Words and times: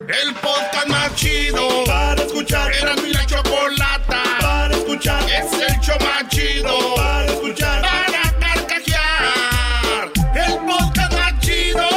El 0.00 0.34
podcast 0.34 0.88
más 0.88 1.14
chido 1.14 1.84
para 1.86 2.22
escuchar. 2.22 2.70
Era 2.70 2.94
mi 2.96 3.14
la 3.14 3.24
chocolata 3.24 4.22
para 4.40 4.76
escuchar. 4.76 5.22
Es 5.24 5.50
el 5.54 5.80
show 5.80 5.96
más 6.00 6.28
chido 6.28 6.94
para 6.94 7.24
escuchar. 7.24 7.80
Para 7.80 8.38
carcajear. 8.38 10.12
El 10.34 10.58
podcast 10.66 11.12
más 11.14 11.40
chido. 11.40 11.88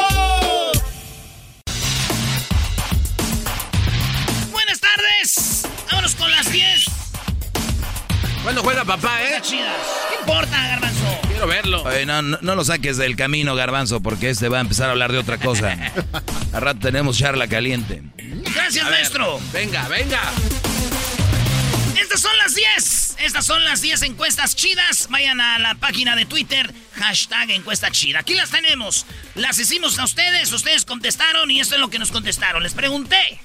Buenas 4.49 4.79
tardes. 4.79 5.67
Vámonos 5.91 6.15
con 6.15 6.31
las 6.31 6.49
10. 6.49 6.85
¿Cuándo 8.43 8.63
juega 8.63 8.85
papá, 8.85 9.21
eh? 9.23 9.41
Chidas. 9.41 9.75
¿Qué 10.09 10.15
importa, 10.21 10.67
garbanzo? 10.69 11.08
Quiero 11.39 11.53
verlo. 11.53 11.83
Oye, 11.83 12.05
no, 12.05 12.21
no, 12.21 12.37
no 12.41 12.53
lo 12.55 12.65
saques 12.65 12.97
del 12.97 13.15
camino, 13.15 13.55
garbanzo, 13.55 14.01
porque 14.01 14.29
este 14.29 14.49
va 14.49 14.57
a 14.57 14.61
empezar 14.61 14.89
a 14.89 14.91
hablar 14.91 15.13
de 15.13 15.19
otra 15.19 15.37
cosa. 15.37 15.77
A 16.53 16.59
rato 16.59 16.81
tenemos 16.81 17.17
charla 17.17 17.47
caliente. 17.47 18.03
Gracias, 18.53 18.85
A 18.85 18.89
ver, 18.89 18.99
maestro. 18.99 19.39
Venga, 19.53 19.87
venga. 19.87 20.19
Estas 21.97 22.19
son 22.19 22.37
las 22.39 22.55
10. 22.55 23.15
Estas 23.21 23.45
son 23.45 23.63
las 23.63 23.79
10 23.79 24.01
encuestas 24.01 24.53
chidas. 24.53 25.07
Vayan 25.09 25.39
a 25.39 25.59
la 25.59 25.75
página 25.75 26.17
de 26.17 26.25
Twitter, 26.25 26.73
hashtag 26.95 27.51
encuesta 27.51 27.89
chida. 27.89 28.19
Aquí 28.19 28.33
las 28.33 28.49
tenemos. 28.49 29.05
Las 29.35 29.59
hicimos 29.59 29.97
a 29.97 30.03
ustedes, 30.03 30.51
ustedes 30.51 30.83
contestaron 30.83 31.49
y 31.49 31.61
esto 31.61 31.75
es 31.75 31.79
lo 31.79 31.89
que 31.89 31.99
nos 31.99 32.11
contestaron. 32.11 32.63
Les 32.63 32.73
pregunté, 32.73 33.39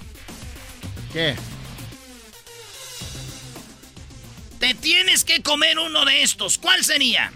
¿Qué? 1.12 1.36
te 4.58 4.74
tienes 4.74 5.22
que 5.22 5.42
comer 5.42 5.78
uno 5.78 6.04
de 6.04 6.22
estos. 6.22 6.58
¿Cuál 6.58 6.84
sería? 6.84 7.32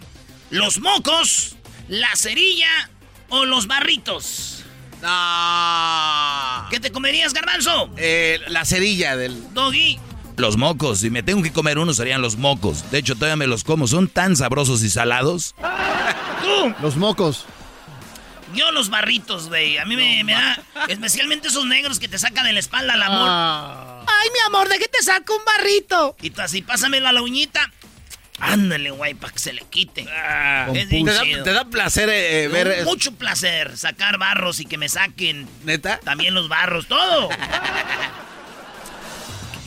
¿Los 0.50 0.80
mocos, 0.80 1.56
la 1.88 2.08
cerilla 2.16 2.90
o 3.28 3.44
los 3.44 3.66
barritos? 3.66 4.64
No. 5.02 6.66
¿Qué 6.70 6.80
te 6.80 6.90
comerías, 6.90 7.32
garbanzo? 7.34 7.90
Eh, 7.96 8.40
la 8.48 8.64
cerilla 8.64 9.16
del. 9.16 9.52
Doggy. 9.54 9.98
Los 10.36 10.56
mocos, 10.56 11.00
si 11.00 11.10
me 11.10 11.22
tengo 11.22 11.42
que 11.42 11.52
comer 11.52 11.78
uno 11.78 11.92
serían 11.92 12.22
los 12.22 12.36
mocos. 12.36 12.90
De 12.90 12.98
hecho, 12.98 13.14
todavía 13.14 13.36
me 13.36 13.46
los 13.46 13.64
como. 13.64 13.86
Son 13.86 14.08
tan 14.08 14.36
sabrosos 14.36 14.82
y 14.82 14.90
salados. 14.90 15.54
Tú. 16.42 16.74
Los 16.80 16.96
mocos. 16.96 17.44
Yo 18.54 18.70
los 18.72 18.88
barritos, 18.88 19.48
güey. 19.48 19.78
A 19.78 19.84
mí 19.84 19.96
me, 19.96 20.24
me 20.24 20.32
da. 20.32 20.62
Especialmente 20.88 21.48
esos 21.48 21.66
negros 21.66 21.98
que 21.98 22.08
te 22.08 22.18
sacan 22.18 22.46
de 22.46 22.52
la 22.52 22.60
espalda 22.60 22.94
al 22.94 23.02
amor. 23.02 23.28
Ah, 23.30 24.04
Ay, 24.06 24.28
mi 24.32 24.38
amor, 24.46 24.68
¿de 24.68 24.78
qué 24.78 24.88
te 24.88 25.02
saco 25.02 25.36
un 25.36 25.44
barrito? 25.44 26.16
Y 26.22 26.30
tú 26.30 26.40
así, 26.40 26.62
pásamelo 26.62 27.08
a 27.08 27.12
la 27.12 27.20
uñita. 27.22 27.70
Ándale, 28.40 28.90
güey, 28.90 29.14
para 29.14 29.32
que 29.32 29.38
se 29.40 29.52
le 29.52 29.62
quite. 29.62 30.06
es 30.74 30.88
bien 30.88 31.06
¿Te 31.06 31.12
da, 31.12 31.22
te 31.44 31.52
da 31.52 31.64
placer 31.64 32.08
eh, 32.08 32.44
eh, 32.44 32.48
ver. 32.48 32.84
Mucho 32.84 33.12
placer 33.12 33.76
sacar 33.76 34.18
barros 34.18 34.60
y 34.60 34.64
que 34.64 34.78
me 34.78 34.88
saquen 34.88 35.48
¿Neta? 35.64 35.98
también 36.04 36.34
los 36.34 36.48
barros, 36.48 36.86
todo. 36.86 37.28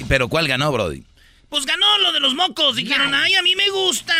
Pero 0.08 0.30
¿cuál 0.30 0.48
ganó, 0.48 0.72
Brody? 0.72 1.04
Pues 1.50 1.66
ganó 1.66 1.98
lo 2.00 2.14
de 2.14 2.22
los 2.22 2.34
mocos. 2.34 2.76
Dijeron, 2.78 3.14
ay, 3.14 3.36
a 3.36 3.42
mí 3.42 3.56
me 3.56 3.70
gusta. 3.70 4.14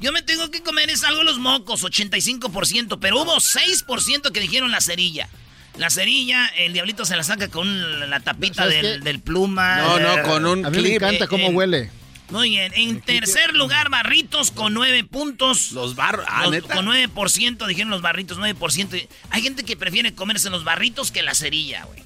Yo 0.00 0.12
me 0.12 0.22
tengo 0.22 0.50
que 0.50 0.62
comer 0.62 0.90
es 0.90 1.04
algo 1.04 1.22
los 1.22 1.38
mocos, 1.38 1.84
85%. 1.84 2.98
Pero 3.00 3.22
hubo 3.22 3.36
6% 3.36 4.32
que 4.32 4.40
dijeron 4.40 4.72
la 4.72 4.80
cerilla. 4.80 5.28
La 5.76 5.90
cerilla, 5.90 6.46
el 6.56 6.72
diablito 6.72 7.04
se 7.04 7.16
la 7.16 7.24
saca 7.24 7.48
con 7.48 8.10
la 8.10 8.20
tapita 8.20 8.62
¿Sabes 8.62 8.82
del, 8.82 9.02
del 9.02 9.20
pluma. 9.20 9.78
No, 9.78 9.98
no, 9.98 10.22
con 10.22 10.46
un 10.46 10.66
a 10.66 10.70
mí 10.70 10.80
me 10.80 10.94
encanta 10.94 11.26
cómo 11.26 11.46
eh, 11.46 11.50
huele. 11.52 11.90
Muy 12.30 12.50
bien. 12.50 12.72
En 12.74 13.00
tercer 13.00 13.54
lugar, 13.54 13.90
Barritos 13.90 14.50
con 14.50 14.74
9 14.74 15.04
puntos. 15.04 15.72
Los 15.72 15.94
barros. 15.94 16.26
Ah, 16.28 16.46
neta. 16.50 16.74
con 16.74 16.86
9%, 16.86 17.66
dijeron 17.66 17.90
los 17.90 18.02
barritos, 18.02 18.38
9%. 18.38 19.08
Hay 19.30 19.42
gente 19.42 19.64
que 19.64 19.76
prefiere 19.76 20.14
comerse 20.14 20.50
los 20.50 20.64
barritos 20.64 21.10
que 21.10 21.22
la 21.22 21.34
cerilla, 21.34 21.84
güey. 21.84 22.02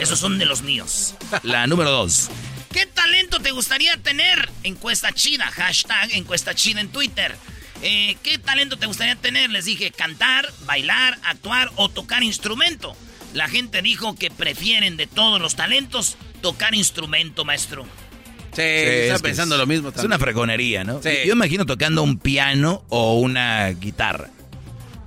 Esos 0.00 0.18
son 0.18 0.38
de 0.38 0.46
los 0.46 0.62
míos. 0.62 1.14
La 1.42 1.66
número 1.66 1.90
dos. 1.90 2.28
¿Qué 2.72 2.86
talento 2.86 3.40
te 3.40 3.52
gustaría 3.52 3.96
tener? 3.96 4.50
Encuesta 4.62 5.12
chida, 5.12 5.46
hashtag 5.46 6.12
encuesta 6.12 6.54
chida 6.54 6.80
en 6.80 6.88
Twitter. 6.88 7.34
Eh, 7.82 8.16
¿Qué 8.22 8.38
talento 8.38 8.76
te 8.76 8.86
gustaría 8.86 9.16
tener? 9.16 9.50
Les 9.50 9.64
dije 9.64 9.90
cantar, 9.90 10.52
bailar, 10.66 11.18
actuar 11.24 11.70
o 11.76 11.88
tocar 11.88 12.22
instrumento. 12.22 12.94
La 13.32 13.48
gente 13.48 13.82
dijo 13.82 14.14
que 14.14 14.30
prefieren 14.30 14.96
de 14.96 15.06
todos 15.06 15.40
los 15.40 15.56
talentos 15.56 16.16
tocar 16.42 16.74
instrumento, 16.74 17.44
maestro. 17.44 17.86
Sí, 18.56 18.62
es 18.62 19.12
que 19.16 19.18
pensando 19.22 19.54
es- 19.54 19.60
lo 19.60 19.66
mismo 19.66 19.88
Es 19.90 19.94
también. 19.94 20.08
una 20.12 20.18
fregonería, 20.18 20.82
¿no? 20.84 21.02
Sí. 21.02 21.10
Yo 21.26 21.34
imagino 21.34 21.66
tocando 21.66 22.02
un 22.02 22.18
piano 22.18 22.84
o 22.88 23.18
una 23.20 23.68
guitarra. 23.70 24.30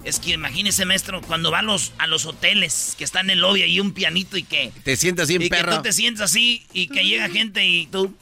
Es 0.06 0.20
que 0.20 0.32
imagínese, 0.32 0.86
maestro, 0.86 1.22
cuando 1.22 1.52
va 1.52 1.59
a 1.59 1.62
los, 1.62 1.92
a 1.98 2.08
los 2.08 2.26
hoteles 2.26 2.96
que 2.98 3.04
están 3.04 3.26
en 3.26 3.32
el 3.32 3.40
lobby 3.40 3.64
y 3.64 3.80
un 3.82 3.94
pianito 3.94 4.38
y 4.38 4.44
que, 4.44 4.72
Te 4.84 4.96
sientas 4.96 5.28
bien 5.28 5.42
y 5.42 5.50
que 5.50 5.58
perro. 5.58 5.76
tú 5.78 5.82
te 5.84 5.92
sientas 5.94 6.32
así 6.32 6.66
y 6.74 6.88
que 6.88 7.04
llega 7.04 7.28
gente 7.30 7.66
y 7.68 7.88
tú... 7.88 8.16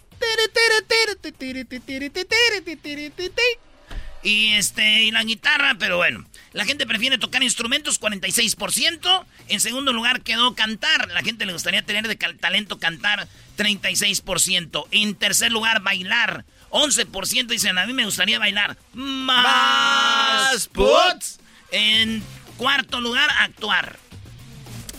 Y 4.24 4.48
este, 4.54 5.04
y 5.04 5.12
la 5.12 5.24
guitarra, 5.24 5.76
pero 5.80 5.98
bueno. 5.98 6.26
La 6.54 6.66
gente 6.66 6.88
prefiere 6.88 7.18
tocar 7.18 7.44
instrumentos, 7.44 8.00
46%. 8.02 9.26
En 9.48 9.60
segundo 9.60 9.94
lugar 9.94 10.22
quedó 10.22 10.56
cantar. 10.56 11.10
La 11.12 11.22
gente 11.22 11.46
le 11.46 11.54
gustaría 11.54 11.84
tener 11.84 12.08
de 12.08 12.16
talento 12.16 12.80
cantar, 12.80 13.28
36%. 13.58 14.86
En 14.92 15.16
tercer 15.16 15.52
lugar, 15.52 15.82
bailar. 15.82 16.46
11% 16.70 17.48
dicen, 17.48 17.78
a 17.78 17.86
mí 17.86 17.94
me 17.94 18.06
gustaría 18.06 18.40
bailar. 18.40 18.78
Más. 18.94 20.68
Puts. 20.68 21.40
En 21.72 22.24
cuarto 22.58 23.02
lugar, 23.02 23.30
actuar. 23.40 23.98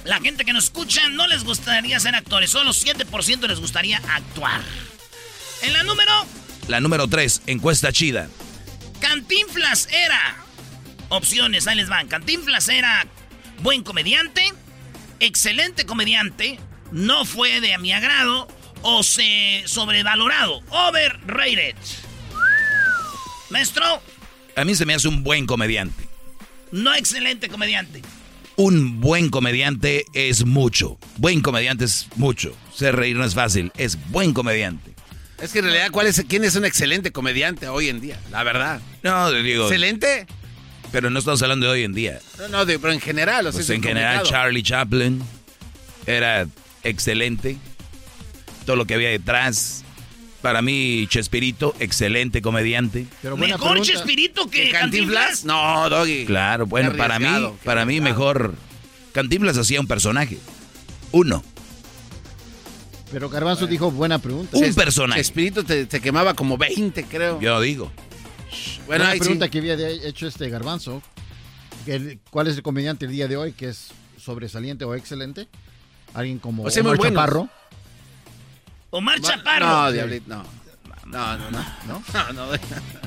La 0.05 0.21
gente 0.21 0.45
que 0.45 0.53
nos 0.53 0.65
escucha 0.65 1.09
no 1.09 1.27
les 1.27 1.45
gustaría 1.45 1.99
ser 2.01 2.15
actores, 2.15 2.51
solo 2.51 2.71
7% 2.73 3.47
les 3.47 3.61
gustaría 3.61 3.99
actuar. 4.09 4.63
En 5.63 5.73
la 5.73 5.83
número, 5.83 6.13
La 6.69 6.81
número 6.81 7.09
tres, 7.09 7.43
encuesta 7.47 7.93
chida. 7.93 8.29
Cantinflas 9.01 9.89
era. 9.91 10.37
Opciones, 11.09 11.67
ahí 11.67 11.77
les 11.77 11.89
van. 11.89 12.09
Cantinflas 12.09 12.69
era 12.69 13.07
buen 13.63 13.83
comediante, 13.83 14.53
excelente 15.21 15.85
comediante, 15.85 16.59
no 16.93 17.25
fue 17.25 17.61
de 17.61 17.75
a 17.75 17.79
mi 17.79 17.93
agrado 17.93 18.49
o 18.83 19.03
se 19.03 19.63
sobrevalorado, 19.67 20.61
overrated. 20.71 21.75
Maestro, 23.51 23.85
A 24.57 24.65
mí 24.65 24.75
se 24.75 24.85
me 24.87 24.95
hace 24.95 25.09
un 25.09 25.23
buen 25.25 25.47
comediante. 25.47 26.09
no 26.73 26.95
excelente 26.95 27.49
comediante. 27.49 28.03
Un 28.57 29.01
buen 29.01 29.31
comediante 29.31 30.05
es 30.15 30.45
mucho. 30.45 30.99
Buen 31.17 31.41
comediante 31.43 31.85
es 31.85 32.09
mucho. 32.17 32.57
Ser 32.75 32.97
reír 32.97 33.17
no 33.17 33.25
es 33.25 33.35
fácil. 33.35 33.71
Es 33.77 33.97
buen 34.11 34.35
comediante. 34.35 34.95
Es 35.41 35.53
que 35.53 35.61
en 35.61 35.67
realidad, 35.67 35.91
¿cuál 35.93 36.09
es, 36.09 36.25
¿quién 36.29 36.43
es 36.45 36.57
un 36.57 36.65
excelente 36.65 37.13
comediante 37.13 37.69
hoy 37.69 37.89
en 37.89 38.01
día? 38.01 38.19
La 38.33 38.43
verdad. 38.43 38.81
No, 39.05 39.31
digo. 39.31 39.65
¿Excelente? 39.67 40.27
Pero 40.91 41.09
no 41.09 41.21
estamos 41.21 41.41
hablando 41.43 41.67
de 41.67 41.73
hoy 41.73 41.85
en 41.85 41.95
día. 41.95 42.19
No, 42.39 42.49
no, 42.49 42.65
de- 42.67 42.81
pero 42.81 42.93
en 42.93 43.01
general. 43.01 43.47
O 43.47 43.53
sea, 43.53 43.59
Pues 43.59 43.71
es 43.71 43.77
en 43.77 43.83
general, 43.83 44.17
complicado. 44.17 44.43
Charlie 44.45 44.63
Chaplin 44.65 45.23
era 46.07 46.49
excelente. 46.85 47.57
Todo 48.67 48.77
lo 48.77 48.87
que 48.87 48.95
había 48.95 49.09
detrás. 49.09 49.85
Para 50.43 50.63
mí, 50.63 51.07
Chespirito, 51.09 51.75
excelente 51.81 52.41
comediante. 52.43 53.07
Pero 53.23 53.37
buena 53.37 53.57
Mejor 53.57 53.71
pregunta. 53.73 53.93
Chespirito 53.93 54.49
que 54.49 54.65
¿Que 54.65 54.71
Cantinflas. 54.71 55.45
No, 55.45 55.89
Doggy. 55.91 56.27
Claro, 56.27 56.67
bueno, 56.67 56.97
para 56.97 57.19
mí, 57.19 57.27
para 57.65 57.85
mí 57.85 58.01
mejor 58.01 58.55
Cantinflas 59.13 59.59
hacía 59.59 59.81
un 59.81 59.89
personaje. 59.89 60.39
Uno. 61.11 61.43
Pero 63.11 63.29
Garbanzo 63.31 63.67
dijo 63.67 63.91
buena 63.91 64.19
pregunta. 64.19 64.57
Un 64.57 64.75
personaje. 64.75 65.21
Chespirito 65.21 65.65
te, 65.65 65.87
te 65.87 66.01
quemaba 66.01 66.35
como 66.35 66.57
20, 66.57 67.05
creo. 67.05 67.41
Yo 67.41 67.61
digo. 67.61 67.91
bueno, 68.87 69.11
sí. 69.13 69.19
pregunta 69.19 69.49
que 69.49 69.59
había 69.59 69.75
hecho 69.75 70.27
este 70.27 70.49
Garbanzo. 70.51 71.03
¿Cuál 72.31 72.49
es 72.49 72.57
el 72.57 72.63
comediante 72.63 73.07
el 73.07 73.13
día 73.13 73.27
de 73.29 73.37
hoy 73.37 73.53
que 73.53 73.71
es 73.71 73.89
sobresaliente 74.19 74.85
o 74.85 74.95
excelente? 74.95 75.49
Alguien 76.15 76.39
como 76.39 76.65
O 76.65 76.71
sea, 76.71 76.83
Omar. 76.83 76.99
Chaparro. 76.99 77.49
Omar 78.91 79.21
Chaparro. 79.21 79.67
No, 79.67 79.93
Diablito, 79.93 80.25
no. 80.29 80.59
No, 81.07 81.39
no, 81.39 81.51
no. 81.51 81.65
¿No? 81.87 82.03
No, 82.13 82.33
no. 82.33 82.59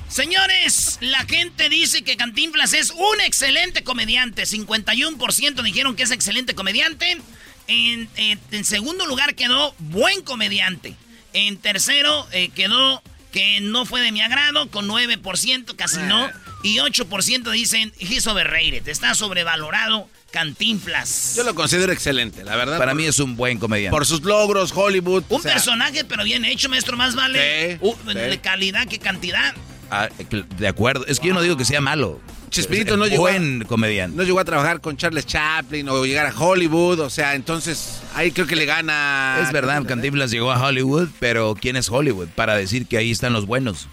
Señores, 0.08 0.98
la 1.02 1.20
gente 1.26 1.70
dice 1.70 2.04
que 2.04 2.18
Cantinflas 2.18 2.74
es 2.74 2.92
un 2.92 3.22
excelente 3.24 3.84
comediante. 3.84 4.44
51% 4.44 5.62
dijeron 5.62 5.96
que 5.96 6.04
es 6.04 6.12
excelente 6.12 6.56
comediante. 6.56 7.22
En, 7.68 8.10
en- 8.16 8.40
en 8.52 8.66
segundo 8.66 9.06
lugar 9.06 9.36
quedó 9.36 9.74
buen 9.80 10.22
comediante. 10.24 10.96
En 11.34 11.58
tercero 11.58 12.28
eh, 12.32 12.50
quedó 12.50 13.02
que 13.32 13.62
no 13.62 13.86
fue 13.86 14.02
de 14.02 14.12
mi 14.12 14.22
agrado 14.22 14.70
con 14.72 14.88
9%, 14.90 15.76
casi 15.76 16.00
no. 16.00 16.30
Y 16.64 16.78
8% 16.78 17.50
dicen, 17.52 17.94
he's 18.00 18.28
overrated, 18.28 18.88
está 18.88 19.16
sobrevalorado 19.16 20.10
Cantinflas. 20.32 21.34
Yo 21.36 21.44
lo 21.44 21.54
considero 21.56 21.92
excelente, 21.92 22.44
la 22.44 22.56
verdad. 22.56 22.78
Para 22.78 22.92
por- 22.92 23.02
mí 23.02 23.06
es 23.08 23.20
un 23.20 23.36
buen 23.36 23.58
comediante. 23.60 23.96
Por 23.96 24.06
sus 24.06 24.22
logros, 24.22 24.72
Hollywood. 24.76 25.24
Un 25.30 25.40
o 25.40 25.42
sea, 25.42 25.54
personaje, 25.54 26.04
pero 26.06 26.24
bien 26.24 26.46
hecho, 26.46 26.70
maestro, 26.70 26.98
más 26.98 27.16
vale 27.16 27.74
Sí, 27.74 27.78
uh, 27.82 27.96
sí. 28.08 28.14
de 28.14 28.40
calidad 28.40 28.88
que 28.88 29.00
cantidad. 29.00 29.54
Ah, 29.90 30.08
de 30.58 30.68
acuerdo. 30.68 31.06
Es 31.08 31.20
que 31.20 31.28
yo 31.28 31.34
no 31.34 31.42
digo 31.42 31.58
que 31.58 31.66
sea 31.66 31.82
malo. 31.82 32.22
Chespirito 32.50 32.94
Es 32.94 33.00
no 33.00 33.08
llegó 33.08 33.28
a- 33.28 33.32
Buen 33.32 33.64
comediante. 33.66 34.16
No 34.18 34.24
llegó 34.24 34.40
a 34.40 34.46
trabajar 34.46 34.82
con 34.82 34.98
Charles 34.98 35.26
Chaplin 35.26 35.88
o 35.90 36.06
llegar 36.06 36.26
a 36.26 36.38
Hollywood, 36.38 37.00
o 37.00 37.10
sea, 37.10 37.36
entonces 37.36 38.02
ahí 38.14 38.32
creo 38.32 38.46
que 38.48 38.56
le 38.58 38.66
gana. 38.66 39.40
Es 39.42 39.52
verdad, 39.54 39.84
Cantinflas 39.86 40.32
llegó 40.32 40.52
a 40.52 40.62
Hollywood, 40.66 41.08
pero 41.20 41.56
¿quién 41.60 41.76
es 41.78 41.90
Hollywood 41.90 42.28
para 42.36 42.56
decir 42.56 42.88
que 42.88 42.98
ahí 42.98 43.12
están 43.12 43.32
los 43.34 43.46
buenos? 43.46 43.88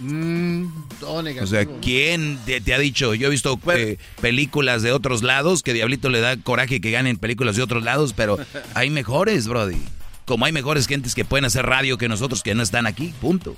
Mm, 0.00 0.66
todo 0.98 1.22
O 1.42 1.46
sea. 1.46 1.66
¿quién 1.80 2.38
te, 2.44 2.60
te 2.60 2.74
ha 2.74 2.78
dicho? 2.78 3.14
Yo 3.14 3.28
he 3.28 3.30
visto 3.30 3.58
eh, 3.74 3.98
películas 4.20 4.82
de 4.82 4.92
otros 4.92 5.22
lados 5.22 5.62
que 5.62 5.72
Diablito 5.72 6.08
le 6.08 6.20
da 6.20 6.36
coraje 6.36 6.80
que 6.80 6.90
ganen 6.90 7.16
películas 7.16 7.56
de 7.56 7.62
otros 7.62 7.84
lados, 7.84 8.12
pero 8.12 8.38
hay 8.74 8.90
mejores, 8.90 9.46
Brody. 9.46 9.80
Como 10.24 10.46
hay 10.46 10.52
mejores 10.52 10.86
gentes 10.86 11.14
que 11.14 11.24
pueden 11.24 11.44
hacer 11.44 11.66
radio 11.66 11.98
que 11.98 12.08
nosotros 12.08 12.42
que 12.42 12.54
no 12.54 12.62
están 12.62 12.86
aquí, 12.86 13.14
punto. 13.20 13.56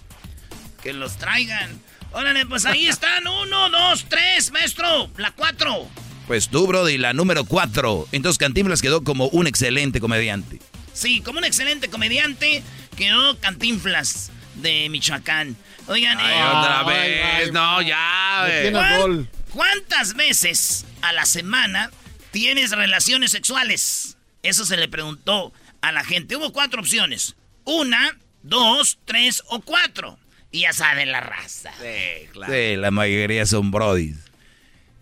Que 0.83 0.93
los 0.93 1.17
traigan. 1.17 1.71
Órale, 2.13 2.45
pues 2.47 2.67
ahí 2.67 2.87
están. 2.89 3.27
Uno, 3.27 3.71
dos, 3.71 4.07
tres, 4.09 4.51
maestro. 4.53 5.09
La 5.17 5.31
cuatro. 5.31 5.87
Pues 6.27 6.49
tú, 6.49 6.67
Brody, 6.67 6.99
la 6.99 7.13
número 7.13 7.45
cuatro. 7.45 8.09
Entonces 8.13 8.39
Cantinflas 8.39 8.83
quedó 8.83 9.05
como 9.05 9.29
un 9.29 9.47
excelente 9.47 10.01
comediante. 10.01 10.59
Sí, 10.93 11.21
como 11.21 11.39
un 11.39 11.45
excelente 11.45 11.89
comediante, 11.89 12.63
quedó 12.97 13.39
Cantinflas 13.39 14.33
de 14.57 14.89
Michoacán. 14.89 15.57
Oigan, 15.87 16.19
Ay, 16.19 16.35
eh, 16.39 16.45
otra 16.45 16.83
vez. 16.83 17.25
ay, 17.25 17.51
no, 17.53 17.83
ya. 17.83 18.43
Le 18.47 18.49
güey. 18.51 18.63
tiene 18.63 18.79
¿cuán- 18.79 19.01
gol. 19.01 19.29
¿cuántas 19.51 20.15
veces 20.15 20.85
a 21.03 21.13
la 21.13 21.25
semana 21.27 21.91
tienes 22.33 22.71
relaciones 22.73 23.31
sexuales? 23.31 24.17
Eso 24.43 24.65
se 24.65 24.77
le 24.77 24.89
preguntó 24.89 25.53
a 25.81 25.93
la 25.93 26.05
gente. 26.05 26.37
Hubo 26.37 26.53
cuatro 26.53 26.81
opciones. 26.81 27.37
Una, 27.65 28.17
dos, 28.43 28.99
tres 29.05 29.43
o 29.49 29.61
cuatro. 29.61 30.19
Y 30.53 30.61
ya 30.61 30.73
saben 30.73 31.11
la 31.13 31.21
raza. 31.21 31.73
Sí, 31.81 32.27
claro. 32.33 32.53
Sí, 32.53 32.77
la 32.77 32.91
mayoría 32.91 33.45
son 33.47 33.71
Brody. 33.71 34.15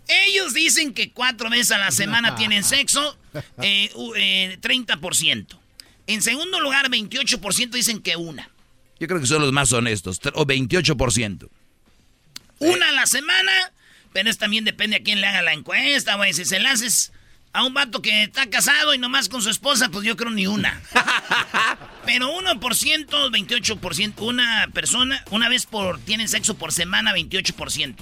Ellos 0.08 0.52
dicen 0.52 0.92
que 0.92 1.10
cuatro 1.12 1.48
veces 1.48 1.72
a 1.72 1.78
la 1.78 1.90
semana 1.90 2.34
tienen 2.36 2.64
sexo, 2.64 3.16
eh, 3.62 3.90
u- 3.94 4.14
eh, 4.16 4.58
30%. 4.60 5.58
En 6.06 6.20
segundo 6.22 6.60
lugar, 6.60 6.90
28% 6.90 7.70
dicen 7.76 8.00
que 8.02 8.16
una. 8.16 8.50
Yo 9.00 9.08
creo 9.08 9.20
que 9.20 9.26
son 9.26 9.42
los 9.42 9.52
más 9.52 9.72
honestos, 9.72 10.20
o 10.34 10.46
28%. 10.46 11.48
Una 12.60 12.88
a 12.88 12.92
la 12.92 13.06
semana, 13.06 13.72
pero 14.12 14.30
es 14.30 14.38
también 14.38 14.64
depende 14.64 14.96
a 14.96 15.02
quién 15.02 15.20
le 15.20 15.26
haga 15.26 15.42
la 15.42 15.52
encuesta, 15.52 16.14
güey. 16.16 16.32
Si 16.32 16.44
se 16.44 16.60
la 16.60 16.70
haces 16.70 17.12
a 17.52 17.64
un 17.64 17.74
vato 17.74 18.02
que 18.02 18.24
está 18.24 18.48
casado 18.48 18.94
y 18.94 18.98
nomás 18.98 19.28
con 19.28 19.42
su 19.42 19.50
esposa, 19.50 19.88
pues 19.88 20.04
yo 20.04 20.16
creo 20.16 20.30
ni 20.30 20.46
una. 20.46 20.80
Pero 22.04 22.28
1%, 22.28 22.58
28%, 22.58 24.20
una 24.20 24.68
persona, 24.72 25.24
una 25.30 25.48
vez 25.48 25.66
por, 25.66 25.98
tienen 26.00 26.28
sexo 26.28 26.54
por 26.54 26.72
semana, 26.72 27.14
28%. 27.14 27.96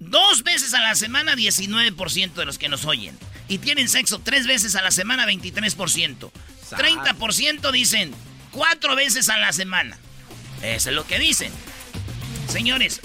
Dos 0.00 0.42
veces 0.42 0.72
a 0.74 0.80
la 0.80 0.94
semana, 0.94 1.34
19% 1.34 2.32
de 2.32 2.44
los 2.46 2.58
que 2.58 2.68
nos 2.68 2.84
oyen. 2.86 3.16
Y 3.48 3.58
tienen 3.58 3.88
sexo 3.88 4.20
tres 4.20 4.46
veces 4.46 4.74
a 4.74 4.82
la 4.82 4.90
semana, 4.90 5.26
23%. 5.26 6.30
30% 6.70 7.72
dicen 7.72 8.14
cuatro 8.50 8.96
veces 8.96 9.28
a 9.28 9.38
la 9.38 9.52
semana. 9.52 9.98
Eso 10.62 10.90
es 10.90 10.96
lo 10.96 11.06
que 11.06 11.18
dicen. 11.18 11.52
Señores, 12.48 13.00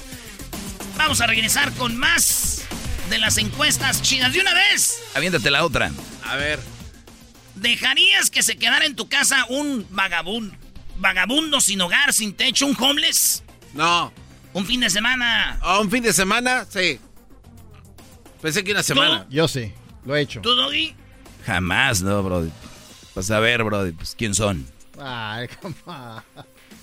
vamos 0.98 1.22
a 1.22 1.28
regresar 1.28 1.72
con 1.74 1.98
más 1.98 2.64
de 3.10 3.18
las 3.18 3.38
encuestas 3.38 4.02
chinas. 4.02 4.34
De 4.34 4.42
una 4.42 4.54
vez, 4.54 5.02
Aviéntate 5.14 5.52
la 5.52 5.64
otra. 5.64 5.92
A 6.24 6.36
ver. 6.36 6.60
¿dejarías 7.56 8.30
que 8.30 8.44
se 8.44 8.58
quedara 8.58 8.86
en 8.86 8.96
tu 8.96 9.08
casa 9.08 9.46
un 9.50 9.88
vagabundo, 9.90 10.56
vagabundo 10.98 11.62
sin 11.62 11.82
hogar, 11.82 12.14
sin 12.14 12.36
techo, 12.36 12.66
un 12.66 12.76
homeless? 12.78 13.44
No. 13.74 14.14
Un 14.54 14.66
fin 14.66 14.80
de 14.80 14.90
semana. 14.90 15.58
¿A 15.62 15.80
un 15.80 15.90
fin 15.90 16.04
de 16.04 16.14
semana? 16.14 16.66
Sí. 16.70 17.00
Pensé 18.42 18.64
que 18.64 18.72
una 18.72 18.84
semana. 18.84 19.26
Yo 19.30 19.48
sí, 19.48 19.72
lo 20.06 20.16
he 20.16 20.22
hecho. 20.22 20.42
¿Tú, 20.42 20.54
Doggy? 20.56 20.96
Jamás, 21.46 22.02
no, 22.02 22.24
Brody. 22.24 22.52
Pues 23.14 23.32
a 23.32 23.40
ver, 23.40 23.64
Brody, 23.64 23.92
pues 23.92 24.16
¿quién 24.18 24.34
son? 24.34 24.66
Ay, 25.00 25.48
come 25.62 25.76
on. 25.86 26.22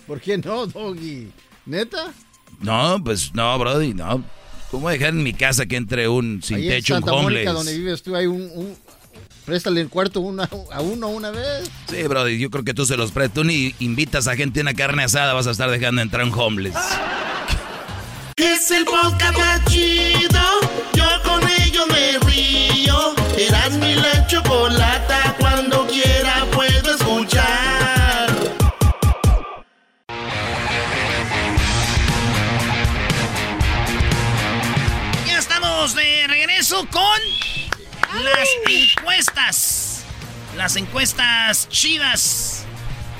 ¿Por 0.06 0.20
qué 0.20 0.38
no, 0.38 0.66
Doggy? 0.66 1.30
¿Neta? 1.66 2.12
No, 2.60 3.00
pues 3.02 3.32
no, 3.34 3.58
Brody, 3.58 3.94
no. 3.94 4.22
¿Cómo 4.70 4.88
dejar 4.88 5.10
en 5.10 5.22
mi 5.22 5.32
casa 5.34 5.66
que 5.66 5.76
entre 5.76 6.08
un 6.08 6.42
sin 6.42 6.56
Ahí 6.56 6.68
techo, 6.68 6.94
en 6.94 7.02
un 7.02 7.08
Santa 7.08 7.12
homeless? 7.20 7.44
Mónica, 7.46 7.52
donde 7.52 7.76
vives 7.76 8.02
tú, 8.02 8.16
hay 8.16 8.26
un... 8.26 8.42
un- 8.54 8.76
préstale 9.44 9.80
el 9.80 9.88
cuarto 9.88 10.20
una- 10.20 10.48
a 10.72 10.80
uno 10.80 11.08
una 11.08 11.30
vez. 11.32 11.68
Sí, 11.88 12.02
Brody, 12.04 12.38
yo 12.38 12.48
creo 12.48 12.64
que 12.64 12.74
tú 12.74 12.86
se 12.86 12.96
los 12.96 13.10
prestas. 13.10 13.34
Tú 13.34 13.44
ni 13.44 13.74
invitas 13.80 14.28
a 14.28 14.36
gente 14.36 14.60
a 14.60 14.62
una 14.62 14.74
carne 14.74 15.02
asada, 15.02 15.32
vas 15.34 15.46
a 15.48 15.50
estar 15.50 15.68
dejando 15.70 16.00
entrar 16.00 16.24
un 16.24 16.32
homeless. 16.32 16.76
Es 18.36 18.70
el 18.70 18.84
podcast 18.84 19.36
más 19.36 19.64
chido. 19.66 20.40
Yo 20.94 21.04
con 21.24 21.42
ello 21.60 21.86
me 21.88 22.18
río. 22.30 23.14
Eras 23.36 23.72
mi 23.74 23.94
la 23.94 24.26
chocolata. 24.26 25.36
Cuando 25.38 25.86
quiera 25.86 26.46
con 36.72 37.20
las 38.22 38.48
encuestas. 38.66 40.04
Las 40.56 40.76
encuestas 40.76 41.68
chidas. 41.68 42.64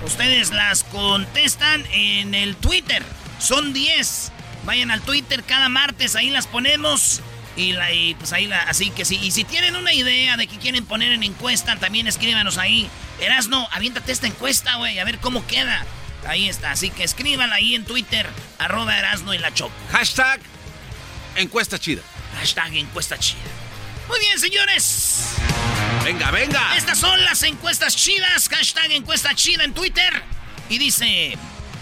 Ustedes 0.06 0.52
las 0.52 0.84
contestan 0.84 1.84
en 1.92 2.34
el 2.34 2.56
Twitter. 2.56 3.02
Son 3.38 3.74
10. 3.74 4.32
Vayan 4.64 4.90
al 4.90 5.02
Twitter 5.02 5.42
cada 5.44 5.68
martes, 5.68 6.16
ahí 6.16 6.30
las 6.30 6.46
ponemos. 6.46 7.20
Y, 7.54 7.72
la, 7.72 7.92
y 7.92 8.14
pues 8.14 8.32
ahí 8.32 8.46
la, 8.46 8.62
así 8.62 8.90
que 8.90 9.04
sí. 9.04 9.18
Y 9.22 9.32
si 9.32 9.44
tienen 9.44 9.76
una 9.76 9.92
idea 9.92 10.38
de 10.38 10.46
que 10.46 10.56
quieren 10.56 10.86
poner 10.86 11.12
en 11.12 11.22
encuesta, 11.22 11.76
también 11.76 12.06
escríbanos 12.06 12.56
ahí. 12.56 12.88
Erasno, 13.20 13.68
aviéntate 13.70 14.12
esta 14.12 14.26
encuesta, 14.26 14.76
güey, 14.76 14.98
a 14.98 15.04
ver 15.04 15.18
cómo 15.18 15.46
queda. 15.46 15.84
Ahí 16.26 16.48
está, 16.48 16.70
así 16.70 16.88
que 16.88 17.04
escríbanla 17.04 17.56
ahí 17.56 17.74
en 17.74 17.84
Twitter, 17.84 18.26
arroba 18.58 18.96
Erasno 18.96 19.34
y 19.34 19.38
la 19.38 19.52
Choco. 19.52 19.74
Hashtag 19.90 20.40
encuesta 21.36 21.78
chida. 21.78 22.02
Hashtag 22.38 22.74
encuesta 22.76 23.18
chida. 23.18 23.38
Muy 24.08 24.18
bien, 24.20 24.38
señores. 24.38 25.34
Venga, 26.04 26.30
venga. 26.30 26.76
Estas 26.76 26.98
son 26.98 27.22
las 27.24 27.42
encuestas 27.44 27.94
chidas. 27.96 28.48
Hashtag 28.48 28.92
encuesta 28.92 29.34
chida 29.34 29.64
en 29.64 29.72
Twitter. 29.74 30.22
Y 30.68 30.78
dice, 30.78 31.36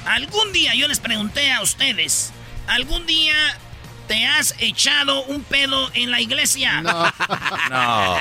algún 0.06 0.52
día 0.52 0.74
yo 0.74 0.88
les 0.88 1.00
pregunté 1.00 1.52
a 1.52 1.62
ustedes, 1.62 2.32
¿algún 2.66 3.06
día 3.06 3.34
te 4.08 4.26
has 4.26 4.54
echado 4.58 5.22
un 5.24 5.42
pedo 5.44 5.90
en 5.94 6.10
la 6.10 6.20
iglesia? 6.20 6.82
No. 6.82 7.12
No. 7.70 8.18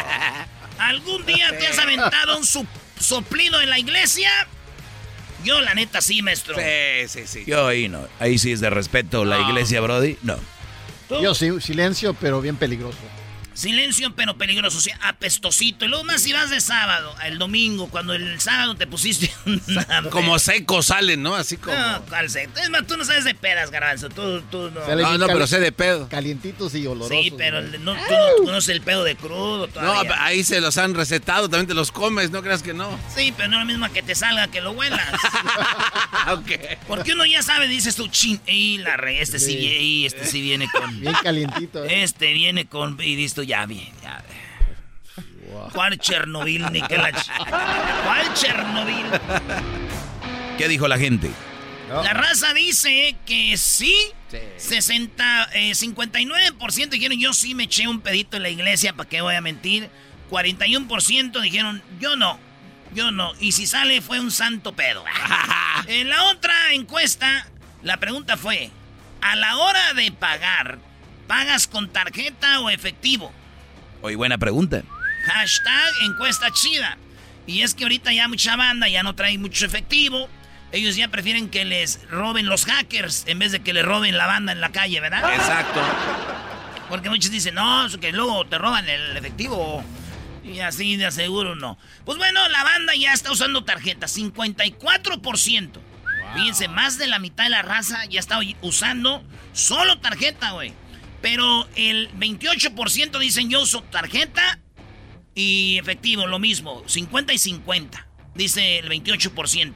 ¿Algún 0.77 1.25
día 1.25 1.57
te 1.57 1.67
has 1.67 1.77
aventado 1.79 2.37
un 2.37 2.45
su- 2.45 2.65
soplido 2.99 3.59
en 3.61 3.69
la 3.69 3.79
iglesia? 3.79 4.29
Yo 5.43 5.59
la 5.61 5.73
neta 5.73 6.01
sí, 6.01 6.21
maestro. 6.21 6.55
Sí, 6.55 7.07
sí, 7.07 7.27
sí. 7.27 7.43
Yo 7.45 7.67
ahí 7.67 7.89
no. 7.89 8.07
Ahí 8.19 8.37
sí 8.37 8.51
es 8.53 8.59
de 8.61 8.69
respeto 8.69 9.25
la 9.25 9.39
iglesia, 9.39 9.81
Brody. 9.81 10.17
No. 10.21 10.37
Yo 11.21 11.33
sí, 11.33 11.59
silencio, 11.59 12.13
pero 12.13 12.41
bien 12.41 12.55
peligroso. 12.55 12.97
Silencio 13.59 14.15
pero 14.15 14.37
peligroso, 14.37 14.77
o 14.77 14.81
sea, 14.81 14.97
apestosito. 15.01 15.83
Y 15.83 15.89
luego 15.89 16.05
más 16.05 16.21
si 16.21 16.31
vas 16.31 16.49
de 16.49 16.61
sábado, 16.61 17.13
el 17.25 17.37
domingo, 17.37 17.89
cuando 17.89 18.13
el 18.13 18.39
sábado 18.39 18.75
te 18.75 18.87
pusiste 18.87 19.29
una... 19.45 20.09
Como 20.09 20.39
seco 20.39 20.81
salen, 20.81 21.21
¿no? 21.21 21.35
Así 21.35 21.57
como... 21.57 21.75
No, 21.75 22.01
¿cuál 22.07 22.29
seco? 22.29 22.53
Es 22.63 22.69
más, 22.69 22.87
tú 22.87 22.95
no 22.95 23.03
sabes 23.03 23.25
de 23.25 23.35
pedas, 23.35 23.69
garbanzo. 23.69 24.07
Tú, 24.07 24.41
tú 24.43 24.71
no. 24.71 24.85
Sale 24.85 25.03
No, 25.03 25.17
no, 25.17 25.27
pero 25.27 25.45
sé 25.45 25.59
de 25.59 25.73
pedo. 25.73 26.07
Calientitos 26.07 26.73
y 26.75 26.87
olorosos. 26.87 27.17
Sí, 27.21 27.33
pero 27.37 27.61
no, 27.61 27.95
tú 27.95 27.99
no 28.39 28.45
conoces 28.45 28.69
el 28.69 28.81
pedo 28.81 29.03
de 29.03 29.17
crudo 29.17 29.67
No, 29.67 29.73
todavía. 29.73 30.23
ahí 30.23 30.43
se 30.45 30.61
los 30.61 30.77
han 30.77 30.93
recetado, 30.93 31.49
también 31.49 31.67
te 31.67 31.73
los 31.73 31.91
comes, 31.91 32.31
no 32.31 32.41
creas 32.41 32.63
que 32.63 32.73
no. 32.73 32.97
Sí, 33.13 33.33
pero 33.35 33.49
no 33.49 33.57
es 33.57 33.59
lo 33.61 33.65
mismo 33.65 33.91
que 33.91 34.01
te 34.01 34.15
salga 34.15 34.47
que 34.47 34.61
lo 34.61 34.71
huelas. 34.71 35.05
ok. 36.31 36.51
Porque 36.87 37.11
uno 37.13 37.25
ya 37.25 37.41
sabe, 37.43 37.67
dices 37.67 37.95
tú, 37.97 38.07
chin, 38.07 38.39
y 38.47 38.77
la 38.77 38.95
re, 38.95 39.21
este 39.21 39.37
sí, 39.37 39.47
Sí. 39.49 40.05
este 40.05 40.25
sí 40.25 40.41
viene 40.41 40.69
con... 40.71 40.99
Bien 41.01 41.13
calientito. 41.21 41.83
¿eh? 41.83 42.03
Este 42.03 42.31
viene 42.31 42.65
con... 42.67 42.97
Y 43.01 43.27
tú, 43.29 43.43
ya 43.49 43.65
bien, 43.65 43.91
ya. 44.03 44.23
¿Cuál 45.73 45.97
Chernobyl, 45.97 46.71
ni 46.71 46.81
que 46.83 46.97
la 46.97 47.11
ch- 47.11 48.03
¿Cuál 48.05 48.33
Chernobyl? 48.35 49.05
¿Qué 50.57 50.67
dijo 50.67 50.87
la 50.87 50.97
gente? 50.99 51.31
La 51.89 52.13
raza 52.13 52.53
dice 52.53 53.15
que 53.25 53.57
sí. 53.57 53.95
60, 54.57 55.49
eh, 55.53 55.71
59% 55.71 56.89
dijeron 56.89 57.17
yo 57.19 57.33
sí 57.33 57.55
me 57.55 57.63
eché 57.63 57.87
un 57.87 57.99
pedito 58.01 58.37
en 58.37 58.43
la 58.43 58.49
iglesia, 58.49 58.93
¿para 58.93 59.09
qué 59.09 59.21
voy 59.21 59.33
a 59.33 59.41
mentir? 59.41 59.89
41% 60.29 61.41
dijeron 61.41 61.81
yo 61.99 62.15
no, 62.15 62.39
yo 62.93 63.09
no. 63.09 63.33
Y 63.39 63.53
si 63.53 63.65
sale 63.65 64.01
fue 64.01 64.19
un 64.19 64.29
santo 64.29 64.73
pedo. 64.75 65.03
en 65.87 66.09
la 66.09 66.25
otra 66.25 66.73
encuesta, 66.73 67.47
la 67.81 67.97
pregunta 67.97 68.37
fue, 68.37 68.69
a 69.21 69.35
la 69.35 69.57
hora 69.57 69.93
de 69.95 70.11
pagar, 70.11 70.77
¿pagas 71.27 71.65
con 71.65 71.89
tarjeta 71.89 72.59
o 72.59 72.69
efectivo? 72.69 73.33
Hoy 74.01 74.15
buena 74.15 74.37
pregunta. 74.37 74.83
Hashtag 75.25 75.93
encuesta 76.03 76.51
chida. 76.51 76.97
Y 77.45 77.61
es 77.61 77.73
que 77.73 77.83
ahorita 77.83 78.13
ya 78.13 78.27
mucha 78.27 78.55
banda 78.55 78.87
ya 78.87 79.03
no 79.03 79.15
trae 79.15 79.37
mucho 79.37 79.65
efectivo. 79.65 80.29
Ellos 80.71 80.95
ya 80.95 81.07
prefieren 81.07 81.49
que 81.49 81.65
les 81.65 82.07
roben 82.09 82.45
los 82.45 82.65
hackers 82.65 83.23
en 83.27 83.39
vez 83.39 83.51
de 83.51 83.61
que 83.61 83.73
les 83.73 83.83
roben 83.83 84.17
la 84.17 84.27
banda 84.27 84.51
en 84.51 84.61
la 84.61 84.71
calle, 84.71 84.99
¿verdad? 84.99 85.33
Exacto. 85.33 85.81
Porque 86.87 87.09
muchos 87.09 87.31
dicen, 87.31 87.55
no, 87.55 87.87
es 87.87 87.97
que 87.97 88.11
luego 88.11 88.45
te 88.45 88.57
roban 88.57 88.87
el 88.87 89.17
efectivo. 89.17 89.83
Y 90.43 90.59
así 90.61 90.95
de 90.95 91.11
seguro 91.11 91.55
no. 91.55 91.77
Pues 92.05 92.17
bueno, 92.17 92.47
la 92.49 92.63
banda 92.63 92.93
ya 92.95 93.13
está 93.13 93.31
usando 93.31 93.63
tarjeta, 93.63 94.07
54%. 94.07 95.69
Fíjense, 96.35 96.67
más 96.67 96.97
de 96.97 97.07
la 97.07 97.19
mitad 97.19 97.43
de 97.45 97.49
la 97.49 97.63
raza 97.63 98.05
ya 98.05 98.19
está 98.19 98.39
usando 98.61 99.23
solo 99.53 99.99
tarjeta, 99.99 100.51
güey. 100.51 100.73
Pero 101.21 101.67
el 101.75 102.11
28% 102.17 103.19
dicen 103.19 103.49
yo 103.49 103.61
uso 103.61 103.81
tarjeta 103.83 104.59
y 105.35 105.77
efectivo, 105.77 106.27
lo 106.27 106.39
mismo, 106.39 106.83
50 106.85 107.33
y 107.33 107.37
50, 107.37 108.07
dice 108.35 108.79
el 108.79 108.89
28%. 108.89 109.73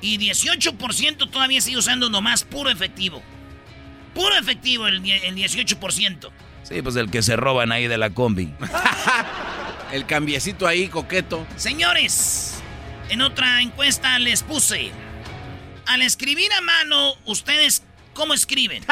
Y 0.00 0.18
18% 0.18 1.30
todavía 1.30 1.60
sigue 1.60 1.78
usando 1.78 2.10
nomás 2.10 2.44
puro 2.44 2.70
efectivo. 2.70 3.22
Puro 4.14 4.36
efectivo 4.36 4.86
el, 4.86 4.96
el 4.96 5.36
18%. 5.36 6.30
Sí, 6.62 6.82
pues 6.82 6.96
el 6.96 7.10
que 7.10 7.22
se 7.22 7.36
roban 7.36 7.72
ahí 7.72 7.86
de 7.86 7.98
la 7.98 8.10
combi. 8.10 8.52
El 9.92 10.04
cambiecito 10.04 10.66
ahí, 10.66 10.88
coqueto. 10.88 11.46
Señores, 11.56 12.60
en 13.08 13.22
otra 13.22 13.62
encuesta 13.62 14.18
les 14.18 14.42
puse, 14.42 14.90
al 15.86 16.02
escribir 16.02 16.52
a 16.52 16.60
mano, 16.60 17.14
¿ustedes 17.24 17.84
cómo 18.16 18.34
escriben? 18.34 18.84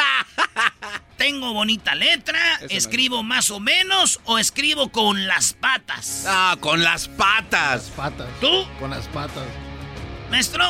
¿Tengo 1.16 1.52
bonita 1.52 1.94
letra? 1.94 2.38
¿Escribo 2.68 3.22
más 3.22 3.50
o 3.50 3.58
menos 3.58 4.20
o 4.24 4.38
escribo 4.38 4.90
con 4.90 5.26
las 5.26 5.54
patas? 5.54 6.24
Ah, 6.28 6.56
con 6.60 6.82
las 6.84 7.08
patas. 7.08 7.90
Patas. 7.96 8.28
¿Tú, 8.40 8.66
Con 8.78 8.90
las 8.90 9.08
patas. 9.08 9.44
maestro? 10.30 10.64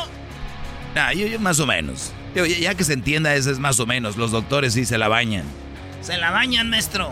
Ah, 0.95 1.13
yo, 1.13 1.27
yo 1.27 1.39
más 1.39 1.59
o 1.59 1.67
menos. 1.67 2.11
Ya 2.33 2.73
que 2.75 2.83
se 2.83 2.93
entienda, 2.93 3.35
ese 3.35 3.51
es 3.51 3.59
más 3.59 3.79
o 3.79 3.85
menos. 3.85 4.17
Los 4.17 4.31
doctores 4.31 4.73
sí 4.73 4.85
se 4.85 4.97
la 4.97 5.07
bañan. 5.07 5.45
Se 6.01 6.17
la 6.17 6.31
bañan, 6.31 6.69
maestro. 6.69 7.11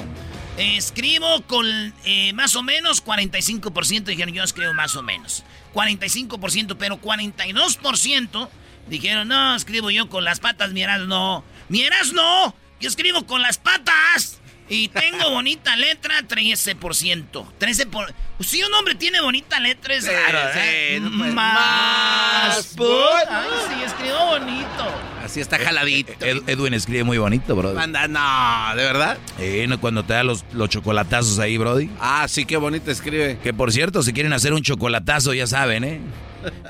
Escribo 0.58 1.42
con 1.48 1.66
eh, 2.06 2.32
más 2.34 2.56
o 2.56 2.64
menos 2.64 3.04
45%, 3.04 4.04
dijeron 4.04 4.34
yo 4.34 4.44
escribo 4.44 4.74
más 4.74 4.96
o 4.96 5.02
menos. 5.02 5.44
45%, 5.74 6.76
pero 6.78 7.02
42% 7.02 8.50
dijeron, 8.88 9.28
no, 9.28 9.56
escribo 9.56 9.90
yo 9.92 10.10
con 10.10 10.24
las 10.24 10.40
patas, 10.40 10.72
mieras 10.72 11.02
no. 11.02 11.44
Mieras 11.70 12.14
no, 12.14 12.56
yo 12.80 12.90
escribo 12.90 13.26
con 13.26 13.42
las 13.42 13.58
patas. 13.58 14.40
Y 14.70 14.88
tengo 14.88 15.30
bonita 15.30 15.76
letra, 15.76 16.22
13%. 16.22 17.46
13 17.58 17.86
por... 17.88 18.14
Si 18.40 18.64
un 18.64 18.74
hombre 18.74 18.96
tiene 18.96 19.20
bonita 19.22 19.60
letra 19.60 19.94
es 19.94 20.06
Sí, 20.06 20.10
raro, 20.10 20.40
sí, 20.54 20.60
¿eh? 20.64 21.00
Más. 21.02 22.68
Put. 22.76 22.88
Ay, 23.30 23.48
sí, 23.68 23.84
escribo 23.84 24.26
bonito. 24.26 24.86
Así 25.24 25.42
está 25.42 25.60
jaladito. 25.60 26.14
Ed- 26.26 26.44
Edwin 26.48 26.74
escribe 26.74 27.04
muy 27.04 27.18
bonito, 27.18 27.56
Brody. 27.56 27.78
Anda, 27.78 28.08
no, 28.08 28.76
¿de 28.76 28.84
verdad? 28.84 29.18
Eh, 29.38 29.66
no, 29.68 29.80
cuando 29.80 30.04
te 30.04 30.14
da 30.14 30.24
los, 30.24 30.44
los 30.54 30.70
chocolatazos 30.70 31.40
ahí, 31.40 31.58
Brody. 31.58 31.90
Ah, 32.00 32.26
sí, 32.30 32.46
qué 32.46 32.58
bonito 32.58 32.90
escribe. 32.90 33.38
Que 33.44 33.54
por 33.54 33.72
cierto, 33.72 34.02
si 34.02 34.14
quieren 34.14 34.34
hacer 34.34 34.54
un 34.54 34.62
chocolatazo, 34.64 35.34
ya 35.34 35.46
saben, 35.46 35.84
¿eh? 35.84 36.00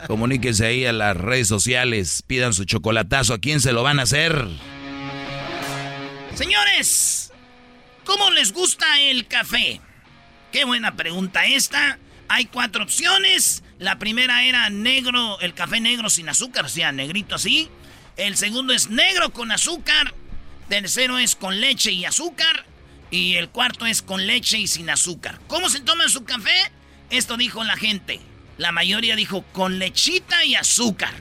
Comuníquense 0.08 0.66
ahí 0.66 0.86
a 0.86 0.94
las 0.94 1.16
redes 1.16 1.48
sociales, 1.48 2.24
pidan 2.26 2.54
su 2.54 2.66
chocolatazo. 2.66 3.34
¿A 3.34 3.40
quién 3.40 3.62
se 3.62 3.74
lo 3.74 3.84
van 3.84 4.00
a 4.00 4.04
hacer? 4.04 4.48
Señores, 6.36 7.32
¿cómo 8.06 8.32
les 8.32 8.54
gusta 8.54 9.00
el 9.02 9.28
café? 9.28 9.82
Qué 10.52 10.66
buena 10.66 10.96
pregunta 10.96 11.46
esta. 11.46 12.00
Hay 12.28 12.46
cuatro 12.46 12.84
opciones. 12.84 13.64
La 13.80 14.00
primera 14.00 14.44
era 14.44 14.70
negro, 14.70 15.40
el 15.42 15.54
café 15.54 15.80
negro 15.80 16.10
sin 16.10 16.30
azúcar, 16.30 16.66
o 16.66 16.70
sea, 16.70 16.92
negrito 16.92 17.36
así. 17.36 17.70
El 18.18 18.38
segundo 18.38 18.74
es 18.74 18.90
negro 18.90 19.32
con 19.32 19.52
azúcar. 19.52 20.14
Tercero 20.70 21.18
es 21.18 21.36
con 21.36 21.60
leche 21.60 21.92
y 21.92 22.06
azúcar. 22.06 22.66
Y 23.12 23.36
el 23.36 23.50
cuarto 23.50 23.86
es 23.86 24.02
con 24.02 24.26
leche 24.26 24.58
y 24.58 24.68
sin 24.68 24.90
azúcar. 24.90 25.40
¿Cómo 25.48 25.70
se 25.70 25.82
toma 25.82 26.10
su 26.10 26.24
café? 26.24 26.72
Esto 27.10 27.38
dijo 27.38 27.64
la 27.64 27.78
gente. 27.78 28.20
La 28.58 28.72
mayoría 28.72 29.16
dijo 29.16 29.42
con 29.52 29.80
lechita 29.80 30.44
y 30.46 30.56
azúcar. 30.56 31.14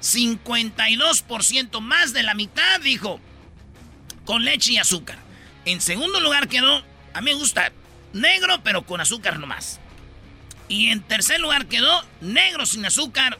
52% 0.00 1.80
más 1.80 2.12
de 2.12 2.22
la 2.22 2.34
mitad 2.34 2.80
dijo 2.80 3.20
con 4.24 4.44
leche 4.44 4.72
y 4.72 4.78
azúcar. 4.78 5.18
En 5.64 5.80
segundo 5.80 6.20
lugar 6.20 6.48
quedó, 6.48 6.82
a 7.14 7.20
mí 7.20 7.30
me 7.32 7.34
gusta 7.34 7.72
negro 8.12 8.60
pero 8.62 8.82
con 8.82 9.00
azúcar 9.00 9.38
nomás. 9.38 9.80
Y 10.68 10.88
en 10.90 11.00
tercer 11.00 11.40
lugar 11.40 11.66
quedó 11.66 12.04
negro 12.20 12.66
sin 12.66 12.84
azúcar. 12.84 13.38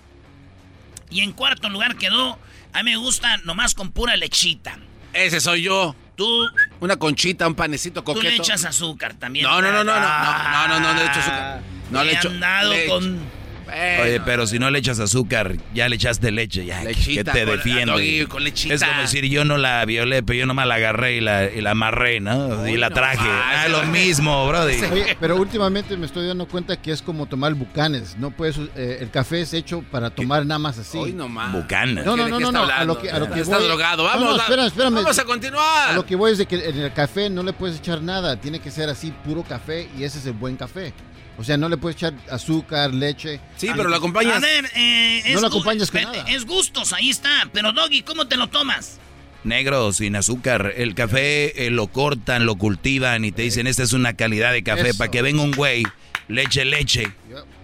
Y 1.10 1.20
en 1.20 1.32
cuarto 1.32 1.68
lugar 1.68 1.96
quedó, 1.96 2.38
a 2.72 2.82
mí 2.82 2.90
me 2.90 2.96
gusta 2.96 3.36
nomás 3.38 3.74
con 3.74 3.90
pura 3.92 4.16
lechita. 4.16 4.78
Ese 5.12 5.40
soy 5.40 5.62
yo. 5.62 5.94
Tú, 6.16 6.46
Una 6.80 6.96
conchita, 6.96 7.46
un 7.46 7.54
panecito 7.54 8.00
tú 8.00 8.04
coqueto. 8.14 8.28
le 8.30 8.36
echas 8.36 8.64
azúcar 8.64 9.14
también. 9.14 9.44
No, 9.44 9.60
no, 9.60 9.70
no, 9.70 9.84
no, 9.84 9.92
no, 9.94 10.00
no, 10.00 10.06
Ah, 10.08 10.66
no, 10.68 10.74
no, 10.74 10.80
no, 10.80 10.94
no 10.94 10.98
le 11.00 11.06
echo 11.06 11.20
azúcar. 11.20 11.60
No 11.60 11.75
le 11.90 12.12
he 12.12 12.14
echo 12.14 12.28
andado 12.28 12.72
leche. 12.72 12.88
con... 12.88 13.36
Bueno. 13.66 14.02
Oye, 14.04 14.20
pero 14.20 14.46
si 14.46 14.60
no 14.60 14.70
le 14.70 14.78
echas 14.78 15.00
azúcar, 15.00 15.56
ya 15.74 15.88
le 15.88 15.96
echaste 15.96 16.30
leche, 16.30 16.64
ya. 16.64 16.82
que- 16.82 16.86
Lechita, 16.90 17.32
que 17.32 17.40
te 17.40 17.44
con- 17.46 17.56
defiende. 17.56 17.86
Doggy, 17.92 18.26
con 18.26 18.44
lechita. 18.44 18.74
Es 18.74 18.84
como 18.84 19.00
decir, 19.00 19.24
yo 19.24 19.44
no 19.44 19.58
la 19.58 19.84
violé, 19.84 20.22
pero 20.22 20.38
yo 20.38 20.46
nomás 20.46 20.68
la 20.68 20.76
agarré 20.76 21.16
y 21.16 21.20
la, 21.20 21.50
y 21.50 21.60
la 21.60 21.72
amarré, 21.72 22.20
¿no? 22.20 22.68
y 22.68 22.76
la 22.76 22.90
no 22.90 22.94
traje. 22.94 23.18
ah, 23.28 23.66
lo 23.68 23.82
mismo, 23.86 24.46
brody. 24.46 24.76
Oye, 24.92 25.16
pero 25.18 25.34
últimamente 25.34 25.96
me 25.96 26.06
estoy 26.06 26.28
dando 26.28 26.46
cuenta 26.46 26.80
que 26.80 26.92
es 26.92 27.02
como 27.02 27.26
tomar 27.26 27.54
bucanes. 27.54 28.16
No 28.18 28.30
puedes, 28.30 28.56
eh, 28.76 28.98
el 29.00 29.10
café 29.10 29.40
es 29.40 29.52
hecho 29.52 29.82
para 29.90 30.10
tomar 30.10 30.46
nada 30.46 30.60
más 30.60 30.78
así. 30.78 30.96
Hoy 30.98 31.12
nomás. 31.12 31.52
Bucana. 31.52 32.02
No, 32.04 32.16
no, 32.16 32.24
¿De 32.26 32.30
no, 32.30 32.38
no, 32.38 32.52
no, 32.52 32.62
a 32.72 32.84
lo 32.84 33.00
que, 33.00 33.10
a 33.10 33.18
lo 33.18 33.28
que 33.32 33.40
Está 33.40 33.58
voy- 33.58 33.66
drogado. 33.66 34.04
No, 34.04 34.08
Vamos, 34.10 34.36
no, 34.48 34.64
espérame. 34.64 34.94
Vamos 34.94 35.18
a 35.18 35.24
continuar. 35.24 35.88
A 35.90 35.92
lo 35.92 36.06
que 36.06 36.14
voy 36.14 36.30
es 36.30 36.38
de 36.38 36.46
que 36.46 36.68
en 36.68 36.78
el 36.78 36.92
café 36.92 37.28
no 37.30 37.42
le 37.42 37.52
puedes 37.52 37.78
echar 37.78 38.00
nada, 38.00 38.36
tiene 38.40 38.60
que 38.60 38.70
ser 38.70 38.88
así 38.88 39.12
puro 39.24 39.42
café 39.42 39.88
y 39.98 40.04
ese 40.04 40.18
es 40.20 40.26
el 40.26 40.34
buen 40.34 40.54
café. 40.54 40.92
O 41.38 41.44
sea, 41.44 41.56
no 41.56 41.68
le 41.68 41.76
puedes 41.76 41.96
echar 41.96 42.14
azúcar, 42.30 42.94
leche. 42.94 43.40
Sí, 43.56 43.68
pero 43.76 43.88
lo 43.88 43.94
A 43.96 43.98
acompañas. 43.98 44.40
ver, 44.40 44.64
eh, 44.74 45.22
es 45.26 45.34
No 45.34 45.42
lo 45.42 45.46
acompañas 45.48 45.90
con 45.90 46.00
espérate, 46.00 46.18
nada. 46.24 46.30
Es 46.36 46.46
gustos, 46.46 46.92
ahí 46.92 47.10
está. 47.10 47.48
Pero 47.52 47.72
Doggy, 47.72 48.02
¿cómo 48.02 48.26
te 48.26 48.36
lo 48.36 48.48
tomas? 48.48 48.98
Negro, 49.44 49.92
sin 49.92 50.16
azúcar. 50.16 50.72
El 50.76 50.94
café 50.94 51.66
eh, 51.66 51.70
lo 51.70 51.88
cortan, 51.88 52.46
lo 52.46 52.56
cultivan 52.56 53.24
y 53.24 53.32
te 53.32 53.42
dicen, 53.42 53.66
esta 53.66 53.82
es 53.82 53.92
una 53.92 54.14
calidad 54.14 54.52
de 54.52 54.62
café. 54.62 54.94
Para 54.94 55.10
que 55.10 55.22
venga 55.22 55.42
un 55.42 55.52
güey, 55.52 55.84
leche, 56.28 56.64
leche. 56.64 57.12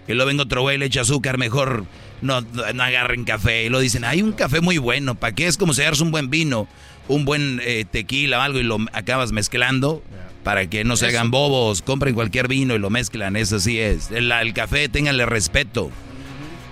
Y 0.07 0.13
luego 0.13 0.27
venga 0.27 0.43
otro 0.43 0.61
güey, 0.61 0.77
le 0.77 0.85
echa 0.85 1.01
azúcar, 1.01 1.37
mejor 1.37 1.85
no, 2.21 2.41
no, 2.41 2.73
no 2.73 2.83
agarren 2.83 3.25
café. 3.25 3.65
Y 3.65 3.69
lo 3.69 3.79
dicen, 3.79 4.05
hay 4.05 4.21
un 4.21 4.33
café 4.33 4.61
muy 4.61 4.77
bueno. 4.77 5.15
¿Para 5.15 5.33
qué? 5.33 5.47
Es 5.47 5.57
como 5.57 5.73
si 5.73 5.81
agarras 5.81 5.99
un 6.01 6.11
buen 6.11 6.29
vino, 6.29 6.67
un 7.07 7.25
buen 7.25 7.59
eh, 7.63 7.85
tequila 7.89 8.39
o 8.39 8.41
algo 8.41 8.59
y 8.59 8.63
lo 8.63 8.77
acabas 8.93 9.31
mezclando. 9.31 10.03
Para 10.43 10.67
que 10.67 10.83
no 10.83 10.97
se 10.97 11.07
hagan 11.07 11.31
bobos, 11.31 11.81
compren 11.81 12.13
cualquier 12.13 12.49
vino 12.49 12.75
y 12.75 12.79
lo 12.79 12.89
mezclan, 12.89 13.37
eso 13.37 13.61
sí 13.61 13.79
es. 13.79 14.11
El, 14.11 14.29
el 14.29 14.53
café, 14.53 14.89
ténganle 14.89 15.25
respeto. 15.25 15.89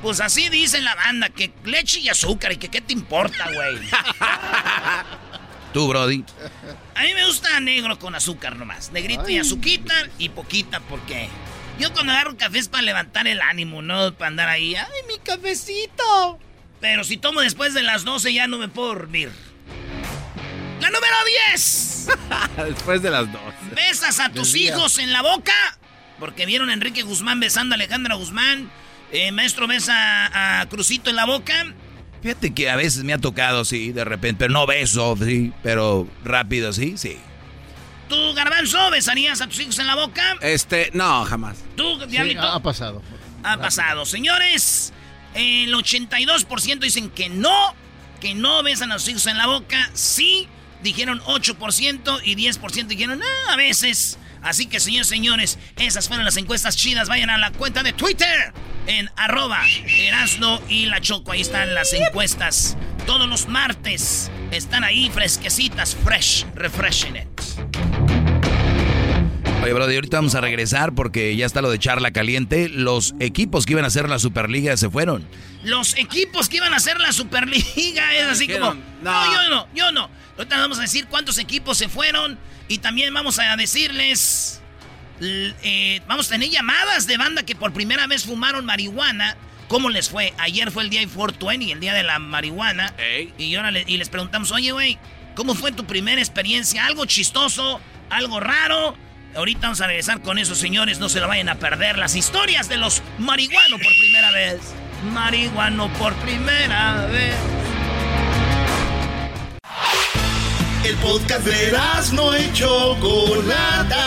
Pues 0.02 0.20
así 0.20 0.50
dice 0.50 0.82
la 0.82 0.94
banda, 0.94 1.30
que 1.30 1.54
leche 1.64 2.02
y 2.02 2.10
azúcar 2.10 2.52
y 2.52 2.58
que 2.58 2.68
qué 2.68 2.82
te 2.82 2.92
importa, 2.92 3.50
güey. 3.54 3.78
Tú, 5.74 5.88
Brody. 5.88 6.26
A 6.96 7.04
mí 7.04 7.14
me 7.14 7.26
gusta 7.26 7.60
negro 7.62 7.98
con 7.98 8.14
azúcar 8.14 8.58
nomás. 8.58 8.92
Negrito 8.92 9.30
y 9.30 9.38
azuquita 9.38 9.94
y 10.18 10.30
poquita 10.30 10.82
porque 10.82 11.30
yo 11.80 11.94
cuando 11.94 12.12
agarro 12.12 12.36
café 12.36 12.60
es 12.60 12.68
para 12.68 12.84
levantar 12.84 13.28
el 13.28 13.42
ánimo, 13.42 13.82
no 13.82 14.14
para 14.14 14.28
andar 14.28 14.50
ahí. 14.50 14.76
¡Ay, 14.76 14.88
mi 15.08 15.18
cafecito! 15.20 16.40
Pero 16.82 17.04
si 17.04 17.18
tomo 17.18 17.42
después 17.42 17.74
de 17.74 17.84
las 17.84 18.04
12 18.04 18.34
ya 18.34 18.48
no 18.48 18.58
me 18.58 18.68
puedo 18.68 18.90
dormir. 18.90 19.32
La 20.82 20.90
número 20.90 21.16
10. 21.52 22.08
después 22.66 23.02
de 23.04 23.12
las 23.12 23.32
12. 23.32 23.46
¿Besas 23.76 24.20
a 24.20 24.30
tus 24.30 24.56
hijos 24.56 24.98
en 24.98 25.14
la 25.14 25.22
boca? 25.22 25.54
Porque 26.20 26.48
vieron 26.48 26.72
a 26.72 26.74
Enrique 26.74 27.04
Guzmán 27.04 27.40
besando 27.40 27.74
a 27.74 27.76
Alejandra 27.76 28.16
Guzmán. 28.16 28.72
Eh, 29.12 29.32
maestro 29.32 29.68
besa 29.68 30.62
a 30.62 30.66
Crucito 30.70 31.12
en 31.12 31.18
la 31.18 31.26
boca. 31.26 31.74
Fíjate 32.24 32.54
que 32.54 32.70
a 32.70 32.76
veces 32.76 33.04
me 33.04 33.14
ha 33.14 33.20
tocado, 33.20 33.64
sí, 33.64 33.92
de 33.92 34.06
repente, 34.06 34.46
pero 34.46 34.54
no 34.54 34.66
beso, 34.66 35.16
sí, 35.18 35.54
pero 35.62 36.08
rápido, 36.24 36.74
sí, 36.74 36.96
sí. 36.98 37.18
¿Tú, 38.10 38.34
Garbanzo, 38.34 38.90
besarías 38.90 39.40
a 39.42 39.48
tus 39.48 39.60
hijos 39.60 39.78
en 39.80 39.88
la 39.88 39.96
boca? 39.96 40.38
Este, 40.42 40.90
no, 40.94 41.26
jamás. 41.26 41.64
¿Tú, 41.76 41.98
Diablito? 42.08 42.42
ha 42.42 42.62
pasado. 42.62 43.02
Ha 43.44 43.58
pasado. 43.58 44.06
Señores, 44.06 44.94
el 45.34 45.74
82% 45.74 46.80
dicen 46.80 47.10
que 47.10 47.30
no, 47.30 47.76
que 48.20 48.34
no 48.34 48.64
besan 48.64 48.92
a 48.92 49.00
sus 49.00 49.10
hijos 49.10 49.28
en 49.28 49.38
la 49.38 49.48
boca. 49.48 49.90
Sí, 49.94 50.48
dijeron 50.84 51.20
8% 51.22 52.22
y 52.24 52.36
10% 52.36 52.88
dijeron, 52.88 53.22
ah, 53.22 53.54
a 53.54 53.56
veces. 53.56 54.18
Así 54.42 54.66
que, 54.66 54.80
señores, 54.80 55.08
señores, 55.08 55.60
esas 55.78 56.08
fueron 56.08 56.26
las 56.26 56.38
encuestas 56.38 56.76
chidas. 56.76 57.08
Vayan 57.08 57.30
a 57.30 57.38
la 57.38 57.52
cuenta 57.52 57.84
de 57.84 57.94
Twitter 57.94 58.54
en 58.88 59.10
arroba 59.16 59.62
Erasno 60.00 60.62
y 60.68 60.88
la 60.88 61.00
Choco. 61.00 61.32
Ahí 61.32 61.42
están 61.42 61.74
las 61.74 61.94
encuestas. 61.94 62.78
Todos 63.06 63.28
los 63.28 63.48
martes 63.48 64.32
están 64.52 64.84
ahí 64.84 65.10
fresquecitas, 65.10 65.96
fresh, 65.96 66.46
refreshing 66.56 67.16
it. 67.16 67.28
Oye, 69.64 69.74
Brody, 69.74 69.94
ahorita 69.94 70.18
vamos 70.18 70.34
a 70.34 70.42
regresar 70.42 70.94
porque 70.96 71.36
ya 71.36 71.46
está 71.46 71.62
lo 71.62 71.70
de 71.70 71.78
charla 71.78 72.10
caliente. 72.10 72.68
Los 72.68 73.14
equipos 73.20 73.68
que 73.68 73.74
iban 73.74 73.86
a 73.86 73.90
hacer 73.90 74.10
la 74.10 74.18
Superliga 74.18 74.76
se 74.76 74.90
fueron. 74.90 75.28
Los 75.64 75.96
equipos 75.98 76.50
que 76.50 76.58
iban 76.58 76.74
a 76.74 76.78
hacer 76.78 77.00
la 77.00 77.12
Superliga 77.12 78.16
es 78.16 78.26
así 78.26 78.48
como... 78.48 78.74
No. 79.04 79.34
yo 79.34 79.50
no, 79.52 79.68
yo 79.76 79.92
no. 79.92 80.10
Ahorita 80.38 80.58
vamos 80.58 80.80
a 80.80 80.82
decir 80.82 81.08
cuántos 81.08 81.38
equipos 81.38 81.78
se 81.78 81.90
fueron 81.90 82.38
y 82.68 82.80
también 82.80 83.14
vamos 83.14 83.40
a 83.40 83.56
decirles... 83.56 84.62
Eh, 85.24 86.02
vamos 86.08 86.28
a 86.28 86.30
tener 86.32 86.50
llamadas 86.50 87.06
de 87.06 87.16
banda 87.16 87.44
que 87.44 87.56
por 87.56 87.74
primera 87.74 88.08
vez 88.08 88.26
fumaron 88.26 88.66
marihuana. 88.66 89.38
¿Cómo 89.68 89.90
les 89.90 90.10
fue? 90.10 90.34
Ayer 90.40 90.72
fue 90.72 90.84
el 90.84 90.90
día 90.90 91.00
de 91.00 91.08
420, 91.08 91.74
el 91.74 91.80
día 91.80 91.94
de 91.94 92.04
la 92.04 92.18
marihuana. 92.20 92.94
Y, 93.38 93.56
ahora 93.56 93.72
y 93.86 93.98
les 93.98 94.10
preguntamos, 94.10 94.52
oye, 94.52 94.72
güey, 94.72 94.98
¿cómo 95.36 95.54
fue 95.54 95.72
tu 95.72 95.86
primera 95.86 96.20
experiencia? 96.20 96.86
¿Algo 96.86 97.06
chistoso? 97.06 97.80
¿Algo 98.10 98.40
raro? 98.40 98.98
Ahorita 99.36 99.62
vamos 99.62 99.80
a 99.80 99.88
regresar 99.88 100.22
con 100.22 100.38
esos 100.40 100.58
señores, 100.58 101.00
no 101.00 101.08
se 101.08 101.22
lo 101.22 101.28
vayan 101.28 101.50
a 101.50 101.56
perder. 101.56 101.98
Las 101.98 102.16
historias 102.16 102.68
de 102.68 102.78
los 102.78 103.02
marihuanos 103.18 103.80
por 103.80 103.94
primera 103.98 104.32
vez. 104.32 104.60
Marihuano 105.14 105.88
por 105.94 106.16
primera 106.16 107.06
vez. 107.06 107.61
El 110.84 110.96
podcast 110.98 111.46
de 111.46 111.78
no 112.14 112.34
hecho 112.34 112.98
Chocolata. 113.00 114.06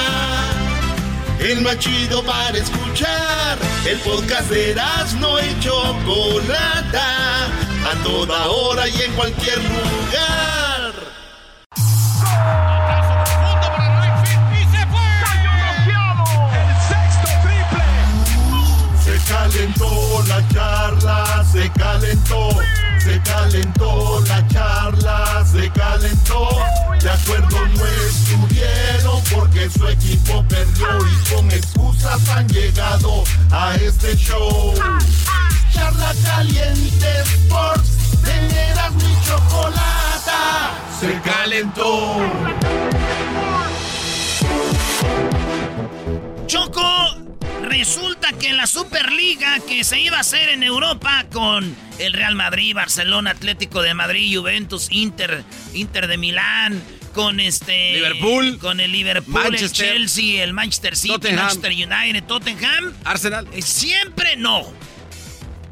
El 1.38 1.60
más 1.60 1.78
chido 1.78 2.22
para 2.24 2.58
escuchar. 2.58 3.58
El 3.86 3.98
podcast 4.00 4.50
de 4.50 4.74
no 5.20 5.38
hecho 5.38 5.96
Chocolata. 6.04 7.46
A 7.46 8.02
toda 8.02 8.48
hora 8.48 8.88
y 8.88 9.02
en 9.02 9.12
cualquier 9.12 9.58
lugar. 9.58 10.94
Se 19.04 19.32
calentó 19.32 20.24
la 20.26 20.48
charla, 20.48 21.44
se 21.52 21.70
calentó, 21.70 22.48
se 23.04 23.20
calentó 23.20 24.24
la 24.26 24.48
charla, 24.48 25.44
se 25.44 25.70
calentó. 25.70 26.48
De 27.00 27.10
acuerdo 27.10 27.66
no 27.76 27.86
estuvieron 27.86 29.22
porque 29.34 29.68
su 29.70 29.86
equipo 29.86 30.42
perdió 30.48 30.86
y 31.06 31.34
con 31.34 31.50
excusas 31.50 32.26
han 32.30 32.48
llegado 32.48 33.22
a 33.50 33.74
este 33.74 34.16
show. 34.16 34.72
Charla 35.72 36.14
caliente 36.24 37.20
Sports, 37.20 37.90
teneras 38.24 38.92
mi 38.94 39.14
chocolata, 39.26 40.72
se 40.98 41.20
calentó. 41.20 42.20
Resulta 47.76 48.32
que 48.32 48.50
en 48.50 48.56
la 48.56 48.68
Superliga 48.68 49.58
que 49.58 49.82
se 49.82 49.98
iba 49.98 50.18
a 50.18 50.20
hacer 50.20 50.48
en 50.48 50.62
Europa 50.62 51.26
con 51.32 51.74
el 51.98 52.12
Real 52.12 52.36
Madrid, 52.36 52.72
Barcelona, 52.72 53.32
Atlético 53.32 53.82
de 53.82 53.94
Madrid, 53.94 54.38
Juventus, 54.38 54.86
Inter, 54.92 55.42
Inter 55.72 56.06
de 56.06 56.16
Milán, 56.16 56.80
con 57.12 57.40
este 57.40 57.94
Liverpool, 57.94 58.58
con 58.58 58.78
el 58.78 58.92
Liverpool, 58.92 59.56
el 59.56 59.72
Chelsea, 59.72 60.44
el 60.44 60.52
Manchester 60.52 60.96
City, 60.96 61.32
Manchester 61.32 61.72
United, 61.72 62.22
Tottenham, 62.22 62.92
Arsenal. 63.02 63.48
Eh, 63.52 63.60
siempre 63.60 64.36
no. 64.36 64.72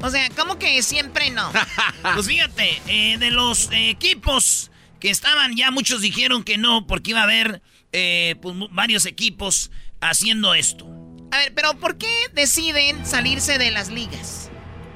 O 0.01 0.09
sea, 0.09 0.29
¿cómo 0.31 0.59
que 0.59 0.83
siempre 0.83 1.29
no? 1.29 1.53
pues 2.15 2.27
fíjate, 2.27 2.81
eh, 2.87 3.17
de 3.17 3.31
los 3.31 3.71
eh, 3.71 3.89
equipos 3.89 4.71
que 4.99 5.09
estaban 5.09 5.55
ya 5.55 5.71
muchos 5.71 6.01
dijeron 6.01 6.43
que 6.43 6.57
no 6.57 6.85
porque 6.85 7.11
iba 7.11 7.21
a 7.21 7.23
haber 7.23 7.61
pues, 7.91 8.55
varios 8.71 9.05
equipos 9.05 9.71
haciendo 10.01 10.53
esto. 10.53 11.02
A 11.33 11.37
ver, 11.37 11.53
pero 11.55 11.73
¿por 11.73 11.97
qué 11.97 12.13
deciden 12.33 13.07
salirse 13.07 13.57
de 13.57 13.71
las 13.71 13.89
ligas? 13.89 14.51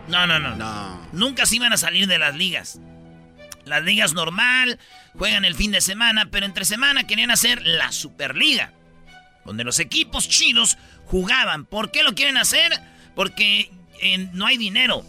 No, 0.08 0.28
no, 0.28 0.38
no. 0.38 0.56
No. 0.56 1.08
Nunca 1.12 1.48
se 1.48 1.56
iban 1.56 1.74
a 1.74 1.78
salir 1.78 2.06
de 2.06 2.20
las 2.20 2.36
ligas. 2.36 2.80
Las 3.66 3.82
ligas 3.82 4.14
normal, 4.14 4.78
juegan 5.18 5.46
el 5.46 5.56
fin 5.56 5.72
de 5.72 5.82
semana, 5.82 6.30
pero 6.30 6.46
entre 6.46 6.64
semana 6.64 7.08
querían 7.08 7.32
hacer 7.32 7.66
la 7.66 7.92
Superliga. 7.92 8.72
Donde 9.46 9.64
los 9.64 9.80
equipos 9.80 10.30
chinos 10.30 10.78
jugaban. 11.08 11.66
¿Por 11.66 11.90
qué 11.90 12.04
lo 12.04 12.14
quieren 12.14 12.38
hacer? 12.38 12.72
Porque 13.16 13.72
eh, 14.00 14.30
no 14.34 14.46
hay 14.46 14.58
dinero. 14.58 15.04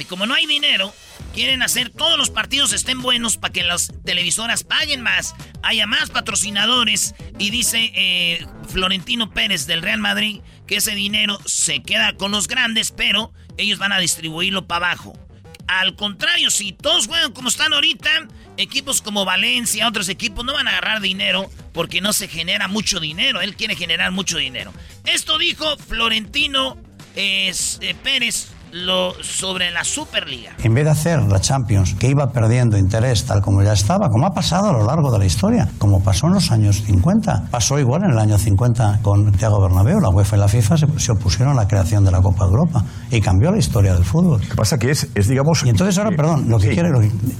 Y 0.00 0.06
como 0.06 0.26
no 0.26 0.34
hay 0.34 0.46
dinero, 0.46 0.92
quieren 1.32 1.62
hacer 1.62 1.90
todos 1.90 2.18
los 2.18 2.30
partidos 2.30 2.72
estén 2.72 3.00
buenos 3.00 3.36
para 3.36 3.52
que 3.52 3.62
las 3.62 3.92
televisoras 4.04 4.64
paguen 4.64 5.00
más, 5.00 5.34
haya 5.62 5.86
más 5.86 6.10
patrocinadores. 6.10 7.14
Y 7.38 7.50
dice 7.50 7.90
eh, 7.94 8.46
Florentino 8.68 9.30
Pérez 9.30 9.66
del 9.66 9.82
Real 9.82 10.00
Madrid 10.00 10.40
que 10.66 10.76
ese 10.76 10.94
dinero 10.94 11.38
se 11.44 11.82
queda 11.82 12.16
con 12.16 12.30
los 12.30 12.48
grandes, 12.48 12.92
pero 12.92 13.32
ellos 13.56 13.78
van 13.78 13.92
a 13.92 13.98
distribuirlo 13.98 14.66
para 14.66 14.86
abajo. 14.86 15.18
Al 15.66 15.96
contrario, 15.96 16.50
si 16.50 16.72
todos 16.72 17.06
juegan 17.06 17.32
como 17.32 17.48
están 17.48 17.72
ahorita, 17.72 18.28
equipos 18.56 19.00
como 19.00 19.24
Valencia, 19.24 19.88
otros 19.88 20.08
equipos 20.08 20.44
no 20.44 20.52
van 20.52 20.66
a 20.68 20.70
agarrar 20.72 21.00
dinero 21.00 21.50
porque 21.72 22.00
no 22.00 22.12
se 22.12 22.28
genera 22.28 22.68
mucho 22.68 23.00
dinero. 23.00 23.40
Él 23.40 23.56
quiere 23.56 23.74
generar 23.74 24.12
mucho 24.12 24.38
dinero. 24.38 24.72
Esto 25.06 25.38
dijo 25.38 25.76
Florentino 25.78 26.76
eh, 27.16 27.54
Pérez 28.02 28.48
lo, 28.72 29.14
sobre 29.22 29.70
la 29.70 29.84
Superliga. 29.84 30.56
En 30.62 30.74
vez 30.74 30.84
de 30.84 30.90
hacer 30.90 31.22
la 31.22 31.40
Champions, 31.40 31.94
que 31.94 32.08
iba 32.08 32.32
perdiendo 32.32 32.78
interés 32.78 33.24
tal 33.24 33.42
como 33.42 33.62
ya 33.62 33.74
estaba, 33.74 34.08
como 34.08 34.26
ha 34.26 34.34
pasado 34.34 34.70
a 34.70 34.72
lo 34.72 34.84
largo 34.84 35.12
de 35.12 35.18
la 35.18 35.26
historia, 35.26 35.68
como 35.78 36.02
pasó 36.02 36.26
en 36.26 36.34
los 36.34 36.50
años 36.50 36.82
50, 36.82 37.48
pasó 37.50 37.78
igual 37.78 38.04
en 38.04 38.10
el 38.10 38.18
año 38.18 38.38
50 38.38 39.00
con 39.02 39.30
Thiago 39.32 39.60
Bernabéu, 39.60 40.00
la 40.00 40.08
UEFA 40.08 40.36
y 40.36 40.40
la 40.40 40.48
FIFA 40.48 40.76
se, 40.96 41.12
opusieron 41.12 41.52
a 41.52 41.62
la 41.62 41.68
creación 41.68 42.04
de 42.04 42.10
la 42.10 42.22
Copa 42.22 42.44
de 42.44 42.50
Europa 42.50 42.84
y 43.10 43.20
cambió 43.20 43.50
la 43.50 43.58
historia 43.58 43.94
del 43.94 44.04
fútbol. 44.04 44.40
Lo 44.40 44.48
que 44.48 44.54
pasa 44.54 44.78
que 44.78 44.90
es, 44.90 45.08
es 45.14 45.28
digamos... 45.28 45.62
Y 45.64 45.68
entonces 45.68 45.98
ahora, 45.98 46.16
perdón, 46.16 46.48
lo 46.48 46.58
que 46.58 46.70
quiere 46.70 46.90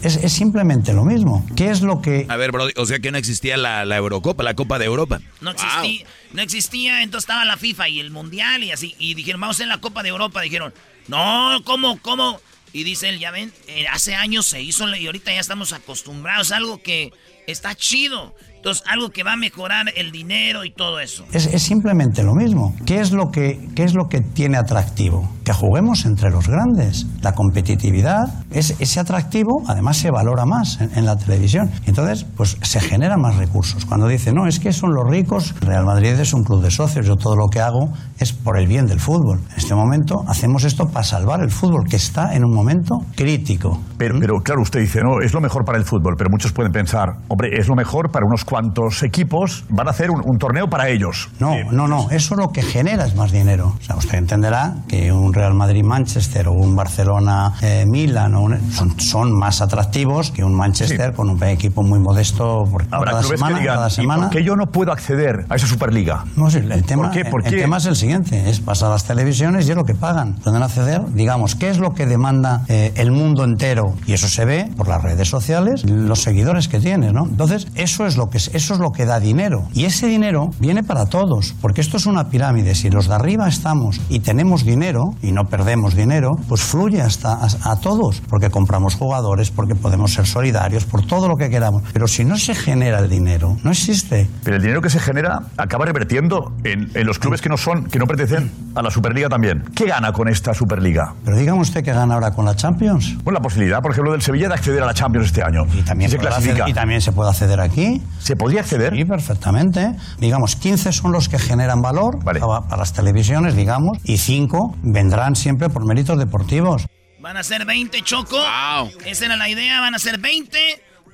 es, 0.03 0.17
es, 0.17 0.33
simplemente 0.33 0.93
lo 0.93 1.05
mismo. 1.05 1.45
¿Qué 1.57 1.71
es 1.71 1.81
lo 1.81 2.01
que...? 2.01 2.27
A 2.29 2.37
ver, 2.37 2.53
bro, 2.53 2.67
o 2.77 2.87
sea 2.87 2.99
que 2.99 3.11
no 3.11 3.19
existía 3.19 3.57
la, 3.57 3.85
la 3.85 3.97
Eurocopa, 3.97 4.43
la 4.43 4.55
Copa 4.55 4.79
de 4.79 4.85
Europa. 4.85 5.21
No 5.41 5.51
existía, 5.51 6.07
no 6.33 6.43
existía, 6.43 7.03
entonces 7.03 7.25
estaba 7.25 7.45
la 7.45 7.57
FIFA 7.57 7.89
y 7.89 8.01
el 8.01 8.11
Mundial 8.11 8.63
y 8.63 8.73
así, 8.73 8.95
y 8.99 9.15
dijeron, 9.15 9.41
vamos 9.41 9.61
en 9.61 9.69
la 9.69 9.79
Copa 9.79 10.03
de 10.03 10.11
Europa, 10.11 10.41
dijeron... 10.43 10.73
No, 11.09 11.61
¿cómo, 11.65 11.99
cómo? 12.01 12.41
Y 12.73 12.85
dice 12.85 13.09
él, 13.09 13.19
ya 13.19 13.31
ven, 13.31 13.53
eh, 13.69 13.87
hace 13.91 14.15
años 14.15 14.47
se 14.47 14.63
hizo 14.63 14.89
y 14.97 15.07
ahorita 15.07 15.33
ya 15.33 15.41
estamos 15.41 15.73
acostumbrados 15.73 16.53
algo 16.53 16.83
que 16.83 17.13
está 17.47 17.75
chido. 17.75 18.35
Entonces, 18.57 18.85
algo 18.87 19.11
que 19.11 19.25
va 19.25 19.33
a 19.33 19.37
mejorar 19.37 19.93
el 19.97 20.13
dinero 20.13 20.65
y 20.65 20.71
todo 20.71 21.01
eso. 21.01 21.27
Es, 21.33 21.51
simplemente 21.61 22.23
lo 22.23 22.35
mismo. 22.35 22.77
¿Qué 22.87 23.01
es 23.01 23.11
lo, 23.11 23.33
que, 23.33 23.69
¿Qué 23.75 23.83
es 23.83 23.95
lo 23.95 24.09
que 24.09 24.21
tiene 24.21 24.57
atractivo? 24.57 25.29
Que 25.53 25.59
juguemos 25.59 26.07
entre 26.07 26.31
los 26.31 26.49
grandes. 26.49 27.07
La 27.21 27.35
competitividad, 27.35 28.43
es, 28.51 28.75
ese 28.79 29.01
atractivo, 29.01 29.63
además 29.67 29.99
se 29.99 30.11
valora 30.11 30.47
más 30.47 30.81
en, 30.81 30.91
en 30.97 31.05
la 31.05 31.17
televisión. 31.17 31.71
Entonces, 31.85 32.25
pues 32.25 32.57
se 32.63 32.81
generan 32.81 33.21
más 33.21 33.37
recursos. 33.37 33.85
Cuando 33.85 34.09
dice, 34.09 34.33
no, 34.33 34.47
es 34.47 34.61
que 34.61 34.73
son 34.73 34.95
los 34.95 35.07
ricos, 35.07 35.55
Real 35.61 35.85
Madrid 35.85 36.19
es 36.19 36.33
un 36.33 36.43
club 36.43 36.63
de 36.63 36.71
socios, 36.71 37.07
yo 37.07 37.17
todo 37.17 37.37
lo 37.37 37.49
que 37.49 37.61
hago 37.61 37.93
es 38.19 38.33
por 38.33 38.59
el 38.59 38.67
bien 38.67 38.87
del 38.87 38.99
fútbol. 38.99 39.41
En 39.51 39.59
este 39.59 39.75
momento 39.75 40.25
hacemos 40.27 40.65
esto 40.65 40.87
para 40.87 41.05
salvar 41.05 41.43
el 41.43 41.51
fútbol, 41.51 41.87
que 41.87 41.97
está 41.97 42.35
en 42.35 42.45
un 42.45 42.55
momento 42.55 43.01
crítico. 43.15 43.79
Pero, 43.99 44.19
pero 44.19 44.41
claro, 44.41 44.63
usted 44.63 44.81
dice, 44.81 45.01
no, 45.03 45.21
es 45.23 45.35
lo 45.35 45.43
mejor 45.43 45.67
para 45.67 45.77
el 45.77 45.85
fútbol, 45.85 46.15
pero 46.17 46.31
muchos 46.31 46.53
pueden 46.53 46.73
pensar, 46.73 47.11
hombre, 47.29 47.51
es 47.59 47.69
lo 47.69 47.75
mejor 47.75 48.11
para 48.11 48.25
unos 48.25 48.47
cuantos 48.47 49.03
equipos, 49.03 49.67
van 49.69 49.87
a 49.87 49.91
hacer 49.91 50.11
un, 50.11 50.23
un 50.25 50.39
torneo 50.39 50.69
para 50.69 50.89
ellos. 50.89 51.29
No, 51.41 51.53
no, 51.71 51.89
no, 51.89 52.11
eso 52.11 52.37
lo 52.37 52.49
que 52.49 52.63
genera 52.63 53.05
es 53.05 53.15
más 53.15 53.33
dinero. 53.33 53.75
O 53.79 53.85
sea, 53.85 53.97
usted 53.97 54.17
entenderá 54.17 54.77
que 54.89 55.13
un 55.13 55.33
Real 55.43 55.55
Madrid-Manchester 55.55 56.47
o 56.47 56.53
un 56.53 56.77
Barcelona-Milan 56.77 58.33
son, 58.71 59.01
son 59.01 59.37
más 59.37 59.61
atractivos 59.61 60.31
que 60.31 60.45
un 60.45 60.55
Manchester 60.55 61.15
con 61.15 61.29
un 61.31 61.43
equipo 61.43 61.83
muy 61.83 61.99
modesto 61.99 62.63
por 62.71 62.87
cada 62.87 63.25
semana, 63.25 63.57
que 63.57 63.61
digan, 63.63 63.77
cada 63.77 63.89
¿y 63.89 63.91
semana. 63.91 64.23
por 64.29 64.31
qué 64.31 64.45
yo 64.45 64.55
no 64.55 64.67
puedo 64.67 64.93
acceder 64.93 65.45
a 65.49 65.57
esa 65.57 65.67
Superliga? 65.67 66.25
No, 66.37 66.49
sí, 66.49 66.59
el 66.59 66.85
tema, 66.85 67.03
¿Por 67.05 67.11
qué? 67.11 67.25
¿Por 67.25 67.45
el 67.45 67.51
qué? 67.53 67.61
tema 67.61 67.79
es 67.79 67.87
el 67.87 67.97
siguiente, 67.97 68.51
es 68.51 68.61
pasar 68.61 68.91
a 68.91 68.93
las 68.93 69.05
televisiones 69.05 69.67
y 69.67 69.71
es 69.71 69.77
lo 69.77 69.83
que 69.83 69.97
pagan. 69.97 70.35
Pueden 70.45 70.63
acceder, 70.63 71.03
digamos, 71.13 71.57
¿qué 71.57 71.71
es 71.71 71.79
lo 71.79 71.93
que 71.93 72.07
demanda 72.07 72.65
eh, 72.69 72.93
el 72.95 73.11
mundo 73.11 73.43
entero? 73.43 73.95
Y 74.07 74.13
eso 74.13 74.29
se 74.29 74.45
ve 74.45 74.71
por 74.77 74.87
las 74.87 75.03
redes 75.03 75.29
sociales, 75.29 75.85
los 75.85 76.23
seguidores 76.23 76.69
que 76.69 76.79
tienes, 76.79 77.13
¿no? 77.13 77.25
Entonces, 77.27 77.67
eso 77.75 78.07
es 78.07 78.17
lo 78.17 78.29
que, 78.29 78.39
eso 78.39 78.75
es 78.75 78.79
lo 78.79 78.93
que 78.93 79.07
da 79.07 79.19
dinero. 79.19 79.65
Y 79.75 79.87
ese 79.87 80.07
dinero 80.07 80.51
viene 80.61 80.85
para 80.85 81.07
todos, 81.07 81.57
porque 81.61 81.81
esto 81.81 81.97
es 81.97 82.07
una 82.07 82.29
pirámide. 82.29 82.77
Si 82.77 82.91
los 82.91 83.09
de 83.09 83.15
arriba 83.17 83.49
estamos 83.49 84.01
y 84.09 84.21
tenemos 84.21 84.65
dinero, 84.65 85.15
y 85.23 85.33
no 85.33 85.45
perdemos 85.45 85.95
dinero, 85.95 86.33
pues 86.49 86.63
fluye 86.63 87.01
hasta 87.01 87.33
a, 87.35 87.47
a 87.73 87.77
todos, 87.77 88.21
porque 88.29 88.51
compramos 88.51 88.95
jugadores, 88.97 89.51
porque 89.51 89.75
podemos 89.75 90.13
ser 90.13 90.27
solidarios, 90.27 90.85
por 90.85 91.07
todo 91.07 91.29
lo 91.29 91.37
que 91.37 91.49
queramos. 91.49 91.83
Pero 91.93 92.09
si 92.09 92.25
no 92.25 92.37
se 92.37 92.55
genera 92.55 92.99
el 92.99 93.09
dinero, 93.09 93.57
no 93.63 93.71
existe. 93.71 94.29
Pero 94.45 94.57
el 94.57 94.63
dinero 94.63 94.83
que 94.83 94.91
se 94.91 94.99
genera 94.99 95.41
acaba 95.57 95.85
revertiendo 95.87 96.53
en, 96.65 96.91
en 96.95 97.07
los 97.07 97.19
clubes 97.19 97.41
que 97.41 97.49
no 97.49 97.57
son, 97.57 97.85
que 97.85 97.99
no 97.99 98.07
pertenecen 98.07 98.51
a 98.75 98.83
la 98.83 98.91
Superliga 98.91 99.29
también. 99.29 99.63
¿Qué 99.75 99.87
gana 99.87 100.13
con 100.13 100.29
esta 100.29 100.53
Superliga? 100.55 101.15
Pero 101.25 101.37
dígame 101.39 101.61
usted 101.61 101.85
que 101.85 101.93
gana 101.93 102.15
ahora 102.15 102.33
con 102.33 102.45
la 102.45 102.57
Champions. 102.57 103.17
Bueno, 103.23 103.39
la 103.39 103.43
posibilidad, 103.43 103.81
por 103.81 103.93
ejemplo, 103.93 104.13
del 104.13 104.23
Sevilla 104.23 104.49
de 104.49 104.55
acceder 104.55 104.83
a 104.83 104.87
la 104.87 104.95
Champions 104.95 105.29
este 105.29 105.43
año. 105.43 105.63
Y 105.73 105.83
también, 105.83 106.11
se 106.11 106.19
acceder- 106.19 106.69
y 106.69 106.73
también 106.73 107.01
se 107.01 107.13
puede 107.13 107.31
acceder 107.31 107.61
aquí. 107.61 108.03
¿Se 108.19 108.35
podría 108.35 108.61
acceder? 108.63 108.93
Sí, 108.97 109.05
perfectamente. 109.05 109.95
Digamos, 110.19 110.57
15 110.57 110.91
son 110.93 111.13
los 111.13 111.29
que 111.29 111.39
generan 111.39 111.81
valor 111.81 112.23
Vale. 112.25 112.41
para, 112.41 112.63
para 112.63 112.77
las 112.79 112.93
televisiones, 112.93 113.55
digamos, 113.55 113.99
y 114.05 114.17
5 114.19 114.77
vendrán 114.83 115.12
siempre 115.37 115.69
por 115.69 115.85
méritos 115.85 116.19
deportivos. 116.19 116.87
Van 117.21 117.37
a 117.37 117.43
ser 117.43 117.65
20, 117.65 118.03
Choco. 118.03 118.37
Wow. 118.39 118.91
Esa 119.07 119.27
era 119.27 119.37
la 119.37 119.49
idea, 119.49 119.81
van 119.81 119.95
a 119.95 119.99
ser 119.99 120.19
20. 120.19 120.59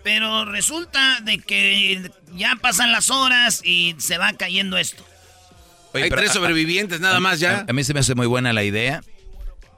Pero 0.04 0.44
resulta 0.46 1.20
de 1.22 1.38
que 1.38 2.10
ya 2.34 2.56
pasan 2.60 2.92
las 2.92 3.10
horas 3.10 3.60
y 3.64 3.94
se 3.98 4.16
va 4.16 4.32
cayendo 4.32 4.78
esto. 4.78 5.04
Oye, 5.92 6.04
Hay 6.04 6.10
pero 6.10 6.20
tres 6.22 6.30
a- 6.30 6.34
sobrevivientes 6.34 7.00
nada 7.00 7.16
a- 7.16 7.20
más 7.20 7.40
ya. 7.40 7.58
A, 7.58 7.66
a 7.68 7.72
mí 7.72 7.82
se 7.84 7.92
me 7.94 8.00
hace 8.00 8.14
muy 8.14 8.26
buena 8.26 8.52
la 8.52 8.62
idea 8.62 9.02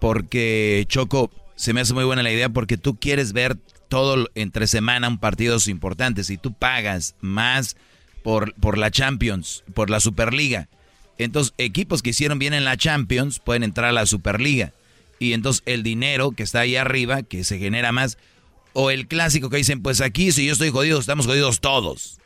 porque 0.01 0.85
Choco 0.89 1.31
se 1.57 1.73
me 1.73 1.81
hace 1.81 1.95
muy 1.95 2.05
buena 2.05 2.23
la 2.23 2.31
idea 2.31 2.49
porque 2.49 2.77
tú 2.77 2.99
quieres 2.99 3.33
ver 3.33 3.57
todo 3.89 4.29
entre 4.35 4.67
semana 4.67 5.09
un 5.09 5.19
partidos 5.19 5.69
importantes 5.69 6.31
y 6.31 6.37
tú 6.39 6.53
pagas 6.53 7.17
más 7.21 7.77
por, 8.23 8.55
por 8.55 8.79
la 8.79 8.91
Champions, 8.91 9.65
por 9.75 9.91
la 9.91 10.01
Superliga. 10.01 10.69
Entonces, 11.23 11.55
equipos 11.59 12.03
que 12.03 12.11
hicieron 12.11 12.39
bien 12.39 12.55
en 12.55 12.65
la 12.65 12.77
Champions 12.77 13.39
pueden 13.39 13.63
entrar 13.63 13.91
a 13.91 13.93
la 13.93 14.07
Superliga. 14.07 14.73
Y 15.19 15.35
entonces 15.35 15.63
el 15.67 15.83
dinero 15.83 16.31
que 16.33 16.43
está 16.43 16.61
ahí 16.61 16.77
arriba, 16.77 17.23
que 17.23 17.45
se 17.45 17.59
genera 17.59 17.93
más, 17.93 18.17
o 18.73 18.91
el 18.91 19.07
clásico 19.07 19.51
que 19.51 19.59
dicen, 19.59 19.83
pues 19.83 20.01
aquí 20.01 20.33
si 20.33 20.47
yo 20.47 20.53
estoy 20.53 20.71
jodido, 20.71 20.99
estamos 20.99 21.27
jodidos 21.27 21.61
todos. 21.61 22.19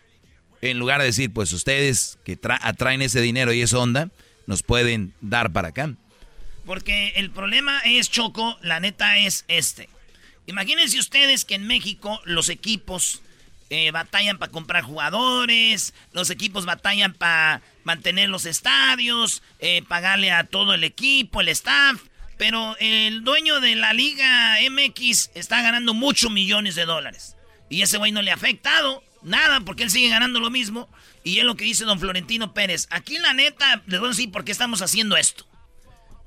En 0.62 0.78
lugar 0.78 1.00
de 1.00 1.07
decir, 1.07 1.33
pues 1.33 1.52
ustedes 1.52 2.18
que 2.24 2.40
tra- 2.40 2.61
atraen 2.62 3.02
ese 3.02 3.20
dinero 3.20 3.52
y 3.52 3.62
esa 3.62 3.78
onda, 3.78 4.11
nos 4.46 4.62
pueden 4.62 5.12
dar 5.20 5.52
para 5.52 5.68
acá. 5.68 5.94
Porque 6.64 7.14
el 7.16 7.30
problema 7.30 7.80
es, 7.80 8.11
Choco, 8.11 8.57
la 8.62 8.78
neta 8.78 9.18
es 9.18 9.44
este. 9.48 9.88
Imagínense 10.46 10.98
ustedes 10.98 11.44
que 11.44 11.57
en 11.57 11.66
México 11.66 12.20
los 12.24 12.48
equipos 12.48 13.22
eh, 13.75 13.91
batallan 13.91 14.39
para 14.39 14.53
comprar 14.53 14.85
jugadores, 14.85 15.95
los 16.13 16.31
equipos 16.31 16.65
batallan 16.65 17.13
para 17.13 17.61
mantener 17.83 18.29
los 18.29 18.47
estadios, 18.47 19.43
eh, 19.59 19.83
pagarle 19.89 20.31
a 20.31 20.45
todo 20.45 20.75
el 20.75 20.85
equipo, 20.85 21.41
el 21.41 21.49
staff. 21.49 22.01
Pero 22.39 22.77
el 22.79 23.25
dueño 23.25 23.59
de 23.59 23.75
la 23.75 23.93
Liga 23.93 24.59
MX 24.71 25.33
está 25.35 25.61
ganando 25.61 25.93
muchos 25.93 26.31
millones 26.31 26.77
de 26.77 26.85
dólares. 26.85 27.37
Y 27.69 27.83
ese 27.83 27.99
güey 27.99 28.13
no 28.13 28.23
le 28.23 28.31
ha 28.31 28.35
afectado 28.35 29.03
nada 29.23 29.59
porque 29.63 29.83
él 29.83 29.91
sigue 29.91 30.09
ganando 30.09 30.39
lo 30.39 30.51
mismo. 30.51 30.89
Y 31.25 31.41
es 31.41 31.45
lo 31.45 31.57
que 31.57 31.65
dice 31.65 31.85
don 31.85 31.99
Florentino 31.99 32.55
Pérez. 32.55 32.87
Aquí 32.91 33.19
la 33.19 33.35
neta, 33.35 33.83
les 33.87 33.99
voy 33.99 34.11
a 34.11 34.11
decir 34.11 34.31
por 34.31 34.45
qué 34.45 34.53
estamos 34.53 34.83
haciendo 34.83 35.17
esto. 35.17 35.49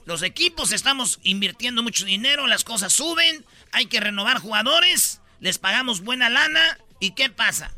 Los 0.03 0.21
equipos 0.21 0.73
estamos 0.73 1.21
invirtiendo 1.23 1.81
mucho 1.81 2.03
dinero, 2.03 2.45
las 2.45 2.65
cosas 2.65 2.91
suben, 2.91 3.45
hay 3.71 3.85
que 3.85 4.01
renovar 4.01 4.39
jugadores, 4.39 5.21
les 5.39 5.57
pagamos 5.59 6.01
buena 6.01 6.29
lana 6.29 6.77
y 6.99 7.11
¿qué 7.11 7.29
pasa? 7.29 7.71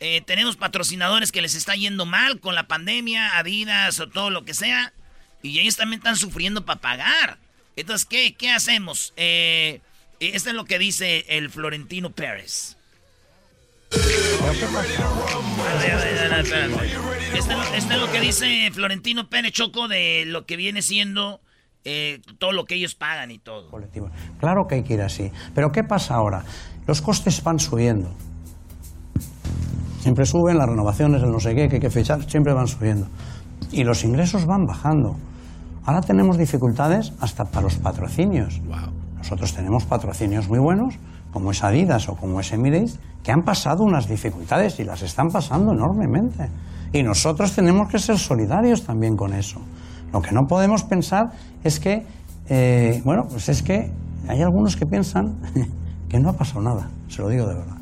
Eh, 0.00 0.22
tenemos 0.24 0.56
patrocinadores 0.56 1.32
que 1.32 1.42
les 1.42 1.54
está 1.54 1.74
yendo 1.74 2.06
mal 2.06 2.40
con 2.40 2.54
la 2.54 2.68
pandemia, 2.68 3.36
Adidas 3.38 3.98
o 4.00 4.08
todo 4.08 4.30
lo 4.30 4.44
que 4.44 4.54
sea, 4.54 4.92
y 5.42 5.58
ellos 5.58 5.76
también 5.76 6.00
están 6.00 6.16
sufriendo 6.16 6.64
para 6.64 6.80
pagar. 6.80 7.38
Entonces, 7.76 8.06
¿qué, 8.06 8.34
qué 8.34 8.50
hacemos? 8.50 9.12
Eh, 9.16 9.80
esto 10.20 10.50
es 10.50 10.54
lo 10.54 10.64
que 10.64 10.78
dice 10.78 11.24
el 11.28 11.50
Florentino 11.50 12.10
Pérez. 12.10 12.76
Esto 17.74 17.92
es 17.92 17.98
lo 17.98 18.10
que 18.10 18.20
dice 18.20 18.70
Florentino 18.72 19.30
Pérez 19.30 19.52
Choco 19.52 19.88
de 19.88 20.24
lo 20.26 20.44
que 20.44 20.56
viene 20.56 20.82
siendo 20.82 21.40
eh, 21.84 22.20
todo 22.38 22.52
lo 22.52 22.66
que 22.66 22.74
ellos 22.74 22.94
pagan 22.94 23.30
y 23.30 23.38
todo. 23.38 23.70
Claro 24.40 24.66
que 24.66 24.76
hay 24.76 24.82
que 24.82 24.94
ir 24.94 25.00
así. 25.00 25.32
Pero 25.54 25.72
¿qué 25.72 25.84
pasa 25.84 26.14
ahora? 26.14 26.44
Los 26.86 27.00
costes 27.00 27.42
van 27.42 27.60
subiendo. 27.60 28.14
Siempre 30.00 30.24
suben 30.26 30.58
las 30.58 30.68
renovaciones, 30.68 31.22
el 31.22 31.30
no 31.30 31.40
sé 31.40 31.54
qué, 31.54 31.68
que 31.68 31.76
hay 31.76 31.80
que 31.80 31.90
fechar, 31.90 32.28
siempre 32.28 32.52
van 32.52 32.68
subiendo. 32.68 33.06
Y 33.72 33.84
los 33.84 34.04
ingresos 34.04 34.46
van 34.46 34.64
bajando. 34.64 35.16
Ahora 35.84 36.00
tenemos 36.00 36.36
dificultades 36.36 37.12
hasta 37.20 37.44
para 37.46 37.62
los 37.62 37.76
patrocinios. 37.76 38.60
Nosotros 39.16 39.54
tenemos 39.54 39.84
patrocinios 39.84 40.48
muy 40.48 40.58
buenos, 40.58 40.94
como 41.32 41.50
es 41.50 41.64
Adidas 41.64 42.08
o 42.08 42.14
como 42.14 42.40
es 42.40 42.52
Emirates, 42.52 42.98
que 43.22 43.32
han 43.32 43.42
pasado 43.42 43.84
unas 43.84 44.08
dificultades 44.08 44.78
y 44.80 44.84
las 44.84 45.02
están 45.02 45.28
pasando 45.28 45.72
enormemente. 45.72 46.48
Y 46.92 47.02
nosotros 47.02 47.52
tenemos 47.54 47.88
que 47.88 47.98
ser 47.98 48.18
solidarios 48.18 48.84
también 48.84 49.16
con 49.16 49.34
eso. 49.34 49.60
Lo 50.12 50.22
que 50.22 50.32
no 50.32 50.46
podemos 50.46 50.84
pensar 50.84 51.30
es 51.64 51.80
que, 51.80 52.06
eh, 52.48 53.02
bueno, 53.04 53.26
pues 53.28 53.48
es 53.48 53.62
que 53.62 53.90
hay 54.28 54.42
algunos 54.42 54.76
que 54.76 54.86
piensan 54.86 55.36
que 56.08 56.18
no 56.18 56.30
ha 56.30 56.32
pasado 56.34 56.62
nada, 56.62 56.88
se 57.08 57.22
lo 57.22 57.28
digo 57.28 57.46
de 57.46 57.54
verdad. 57.54 57.77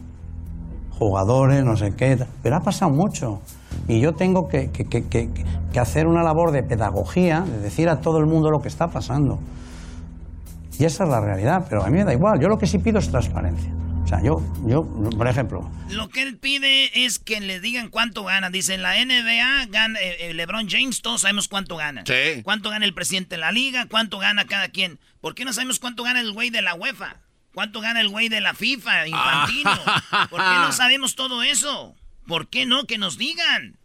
Jugadores, 0.98 1.62
no 1.64 1.76
sé 1.76 1.92
qué, 1.96 2.16
pero 2.42 2.56
ha 2.56 2.60
pasado 2.60 2.90
mucho. 2.90 3.40
Y 3.88 4.00
yo 4.00 4.12
tengo 4.12 4.48
que, 4.48 4.70
que- 4.70 4.84
que- 4.84 5.08
que- 5.08 5.28
que 5.72 5.78
hacer 5.80 6.06
una 6.06 6.22
labor 6.22 6.52
de 6.52 6.62
pedagogía, 6.62 7.40
de 7.42 7.58
decir 7.58 7.88
a 7.88 8.00
todo 8.00 8.18
el 8.18 8.26
mundo 8.26 8.50
lo 8.50 8.60
que 8.60 8.68
está 8.68 8.88
pasando. 8.88 9.38
Y 10.78 10.84
esa 10.84 11.04
es 11.04 11.10
la 11.10 11.20
realidad, 11.20 11.66
pero 11.68 11.84
a 11.84 11.88
mí 11.88 11.98
me 11.98 12.04
da 12.04 12.12
igual. 12.12 12.38
Yo 12.40 12.48
lo 12.48 12.58
que 12.58 12.66
sí 12.66 12.78
pido 12.78 12.98
es 12.98 13.10
transparencia. 13.10 13.70
O 14.04 14.08
sea, 14.08 14.22
yo, 14.22 14.34
yo 14.66 14.82
por 15.18 15.26
ejemplo, 15.26 15.68
Lo 15.90 16.08
que 16.08 16.22
él 16.22 16.38
pide 16.38 17.04
es 17.04 17.18
que 17.18 17.40
le 17.40 17.58
digan 17.60 17.88
cuánto 17.88 18.22
ganan. 18.24 18.52
Dice, 18.52 18.74
en 18.74 18.82
la 18.82 18.94
NBA 19.04 19.66
gana 19.68 19.98
eh, 19.98 20.30
eh, 20.30 20.34
LeBron 20.34 20.68
James, 20.68 21.02
todos 21.02 21.22
sabemos 21.22 21.48
cuánto 21.48 21.76
gana. 21.76 22.04
Sí. 22.06 22.40
¿Cuánto 22.44 22.70
gana 22.70 22.84
el 22.86 22.94
presidente 22.94 23.34
de 23.34 23.40
la 23.40 23.50
liga? 23.50 23.86
¿Cuánto 23.90 24.18
gana 24.18 24.44
cada 24.44 24.68
quien? 24.68 25.00
¿Por 25.20 25.34
qué 25.34 25.44
no 25.44 25.52
sabemos 25.52 25.80
cuánto 25.80 26.04
gana 26.04 26.20
el 26.20 26.32
güey 26.32 26.50
de 26.50 26.62
la 26.62 26.74
UEFA? 26.76 27.16
¿Cuánto 27.56 27.80
gana 27.80 28.02
el 28.02 28.10
güey 28.10 28.28
de 28.28 28.42
la 28.42 28.52
FIFA, 28.52 29.08
Infantino? 29.08 29.80
¿Por 30.28 30.40
qué 30.40 30.54
no 30.58 30.72
sabemos 30.72 31.14
todo 31.14 31.42
eso? 31.42 31.96
¿Por 32.26 32.48
qué 32.48 32.66
no? 32.66 32.84
Que 32.84 32.98
nos 32.98 33.16
digan. 33.16 33.78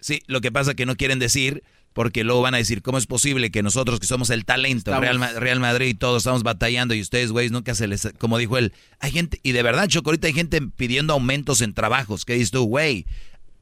Sí, 0.00 0.22
lo 0.28 0.40
que 0.40 0.50
pasa 0.50 0.70
es 0.70 0.76
que 0.78 0.86
no 0.86 0.96
quieren 0.96 1.18
decir, 1.18 1.62
porque 1.92 2.24
luego 2.24 2.40
van 2.40 2.54
a 2.54 2.56
decir, 2.56 2.80
¿cómo 2.80 2.96
es 2.96 3.06
posible 3.06 3.50
que 3.50 3.62
nosotros 3.62 4.00
que 4.00 4.06
somos 4.06 4.30
el 4.30 4.46
talento, 4.46 4.92
Estamos- 4.92 5.02
Real, 5.02 5.18
Ma- 5.18 5.32
Real 5.38 5.60
Madrid 5.60 5.88
y 5.88 5.94
todos 5.94 6.22
estamos 6.22 6.42
batallando 6.42 6.94
y 6.94 7.02
ustedes, 7.02 7.32
güeyes, 7.32 7.52
nunca 7.52 7.74
se 7.74 7.86
les... 7.86 8.08
Como 8.16 8.38
dijo 8.38 8.56
él, 8.56 8.72
hay 8.98 9.12
gente, 9.12 9.40
y 9.42 9.52
de 9.52 9.62
verdad, 9.62 9.88
Choco, 9.88 10.08
ahorita 10.08 10.28
hay 10.28 10.32
gente 10.32 10.62
pidiendo 10.62 11.12
aumentos 11.12 11.60
en 11.60 11.74
trabajos. 11.74 12.24
¿Qué 12.24 12.32
dices 12.32 12.50
tú, 12.50 12.62
güey? 12.64 13.04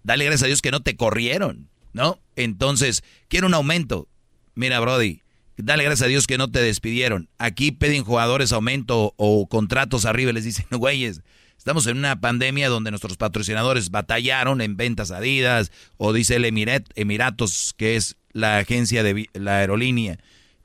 Dale 0.05 0.27
gracias 0.27 0.45
a 0.45 0.47
Dios 0.47 0.63
que 0.63 0.71
no 0.71 0.79
te 0.79 0.95
corrieron, 0.95 1.69
¿no? 1.93 2.21
Entonces, 2.37 3.03
quiero 3.27 3.49
un 3.49 3.55
aumento. 3.55 4.07
Mira, 4.55 4.79
Brody, 4.79 5.23
dale 5.63 5.85
gracias 5.85 6.07
a 6.07 6.09
Dios 6.09 6.27
que 6.27 6.39
no 6.39 6.51
te 6.51 6.61
despidieron. 6.63 7.29
Aquí 7.39 7.73
piden 7.73 8.05
jugadores 8.05 8.53
aumento 8.53 9.15
o 9.17 9.47
contratos 9.49 10.05
arriba 10.05 10.31
y 10.31 10.35
les 10.35 10.45
dicen, 10.45 10.67
güeyes, 10.71 11.23
estamos 11.59 11.87
en 11.87 11.99
una 11.99 12.21
pandemia 12.21 12.69
donde 12.69 12.91
nuestros 12.91 13.17
patrocinadores 13.17 13.91
batallaron 13.91 14.61
en 14.61 14.77
ventas 14.77 15.11
Adidas 15.11 15.71
o 15.97 16.13
dice 16.13 16.37
el 16.37 16.45
Emirat- 16.45 16.91
Emiratos, 16.95 17.75
que 17.77 17.97
es 17.97 18.17
la 18.33 18.59
agencia 18.59 19.03
de 19.03 19.29
la 19.35 19.59
aerolínea. 19.59 20.19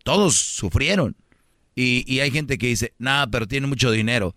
todos 0.03 0.35
sufrieron. 0.35 1.15
Y, 1.75 2.05
y 2.11 2.21
hay 2.21 2.31
gente 2.31 2.57
que 2.57 2.67
dice, 2.67 2.93
nada, 2.99 3.27
pero 3.27 3.47
tiene 3.47 3.67
mucho 3.67 3.91
dinero. 3.91 4.35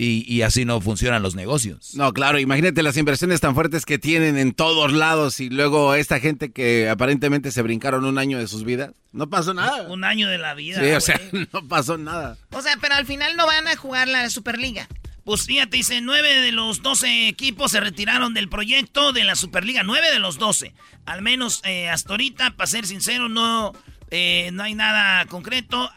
Y, 0.00 0.24
y, 0.32 0.42
así 0.42 0.64
no 0.64 0.80
funcionan 0.80 1.24
los 1.24 1.34
negocios. 1.34 1.96
No, 1.96 2.12
claro, 2.12 2.38
imagínate 2.38 2.84
las 2.84 2.96
inversiones 2.96 3.40
tan 3.40 3.56
fuertes 3.56 3.84
que 3.84 3.98
tienen 3.98 4.38
en 4.38 4.52
todos 4.52 4.92
lados 4.92 5.40
y 5.40 5.50
luego 5.50 5.92
esta 5.96 6.20
gente 6.20 6.52
que 6.52 6.88
aparentemente 6.88 7.50
se 7.50 7.62
brincaron 7.62 8.04
un 8.04 8.16
año 8.16 8.38
de 8.38 8.46
sus 8.46 8.62
vidas. 8.62 8.92
No 9.12 9.28
pasó 9.28 9.54
nada. 9.54 9.88
Un 9.88 10.04
año 10.04 10.28
de 10.28 10.38
la 10.38 10.54
vida. 10.54 10.78
Sí, 10.78 10.90
o 10.92 11.00
sea, 11.00 11.20
no 11.52 11.66
pasó 11.66 11.98
nada. 11.98 12.38
O 12.52 12.62
sea, 12.62 12.76
pero 12.80 12.94
al 12.94 13.06
final 13.06 13.34
no 13.36 13.44
van 13.46 13.66
a 13.66 13.74
jugar 13.74 14.06
la 14.06 14.30
Superliga. 14.30 14.86
Pues 15.24 15.46
fíjate, 15.46 15.76
dice, 15.76 16.00
nueve 16.00 16.32
de 16.42 16.52
los 16.52 16.80
doce 16.80 17.26
equipos 17.26 17.72
se 17.72 17.80
retiraron 17.80 18.34
del 18.34 18.48
proyecto 18.48 19.12
de 19.12 19.24
la 19.24 19.34
Superliga. 19.34 19.82
Nueve 19.82 20.12
de 20.12 20.20
los 20.20 20.38
doce. 20.38 20.74
Al 21.06 21.22
menos 21.22 21.60
eh, 21.64 21.88
hasta 21.88 22.12
ahorita, 22.12 22.52
para 22.52 22.68
ser 22.68 22.86
sincero, 22.86 23.28
no, 23.28 23.74
eh, 24.10 24.50
no 24.52 24.62
hay 24.62 24.74
nada 24.74 25.26
concreto. 25.26 25.90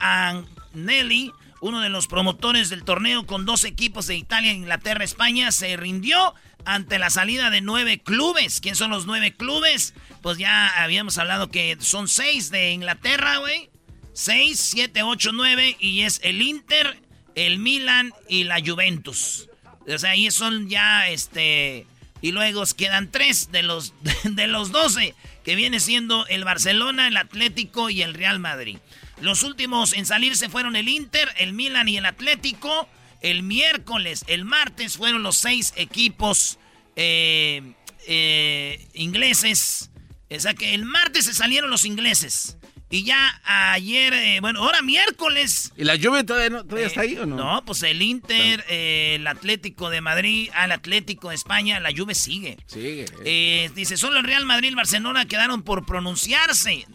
Nelly 0.74 1.32
uno 1.62 1.80
de 1.80 1.90
los 1.90 2.08
promotores 2.08 2.70
del 2.70 2.84
torneo 2.84 3.26
con 3.26 3.46
dos 3.46 3.64
equipos 3.64 4.08
de 4.08 4.16
Italia, 4.16 4.52
Inglaterra, 4.52 5.04
España, 5.04 5.52
se 5.52 5.78
rindió 5.78 6.34
ante 6.66 7.00
la 7.00 7.10
salida 7.12 7.50
de 7.52 7.62
nueve 7.62 8.00
clubes. 8.00 8.60
¿Quién 8.62 8.76
son 8.76 8.90
los 8.90 9.06
nueve 9.06 9.36
clubes? 9.36 9.94
Pues 10.22 10.40
ya 10.40 10.68
habíamos 10.84 11.20
hablado 11.20 11.50
que 11.50 11.78
son 11.80 12.08
seis 12.08 12.50
de 12.50 12.72
Inglaterra, 12.72 13.38
güey. 13.38 13.70
Seis, 14.14 14.60
siete, 14.60 15.04
ocho, 15.04 15.32
nueve. 15.34 15.78
Y 15.80 16.02
es 16.02 16.20
el 16.24 16.42
Inter, 16.42 17.00
el 17.36 17.60
Milan 17.60 18.12
y 18.28 18.44
la 18.44 18.60
Juventus. 18.60 19.48
O 19.88 19.98
sea, 19.98 20.12
ahí 20.12 20.30
son 20.32 20.68
ya, 20.68 21.08
este... 21.08 21.86
Y 22.24 22.32
luego 22.34 22.64
quedan 22.78 23.10
tres 23.10 23.52
de 23.52 23.64
los, 23.64 23.94
de 24.24 24.48
los 24.48 24.72
doce, 24.72 25.16
que 25.44 25.56
viene 25.56 25.80
siendo 25.80 26.28
el 26.28 26.44
Barcelona, 26.44 27.08
el 27.08 27.18
Atlético 27.18 27.90
y 27.90 28.02
el 28.02 28.14
Real 28.14 28.40
Madrid. 28.40 28.78
Los 29.22 29.44
últimos 29.44 29.94
en 29.94 30.06
salirse 30.06 30.50
fueron 30.50 30.76
el 30.76 30.90
Inter, 30.90 31.30
el 31.38 31.54
Milan 31.54 31.88
y 31.88 31.98
el 31.98 32.06
Atlético. 32.06 32.90
El 33.22 33.44
miércoles, 33.44 34.26
el 34.28 34.46
martes 34.46 34.98
fueron 34.98 35.22
los 35.22 35.38
seis 35.38 35.74
equipos 35.76 36.58
eh, 36.96 37.74
eh, 38.08 38.88
ingleses. 38.94 39.92
O 40.30 40.40
sea 40.40 40.56
que 40.56 40.74
el 40.74 40.86
martes 40.86 41.26
se 41.26 41.34
salieron 41.36 41.70
los 41.70 41.86
ingleses. 41.86 42.58
Y 42.90 43.04
ya 43.06 43.42
ayer, 43.46 44.14
eh, 44.14 44.40
bueno, 44.42 44.64
ahora 44.64 44.82
miércoles. 44.82 45.72
¿Y 45.78 45.84
la 45.84 45.96
lluvia 45.96 46.26
todavía, 46.26 46.64
está 46.86 47.02
ahí 47.02 47.16
o 47.16 47.26
no? 47.26 47.36
No, 47.38 47.64
pues 47.64 47.84
el 47.84 48.02
Inter, 48.02 48.66
el 48.68 49.26
Atlético 49.28 49.90
de 49.90 50.02
Madrid, 50.02 50.50
al 50.54 50.72
Atlético 50.72 51.30
de 51.30 51.36
España, 51.36 51.80
la 51.80 51.92
lluvia 51.92 52.16
sigue. 52.16 52.58
Sigue. 52.66 53.72
dice, 53.76 53.98
solo 53.98 54.18
el 54.18 54.26
Real 54.26 54.46
Madrid 54.46 54.66
y 54.66 54.70
el 54.70 54.76
Barcelona 54.76 55.26
quedaron 55.26 55.62
por 55.62 55.86
pronunciarse. 55.86 56.88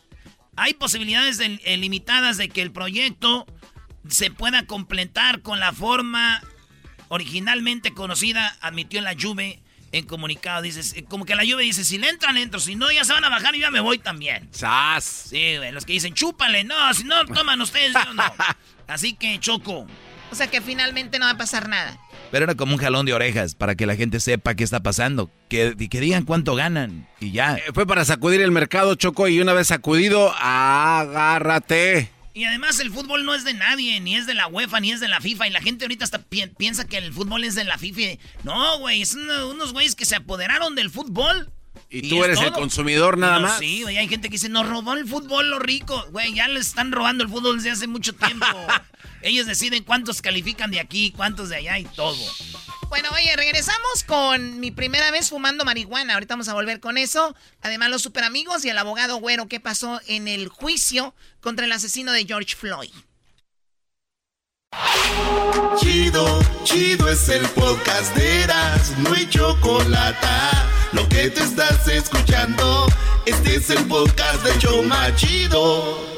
Hay 0.57 0.75
posibilidades 0.75 1.38
eh, 1.40 1.77
limitadas 1.77 2.37
de 2.38 2.49
que 2.49 2.62
el 2.62 2.73
proyecto 2.73 3.47
se 4.09 4.31
pueda 4.31 4.66
completar 4.66 5.42
con 5.42 5.61
la 5.61 5.73
forma 5.73 6.42
originalmente 7.09 7.92
conocida, 7.92 8.57
admitió 8.61 9.01
la 9.01 9.14
Juve 9.21 9.61
en 9.92 10.07
comunicado. 10.07 10.62
Dice, 10.62 11.05
como 11.05 11.25
que 11.25 11.35
la 11.35 11.45
Juve 11.45 11.62
dice, 11.62 11.85
si 11.85 11.99
le 11.99 12.09
entran, 12.09 12.37
entro. 12.37 12.61
Si 12.61 12.75
no, 12.75 12.90
ya 12.90 13.05
se 13.05 13.12
van 13.12 13.25
a 13.25 13.29
bajar 13.29 13.55
y 13.55 13.61
ya 13.61 13.71
me 13.71 13.81
voy 13.81 13.99
también. 13.99 14.49
¡Sas! 14.53 15.05
Sí, 15.05 15.57
los 15.73 15.85
que 15.85 15.95
dicen, 15.95 16.14
chúpale. 16.14 16.64
No, 16.64 16.92
si 16.95 17.05
no, 17.05 17.25
toman 17.27 17.61
ustedes, 17.61 17.92
yo 17.92 18.12
no. 18.14 18.25
Así 18.88 19.14
que, 19.14 19.38
Choco. 19.40 19.87
O 20.31 20.35
sea 20.35 20.49
que 20.49 20.61
finalmente 20.61 21.19
no 21.19 21.27
va 21.27 21.33
a 21.33 21.37
pasar 21.37 21.69
nada. 21.69 21.99
Pero 22.31 22.45
era 22.45 22.55
como 22.55 22.75
un 22.75 22.79
jalón 22.79 23.07
de 23.07 23.15
orejas 23.15 23.55
para 23.55 23.75
que 23.75 23.87
la 23.87 23.97
gente 23.97 24.21
sepa 24.21 24.55
qué 24.55 24.65
está 24.65 24.81
pasando. 24.83 25.31
Que, 25.49 25.75
que 25.77 26.01
digan 26.01 26.25
cuánto 26.25 26.55
ganan 26.55 27.09
y 27.21 27.33
ya. 27.33 27.57
Eh, 27.57 27.62
fue 27.73 27.87
para 27.87 28.05
sacudir 28.05 28.41
el 28.41 28.51
mercado, 28.51 28.95
Choco, 28.95 29.29
y 29.29 29.41
una 29.41 29.53
vez 29.53 29.69
sacudido, 29.69 30.35
agárrate. 30.39 32.11
Y 32.35 32.45
además 32.45 32.79
el 32.81 32.91
fútbol 32.91 33.25
no 33.25 33.35
es 33.35 33.45
de 33.45 33.55
nadie, 33.55 33.99
ni 34.01 34.15
es 34.15 34.27
de 34.27 34.35
la 34.35 34.47
UEFA, 34.47 34.81
ni 34.81 34.93
es 34.93 35.01
de 35.01 35.09
la 35.09 35.23
FIFA. 35.23 35.47
Y 35.47 35.51
la 35.53 35.62
gente 35.62 35.87
ahorita 35.87 36.05
hasta 36.05 36.19
piensa 36.19 36.87
que 36.87 36.99
el 36.99 37.11
fútbol 37.12 37.45
es 37.45 37.55
de 37.55 37.65
la 37.65 37.79
FIFA. 37.79 38.21
No, 38.45 38.79
güey, 38.79 39.07
son 39.07 39.23
unos 39.31 39.73
güeyes 39.73 39.95
que 39.95 40.05
se 40.05 40.17
apoderaron 40.17 40.75
del 40.75 40.91
fútbol. 40.91 41.51
Y, 41.88 42.09
tú 42.09 42.25
eres 42.25 42.40
el 42.40 42.53
consumidor 42.53 43.16
nada 43.16 43.38
más. 43.38 43.59
Sí, 43.59 43.83
güey, 43.83 43.96
hay 43.96 44.09
gente 44.09 44.29
que 44.29 44.33
dice, 44.33 44.49
nos 44.49 44.68
robó 44.68 44.94
el 44.94 45.07
fútbol 45.07 45.51
los 45.51 45.61
ricos. 45.61 46.11
Güey, 46.11 46.35
ya 46.35 46.49
les 46.49 46.66
están 46.66 46.90
robando 46.90 47.22
el 47.22 47.31
fútbol 47.31 47.57
desde 47.57 47.70
hace 47.70 47.87
mucho 47.87 48.14
tiempo. 48.14 48.46
Ellos 49.22 49.46
deciden 49.46 49.85
cuántos 49.85 50.20
califican 50.20 50.70
de 50.70 50.81
aquí, 50.81 51.12
cuántos 51.16 51.49
de 51.49 51.57
allá 51.57 51.79
y 51.79 51.85
todo. 51.85 52.16
Bueno, 52.88 53.09
oye, 53.14 53.35
regresamos 53.37 54.05
con 54.05 54.61
mi 54.61 54.70
primera 54.70 55.11
vez 55.11 55.31
fumando 55.31 55.64
marihuana. 55.64 56.14
Ahorita 56.14 56.35
vamos 56.35 56.49
a 56.49 56.55
volver 56.55 56.81
con 56.81 56.99
eso. 56.99 57.35
Además, 57.62 57.90
los 57.90 58.03
super 58.03 58.25
amigos 58.25 58.64
y 58.64 58.68
el 58.68 58.79
abogado 58.79 59.16
güero 59.16 59.46
¿Qué 59.49 59.61
pasó 59.61 60.01
en 60.07 60.29
el 60.29 60.49
juicio 60.49 61.14
contra 61.40 61.66
el 61.66 61.72
asesino 61.72 62.12
de 62.12 62.25
George 62.25 62.57
Floyd. 62.57 62.90
Chido, 65.79 66.40
chido 66.64 67.09
es 67.09 67.29
el 67.29 67.46
podcast 67.51 68.14
de 68.16 68.42
Eras, 68.42 68.99
no 68.99 69.14
hay 69.14 69.29
chocolate. 69.29 70.27
Lo 70.92 71.09
que 71.09 71.31
te 71.31 71.42
estás 71.42 71.87
escuchando, 71.88 72.87
este 73.27 73.57
es 73.57 73.70
el 73.70 73.85
podcast 73.87 74.42
de 74.44 74.59
Choma 74.59 75.14
Chido. 75.16 76.16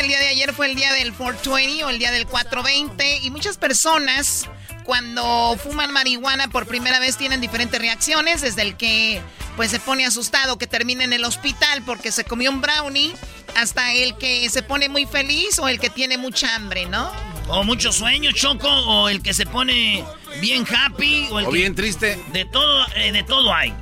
el 0.00 0.08
día 0.08 0.18
de 0.18 0.28
ayer 0.28 0.52
fue 0.52 0.66
el 0.66 0.74
día 0.74 0.92
del 0.92 1.14
420 1.14 1.84
o 1.84 1.88
el 1.88 1.98
día 1.98 2.10
del 2.10 2.26
420 2.26 3.20
y 3.22 3.30
muchas 3.30 3.56
personas 3.56 4.46
cuando 4.84 5.58
fuman 5.62 5.92
marihuana 5.92 6.48
por 6.48 6.66
primera 6.66 7.00
vez 7.00 7.16
tienen 7.16 7.40
diferentes 7.40 7.80
reacciones, 7.80 8.42
desde 8.42 8.62
el 8.62 8.76
que 8.76 9.22
pues 9.56 9.70
se 9.70 9.80
pone 9.80 10.04
asustado 10.04 10.58
que 10.58 10.66
termine 10.66 11.04
en 11.04 11.14
el 11.14 11.24
hospital 11.24 11.82
porque 11.86 12.12
se 12.12 12.24
comió 12.24 12.50
un 12.50 12.60
brownie, 12.60 13.14
hasta 13.56 13.94
el 13.94 14.18
que 14.18 14.50
se 14.50 14.62
pone 14.62 14.90
muy 14.90 15.06
feliz 15.06 15.58
o 15.58 15.68
el 15.68 15.80
que 15.80 15.88
tiene 15.88 16.18
mucha 16.18 16.54
hambre, 16.54 16.84
¿no? 16.84 17.10
O 17.48 17.62
mucho 17.62 17.92
sueño, 17.92 18.32
Choco, 18.32 18.68
o 18.68 19.08
el 19.08 19.22
que 19.22 19.34
se 19.34 19.46
pone 19.46 20.04
bien 20.40 20.64
happy, 20.66 21.28
o 21.30 21.40
el 21.40 21.46
bien 21.48 21.74
triste. 21.74 22.22
De 22.32 22.44
todo, 22.44 22.86
eh, 22.96 23.12
de 23.12 23.22
todo 23.22 23.52
hay. 23.52 23.74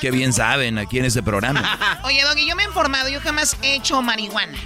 Qué 0.00 0.10
bien 0.10 0.32
saben 0.32 0.78
aquí 0.78 0.98
en 0.98 1.04
ese 1.04 1.22
programa. 1.22 2.00
Oye, 2.04 2.22
Doggy, 2.22 2.46
yo 2.48 2.56
me 2.56 2.62
he 2.62 2.66
informado, 2.66 3.08
yo 3.08 3.20
jamás 3.20 3.56
he 3.62 3.74
hecho 3.74 4.00
marihuana. 4.02 4.58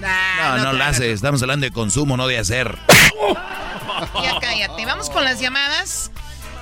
no, 0.56 0.64
no, 0.64 0.72
lo 0.72 0.84
hace, 0.84 1.12
estamos 1.12 1.42
hablando 1.42 1.64
de 1.64 1.72
consumo, 1.72 2.16
no 2.16 2.26
de 2.26 2.38
hacer. 2.38 2.78
Ya 4.22 4.38
cállate, 4.38 4.86
vamos 4.86 5.10
con 5.10 5.24
las 5.24 5.40
llamadas. 5.40 6.12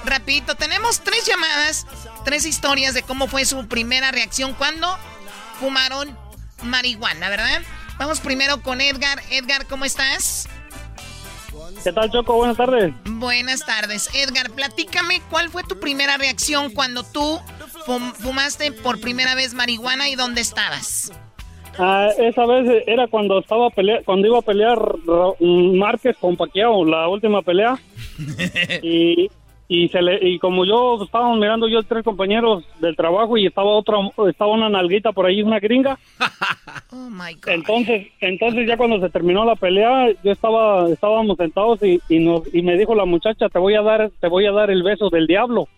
Rapidito, 0.06 0.54
tenemos 0.54 1.00
tres 1.00 1.26
llamadas, 1.26 1.86
tres 2.24 2.46
historias 2.46 2.94
de 2.94 3.02
cómo 3.02 3.26
fue 3.26 3.44
su 3.44 3.66
primera 3.66 4.10
reacción 4.10 4.54
cuando 4.54 4.96
fumaron 5.60 6.16
marihuana, 6.62 7.28
¿verdad? 7.28 7.60
Vamos 7.98 8.20
primero 8.20 8.62
con 8.62 8.80
Edgar. 8.80 9.22
Edgar, 9.30 9.66
¿cómo 9.66 9.84
estás? 9.84 10.48
¿Qué 11.86 11.92
tal, 11.92 12.10
Choco? 12.10 12.34
Buenas 12.34 12.56
tardes. 12.56 12.92
Buenas 13.04 13.64
tardes. 13.64 14.10
Edgar, 14.12 14.50
platícame 14.50 15.22
cuál 15.30 15.50
fue 15.50 15.62
tu 15.62 15.78
primera 15.78 16.16
reacción 16.16 16.72
cuando 16.74 17.04
tú 17.04 17.38
fumaste 18.18 18.72
por 18.72 19.00
primera 19.00 19.36
vez 19.36 19.54
marihuana 19.54 20.08
y 20.08 20.16
dónde 20.16 20.40
estabas? 20.40 21.12
Ah, 21.78 22.08
esa 22.18 22.44
vez 22.44 22.82
era 22.88 23.06
cuando 23.06 23.38
estaba 23.38 23.70
pelea 23.70 24.00
cuando 24.04 24.26
iba 24.26 24.40
a 24.40 24.42
pelear 24.42 24.76
Márquez 25.38 26.16
con 26.16 26.36
Paquiao, 26.36 26.84
la 26.84 27.06
última 27.06 27.40
pelea. 27.42 27.78
y, 28.82 29.30
y 29.68 29.88
se 29.88 30.00
le, 30.00 30.18
y 30.28 30.38
como 30.38 30.64
yo 30.64 31.02
estábamos 31.02 31.38
mirando 31.38 31.66
yo 31.66 31.82
tres 31.82 32.04
compañeros 32.04 32.64
del 32.80 32.94
trabajo 32.94 33.36
y 33.36 33.46
estaba 33.46 33.70
otra 33.70 33.98
estaba 34.28 34.52
una 34.52 34.68
nalguita 34.68 35.12
por 35.12 35.26
ahí 35.26 35.42
una 35.42 35.58
gringa. 35.60 35.98
Oh 36.92 37.10
my 37.10 37.34
God. 37.34 37.48
Entonces, 37.48 38.06
entonces 38.20 38.66
ya 38.66 38.76
cuando 38.76 39.00
se 39.00 39.10
terminó 39.10 39.44
la 39.44 39.56
pelea, 39.56 40.08
yo 40.22 40.30
estaba 40.30 40.88
estábamos 40.88 41.36
sentados 41.36 41.82
y, 41.82 42.00
y 42.08 42.20
nos 42.20 42.42
y 42.54 42.62
me 42.62 42.78
dijo 42.78 42.94
la 42.94 43.04
muchacha, 43.04 43.48
"Te 43.48 43.58
voy 43.58 43.74
a 43.74 43.82
dar 43.82 44.10
te 44.20 44.28
voy 44.28 44.46
a 44.46 44.52
dar 44.52 44.70
el 44.70 44.84
beso 44.84 45.10
del 45.10 45.26
diablo." 45.26 45.68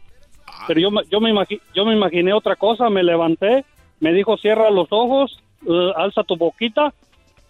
Pero 0.67 0.81
yo, 0.81 0.91
yo, 1.11 1.21
me 1.21 1.33
yo 1.75 1.85
me 1.87 1.95
imaginé 1.95 2.35
otra 2.35 2.57
cosa, 2.57 2.91
me 2.91 3.03
levanté, 3.03 3.65
me 4.01 4.13
dijo 4.13 4.37
cierra 4.37 4.71
los 4.71 4.89
ojos, 4.91 5.39
uh, 5.65 5.93
alza 5.97 6.25
tu 6.25 6.37
boquita 6.37 6.93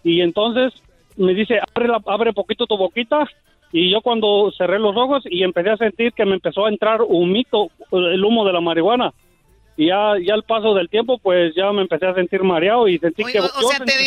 y 0.03 0.21
entonces 0.21 0.73
me 1.17 1.33
dice 1.33 1.59
abre, 1.75 1.89
la, 1.89 2.01
abre 2.07 2.33
poquito 2.33 2.65
tu 2.65 2.77
boquita 2.77 3.27
y 3.71 3.91
yo 3.91 4.01
cuando 4.01 4.51
cerré 4.57 4.79
los 4.79 4.95
ojos 4.95 5.23
y 5.29 5.43
empecé 5.43 5.69
a 5.69 5.77
sentir 5.77 6.13
que 6.13 6.25
me 6.25 6.35
empezó 6.35 6.65
a 6.65 6.69
entrar 6.69 7.01
un 7.01 7.31
mito, 7.31 7.69
el 7.91 8.23
humo 8.23 8.45
de 8.45 8.53
la 8.53 8.61
marihuana 8.61 9.13
y 9.79 9.87
ya, 9.87 10.15
ya 10.21 10.33
al 10.33 10.43
paso 10.43 10.73
del 10.73 10.89
tiempo, 10.89 11.19
pues 11.19 11.53
ya 11.55 11.71
me 11.71 11.83
empecé 11.83 12.05
a 12.05 12.13
sentir 12.13 12.43
mareado 12.43 12.89
y 12.89 12.99
sentí 12.99 13.23
que. 13.23 13.39
O 13.39 13.47
sea, 13.47 13.79
te, 13.79 13.97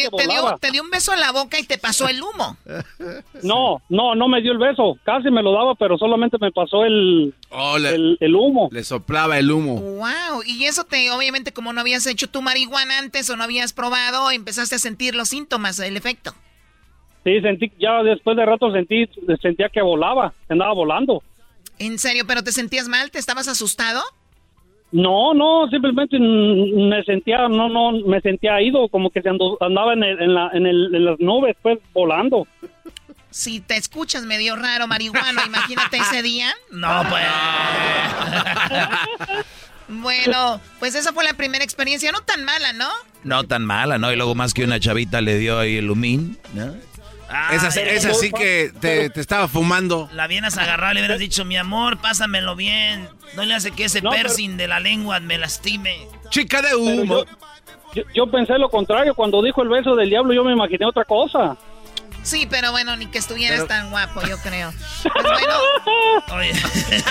dio, 0.70 0.82
un 0.82 0.90
beso 0.90 1.14
en 1.14 1.20
la 1.20 1.32
boca 1.32 1.58
y 1.58 1.62
te 1.62 1.78
pasó 1.78 2.08
el 2.08 2.22
humo. 2.22 2.58
No, 3.42 3.82
no, 3.88 4.14
no 4.14 4.28
me 4.28 4.40
dio 4.40 4.52
el 4.52 4.58
beso. 4.58 4.96
Casi 5.02 5.30
me 5.30 5.42
lo 5.42 5.52
daba, 5.52 5.74
pero 5.74 5.98
solamente 5.98 6.36
me 6.40 6.52
pasó 6.52 6.84
el, 6.84 7.34
oh, 7.50 7.76
el, 7.76 8.34
humo. 8.36 8.68
Le 8.70 8.84
soplaba 8.84 9.38
el 9.38 9.50
humo. 9.50 9.80
Wow. 9.80 10.42
Y 10.46 10.66
eso 10.66 10.84
te, 10.84 11.10
obviamente, 11.10 11.52
como 11.52 11.72
no 11.72 11.80
habías 11.80 12.06
hecho 12.06 12.28
tu 12.28 12.40
marihuana 12.40 12.98
antes 12.98 13.28
o 13.30 13.36
no 13.36 13.42
habías 13.42 13.72
probado, 13.72 14.30
empezaste 14.30 14.76
a 14.76 14.78
sentir 14.78 15.16
los 15.16 15.30
síntomas, 15.30 15.80
el 15.80 15.96
efecto. 15.96 16.34
Sí, 17.24 17.40
sentí, 17.40 17.72
ya 17.78 18.02
después 18.02 18.36
de 18.36 18.44
rato 18.44 18.72
sentí, 18.72 19.08
sentía 19.40 19.68
que 19.68 19.80
volaba, 19.82 20.32
andaba 20.48 20.72
volando. 20.72 21.22
¿En 21.78 21.98
serio? 21.98 22.24
¿Pero 22.26 22.42
te 22.42 22.52
sentías 22.52 22.88
mal? 22.88 23.10
¿Te 23.10 23.18
estabas 23.18 23.48
asustado? 23.48 24.02
No, 24.90 25.32
no, 25.32 25.68
simplemente 25.70 26.18
me 26.18 27.02
sentía, 27.04 27.48
no, 27.48 27.68
no, 27.68 27.92
me 28.06 28.20
sentía 28.20 28.60
ido, 28.60 28.88
como 28.88 29.10
que 29.10 29.22
se 29.22 29.30
ando- 29.30 29.56
andaba 29.60 29.94
en, 29.94 30.02
el- 30.02 30.20
en, 30.20 30.34
la, 30.34 30.50
en, 30.52 30.66
el- 30.66 30.94
en 30.94 31.04
las 31.06 31.18
nubes, 31.18 31.56
pues, 31.62 31.78
volando. 31.94 32.46
Si 33.30 33.60
te 33.60 33.76
escuchas 33.76 34.24
medio 34.26 34.54
raro, 34.56 34.86
marihuana, 34.86 35.42
imagínate 35.46 35.96
ese 35.96 36.22
día. 36.22 36.52
No, 36.70 36.88
pues. 37.08 37.24
Bueno, 39.88 40.60
pues 40.78 40.94
esa 40.94 41.12
fue 41.12 41.24
la 41.24 41.34
primera 41.34 41.64
experiencia, 41.64 42.12
no 42.12 42.20
tan 42.20 42.44
mala, 42.44 42.72
¿no? 42.72 42.88
No 43.24 43.44
tan 43.44 43.64
mala, 43.64 43.98
¿no? 43.98 44.12
Y 44.12 44.16
luego 44.16 44.34
más 44.34 44.54
que 44.54 44.64
una 44.64 44.80
chavita 44.80 45.20
le 45.20 45.38
dio 45.38 45.58
ahí 45.58 45.76
el 45.76 45.90
humín, 45.90 46.38
¿no? 46.54 46.74
Es 47.52 47.62
así, 47.64 47.80
es 47.80 48.04
así 48.04 48.30
que 48.30 48.72
te, 48.80 49.10
te 49.10 49.20
estaba 49.20 49.48
fumando. 49.48 50.08
La 50.12 50.26
vienes 50.26 50.56
agarrado, 50.58 50.94
le 50.94 51.00
hubieras 51.00 51.18
dicho, 51.18 51.44
mi 51.44 51.56
amor, 51.56 51.98
pásamelo 52.00 52.56
bien. 52.56 53.08
No 53.34 53.44
le 53.44 53.54
hace 53.54 53.70
que 53.70 53.84
ese 53.84 54.02
No, 54.02 54.10
pero- 54.10 54.30
de 54.34 54.68
la 54.68 54.80
lengua 54.80 55.20
me 55.20 55.38
lastime. 55.38 56.06
Chica 56.30 56.62
de 56.62 56.74
humo. 56.74 57.24
yo, 57.24 57.24
yo, 57.94 58.02
yo 58.14 58.30
pensé 58.30 58.58
lo 58.58 58.68
contrario, 58.68 59.14
cuando 59.14 59.42
dijo 59.42 59.62
el 59.62 59.68
beso 59.68 59.94
del 59.96 60.10
diablo 60.10 60.32
yo 60.34 60.44
me 60.44 60.52
imaginé 60.52 60.86
otra 60.86 61.04
cosa. 61.04 61.56
Sí, 62.22 62.46
pero 62.48 62.70
bueno, 62.70 62.96
ni 62.96 63.06
que 63.06 63.18
estuvieras 63.18 63.66
tan 63.66 63.90
guapo, 63.90 64.22
yo 64.26 64.38
creo. 64.38 64.72
Pues 66.28 66.62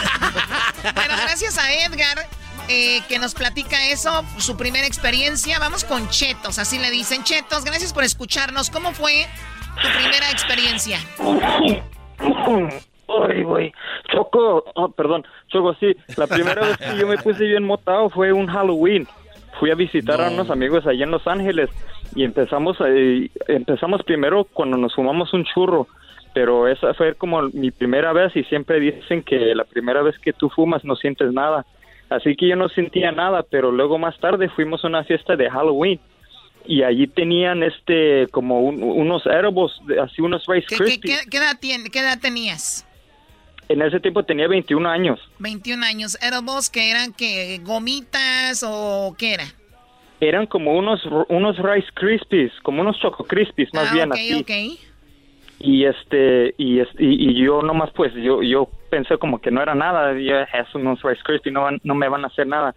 bueno, 0.96 1.16
gracias 1.18 1.58
a 1.58 1.74
Edgar 1.74 2.28
eh, 2.68 3.02
que 3.08 3.20
nos 3.20 3.34
platica 3.34 3.88
eso, 3.88 4.24
su 4.38 4.56
primera 4.58 4.88
experiencia. 4.88 5.60
Vamos 5.60 5.84
con 5.84 6.10
Chetos, 6.10 6.60
así 6.60 6.80
le 6.80 6.92
dicen. 6.92 7.24
Chetos, 7.24 7.66
gracias 7.66 7.94
por 7.94 8.04
escucharnos. 8.04 8.70
¿Cómo 8.70 8.94
fue 8.94 9.28
tu 9.76 9.88
primera 9.98 10.32
experiencia? 10.32 10.98
Ay, 13.08 13.44
güey. 13.44 13.74
Choco, 14.12 14.64
oh, 14.76 14.90
perdón, 14.92 15.26
Choco, 15.48 15.74
sí. 15.76 15.96
La 16.18 16.28
primera 16.28 16.62
vez 16.62 16.78
que 16.78 16.98
yo 16.98 17.08
me 17.08 17.18
puse 17.18 17.44
bien 17.46 17.64
motado 17.64 18.10
fue 18.10 18.32
un 18.32 18.48
Halloween. 18.48 19.08
Fui 19.60 19.70
a 19.70 19.76
visitar 19.76 20.22
a 20.22 20.30
unos 20.30 20.50
amigos 20.50 20.88
allá 20.88 21.04
en 21.04 21.12
Los 21.12 21.28
Ángeles 21.28 21.70
y 22.16 22.24
empezamos, 22.24 22.78
eh, 22.86 23.30
empezamos 23.48 24.04
primero 24.04 24.46
cuando 24.46 24.78
nos 24.78 24.96
fumamos 24.96 25.34
un 25.34 25.46
churro. 25.46 25.88
Pero 26.34 26.68
esa 26.70 26.94
fue 26.94 27.16
como 27.16 27.42
mi 27.54 27.72
primera 27.72 28.14
vez 28.14 28.34
y 28.36 28.44
siempre 28.46 28.80
dicen 28.80 29.22
que 29.22 29.54
la 29.54 29.66
primera 29.66 30.02
vez 30.02 30.18
que 30.20 30.32
tú 30.32 30.50
fumas 30.50 30.86
no 30.86 30.96
sientes 30.96 31.34
nada. 31.34 31.66
Así 32.10 32.36
que 32.36 32.48
yo 32.48 32.56
no 32.56 32.70
sentía 32.70 33.12
nada, 33.12 33.44
pero 33.50 33.72
luego 33.72 33.98
más 33.98 34.18
tarde 34.20 34.50
fuimos 34.50 34.84
a 34.84 34.88
una 34.88 35.04
fiesta 35.04 35.36
de 35.36 35.50
Halloween 35.50 36.00
y 36.66 36.84
allí 36.84 37.08
tenían 37.08 37.64
este 37.64 38.28
como 38.32 38.62
un- 38.62 38.84
unos 38.84 39.24
de- 39.24 40.00
así 40.00 40.22
unos 40.22 40.44
Rice 40.48 40.68
¿Qué, 40.70 40.76
Krispies. 40.78 41.22
qué- 41.24 41.30
qué 41.30 41.38
edad, 41.38 41.58
tien- 41.60 41.90
qué 41.92 42.00
edad 42.00 42.20
tenías? 42.20 42.88
En 43.70 43.82
ese 43.82 44.00
tiempo 44.00 44.24
tenía 44.24 44.48
21 44.48 44.86
años. 44.90 45.20
21 45.40 45.84
años. 45.86 46.18
¿Eran 46.22 46.46
vos 46.46 46.70
que 46.70 46.92
eran 46.92 47.14
que 47.14 47.60
gomitas 47.64 48.66
o 48.68 49.16
qué 49.18 49.36
era? 49.36 49.46
Eran 50.20 50.46
como 50.46 50.74
unos 50.78 51.02
unos 51.30 51.58
Rice 51.58 51.88
Krispies, 51.94 52.52
como 52.64 52.82
unos 52.82 53.00
Choco 53.00 53.24
Krispies 53.24 53.74
más 53.74 53.90
ah, 53.90 53.94
bien 53.94 54.10
ok, 54.12 54.16
así. 54.18 54.34
ok. 54.34 54.80
Y 55.60 55.86
este 55.86 56.54
y, 56.58 56.80
este, 56.80 57.04
y, 57.04 57.32
y 57.32 57.44
yo 57.46 57.62
nomás 57.62 57.92
pues 57.92 58.14
yo 58.16 58.42
yo 58.44 58.70
pensé 58.90 59.18
como 59.18 59.40
que 59.40 59.52
no 59.52 59.62
era 59.62 59.74
nada, 59.76 60.14
ya 60.20 60.42
es 60.44 60.76
unos 60.76 61.02
Rice 61.02 61.22
Krispies 61.24 61.54
no 61.54 61.68
no 61.84 61.96
me 61.96 62.10
van 62.10 62.24
a 62.24 62.28
hacer 62.28 62.48
nada. 62.48 62.76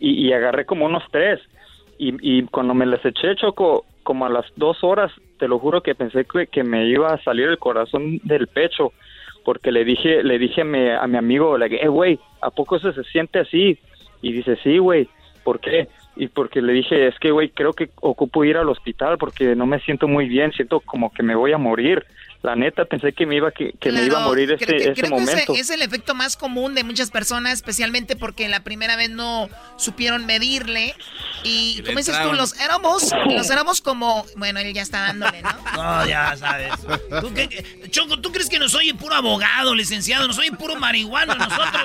Y, 0.00 0.28
y 0.28 0.32
agarré 0.32 0.64
como 0.64 0.86
unos 0.86 1.02
tres 1.10 1.40
y, 1.98 2.38
y 2.38 2.42
cuando 2.44 2.74
me 2.74 2.86
les 2.86 3.04
eché 3.04 3.34
Choco 3.36 3.84
como 4.02 4.24
a 4.26 4.30
las 4.30 4.46
dos 4.56 4.82
horas, 4.82 5.12
te 5.38 5.48
lo 5.48 5.58
juro 5.58 5.82
que 5.82 5.94
pensé 5.94 6.24
que, 6.24 6.46
que 6.46 6.64
me 6.64 6.86
iba 6.86 7.12
a 7.12 7.22
salir 7.22 7.48
el 7.48 7.58
corazón 7.58 8.18
del 8.24 8.46
pecho 8.46 8.92
porque 9.44 9.72
le 9.72 9.84
dije 9.84 10.22
le 10.22 10.38
dije 10.38 10.62
a 10.62 10.64
mi, 10.64 10.88
a 10.88 11.06
mi 11.06 11.16
amigo 11.16 11.56
eh 11.58 11.88
güey, 11.88 12.18
¿a 12.40 12.50
poco 12.50 12.76
eso 12.76 12.92
se 12.92 13.04
siente 13.04 13.38
así? 13.38 13.78
Y 14.22 14.32
dice, 14.32 14.56
"Sí, 14.62 14.78
güey." 14.78 15.08
¿Por 15.44 15.60
qué? 15.60 15.88
Y 16.16 16.28
porque 16.28 16.60
le 16.60 16.74
dije, 16.74 17.06
es 17.06 17.18
que, 17.18 17.30
güey, 17.30 17.48
creo 17.48 17.72
que 17.72 17.88
ocupo 18.02 18.44
ir 18.44 18.58
al 18.58 18.68
hospital 18.68 19.16
porque 19.16 19.56
no 19.56 19.64
me 19.64 19.80
siento 19.80 20.06
muy 20.06 20.28
bien, 20.28 20.52
siento 20.52 20.80
como 20.80 21.10
que 21.10 21.22
me 21.22 21.34
voy 21.34 21.52
a 21.52 21.58
morir. 21.58 22.04
La 22.40 22.54
neta, 22.54 22.84
pensé 22.84 23.12
que 23.12 23.26
me 23.26 23.34
iba, 23.34 23.50
que, 23.50 23.72
que 23.80 23.90
me 23.90 24.04
iba 24.04 24.22
a 24.22 24.24
morir 24.24 24.52
ese, 24.52 24.64
que- 24.64 24.76
ese 24.76 24.92
creo 24.92 25.04
que 25.06 25.10
momento. 25.10 25.52
ese 25.54 25.60
es 25.60 25.70
el 25.70 25.82
efecto 25.82 26.14
más 26.14 26.36
común 26.36 26.72
de 26.76 26.84
muchas 26.84 27.10
personas, 27.10 27.54
especialmente 27.54 28.14
porque 28.14 28.46
la 28.46 28.62
primera 28.62 28.94
vez 28.94 29.10
no 29.10 29.48
supieron 29.76 30.24
medirle. 30.24 30.94
Y, 31.42 31.78
Y 31.80 31.82
como 31.82 31.98
dices 31.98 32.16
tú, 32.22 32.32
los 32.32 32.58
éramos, 32.60 33.10
los 33.28 33.50
éramos 33.50 33.80
como, 33.80 34.24
bueno, 34.36 34.60
él 34.60 34.72
ya 34.72 34.82
está 34.82 35.00
dándole, 35.00 35.42
¿no? 35.42 35.50
no, 35.76 36.06
ya 36.06 36.36
sabes. 36.36 36.74
¿Tú 37.20 37.34
qué- 37.34 37.48
qué- 37.48 37.90
Choco, 37.90 38.20
¿tú 38.20 38.30
crees 38.30 38.48
que 38.48 38.60
nos 38.60 38.72
oye 38.76 38.94
puro 38.94 39.16
abogado, 39.16 39.74
licenciado? 39.74 40.28
Nos 40.28 40.38
oye 40.38 40.52
puro 40.52 40.76
marihuana 40.76 41.34
nosotros. 41.34 41.82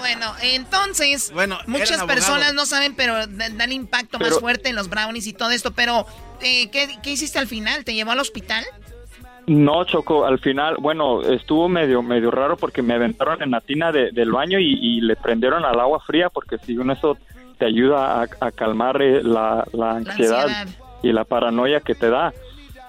Bueno, 0.00 0.34
entonces, 0.42 1.32
muchas 1.66 1.90
eran 1.92 2.06
personas 2.06 2.52
no 2.54 2.66
saben, 2.66 2.94
pero 2.94 3.26
da- 3.26 3.48
dan 3.48 3.72
impacto 3.72 4.18
más 4.18 4.38
fuerte 4.38 4.68
en 4.68 4.76
los 4.76 4.88
brownies 4.90 5.26
y 5.26 5.32
todo 5.32 5.50
esto. 5.52 5.72
Pero, 5.72 6.06
eh, 6.42 6.68
¿qué, 6.70 6.98
qué 7.02 7.10
hiciste 7.12 7.38
al 7.38 7.46
final? 7.48 7.82
¿Te 7.84 7.94
llevó 7.94 8.10
al 8.12 8.20
hospital? 8.20 8.64
No, 9.46 9.84
Choco, 9.84 10.24
al 10.26 10.38
final, 10.40 10.76
bueno, 10.80 11.22
estuvo 11.22 11.68
medio 11.68 12.02
medio 12.02 12.30
raro 12.32 12.56
porque 12.56 12.82
me 12.82 12.94
aventaron 12.94 13.42
en 13.42 13.52
la 13.52 13.60
tina 13.60 13.92
de- 13.92 14.10
del 14.10 14.32
baño 14.32 14.58
y, 14.58 14.72
y 14.80 15.00
le 15.00 15.14
prendieron 15.16 15.64
al 15.64 15.78
agua 15.78 16.00
fría 16.00 16.30
porque 16.30 16.58
si 16.58 16.76
uno 16.76 16.92
eso 16.94 17.16
te 17.58 17.64
ayuda 17.66 18.22
a, 18.22 18.26
a 18.40 18.50
calmar 18.50 19.00
eh, 19.00 19.22
la, 19.22 19.64
la 19.72 19.92
ansiedad 19.92 20.46
ansiedad. 20.48 20.66
y 21.02 21.12
la 21.12 21.24
paranoia 21.24 21.80
que 21.80 21.94
te 21.94 22.10
da. 22.10 22.32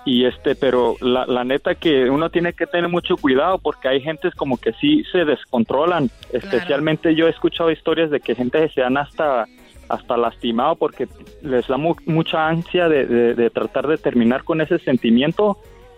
Y 0.03 0.25
este, 0.25 0.55
pero 0.55 0.95
la, 1.01 1.25
la 1.27 1.43
neta 1.43 1.75
que 1.75 2.09
uno 2.09 2.29
tiene 2.29 2.53
que 2.53 2.65
tener 2.65 2.89
mucho 2.89 3.17
cuidado 3.17 3.59
porque 3.59 3.89
hay 3.89 4.01
gentes 4.01 4.33
como 4.35 4.57
que 4.57 4.71
sí 4.73 5.03
se 5.11 5.25
descontrolan. 5.25 6.09
Especialmente 6.31 7.13
yo 7.13 7.27
he 7.27 7.29
escuchado 7.29 7.71
historias 7.71 8.09
de 8.09 8.19
que 8.19 8.33
gente 8.33 8.67
se 8.69 8.81
han 8.83 8.97
hasta 8.97 9.45
hasta 9.89 10.17
lastimado 10.17 10.75
porque 10.75 11.07
les 11.41 11.65
da 11.67 11.77
mu- 11.77 11.95
mucha 12.05 12.47
ansia 12.47 12.89
de, 12.89 13.05
de- 13.05 13.35
de 13.35 13.49
tratar 13.49 13.87
de 13.87 13.97
terminar 13.97 14.43
con 14.43 14.59
ese 14.59 14.79
sentimiento 14.79 15.57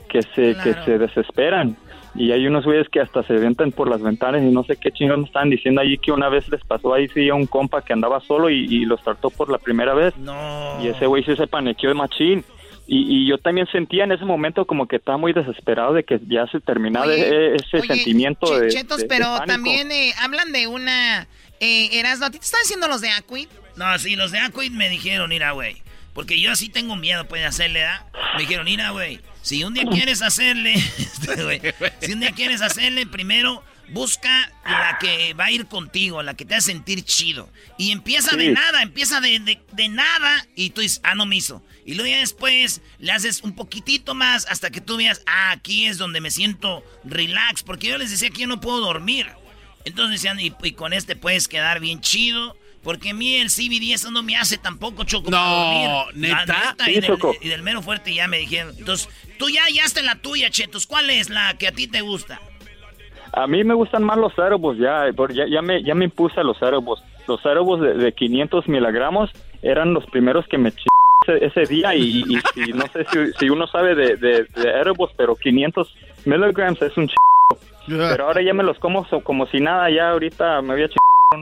que 0.09 0.21
se 0.23 0.55
que 0.63 0.73
se 0.85 0.97
desesperan 0.97 1.77
y 2.15 2.31
hay 2.31 2.47
unos 2.47 2.65
güeyes 2.65 2.89
que 2.89 2.99
hasta 2.99 3.21
se 3.23 3.33
aventan 3.33 3.71
por 3.71 3.87
las 3.89 4.01
ventanas 4.01 4.41
y 4.41 4.47
no 4.47 4.63
sé 4.63 4.75
qué 4.77 4.91
chingados 4.91 5.21
me 5.21 5.27
estaban 5.27 5.49
diciendo 5.51 5.79
allí 5.81 5.97
que 5.99 6.11
una 6.11 6.27
vez 6.27 6.49
les 6.49 6.61
pasó 6.65 6.93
ahí 6.93 7.07
sí 7.09 7.29
a 7.29 7.35
un 7.35 7.45
compa 7.45 7.83
que 7.83 7.93
andaba 7.93 8.19
solo 8.21 8.49
y, 8.49 8.65
y 8.65 8.85
los 8.85 9.01
trató 9.03 9.29
por 9.29 9.49
la 9.51 9.59
primera 9.59 9.93
vez 9.93 10.13
y 10.83 10.87
ese 10.87 11.05
güey 11.05 11.23
sí 11.23 11.35
se 11.35 11.47
panequeó 11.47 11.89
de 11.89 11.95
machín 11.95 12.43
y, 12.87 13.05
y 13.23 13.27
yo 13.29 13.37
también 13.37 13.67
sentía 13.71 14.03
en 14.05 14.11
ese 14.11 14.25
momento 14.25 14.65
como 14.65 14.87
que 14.87 14.95
estaba 14.95 15.19
muy 15.19 15.31
desesperado 15.31 15.93
de 15.93 16.03
que 16.03 16.19
ya 16.27 16.47
se 16.47 16.59
terminara 16.59 17.05
Oye, 17.05 17.51
e- 17.51 17.55
ese 17.55 17.77
oye, 17.77 17.87
sentimiento 17.87 18.47
Che- 18.47 18.59
de, 18.61 18.69
Chetos, 18.69 18.97
de- 18.97 19.03
de 19.03 19.07
pero 19.09 19.25
pánico. 19.25 19.45
también 19.45 19.91
eh, 19.91 20.11
hablan 20.19 20.51
de 20.51 20.65
una... 20.65 21.27
Eh, 21.59 21.99
Erasmo, 21.99 22.25
¿a 22.25 22.31
ti 22.31 22.39
te 22.39 22.45
están 22.45 22.61
diciendo 22.63 22.87
los 22.87 23.01
de 23.01 23.11
Aquid? 23.11 23.47
No, 23.75 23.95
sí, 23.99 24.15
los 24.15 24.31
de 24.31 24.39
Aquid 24.39 24.71
me 24.71 24.89
dijeron, 24.89 25.29
mira, 25.29 25.51
güey. 25.51 25.75
Porque 26.13 26.41
yo 26.41 26.51
así 26.51 26.69
tengo 26.69 26.95
miedo, 26.95 27.25
puede 27.25 27.45
hacerle, 27.45 27.83
¿ah? 27.83 28.05
Me 28.35 28.41
dijeron, 28.41 28.65
mira, 28.65 28.89
güey, 28.89 29.19
si 29.49 29.63
un 29.63 29.73
día 29.73 29.85
quieres 29.91 30.21
hacerle, 30.21 30.73
este, 30.97 31.73
si 32.05 32.13
un 32.13 32.19
día 32.19 32.31
quieres 32.31 32.61
hacerle, 32.61 33.05
primero 33.07 33.63
busca 33.91 34.51
la 34.65 34.97
que 34.99 35.33
va 35.33 35.45
a 35.45 35.51
ir 35.51 35.65
contigo, 35.65 36.21
la 36.21 36.35
que 36.35 36.45
te 36.45 36.53
hace 36.53 36.71
sentir 36.71 37.03
chido. 37.03 37.51
Y 37.79 37.91
empieza 37.91 38.35
de 38.35 38.49
nada, 38.51 38.83
empieza 38.83 39.19
de, 39.19 39.39
de- 39.39 39.59
de 39.71 39.89
nada 39.89 40.45
y 40.55 40.69
tú 40.69 40.81
dices, 40.81 41.01
ah, 41.03 41.15
no 41.15 41.25
me 41.25 41.37
hizo. 41.37 41.63
Y 41.85 41.95
luego 41.95 42.11
ya 42.11 42.19
después 42.19 42.81
le 42.99 43.11
haces 43.11 43.41
un 43.41 43.55
poquitito 43.55 44.13
más 44.13 44.45
hasta 44.47 44.69
que 44.69 44.79
tú 44.81 44.97
veas, 44.97 45.23
ah, 45.25 45.49
aquí 45.51 45.87
es 45.87 45.97
donde 45.97 46.21
me 46.21 46.29
siento 46.29 46.83
relax. 47.03 47.63
Porque 47.63 47.87
yo 47.87 47.97
les 47.97 48.11
decía 48.11 48.29
que 48.29 48.41
yo 48.41 48.47
no 48.47 48.61
puedo 48.61 48.79
dormir. 48.79 49.25
Entonces 49.85 50.21
decían, 50.21 50.39
y, 50.39 50.53
y 50.61 50.71
con 50.73 50.93
este 50.93 51.15
puedes 51.15 51.47
quedar 51.47 51.79
bien 51.79 51.99
chido. 52.01 52.55
Porque 52.89 53.11
a 53.11 53.13
mí 53.13 53.35
el 53.35 53.49
CBD 53.49 53.93
eso 53.93 54.09
no 54.09 54.23
me 54.23 54.35
hace 54.35 54.57
tampoco 54.57 55.03
choco 55.03 55.29
para. 55.29 56.05
La 56.07 56.11
¿neta? 56.15 56.75
y, 56.87 56.93
del, 56.95 57.03
Choco. 57.05 57.35
y 57.39 57.47
del 57.49 57.61
mero 57.61 57.83
fuerte 57.83 58.11
ya 58.15 58.27
me 58.27 58.39
dijeron. 58.39 58.73
Entonces, 58.79 59.07
tú 59.37 59.47
ya 59.47 59.61
hallaste 59.65 60.01
la 60.01 60.15
tuya, 60.15 60.49
Chetos. 60.49 60.87
¿Cuál 60.87 61.11
es 61.11 61.29
la 61.29 61.55
que 61.59 61.67
a 61.67 61.71
ti 61.71 61.85
te 61.87 62.01
gusta? 62.01 62.39
A 63.33 63.45
mí 63.45 63.63
me 63.63 63.75
gustan 63.75 64.03
más 64.03 64.17
los 64.17 64.33
aerobos, 64.39 64.75
ya, 64.79 65.03
ya, 65.35 65.45
ya 65.47 65.61
me, 65.61 65.83
ya 65.83 65.93
me 65.93 66.05
impuse 66.05 66.39
a 66.39 66.43
los 66.43 66.59
aerobos. 66.63 67.03
Los 67.27 67.45
aerobos 67.45 67.79
de, 67.79 67.93
de 67.93 68.11
500 68.11 68.67
miligramos 68.67 69.29
eran 69.61 69.93
los 69.93 70.03
primeros 70.07 70.47
que 70.47 70.57
me 70.57 70.71
ch 70.71 70.87
ese, 71.27 71.45
ese 71.45 71.71
día 71.71 71.93
y, 71.93 72.23
y- 72.27 72.59
y 72.69 72.73
no 72.73 72.85
sé 72.87 73.05
si, 73.11 73.31
si 73.37 73.49
uno 73.51 73.67
sabe 73.67 73.93
de, 73.93 74.15
de, 74.15 74.45
de 74.45 74.69
aerobos, 74.73 75.11
pero 75.15 75.35
500 75.35 75.95
miligramos 76.25 76.81
es 76.81 76.97
un 76.97 77.07
ch 77.07 77.13
Pero 77.87 78.25
ahora 78.25 78.41
ya 78.41 78.55
me 78.55 78.63
los 78.63 78.79
como 78.79 79.05
so- 79.09 79.21
como 79.23 79.45
si 79.45 79.59
nada, 79.59 79.91
ya 79.91 80.09
ahorita 80.09 80.63
me 80.63 80.73
voy 80.73 80.83
a 80.85 80.89
ch 80.89 80.95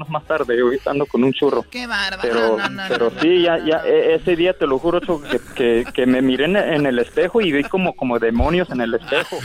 más 0.10 0.26
tarde, 0.26 0.60
ahorita 0.60 0.91
ando 0.91 1.06
con 1.06 1.23
un 1.23 1.32
churro. 1.32 1.63
Qué 1.71 1.88
bárbaro. 1.88 2.21
Pero, 2.21 2.58
No, 2.58 2.58
no, 2.58 2.69
no, 2.69 2.84
pero 2.89 3.10
no, 3.10 3.21
sí, 3.21 3.41
ya, 3.41 3.58
ya 3.60 3.78
ese 3.88 4.36
día 4.36 4.52
te 4.52 4.67
lo 4.67 4.80
juro 4.80 5.00
Choco, 5.00 5.23
que, 5.30 5.39
que, 5.56 5.86
que 5.93 6.06
me 6.06 6.21
miré 6.21 6.43
en, 6.43 6.86
el 6.86 7.00
espejo 7.00 7.39
y 7.39 7.54
vi 7.54 7.63
como, 7.63 7.95
como 7.95 8.19
demonios 8.19 8.69
en 8.69 8.82
el 8.82 8.93
espejo. 8.95 9.38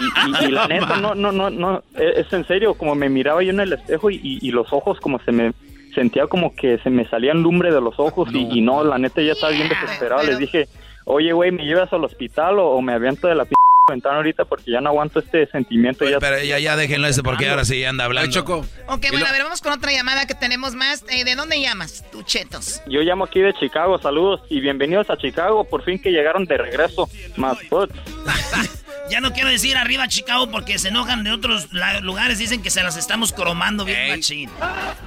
Y, 0.00 0.44
y- 0.44 0.48
y 0.48 0.50
la 0.52 0.66
neta, 0.68 0.98
no, 0.98 1.16
no, 1.16 1.32
no, 1.32 1.50
no, 1.50 1.82
e- 1.96 2.20
es 2.20 2.32
en 2.32 2.46
serio, 2.46 2.74
como 2.74 2.94
me 2.94 3.08
miraba 3.08 3.42
yo 3.42 3.50
en 3.50 3.58
el 3.58 3.72
espejo 3.72 4.08
y, 4.08 4.38
los 4.52 4.72
ojos 4.72 5.00
como 5.00 5.18
se 5.24 5.32
me 5.32 5.52
sentía 5.96 6.28
como 6.28 6.54
que 6.54 6.78
se 6.78 6.90
me 6.90 7.04
salían 7.08 7.42
lumbre 7.42 7.72
de 7.74 7.80
los 7.80 7.98
ojos 7.98 8.28
y, 8.32 8.58
y 8.58 8.60
no, 8.60 8.84
la 8.84 8.98
neta 8.98 9.20
ya 9.20 9.32
estaba 9.32 9.50
bien 9.52 9.68
desesperado. 9.68 10.22
Les 10.22 10.38
dije, 10.38 10.68
oye, 11.06 11.32
güey, 11.32 11.50
¿me 11.50 11.64
llevas 11.64 11.92
al 11.92 12.04
hospital 12.04 12.60
o, 12.60 12.68
o 12.70 12.80
me 12.82 12.92
aviento 12.92 13.26
de 13.26 13.34
la 13.34 13.44
p 13.44 13.56
ventana 13.92 14.16
ahorita 14.16 14.44
porque 14.44 14.72
ya 14.72 14.80
no 14.80 14.90
aguanto 14.90 15.20
este 15.20 15.46
sentimiento. 15.46 16.04
Oye, 16.04 16.14
ya... 16.14 16.18
pero 16.18 16.42
ya, 16.42 16.58
ya 16.58 16.76
déjenlo 16.76 17.06
ese 17.06 17.22
porque 17.22 17.48
ahora 17.48 17.64
sí 17.64 17.84
anda 17.84 18.04
hablando. 18.04 18.30
Choco. 18.30 18.66
Ok, 18.88 19.06
bueno, 19.10 19.26
a 19.26 19.32
ver, 19.32 19.42
vamos 19.44 19.60
con 19.60 19.72
otra 19.72 19.92
llamada 19.92 20.26
que 20.26 20.34
tenemos 20.34 20.74
más. 20.74 21.04
Eh, 21.08 21.24
¿De 21.24 21.36
dónde 21.36 21.60
llamas, 21.60 22.04
tú, 22.10 22.22
Chetos? 22.22 22.82
Yo 22.88 23.00
llamo 23.02 23.24
aquí 23.24 23.40
de 23.40 23.52
Chicago, 23.54 23.98
saludos 23.98 24.40
y 24.50 24.60
bienvenidos 24.60 25.08
a 25.10 25.16
Chicago, 25.16 25.64
por 25.64 25.84
fin 25.84 26.00
que 26.00 26.10
llegaron 26.10 26.44
de 26.46 26.58
regreso. 26.58 27.08
Más. 27.36 27.58
Ya 29.10 29.20
no 29.20 29.32
quiero 29.32 29.48
decir 29.48 29.76
arriba 29.76 30.08
Chicago 30.08 30.50
porque 30.50 30.78
se 30.78 30.88
enojan 30.88 31.22
de 31.22 31.30
otros 31.30 31.68
lugares, 32.02 32.38
dicen 32.38 32.62
que 32.62 32.70
se 32.70 32.82
las 32.82 32.96
estamos 32.96 33.32
cromando 33.32 33.84
bien 33.84 34.08
machín. 34.08 34.50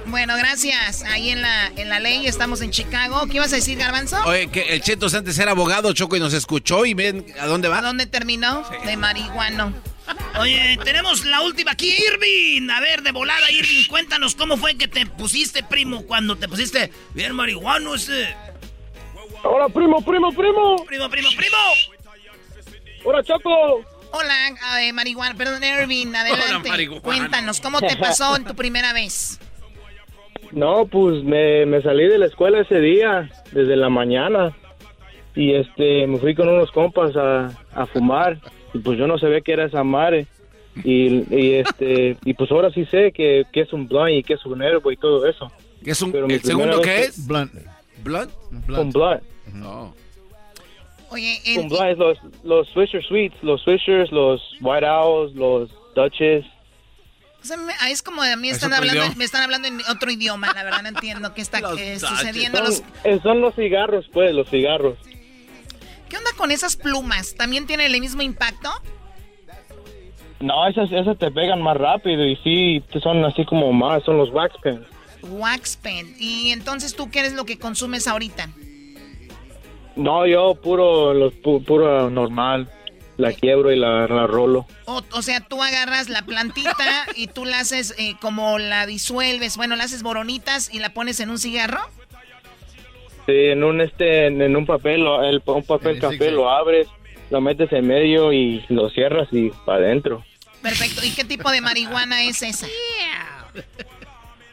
Bueno, 0.06 0.36
gracias. 0.36 1.02
Ahí 1.04 1.30
en 1.30 1.42
la, 1.42 1.66
en 1.76 1.88
la 1.88 2.00
ley 2.00 2.26
estamos 2.26 2.60
en 2.62 2.70
Chicago. 2.70 3.26
¿Qué 3.26 3.36
ibas 3.36 3.52
a 3.52 3.56
decir, 3.56 3.76
Garbanzo? 3.78 4.16
Oye, 4.24 4.48
que 4.48 4.62
el 4.74 4.80
Chetos 4.80 5.14
antes 5.14 5.38
era 5.38 5.50
abogado, 5.50 5.92
Choco, 5.92 6.16
y 6.16 6.20
nos 6.20 6.32
escuchó 6.32 6.86
y 6.86 6.94
ven 6.94 7.26
a 7.38 7.46
dónde 7.46 7.68
¿A 7.68 7.72
va. 7.72 7.82
dónde 7.82 8.06
terminó? 8.06 8.62
De 8.84 8.96
marihuano. 8.96 9.74
Oye, 10.38 10.78
tenemos 10.82 11.24
la 11.24 11.42
última 11.42 11.72
aquí, 11.72 11.92
Irving. 11.92 12.68
A 12.70 12.80
ver, 12.80 13.02
de 13.02 13.12
volada, 13.12 13.50
Irving, 13.50 13.86
cuéntanos 13.88 14.34
cómo 14.34 14.56
fue 14.56 14.76
que 14.76 14.88
te 14.88 15.06
pusiste, 15.06 15.62
primo, 15.62 16.02
cuando 16.06 16.36
te 16.36 16.48
pusiste 16.48 16.90
bien 17.14 17.34
marihuano 17.34 17.94
ese. 17.94 18.34
Hola, 19.42 19.68
primo, 19.68 20.04
primo, 20.04 20.32
primo. 20.32 20.84
Primo, 20.84 21.08
primo, 21.08 21.28
primo. 21.36 21.56
Hola, 23.04 23.22
Choco. 23.22 23.82
Hola, 24.12 24.34
eh, 24.82 24.92
marihuana, 24.92 25.34
perdón, 25.36 25.62
Irving, 25.62 26.14
adelante. 26.14 26.68
marihuana. 26.68 27.02
Cuéntanos, 27.02 27.60
¿cómo 27.60 27.80
te 27.80 27.96
pasó 27.96 28.36
en 28.36 28.44
tu 28.44 28.54
primera 28.54 28.92
vez? 28.92 29.38
No, 30.52 30.86
pues 30.86 31.22
me, 31.22 31.64
me 31.66 31.80
salí 31.80 32.08
de 32.08 32.18
la 32.18 32.26
escuela 32.26 32.60
ese 32.60 32.80
día, 32.80 33.30
desde 33.52 33.76
la 33.76 33.88
mañana. 33.88 34.54
Y 35.36 35.54
este, 35.54 36.06
me 36.08 36.18
fui 36.18 36.34
con 36.34 36.48
unos 36.48 36.72
compas 36.72 37.16
a, 37.16 37.46
a 37.72 37.86
fumar. 37.86 38.38
Y 38.74 38.78
pues 38.80 38.98
yo 38.98 39.06
no 39.06 39.16
sabía 39.18 39.40
qué 39.42 39.52
era 39.52 39.66
esa 39.66 39.84
madre. 39.84 40.26
Y, 40.84 41.24
y 41.34 41.54
este, 41.54 42.16
y 42.24 42.34
pues 42.34 42.50
ahora 42.50 42.70
sí 42.72 42.84
sé 42.86 43.12
que, 43.12 43.44
que 43.52 43.60
es 43.60 43.72
un 43.72 43.86
blunt 43.86 44.10
y 44.10 44.22
que 44.24 44.34
es 44.34 44.44
un 44.44 44.60
herbo 44.62 44.90
y 44.90 44.96
todo 44.96 45.26
eso. 45.26 45.50
¿Qué 45.84 45.92
es 45.92 46.02
un, 46.02 46.12
Pero 46.12 46.26
¿El 46.26 46.42
segundo 46.42 46.80
qué 46.80 47.02
es? 47.02 47.26
Blunt. 47.26 47.52
¿Blunt? 48.02 48.30
Un 48.50 48.90
blunt. 48.90 49.22
No. 49.52 49.94
Oye, 51.10 51.40
es 51.44 51.98
los, 51.98 52.18
los 52.44 52.68
Swisher 52.68 53.04
Sweets, 53.04 53.36
los 53.42 53.60
Swishers, 53.62 54.10
los 54.12 54.40
White 54.60 54.86
Owls, 54.86 55.34
los 55.34 55.68
Dutches. 55.94 56.44
o 57.42 57.44
sea, 57.44 57.56
es 57.90 58.00
como 58.02 58.22
de 58.22 58.36
mí 58.36 58.48
¿Es 58.48 58.56
están 58.56 58.72
hablando, 58.72 59.02
me 59.16 59.24
están 59.24 59.42
hablando 59.42 59.66
en 59.68 59.80
otro 59.90 60.10
idioma, 60.10 60.52
la 60.54 60.62
verdad 60.62 60.82
no 60.82 60.88
entiendo 60.88 61.34
qué 61.34 61.40
está 61.40 61.58
eh, 61.78 61.98
sucediendo. 61.98 62.58
Son, 62.58 62.66
Los- 62.66 62.82
eh, 63.04 63.20
son 63.22 63.40
los 63.40 63.54
cigarros, 63.56 64.06
pues, 64.12 64.32
los 64.32 64.48
cigarros. 64.48 64.96
¿Qué 66.08 66.16
onda 66.16 66.30
con 66.36 66.50
esas 66.50 66.76
plumas? 66.76 67.34
¿También 67.34 67.66
tienen 67.66 67.92
el 67.92 68.00
mismo 68.00 68.22
impacto? 68.22 68.70
No, 70.40 70.66
esas, 70.66 70.90
esas 70.90 71.18
te 71.18 71.30
pegan 71.30 71.60
más 71.60 71.76
rápido 71.76 72.24
y 72.26 72.34
sí, 72.36 72.82
son 73.02 73.24
así 73.24 73.44
como 73.44 73.72
más, 73.72 74.02
son 74.04 74.16
los 74.16 74.30
wax 74.30 74.54
pens. 74.62 74.86
Wax 75.22 75.76
pen. 75.76 76.14
Y 76.18 76.50
entonces, 76.50 76.96
¿tú 76.96 77.10
qué 77.10 77.20
eres 77.20 77.34
lo 77.34 77.44
que 77.44 77.58
consumes 77.58 78.06
ahorita? 78.08 78.48
No, 79.96 80.26
yo 80.26 80.54
puro, 80.54 81.12
los 81.14 81.34
pu- 81.34 81.64
puro 81.64 82.10
normal, 82.10 82.68
la 83.16 83.32
quiebro 83.32 83.72
y 83.72 83.76
la, 83.76 84.06
la 84.06 84.26
rolo. 84.26 84.66
O, 84.86 85.02
o 85.12 85.22
sea, 85.22 85.40
tú 85.40 85.62
agarras 85.62 86.08
la 86.08 86.22
plantita 86.22 87.06
y 87.16 87.26
tú 87.26 87.44
la 87.44 87.60
haces 87.60 87.94
eh, 87.98 88.14
como 88.20 88.58
la 88.58 88.86
disuelves, 88.86 89.56
bueno, 89.56 89.76
la 89.76 89.84
haces 89.84 90.02
boronitas 90.02 90.72
y 90.72 90.78
la 90.78 90.90
pones 90.94 91.20
en 91.20 91.30
un 91.30 91.38
cigarro. 91.38 91.80
Sí, 93.26 93.32
en 93.36 93.62
un 93.62 93.80
este, 93.80 94.26
en, 94.26 94.56
un 94.56 94.66
papel, 94.66 95.06
el, 95.24 95.42
un 95.44 95.62
papel 95.62 96.00
café 96.00 96.30
lo 96.30 96.50
abres, 96.50 96.88
lo 97.30 97.40
metes 97.40 97.72
en 97.72 97.86
medio 97.86 98.32
y 98.32 98.64
lo 98.68 98.88
cierras 98.90 99.28
y 99.30 99.50
para 99.64 99.84
adentro. 99.84 100.24
Perfecto. 100.62 101.04
¿Y 101.04 101.10
qué 101.14 101.24
tipo 101.24 101.50
de 101.50 101.60
marihuana 101.60 102.22
es 102.24 102.42
esa? 102.42 102.66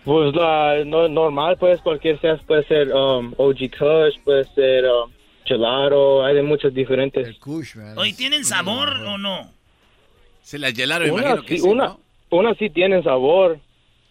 Pues 0.03 0.33
la 0.35 0.83
no, 0.85 1.07
normal, 1.09 1.57
pues 1.57 1.81
cualquier 1.81 2.19
sea, 2.21 2.37
puede 2.37 2.65
ser 2.65 2.93
um, 2.93 3.33
OG 3.37 3.57
Kush, 3.77 4.19
puede 4.23 4.45
ser 4.53 4.85
um, 4.85 5.11
gelato, 5.47 6.23
hay 6.25 6.35
de 6.35 6.43
muchos 6.43 6.73
diferentes. 6.73 7.37
Oye, 7.95 8.13
¿tienen 8.13 8.45
sabor 8.45 8.89
o 8.89 9.17
no? 9.17 9.51
Se 10.43 10.57
la 10.57 10.69
hielaron, 10.69 11.09
Una, 11.09 11.21
imagino 11.21 11.41
que 11.43 11.55
sí, 11.55 11.61
sí, 11.61 11.67
una, 11.67 11.85
¿no? 11.87 11.99
unas 12.29 12.57
sí 12.57 12.69
tienen 12.69 13.03
sabor 13.03 13.59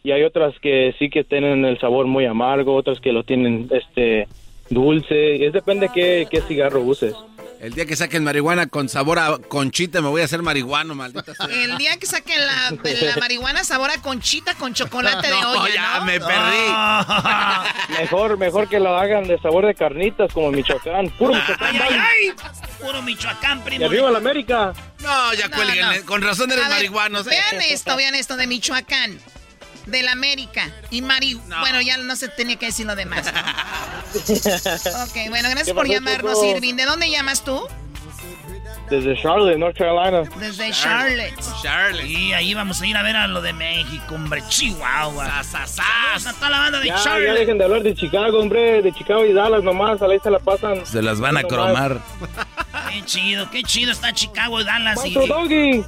y 0.03 0.13
hay 0.13 0.23
otras 0.23 0.55
que 0.61 0.95
sí 0.99 1.09
que 1.11 1.25
tienen 1.25 1.65
el 1.65 1.79
sabor 1.79 2.07
muy 2.07 2.27
amargo, 2.27 2.75
otras 2.75 3.01
que 3.01 3.13
lo 3.13 3.25
tienen 3.25 3.69
este 3.71 4.29
dulce, 4.71 5.37
y 5.37 5.45
es 5.45 5.53
depende 5.53 5.89
qué, 5.93 6.27
qué 6.31 6.41
cigarro 6.43 6.81
uses. 6.81 7.15
El 7.59 7.73
día 7.73 7.87
que 7.87 7.97
saquen 7.97 8.23
marihuana 8.23 8.67
con 8.67 8.89
sabor 8.89 9.19
a 9.19 9.39
conchita 9.39 10.03
me 10.03 10.09
voy 10.09 10.21
a 10.21 10.27
hacer 10.27 10.43
marihuano, 10.43 10.95
maldita 10.95 11.35
sea. 11.35 11.47
El 11.47 11.79
día 11.79 11.97
que 11.97 12.07
saquen 12.07 12.39
la, 12.47 12.71
la 12.71 13.17
marihuana 13.19 13.65
sabor 13.65 13.91
a 13.91 14.01
conchita 14.03 14.55
con 14.55 14.75
chocolate 14.75 15.27
de 15.29 15.33
No, 15.41 15.53
olla, 15.63 15.75
ya 15.75 15.99
¿no? 15.99 16.05
me 16.05 16.21
perdí. 16.21 17.99
Mejor, 18.01 18.37
mejor 18.39 18.69
que 18.69 18.79
lo 18.79 18.97
hagan 18.97 19.25
de 19.27 19.39
sabor 19.41 19.67
de 19.67 19.75
carnitas 19.75 20.33
como 20.33 20.51
Michoacán, 20.51 21.09
puro 21.11 21.33
Michoacán. 21.35 21.75
¡Ay, 21.75 21.81
ay, 21.83 21.89
vale. 21.89 22.03
ay! 22.03 22.33
Puro 22.81 23.03
Michoacán, 23.03 23.59
Y 23.59 23.63
primo. 23.63 23.87
arriba 23.87 24.11
la 24.11 24.19
América. 24.19 24.73
No, 25.01 25.33
ya 25.35 25.49
No, 25.49 25.57
no. 25.95 26.05
Con 26.07 26.21
razón 26.23 26.51
eres 26.53 26.69
marihuano. 26.69 27.25
Vean 27.25 27.61
esto, 27.71 27.97
vean 27.97 28.15
esto 28.15 28.37
de 28.37 28.47
Michoacán, 28.47 29.19
de 29.87 30.03
la 30.03 30.13
América 30.13 30.71
y 30.91 31.01
Mari... 31.03 31.35
Bueno, 31.61 31.81
ya 31.81 31.97
no 31.97 32.17
se 32.17 32.29
tenía 32.29 32.57
que 32.57 32.67
decir 32.67 32.87
lo 32.87 32.95
demás. 32.97 33.33
¿no? 33.33 33.41
ok, 35.05 35.29
bueno, 35.31 35.49
gracias 35.49 35.67
¿Qué 35.67 35.75
por 35.75 35.89
llamarnos? 35.89 36.43
Irving. 36.45 36.75
¿De 36.75 36.85
dónde 36.85 37.11
llamas 37.11 37.45
tú? 37.45 37.63
Desde 38.91 39.21
Charlotte, 39.21 39.59
North 39.59 39.77
Carolina. 39.77 40.23
Desde 40.39 40.71
Charlotte. 40.71 41.35
Charlotte. 41.61 42.05
Y 42.05 42.33
ahí 42.33 42.55
vamos 42.55 42.81
a 42.81 42.87
ir 42.87 42.97
a 42.97 43.03
ver 43.03 43.17
a 43.17 43.27
lo 43.27 43.43
de 43.43 43.53
México, 43.53 44.15
hombre. 44.15 44.43
Chihuahua. 44.49 45.43
Saludos 45.43 46.27
a 46.27 46.33
toda 46.35 46.51
la 46.51 46.59
banda 46.61 46.79
de 46.79 46.87
Ya, 46.87 46.97
ya 46.97 47.03
Charlotte. 47.03 47.39
dejen 47.39 47.59
de 47.59 47.65
hablar 47.65 47.83
de 47.83 47.95
Chicago, 47.97 48.39
hombre, 48.39 48.83
de 48.83 48.93
Chicago 48.93 49.25
y 49.25 49.33
Dallas 49.33 49.65
nomás, 49.65 50.01
a 50.03 50.07
la 50.07 50.19
se 50.21 50.31
la 50.31 50.39
pasan. 50.39 50.87
Se 50.87 51.03
las 51.03 51.19
van 51.19 51.37
a 51.37 51.43
No 51.43 51.49
cromar. 51.49 52.01
Qué 52.91 53.05
chido, 53.05 53.51
qué 53.51 53.65
chido 53.65 53.91
está 53.91 54.13
Chicago 54.13 54.61
y 54.61 54.65
Dallas. 54.65 55.05
y- 55.05 55.15
Doggy, 55.15 55.85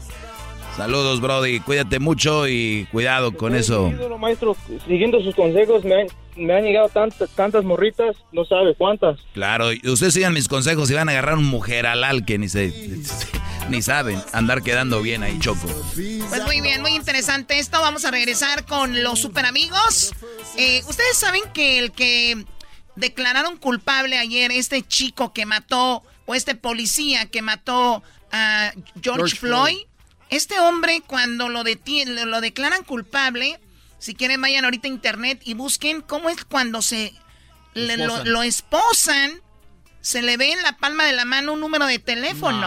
Saludos, 0.78 1.20
Brody. 1.20 1.58
Cuídate 1.58 1.98
mucho 1.98 2.46
y 2.48 2.86
cuidado 2.92 3.32
con 3.36 3.54
eso. 3.56 3.88
ídolo, 3.88 4.16
maestro, 4.16 4.56
siguiendo 4.86 5.20
sus 5.20 5.34
consejos, 5.34 5.84
me 5.84 6.02
han, 6.02 6.06
me 6.36 6.54
han 6.54 6.62
llegado 6.62 6.88
tantas, 6.88 7.28
tantas 7.30 7.64
morritas, 7.64 8.16
no 8.30 8.44
sabe 8.44 8.76
cuántas. 8.76 9.18
Claro, 9.34 9.72
y 9.72 9.80
ustedes 9.88 10.14
sigan 10.14 10.32
mis 10.32 10.46
consejos 10.46 10.88
y 10.90 10.94
van 10.94 11.08
a 11.08 11.12
agarrar 11.12 11.36
un 11.36 11.46
mujer 11.46 11.84
alal 11.86 12.24
que 12.24 12.38
ni 12.38 12.48
se 12.48 12.72
ni 13.68 13.82
saben 13.82 14.22
andar 14.32 14.62
quedando 14.62 15.02
bien 15.02 15.24
ahí, 15.24 15.36
Choco. 15.40 15.66
Pues 15.94 16.44
muy 16.46 16.60
bien, 16.60 16.80
muy 16.80 16.94
interesante 16.94 17.58
esto. 17.58 17.80
Vamos 17.80 18.04
a 18.04 18.12
regresar 18.12 18.64
con 18.64 19.02
los 19.02 19.18
super 19.18 19.46
amigos. 19.46 20.14
Eh, 20.56 20.82
Ustedes 20.88 21.16
saben 21.16 21.42
que 21.52 21.80
el 21.80 21.90
que 21.90 22.44
declararon 22.94 23.56
culpable 23.56 24.16
ayer, 24.16 24.52
este 24.52 24.82
chico 24.82 25.32
que 25.32 25.44
mató, 25.44 26.04
o 26.26 26.34
este 26.36 26.54
policía 26.54 27.26
que 27.26 27.42
mató 27.42 28.02
a 28.30 28.70
George, 29.02 29.02
George 29.02 29.36
Floyd, 29.36 29.74
Floyd. 29.74 29.87
Este 30.30 30.58
hombre 30.60 31.02
cuando 31.06 31.48
lo 31.48 31.64
detienen, 31.64 32.30
lo 32.30 32.40
declaran 32.40 32.84
culpable, 32.84 33.58
si 33.98 34.14
quieren 34.14 34.40
vayan 34.40 34.64
ahorita 34.64 34.86
a 34.88 34.90
internet 34.90 35.40
y 35.44 35.54
busquen 35.54 36.00
cómo 36.02 36.28
es 36.30 36.44
cuando 36.44 36.82
se 36.82 37.12
le- 37.74 37.94
Esposan. 37.94 38.32
lo 38.32 38.42
esposan, 38.42 39.42
se 40.00 40.22
le 40.22 40.36
ve 40.36 40.52
en 40.52 40.62
la 40.62 40.76
palma 40.76 41.04
de 41.04 41.12
la 41.12 41.24
mano 41.24 41.52
un 41.54 41.60
número 41.60 41.86
de 41.86 41.98
teléfono. 41.98 42.58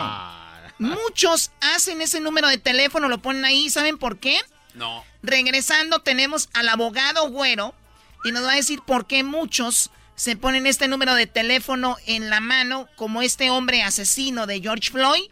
Muchos 0.80 1.52
hacen 1.62 2.02
ese 2.02 2.20
número 2.20 2.48
de 2.50 2.58
teléfono, 2.58 3.08
lo 3.08 3.22
ponen 3.22 3.46
ahí, 3.46 3.70
¿saben 3.70 3.98
por 3.98 4.20
qué? 4.20 4.40
No. 4.74 5.04
Regresando 5.22 6.00
tenemos 6.00 6.50
al 6.54 6.68
abogado 6.70 7.30
güero 7.30 7.76
y 8.24 8.32
nos 8.32 8.44
va 8.44 8.54
a 8.54 8.56
decir 8.56 8.82
por 8.82 9.06
qué 9.06 9.24
muchos 9.24 9.92
se 10.16 10.36
ponen 10.36 10.66
este 10.68 10.88
número 10.88 11.14
de 11.16 11.28
teléfono 11.28 11.98
en 12.08 12.30
la 12.30 12.40
mano 12.40 12.88
como 12.96 13.22
este 13.22 13.50
hombre 13.50 13.84
asesino 13.84 14.48
de 14.48 14.60
George 14.62 14.92
Floyd. 14.92 15.30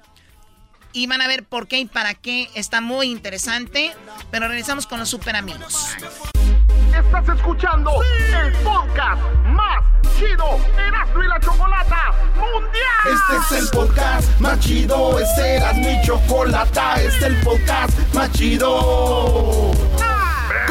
Y 0.94 1.08
van 1.08 1.22
a 1.22 1.28
ver 1.28 1.44
por 1.44 1.68
qué 1.68 1.80
y 1.80 1.86
para 1.86 2.14
qué. 2.14 2.50
Está 2.56 2.82
muy 2.82 3.08
interesante. 3.08 3.94
Pero 4.32 4.48
regresamos 4.48 4.88
con 4.88 5.00
los 5.00 5.10
super 5.10 5.36
amigos. 5.36 5.96
Estás 6.98 7.30
escuchando 7.38 7.92
el 8.44 8.52
podcast 8.64 9.22
más 9.46 9.84
chido 10.18 10.60
Erasmo 10.78 11.24
y 11.24 11.28
la 11.28 11.40
Chocolata 11.40 12.14
Mundial. 12.36 13.40
Este 13.40 13.56
es 13.56 13.64
el 13.64 13.70
podcast 13.70 14.40
más 14.40 14.60
chido, 14.60 15.20
este 15.20 15.56
era 15.56 15.74
mi 15.74 16.02
chocolata, 16.02 16.96
este 17.02 17.18
es 17.18 17.24
el 17.24 17.42
podcast 17.42 17.98
más 18.14 18.32
chido. 18.34 19.72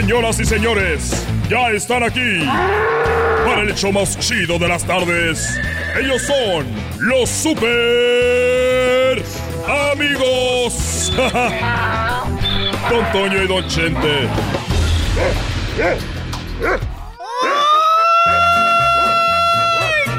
Señoras 0.00 0.40
y 0.40 0.44
señores, 0.44 1.24
ya 1.48 1.70
están 1.70 2.02
aquí 2.02 2.44
para 3.46 3.62
el 3.62 3.72
show 3.76 3.92
más 3.92 4.18
chido 4.18 4.58
de 4.58 4.66
las 4.66 4.82
tardes. 4.82 5.56
Ellos 5.96 6.20
son 6.20 6.66
los 6.98 7.30
super 7.30 9.22
amigos. 9.92 11.12
Don 12.90 13.12
Toño 13.12 13.40
y 13.40 13.46
Don 13.46 13.68
Chente. 13.68 14.28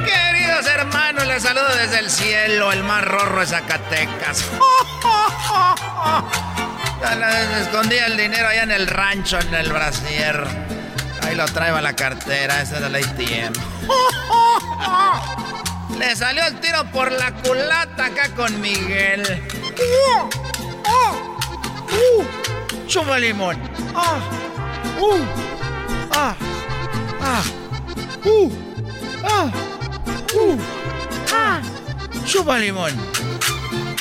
Queridos 0.05 0.67
hermanos, 0.67 1.27
les 1.27 1.43
saludo 1.43 1.75
desde 1.75 1.99
el 1.99 2.09
cielo, 2.09 2.71
el 2.71 2.81
más 2.85 3.03
rorro 3.03 3.41
de 3.41 3.47
Zacatecas. 3.47 4.49
escondía 7.61 8.05
el 8.07 8.17
dinero 8.17 8.47
allá 8.47 8.63
en 8.63 8.71
el 8.71 8.87
rancho, 8.87 9.39
en 9.39 9.53
el 9.53 9.71
brasier. 9.71 10.43
Ahí 11.23 11.35
lo 11.35 11.45
traigo 11.45 11.77
a 11.77 11.81
la 11.81 11.93
cartera, 11.95 12.61
esa 12.61 12.75
es 12.75 12.91
la 12.91 12.97
ATM. 12.97 13.53
Le 15.97 16.15
salió 16.15 16.45
el 16.45 16.59
tiro 16.59 16.83
por 16.91 17.11
la 17.11 17.31
culata 17.31 18.05
acá 18.05 18.29
con 18.35 18.59
Miguel. 18.61 19.23
Chupa 22.87 23.17
limón. 23.17 23.57
Ah, 23.95 24.19
uh, 24.99 25.17
ah, 26.11 26.35
ah, 27.21 27.43
uh, 28.25 28.51
ah, 29.23 29.51
uh, 30.35 30.57
ah. 31.33 31.61
Chupa 32.25 32.57
limón. 32.57 32.93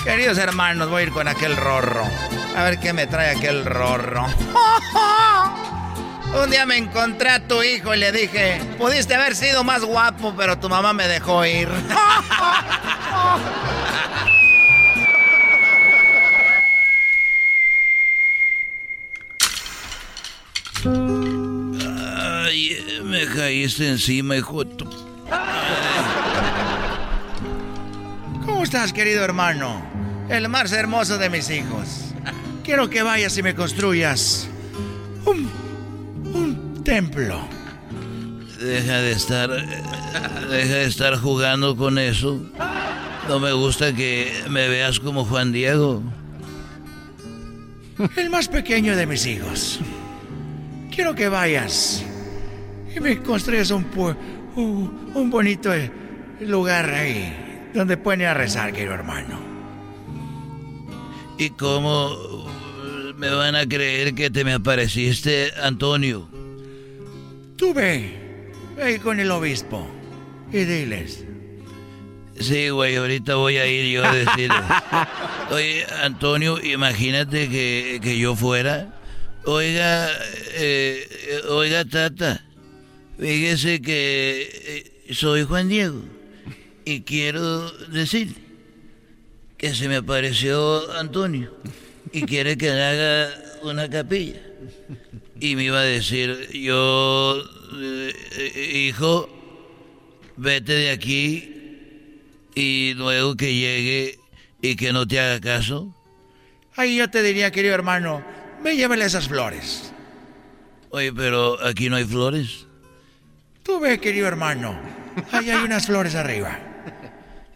Queridos 0.05 0.37
hermanos, 0.37 0.91
voy 0.91 1.01
a 1.01 1.07
ir 1.07 1.13
con 1.13 1.29
aquel 1.29 1.57
rorro. 1.57 2.07
A 2.55 2.65
ver 2.65 2.79
qué 2.79 2.93
me 2.93 3.07
trae 3.07 3.35
aquel 3.35 3.65
rorro. 3.65 4.27
Un 6.43 6.51
día 6.51 6.67
me 6.67 6.77
encontré 6.77 7.31
a 7.31 7.49
tu 7.49 7.63
hijo 7.63 7.95
y 7.95 7.99
le 7.99 8.13
dije, 8.13 8.61
pudiste 8.77 9.15
haber 9.15 9.35
sido 9.35 9.65
más 9.65 9.83
guapo, 9.83 10.35
pero 10.37 10.59
tu 10.59 10.69
mamá 10.69 10.93
me 10.93 11.09
dejó 11.09 11.47
ir. 11.47 11.69
Ay, 22.45 23.01
me 23.05 23.25
caíste 23.25 23.89
encima, 23.89 24.37
hijo. 24.37 24.65
¿Cómo 28.45 28.65
estás, 28.65 28.93
querido 28.93 29.25
hermano? 29.25 29.94
El 30.29 30.49
más 30.49 30.73
hermoso 30.73 31.19
de 31.19 31.31
mis 31.31 31.51
hijos. 31.51 32.15
Quiero 32.65 32.89
que 32.89 33.03
vayas 33.03 33.37
y 33.37 33.43
me 33.43 33.55
construyas 33.55 34.49
un, 35.27 35.51
un 36.33 36.83
templo. 36.83 37.47
Deja 38.59 38.99
de 38.99 39.13
estar. 39.13 39.51
Deja 39.51 40.75
de 40.75 40.85
estar 40.85 41.17
jugando 41.19 41.77
con 41.77 41.99
eso. 41.99 42.41
No 43.29 43.39
me 43.39 43.53
gusta 43.53 43.93
que 43.93 44.33
me 44.49 44.69
veas 44.69 44.99
como 44.99 45.25
Juan 45.25 45.53
Diego. 45.53 46.03
El 48.17 48.31
más 48.31 48.49
pequeño 48.49 48.97
de 48.97 49.07
mis 49.07 49.27
hijos. 49.27 49.81
Quiero 50.91 51.15
que 51.15 51.29
vayas 51.29 52.05
y 52.95 53.01
me 53.01 53.19
construyas 53.19 53.71
un, 53.71 53.87
un, 54.57 55.11
un 55.15 55.31
bonito 55.31 55.71
lugar 56.41 56.91
ahí 56.91 57.71
donde 57.75 57.97
pueden 57.97 58.23
ir 58.23 58.27
a 58.29 58.35
rezar, 58.35 58.73
querido 58.73 58.95
hermano. 58.95 59.54
¿Y 61.39 61.51
cómo 61.51 62.47
me 63.17 63.29
van 63.31 63.57
a 63.57 63.67
creer 63.67 64.15
que 64.15 64.31
te 64.31 64.45
me 64.45 64.53
apareciste, 64.53 65.53
Antonio? 65.63 66.29
Tú 67.57 67.75
ve, 67.75 68.53
ve 68.77 69.01
con 69.01 69.19
el 69.19 69.31
obispo 69.31 69.89
y 70.53 70.65
diles. 70.65 71.25
Sí, 72.39 72.69
güey, 72.69 72.97
ahorita 72.97 73.37
voy 73.37 73.57
a 73.57 73.67
ir 73.67 73.93
yo 73.93 74.05
a 74.05 74.13
decirle. 74.13 74.57
Oye, 75.51 75.87
Antonio, 76.03 76.63
imagínate 76.63 77.49
que, 77.49 78.01
que 78.03 78.19
yo 78.19 78.35
fuera. 78.37 78.95
Oiga, 79.45 80.09
eh, 80.55 81.07
oiga, 81.49 81.85
Tata, 81.85 82.45
fíjese 83.19 83.83
que 83.83 84.93
eh, 85.09 85.15
soy 85.15 85.45
Juan 85.45 85.69
Diego 85.69 86.03
y 86.85 87.03
quiero 87.03 87.71
decir 87.89 88.44
que 89.57 89.75
se 89.75 89.89
me 89.89 89.97
apareció 89.97 90.93
Antonio 90.99 91.55
y 92.13 92.23
quiere 92.23 92.57
que 92.57 92.71
le 92.71 92.83
haga 92.83 93.31
una 93.63 93.89
capilla. 93.89 94.41
Y 95.41 95.57
me 95.57 95.65
iba 95.65 95.81
a 95.81 95.85
decir, 95.85 96.49
yo, 96.53 97.43
eh, 97.77 98.89
hijo, 98.89 99.29
vete 100.37 100.73
de 100.73 100.91
aquí 100.91 102.21
y 102.55 102.95
luego 102.95 103.37
que 103.37 103.55
llegue 103.55 104.19
y 104.63 104.77
que 104.77 104.93
no 104.93 105.07
te 105.07 105.21
haga 105.21 105.41
caso. 105.41 105.95
Ahí 106.77 106.97
yo 106.97 107.11
te 107.11 107.23
diría, 107.23 107.51
querido 107.51 107.75
hermano, 107.75 108.25
me 108.63 108.77
llévele 108.77 109.05
esas 109.05 109.29
flores. 109.29 109.93
Oye, 110.91 111.13
pero 111.13 111.63
aquí 111.65 111.89
no 111.91 111.97
hay 111.97 112.05
flores. 112.05 112.67
Tú 113.63 113.81
ve, 113.81 113.99
querido 113.99 114.29
hermano, 114.29 114.79
ahí 115.33 115.51
hay 115.51 115.65
unas 115.65 115.87
flores 115.87 116.15
arriba. 116.15 116.74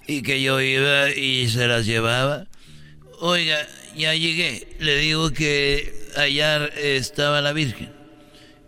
Y 0.08 0.22
que 0.22 0.42
yo 0.42 0.60
iba 0.60 1.10
y 1.10 1.48
se 1.48 1.68
las 1.68 1.84
llevaba. 1.86 2.46
Oiga, 3.20 3.58
ya 3.94 4.14
llegué. 4.14 4.66
Le 4.80 4.96
digo 4.96 5.30
que 5.32 5.94
allá 6.16 6.64
estaba 6.66 7.42
la 7.42 7.52
Virgen. 7.52 7.92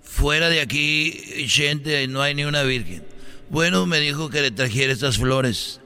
Fuera 0.03 0.51
de 0.51 0.61
aquí, 0.61 1.12
gente, 1.49 2.07
no 2.09 2.20
hay 2.20 2.34
ni 2.34 2.45
una 2.45 2.62
Virgen. 2.62 3.03
Bueno, 3.49 3.86
me 3.86 4.01
dijo 4.01 4.28
que 4.28 4.43
le 4.43 4.51
trajera 4.51 4.93
estas 4.93 5.16
flores. 5.16 5.80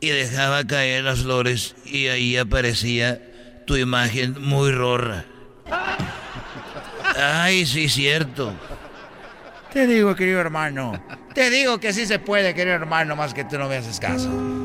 Y 0.00 0.10
dejaba 0.10 0.64
caer 0.64 1.02
las 1.02 1.20
flores 1.20 1.74
y 1.84 2.06
ahí 2.06 2.36
aparecía 2.36 3.20
tu 3.66 3.76
imagen 3.76 4.40
muy 4.40 4.70
rorra. 4.70 5.24
Ay, 7.16 7.66
sí, 7.66 7.88
cierto. 7.88 8.54
Te 9.72 9.88
digo, 9.88 10.14
querido 10.14 10.40
hermano. 10.40 11.04
Te 11.34 11.50
digo 11.50 11.80
que 11.80 11.92
sí 11.92 12.06
se 12.06 12.20
puede, 12.20 12.54
querido 12.54 12.76
hermano, 12.76 13.16
más 13.16 13.34
que 13.34 13.44
tú 13.44 13.58
no 13.58 13.68
me 13.68 13.76
haces 13.76 13.98
caso. 13.98 14.63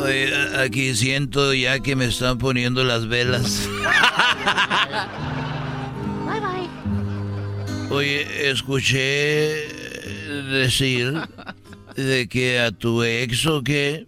Oye, 0.00 0.32
aquí 0.56 0.94
siento 0.94 1.54
ya 1.54 1.80
que 1.80 1.96
me 1.96 2.06
están 2.06 2.38
poniendo 2.38 2.84
las 2.84 3.08
velas. 3.08 3.68
Bye 6.26 6.40
bye. 6.40 6.68
Oye, 7.90 8.50
escuché 8.50 9.68
decir 10.50 11.14
de 11.96 12.28
que 12.28 12.60
a 12.60 12.72
tu 12.72 13.02
ex 13.02 13.46
o 13.46 13.62
qué. 13.62 14.06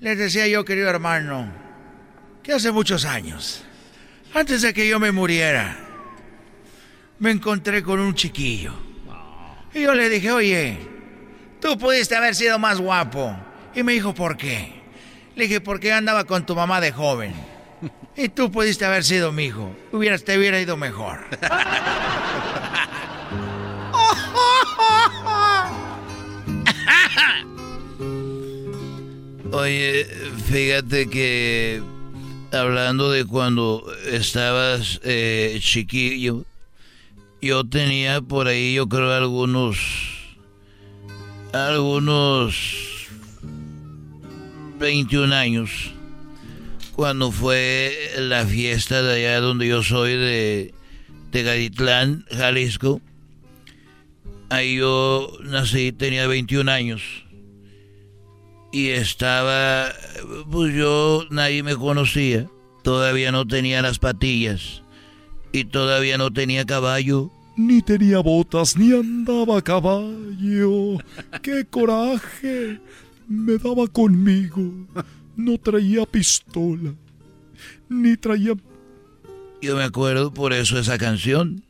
Les 0.00 0.16
decía 0.16 0.46
yo, 0.46 0.64
querido 0.64 0.88
hermano, 0.88 1.52
que 2.42 2.52
hace 2.52 2.70
muchos 2.70 3.04
años, 3.04 3.64
antes 4.32 4.62
de 4.62 4.72
que 4.72 4.88
yo 4.88 5.00
me 5.00 5.10
muriera, 5.10 5.76
me 7.18 7.30
encontré 7.30 7.82
con 7.82 7.98
un 7.98 8.14
chiquillo. 8.14 8.72
Y 9.74 9.82
yo 9.82 9.94
le 9.94 10.08
dije, 10.08 10.30
oye, 10.30 10.78
tú 11.60 11.76
pudiste 11.76 12.14
haber 12.14 12.34
sido 12.34 12.58
más 12.58 12.80
guapo. 12.80 13.36
Y 13.78 13.82
me 13.84 13.92
dijo, 13.92 14.12
¿por 14.12 14.36
qué? 14.36 14.72
Le 15.36 15.44
dije, 15.44 15.60
porque 15.60 15.92
andaba 15.92 16.24
con 16.24 16.44
tu 16.44 16.56
mamá 16.56 16.80
de 16.80 16.90
joven. 16.90 17.32
Y 18.16 18.28
tú 18.28 18.50
pudiste 18.50 18.84
haber 18.84 19.04
sido 19.04 19.30
mi 19.30 19.44
hijo. 19.44 19.72
Hubieras, 19.92 20.24
te 20.24 20.36
hubiera 20.36 20.60
ido 20.60 20.76
mejor. 20.76 21.20
Oye, 29.52 30.08
fíjate 30.50 31.08
que 31.08 31.80
hablando 32.50 33.12
de 33.12 33.24
cuando 33.26 33.86
estabas 34.10 35.00
eh, 35.04 35.56
chiquillo, 35.62 36.44
yo 37.40 37.62
tenía 37.62 38.22
por 38.22 38.48
ahí, 38.48 38.74
yo 38.74 38.88
creo, 38.88 39.14
algunos, 39.14 39.78
algunos 41.52 42.87
21 44.78 45.34
años, 45.34 45.92
cuando 46.94 47.30
fue 47.30 47.96
la 48.18 48.46
fiesta 48.46 49.02
de 49.02 49.26
allá 49.26 49.40
donde 49.40 49.68
yo 49.68 49.82
soy, 49.82 50.14
de, 50.14 50.74
Garitlán, 51.32 52.24
Jalisco. 52.30 53.00
Ahí 54.50 54.76
yo 54.76 55.30
nací, 55.42 55.92
tenía 55.92 56.26
21 56.26 56.70
años. 56.70 57.02
Y 58.72 58.88
estaba, 58.88 59.92
pues 60.50 60.74
yo, 60.74 61.24
nadie 61.30 61.62
me 61.62 61.76
conocía. 61.76 62.48
Todavía 62.82 63.32
no 63.32 63.46
tenía 63.46 63.82
las 63.82 63.98
patillas. 63.98 64.82
Y 65.52 65.64
todavía 65.64 66.18
no 66.18 66.32
tenía 66.32 66.64
caballo. 66.64 67.30
Ni 67.56 67.82
tenía 67.82 68.20
botas, 68.20 68.76
ni 68.76 68.92
andaba 68.92 69.58
a 69.58 69.62
caballo. 69.62 70.98
¡Qué 71.42 71.64
coraje! 71.68 72.80
Me 73.28 73.58
daba 73.58 73.86
conmigo. 73.86 74.72
No 75.36 75.58
traía 75.58 76.04
pistola, 76.06 76.94
ni 77.88 78.16
traía... 78.16 78.54
Yo 79.62 79.76
me 79.76 79.84
acuerdo 79.84 80.32
por 80.32 80.52
eso 80.52 80.78
esa 80.78 80.98
canción. 80.98 81.62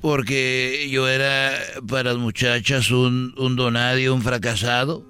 Porque 0.00 0.88
yo 0.90 1.08
era 1.08 1.52
para 1.88 2.12
las 2.12 2.18
muchachas 2.18 2.90
un, 2.90 3.34
un 3.38 3.56
donadio, 3.56 4.14
un 4.14 4.22
fracasado. 4.22 5.04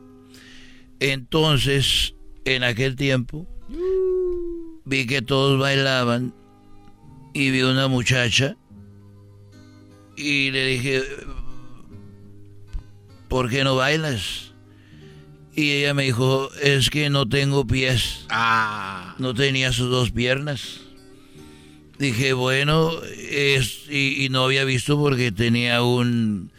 Entonces, 1.01 2.15
en 2.45 2.65
aquel 2.65 2.97
tiempo, 2.97 3.47
vi 4.85 5.07
que 5.07 5.21
todos 5.23 5.59
bailaban 5.59 6.33
y 7.35 7.51
vi 7.51 7.63
una 7.63 7.89
muchacha 7.89 8.57
y 10.17 10.51
le 10.51 10.67
dije, 10.67 11.03
¿por 13.29 13.51
qué 13.51 13.65
no 13.65 13.77
bailas? 13.77 14.46
Y 15.57 15.71
ella 15.73 15.95
me 15.95 16.05
dijo, 16.05 16.51
es 16.63 16.91
que 16.91 17.09
no 17.09 17.27
tengo 17.27 17.67
pies. 17.67 18.27
Ah. 18.29 19.15
No 19.19 19.33
tenía 19.33 19.73
sus 19.73 19.91
dos 19.91 20.11
piernas. 20.11 20.81
Dije, 21.99 22.35
bueno, 22.35 22.93
es, 23.31 23.89
y, 23.89 24.23
y 24.23 24.29
no 24.29 24.45
había 24.45 24.65
visto 24.65 24.99
porque 24.99 25.33
tenía 25.33 25.83
un, 25.83 26.51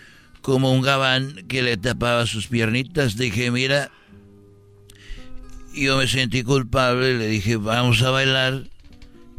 como 0.41 0.72
un 0.72 0.82
gabán 0.82 1.45
que 1.48 1.62
le 1.62 1.78
tapaba 1.78 2.26
sus 2.26 2.48
piernitas. 2.48 3.18
Dije, 3.18 3.52
mira, 3.52 3.91
yo 5.76 5.98
me 5.98 6.08
sentí 6.08 6.41
culpable, 6.41 7.20
le 7.20 7.28
dije, 7.28 7.56
vamos 7.56 8.02
a 8.02 8.10
bailar. 8.10 8.64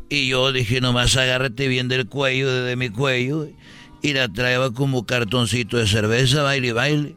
Y 0.09 0.29
yo 0.29 0.53
dije, 0.53 0.81
nomás 0.81 1.17
agárrate 1.17 1.67
bien 1.67 1.89
del 1.89 2.07
cuello, 2.07 2.49
de 2.49 2.77
mi 2.77 2.91
cuello. 2.91 3.49
Y 4.03 4.13
la 4.13 4.29
traía 4.29 4.71
como 4.71 5.05
cartoncito 5.05 5.79
de 5.79 5.89
cerveza, 5.89 6.45
baile 6.45 6.69
y 6.69 6.73
baile. 6.73 7.17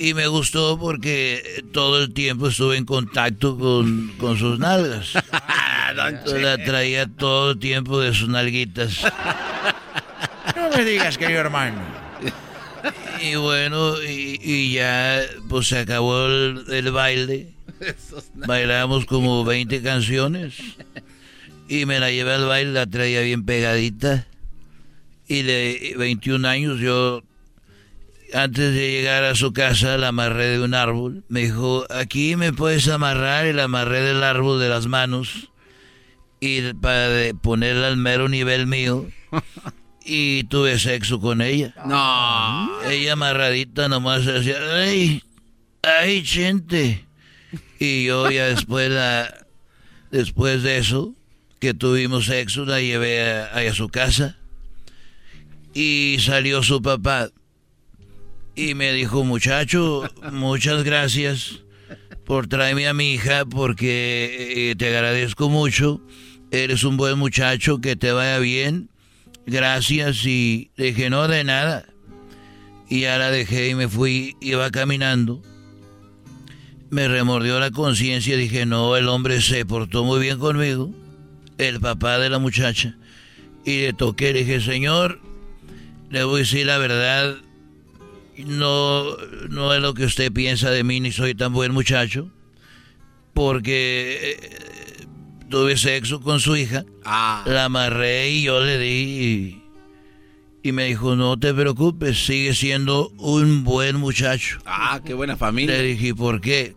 Y 0.00 0.14
me 0.14 0.28
gustó 0.28 0.78
porque 0.78 1.62
todo 1.74 2.02
el 2.02 2.14
tiempo 2.14 2.48
estuve 2.48 2.78
en 2.78 2.86
contacto 2.86 3.58
con, 3.58 4.10
con 4.16 4.38
sus 4.38 4.58
nalgas. 4.58 5.12
Entonces 6.08 6.42
la 6.42 6.56
traía 6.56 7.06
todo 7.06 7.50
el 7.50 7.58
tiempo 7.58 8.00
de 8.00 8.14
sus 8.14 8.30
nalguitas. 8.30 9.04
No 10.56 10.70
me 10.74 10.86
digas, 10.86 11.18
querido 11.18 11.40
hermano. 11.40 11.82
Y 13.22 13.34
bueno, 13.34 14.02
y, 14.02 14.40
y 14.42 14.72
ya 14.72 15.20
pues 15.50 15.68
se 15.68 15.80
acabó 15.80 16.24
el, 16.24 16.64
el 16.70 16.92
baile. 16.92 17.52
Bailamos 18.36 19.04
como 19.04 19.44
20 19.44 19.82
canciones. 19.82 20.54
Y 21.68 21.84
me 21.84 22.00
la 22.00 22.10
llevé 22.10 22.32
al 22.32 22.46
baile, 22.46 22.72
la 22.72 22.86
traía 22.86 23.20
bien 23.20 23.44
pegadita. 23.44 24.26
Y 25.28 25.42
de 25.42 25.94
21 25.98 26.48
años 26.48 26.80
yo, 26.80 27.22
antes 28.34 28.74
de 28.74 28.90
llegar 28.90 29.24
a 29.24 29.34
su 29.34 29.52
casa, 29.52 29.96
la 29.98 30.08
amarré 30.08 30.58
de 30.58 30.64
un 30.64 30.74
árbol. 30.74 31.24
Me 31.28 31.40
dijo, 31.40 31.86
aquí 31.90 32.36
me 32.36 32.52
puedes 32.52 32.88
amarrar 32.88 33.46
y 33.46 33.52
la 33.52 33.64
amarré 33.64 34.00
del 34.00 34.22
árbol 34.22 34.60
de 34.60 34.68
las 34.68 34.86
manos. 34.86 35.50
Y 36.40 36.72
para 36.74 37.32
ponerla 37.42 37.88
al 37.88 37.96
mero 37.96 38.28
nivel 38.28 38.66
mío. 38.66 39.06
Y 40.02 40.44
tuve 40.44 40.78
sexo 40.78 41.20
con 41.20 41.42
ella. 41.42 41.74
No. 41.86 42.82
Ella 42.88 43.12
amarradita 43.12 43.86
nomás 43.86 44.24
decía, 44.24 44.56
ay, 44.74 45.22
ay, 45.82 46.24
gente. 46.24 47.06
Y 47.78 48.06
yo 48.06 48.30
ya 48.30 48.46
después, 48.48 48.90
la, 48.90 49.46
después 50.10 50.62
de 50.62 50.78
eso, 50.78 51.14
que 51.60 51.74
tuvimos 51.74 52.26
sexo, 52.26 52.64
la 52.64 52.80
llevé 52.80 53.22
a, 53.22 53.44
a 53.54 53.74
su 53.74 53.88
casa. 53.88 54.36
Y 55.74 56.16
salió 56.20 56.62
su 56.62 56.82
papá. 56.82 57.28
Y 58.60 58.74
me 58.74 58.92
dijo, 58.92 59.24
muchacho, 59.24 60.06
muchas 60.32 60.84
gracias 60.84 61.60
por 62.26 62.46
traerme 62.46 62.88
a 62.88 62.92
mi 62.92 63.14
hija, 63.14 63.46
porque 63.46 64.70
eh, 64.70 64.74
te 64.76 64.94
agradezco 64.94 65.48
mucho. 65.48 66.02
Eres 66.50 66.84
un 66.84 66.98
buen 66.98 67.18
muchacho, 67.18 67.80
que 67.80 67.96
te 67.96 68.12
vaya 68.12 68.38
bien. 68.38 68.90
Gracias. 69.46 70.26
Y 70.26 70.72
dije, 70.76 71.08
no, 71.08 71.26
de 71.26 71.42
nada. 71.42 71.86
Y 72.90 73.00
ya 73.00 73.16
la 73.16 73.30
dejé 73.30 73.70
y 73.70 73.74
me 73.74 73.88
fui, 73.88 74.36
iba 74.42 74.70
caminando. 74.70 75.40
Me 76.90 77.08
remordió 77.08 77.58
la 77.60 77.70
conciencia, 77.70 78.36
dije, 78.36 78.66
no, 78.66 78.94
el 78.94 79.08
hombre 79.08 79.40
se 79.40 79.64
portó 79.64 80.04
muy 80.04 80.20
bien 80.20 80.38
conmigo, 80.38 80.92
el 81.56 81.80
papá 81.80 82.18
de 82.18 82.28
la 82.28 82.38
muchacha. 82.38 82.94
Y 83.64 83.80
le 83.80 83.94
toqué, 83.94 84.34
le 84.34 84.40
dije, 84.40 84.60
señor, 84.60 85.18
le 86.10 86.24
voy 86.24 86.40
a 86.40 86.42
decir 86.42 86.66
la 86.66 86.76
verdad, 86.76 87.38
no, 88.46 89.16
no 89.48 89.74
es 89.74 89.80
lo 89.80 89.94
que 89.94 90.04
usted 90.04 90.32
piensa 90.32 90.70
de 90.70 90.84
mí, 90.84 91.00
ni 91.00 91.12
soy 91.12 91.34
tan 91.34 91.52
buen 91.52 91.72
muchacho, 91.72 92.30
porque 93.34 94.38
eh, 94.40 95.06
tuve 95.48 95.76
sexo 95.76 96.20
con 96.20 96.40
su 96.40 96.56
hija, 96.56 96.84
la 97.04 97.64
amarré 97.64 98.30
y 98.30 98.42
yo 98.44 98.60
le 98.60 98.78
di 98.78 99.62
y, 100.62 100.68
y 100.68 100.72
me 100.72 100.84
dijo, 100.84 101.16
no 101.16 101.38
te 101.38 101.52
preocupes, 101.54 102.24
sigue 102.26 102.54
siendo 102.54 103.08
un 103.18 103.64
buen 103.64 103.96
muchacho. 103.96 104.58
Ah, 104.66 105.00
qué 105.04 105.14
buena 105.14 105.36
familia. 105.36 105.76
Le 105.76 105.82
dije, 105.82 106.14
¿por 106.14 106.40
qué? 106.40 106.76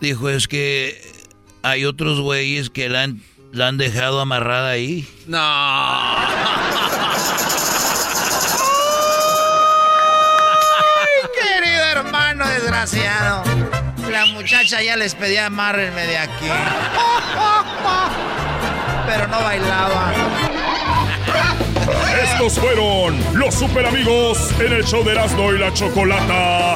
Dijo, 0.00 0.28
es 0.28 0.48
que 0.48 1.00
hay 1.62 1.84
otros 1.84 2.20
güeyes 2.20 2.70
que 2.70 2.88
la 2.88 3.04
han, 3.04 3.22
la 3.52 3.68
han 3.68 3.78
dejado 3.78 4.20
amarrada 4.20 4.70
ahí. 4.70 5.06
No. 5.26 5.38
Ay, 10.98 11.28
querido 11.34 11.84
hermano 11.84 12.44
desgraciado. 12.68 13.42
La 14.10 14.26
muchacha 14.26 14.82
ya 14.82 14.96
les 14.96 15.14
pedía 15.14 15.46
amárrenme 15.46 16.06
de 16.06 16.18
aquí. 16.18 16.48
Pero 19.06 19.26
no 19.28 19.40
bailaba. 19.40 20.12
Estos 22.22 22.58
fueron 22.58 23.18
los 23.34 23.54
super 23.54 23.86
amigos 23.86 24.50
en 24.60 24.72
el 24.72 24.84
show 24.84 25.02
de 25.04 25.12
Erasmo 25.12 25.52
y 25.52 25.58
la 25.58 25.72
Chocolata. 25.72 26.74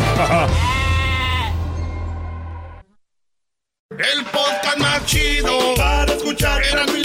El 3.90 4.24
podcast 4.24 4.78
más 4.78 5.04
chido 5.04 5.74
para 5.76 6.12
escuchar. 6.12 6.62
Era 6.64 6.86
mi 6.86 7.01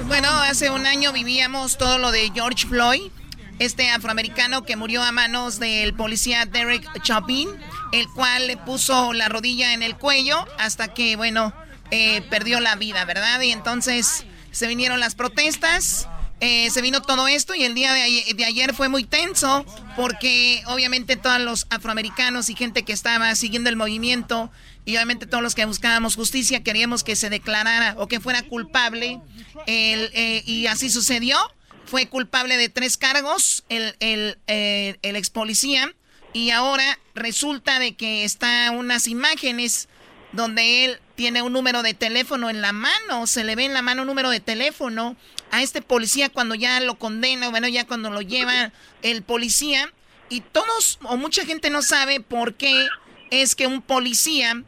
Bueno, 0.08 0.28
hace 0.28 0.70
un 0.70 0.86
año 0.86 1.12
vivíamos 1.12 1.78
todo 1.78 1.98
lo 1.98 2.10
de 2.10 2.30
George 2.34 2.66
Floyd, 2.66 3.10
este 3.58 3.90
afroamericano 3.90 4.64
que 4.64 4.76
murió 4.76 5.02
a 5.02 5.12
manos 5.12 5.58
del 5.60 5.94
policía 5.94 6.46
Derek 6.46 7.02
Chauvin, 7.02 7.48
el 7.92 8.08
cual 8.08 8.46
le 8.48 8.56
puso 8.56 9.12
la 9.12 9.28
rodilla 9.28 9.72
en 9.72 9.82
el 9.82 9.96
cuello 9.96 10.44
hasta 10.58 10.88
que, 10.88 11.16
bueno, 11.16 11.52
eh, 11.90 12.22
perdió 12.30 12.60
la 12.60 12.74
vida, 12.76 13.04
¿verdad? 13.04 13.40
Y 13.40 13.52
entonces 13.52 14.24
se 14.50 14.66
vinieron 14.66 15.00
las 15.00 15.14
protestas. 15.14 16.08
Eh, 16.40 16.70
se 16.70 16.80
vino 16.80 17.02
todo 17.02 17.28
esto 17.28 17.54
y 17.54 17.64
el 17.64 17.74
día 17.74 17.92
de 17.92 18.02
ayer, 18.02 18.36
de 18.36 18.44
ayer 18.44 18.74
fue 18.74 18.88
muy 18.88 19.04
tenso 19.04 19.64
porque 19.96 20.62
obviamente 20.66 21.16
todos 21.16 21.40
los 21.40 21.66
afroamericanos 21.68 22.48
y 22.48 22.56
gente 22.56 22.82
que 22.82 22.92
estaba 22.92 23.34
siguiendo 23.34 23.68
el 23.68 23.76
movimiento 23.76 24.50
y 24.86 24.96
obviamente 24.96 25.26
todos 25.26 25.42
los 25.42 25.54
que 25.54 25.64
buscábamos 25.66 26.16
justicia 26.16 26.62
queríamos 26.62 27.04
que 27.04 27.14
se 27.14 27.28
declarara 27.28 27.94
o 27.98 28.08
que 28.08 28.20
fuera 28.20 28.42
culpable 28.42 29.20
eh, 29.66 30.42
y 30.46 30.66
así 30.66 30.88
sucedió. 30.90 31.36
Fue 31.84 32.06
culpable 32.06 32.56
de 32.56 32.68
tres 32.68 32.96
cargos 32.96 33.64
el, 33.68 33.94
eh, 33.98 34.96
el 35.02 35.16
ex 35.16 35.28
policía 35.28 35.92
y 36.32 36.50
ahora 36.50 36.98
resulta 37.14 37.78
de 37.78 37.96
que 37.96 38.24
está 38.24 38.70
unas 38.70 39.08
imágenes 39.08 39.88
donde 40.32 40.84
él 40.84 41.00
tiene 41.20 41.42
un 41.42 41.52
número 41.52 41.82
de 41.82 41.92
teléfono 41.92 42.48
en 42.48 42.62
la 42.62 42.72
mano, 42.72 43.26
se 43.26 43.44
le 43.44 43.54
ve 43.54 43.66
en 43.66 43.74
la 43.74 43.82
mano 43.82 44.00
un 44.00 44.08
número 44.08 44.30
de 44.30 44.40
teléfono 44.40 45.16
a 45.50 45.60
este 45.60 45.82
policía 45.82 46.30
cuando 46.30 46.54
ya 46.54 46.80
lo 46.80 46.98
condena, 46.98 47.50
bueno, 47.50 47.68
ya 47.68 47.86
cuando 47.86 48.08
lo 48.08 48.22
lleva 48.22 48.72
el 49.02 49.22
policía. 49.22 49.92
Y 50.30 50.40
todos 50.40 50.98
o 51.02 51.18
mucha 51.18 51.44
gente 51.44 51.68
no 51.68 51.82
sabe 51.82 52.20
por 52.20 52.54
qué 52.54 52.88
es 53.30 53.54
que 53.54 53.66
un 53.66 53.82
policía 53.82 54.62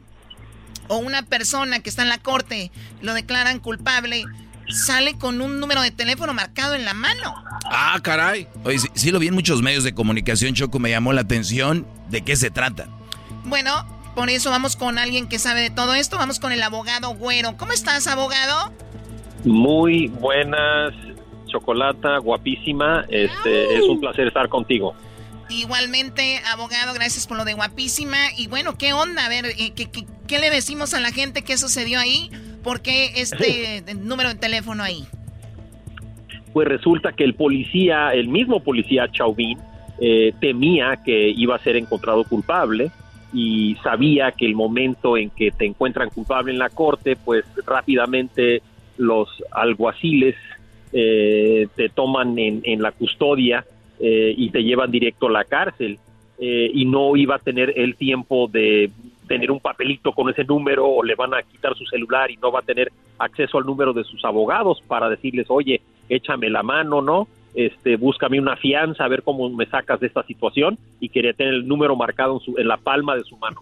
o 0.89 0.97
una 0.97 1.23
persona 1.23 1.79
que 1.79 1.89
está 1.89 2.03
en 2.03 2.09
la 2.09 2.19
corte 2.19 2.71
lo 3.01 3.15
declaran 3.15 3.59
culpable 3.59 4.23
sale 4.69 5.17
con 5.17 5.41
un 5.41 5.59
número 5.59 5.81
de 5.81 5.89
teléfono 5.89 6.35
marcado 6.35 6.75
en 6.75 6.85
la 6.85 6.93
mano. 6.93 7.33
Ah, 7.65 7.99
caray. 8.03 8.47
Oye, 8.63 8.77
sí, 8.77 8.89
sí 8.93 9.09
lo 9.09 9.17
vi 9.17 9.29
en 9.29 9.33
muchos 9.33 9.63
medios 9.63 9.83
de 9.83 9.95
comunicación, 9.95 10.53
Choco, 10.53 10.77
me 10.77 10.91
llamó 10.91 11.13
la 11.13 11.21
atención. 11.21 11.87
¿De 12.11 12.21
qué 12.21 12.35
se 12.35 12.51
trata? 12.51 12.89
Bueno, 13.43 14.02
por 14.15 14.29
eso 14.29 14.49
vamos 14.49 14.75
con 14.75 14.97
alguien 14.97 15.27
que 15.27 15.39
sabe 15.39 15.61
de 15.61 15.69
todo 15.69 15.95
esto. 15.95 16.17
Vamos 16.17 16.39
con 16.39 16.51
el 16.51 16.61
abogado 16.61 17.15
Güero. 17.15 17.57
¿Cómo 17.57 17.71
estás, 17.71 18.07
abogado? 18.07 18.71
Muy 19.43 20.07
buenas, 20.07 20.93
Chocolata, 21.47 22.17
guapísima. 22.19 23.05
Este, 23.09 23.75
es 23.75 23.83
un 23.83 23.99
placer 23.99 24.27
estar 24.27 24.49
contigo. 24.49 24.95
Igualmente, 25.49 26.41
abogado, 26.51 26.93
gracias 26.93 27.27
por 27.27 27.37
lo 27.37 27.45
de 27.45 27.53
guapísima. 27.53 28.17
Y 28.37 28.47
bueno, 28.47 28.77
¿qué 28.77 28.93
onda? 28.93 29.25
A 29.25 29.29
ver, 29.29 29.45
eh, 29.45 29.73
¿qué, 29.75 29.89
qué, 30.27 30.39
le 30.39 30.49
decimos 30.49 30.93
a 30.93 30.99
la 30.99 31.11
gente 31.11 31.43
que 31.43 31.57
sucedió 31.57 31.99
ahí? 31.99 32.29
¿Por 32.63 32.81
qué 32.81 33.11
este 33.15 33.83
número 33.95 34.29
de 34.29 34.35
teléfono 34.35 34.83
ahí? 34.83 35.05
Pues 36.53 36.67
resulta 36.67 37.11
que 37.11 37.23
el 37.23 37.33
policía, 37.33 38.13
el 38.13 38.27
mismo 38.27 38.63
policía 38.63 39.11
Chauvin, 39.11 39.57
eh, 39.99 40.33
temía 40.39 40.99
que 41.03 41.29
iba 41.29 41.55
a 41.55 41.59
ser 41.59 41.75
encontrado 41.75 42.23
culpable 42.23 42.91
y 43.33 43.75
sabía 43.83 44.31
que 44.31 44.45
el 44.45 44.55
momento 44.55 45.17
en 45.17 45.29
que 45.29 45.51
te 45.51 45.65
encuentran 45.65 46.09
culpable 46.09 46.51
en 46.51 46.59
la 46.59 46.69
corte, 46.69 47.15
pues 47.15 47.45
rápidamente 47.65 48.61
los 48.97 49.27
alguaciles 49.51 50.35
eh, 50.91 51.67
te 51.75 51.89
toman 51.89 52.37
en, 52.37 52.81
la 52.81 52.91
custodia 52.91 53.65
eh, 53.99 54.33
y 54.37 54.51
te 54.51 54.63
llevan 54.63 54.91
directo 54.91 55.27
a 55.27 55.31
la 55.31 55.43
cárcel. 55.43 55.97
Eh, 56.39 56.71
y 56.73 56.85
no 56.85 57.15
iba 57.15 57.35
a 57.35 57.39
tener 57.39 57.73
el 57.77 57.95
tiempo 57.95 58.47
de 58.47 58.91
tener 59.27 59.51
un 59.51 59.59
papelito 59.59 60.11
con 60.11 60.29
ese 60.29 60.43
número 60.43 60.85
o 60.85 61.03
le 61.03 61.15
van 61.15 61.33
a 61.33 61.41
quitar 61.41 61.75
su 61.75 61.85
celular 61.85 62.29
y 62.29 62.37
no 62.37 62.51
va 62.51 62.59
a 62.59 62.63
tener 62.63 62.91
acceso 63.17 63.57
al 63.57 63.65
número 63.65 63.93
de 63.93 64.03
sus 64.03 64.23
abogados 64.25 64.81
para 64.87 65.09
decirles, 65.09 65.45
oye, 65.49 65.81
échame 66.09 66.49
la 66.49 66.63
mano, 66.63 67.01
¿no? 67.01 67.27
Este, 67.53 67.97
búscame 67.97 68.39
una 68.39 68.57
fianza, 68.57 69.03
a 69.03 69.07
ver 69.07 69.23
cómo 69.23 69.49
me 69.49 69.65
sacas 69.67 69.99
de 69.99 70.07
esta 70.07 70.23
situación 70.23 70.77
y 70.99 71.09
quería 71.09 71.33
tener 71.33 71.53
el 71.53 71.67
número 71.67 71.95
marcado 71.95 72.35
en, 72.35 72.39
su, 72.39 72.57
en 72.57 72.67
la 72.67 72.77
palma 72.77 73.15
de 73.15 73.23
su 73.23 73.37
mano. 73.37 73.61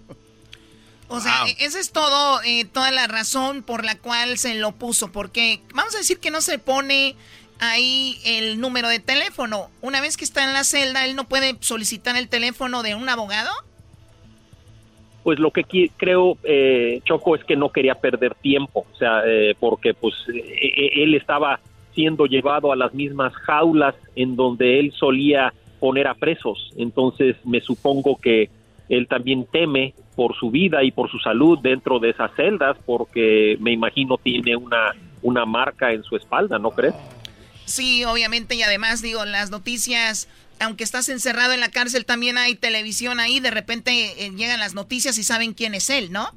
O 1.09 1.19
sea, 1.19 1.43
esa 1.59 1.77
es 1.77 1.91
todo, 1.91 2.41
eh, 2.43 2.63
toda 2.63 2.89
la 2.91 3.05
razón 3.07 3.63
por 3.63 3.83
la 3.83 3.97
cual 3.97 4.37
se 4.37 4.55
lo 4.55 4.71
puso, 4.71 5.11
porque 5.11 5.59
vamos 5.73 5.93
a 5.93 5.97
decir 5.97 6.19
que 6.19 6.31
no 6.31 6.39
se 6.39 6.57
pone 6.57 7.15
ahí 7.59 8.17
el 8.25 8.59
número 8.59 8.89
de 8.89 8.99
teléfono. 8.99 9.69
Una 9.81 10.01
vez 10.01 10.17
que 10.17 10.23
está 10.23 10.43
en 10.43 10.53
la 10.53 10.63
celda, 10.63 11.05
¿él 11.05 11.15
no 11.15 11.25
puede 11.25 11.55
solicitar 11.59 12.15
el 12.15 12.29
teléfono 12.29 12.81
de 12.81 12.95
un 12.95 13.09
abogado? 13.09 13.51
Pues 15.23 15.37
lo 15.37 15.51
que 15.51 15.63
creo, 15.95 16.37
eh, 16.43 16.99
Choco, 17.03 17.35
es 17.35 17.43
que 17.43 17.55
no 17.55 17.71
quería 17.71 17.95
perder 17.95 18.33
tiempo, 18.35 18.87
o 18.91 18.97
sea, 18.97 19.21
eh, 19.27 19.55
porque 19.59 19.93
pues 19.93 20.15
eh, 20.33 21.03
él 21.03 21.13
estaba 21.13 21.59
siendo 21.93 22.25
llevado 22.25 22.71
a 22.71 22.75
las 22.75 22.93
mismas 22.93 23.33
jaulas 23.33 23.95
en 24.15 24.35
donde 24.35 24.79
él 24.79 24.93
solía 24.97 25.53
poner 25.79 26.07
a 26.07 26.13
presos. 26.13 26.71
Entonces 26.77 27.35
me 27.43 27.61
supongo 27.61 28.17
que 28.17 28.49
él 28.89 29.07
también 29.07 29.45
teme 29.51 29.93
por 30.15 30.35
su 30.35 30.51
vida 30.51 30.83
y 30.83 30.91
por 30.91 31.09
su 31.09 31.19
salud 31.19 31.59
dentro 31.59 31.99
de 31.99 32.09
esas 32.11 32.31
celdas, 32.35 32.77
porque 32.85 33.57
me 33.59 33.71
imagino 33.71 34.17
tiene 34.17 34.55
una, 34.55 34.93
una 35.21 35.45
marca 35.45 35.93
en 35.93 36.03
su 36.03 36.15
espalda, 36.15 36.59
¿no 36.59 36.71
crees? 36.71 36.93
Sí, 37.65 38.03
obviamente, 38.03 38.55
y 38.55 38.63
además 38.63 39.01
digo, 39.01 39.23
las 39.23 39.49
noticias, 39.49 40.27
aunque 40.59 40.83
estás 40.83 41.07
encerrado 41.09 41.53
en 41.53 41.61
la 41.61 41.69
cárcel, 41.69 42.05
también 42.05 42.37
hay 42.37 42.55
televisión 42.55 43.19
ahí, 43.19 43.39
de 43.39 43.51
repente 43.51 44.25
eh, 44.25 44.31
llegan 44.31 44.59
las 44.59 44.73
noticias 44.73 45.17
y 45.17 45.23
saben 45.23 45.53
quién 45.53 45.73
es 45.73 45.89
él, 45.89 46.11
¿no? 46.11 46.29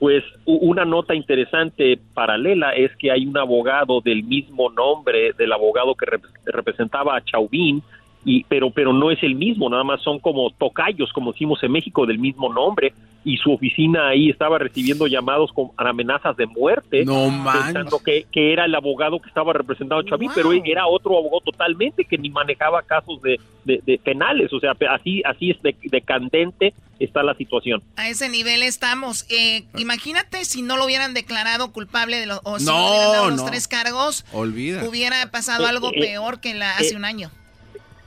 Pues 0.00 0.24
una 0.46 0.86
nota 0.86 1.14
interesante 1.14 2.00
paralela 2.14 2.70
es 2.70 2.90
que 2.96 3.12
hay 3.12 3.26
un 3.26 3.36
abogado 3.36 4.00
del 4.00 4.24
mismo 4.24 4.70
nombre 4.70 5.34
del 5.34 5.52
abogado 5.52 5.94
que 5.94 6.06
representaba 6.46 7.16
a 7.16 7.22
Chauvin, 7.22 7.82
y 8.24 8.44
pero 8.44 8.70
pero 8.70 8.92
no 8.92 9.10
es 9.10 9.22
el 9.22 9.34
mismo, 9.34 9.68
nada 9.70 9.84
más 9.84 10.02
son 10.02 10.18
como 10.18 10.50
tocayos, 10.50 11.12
como 11.12 11.32
decimos 11.32 11.62
en 11.62 11.72
México, 11.72 12.06
del 12.06 12.18
mismo 12.18 12.52
nombre, 12.52 12.92
y 13.24 13.36
su 13.36 13.52
oficina 13.52 14.08
ahí 14.08 14.30
estaba 14.30 14.58
recibiendo 14.58 15.06
llamados 15.06 15.52
con 15.52 15.70
amenazas 15.76 16.36
de 16.36 16.46
muerte, 16.46 17.04
no 17.04 17.30
pensando 17.52 17.98
que, 17.98 18.26
que, 18.30 18.52
era 18.52 18.64
el 18.64 18.74
abogado 18.74 19.20
que 19.20 19.28
estaba 19.28 19.52
representando 19.52 20.02
a 20.02 20.08
Chavín, 20.08 20.30
pero 20.34 20.52
era 20.52 20.86
otro 20.86 21.18
abogado 21.18 21.40
totalmente 21.40 22.04
que 22.04 22.18
ni 22.18 22.30
manejaba 22.30 22.82
casos 22.82 23.20
de, 23.22 23.38
de, 23.64 24.00
penales, 24.02 24.52
o 24.52 24.60
sea, 24.60 24.74
así 24.90 25.22
así 25.24 25.50
es 25.50 25.62
de, 25.62 26.00
candente 26.02 26.74
está 26.98 27.22
la 27.22 27.34
situación. 27.34 27.82
A 27.96 28.10
ese 28.10 28.28
nivel 28.28 28.62
estamos. 28.62 29.24
Eh, 29.30 29.64
imagínate 29.78 30.44
si 30.44 30.60
no 30.60 30.76
lo 30.76 30.84
hubieran 30.84 31.14
declarado 31.14 31.72
culpable 31.72 32.20
de 32.20 32.26
los, 32.26 32.40
o 32.44 32.58
si 32.58 32.66
no, 32.66 32.90
hubieran 32.90 33.12
dado 33.12 33.30
los 33.30 33.46
tres 33.46 33.68
cargos, 33.68 34.26
Olvida. 34.32 34.84
hubiera 34.86 35.30
pasado 35.30 35.64
eh, 35.64 35.70
algo 35.70 35.90
eh, 35.94 36.00
peor 36.00 36.40
que 36.40 36.52
la, 36.52 36.76
hace 36.76 36.96
un 36.96 37.06
año 37.06 37.30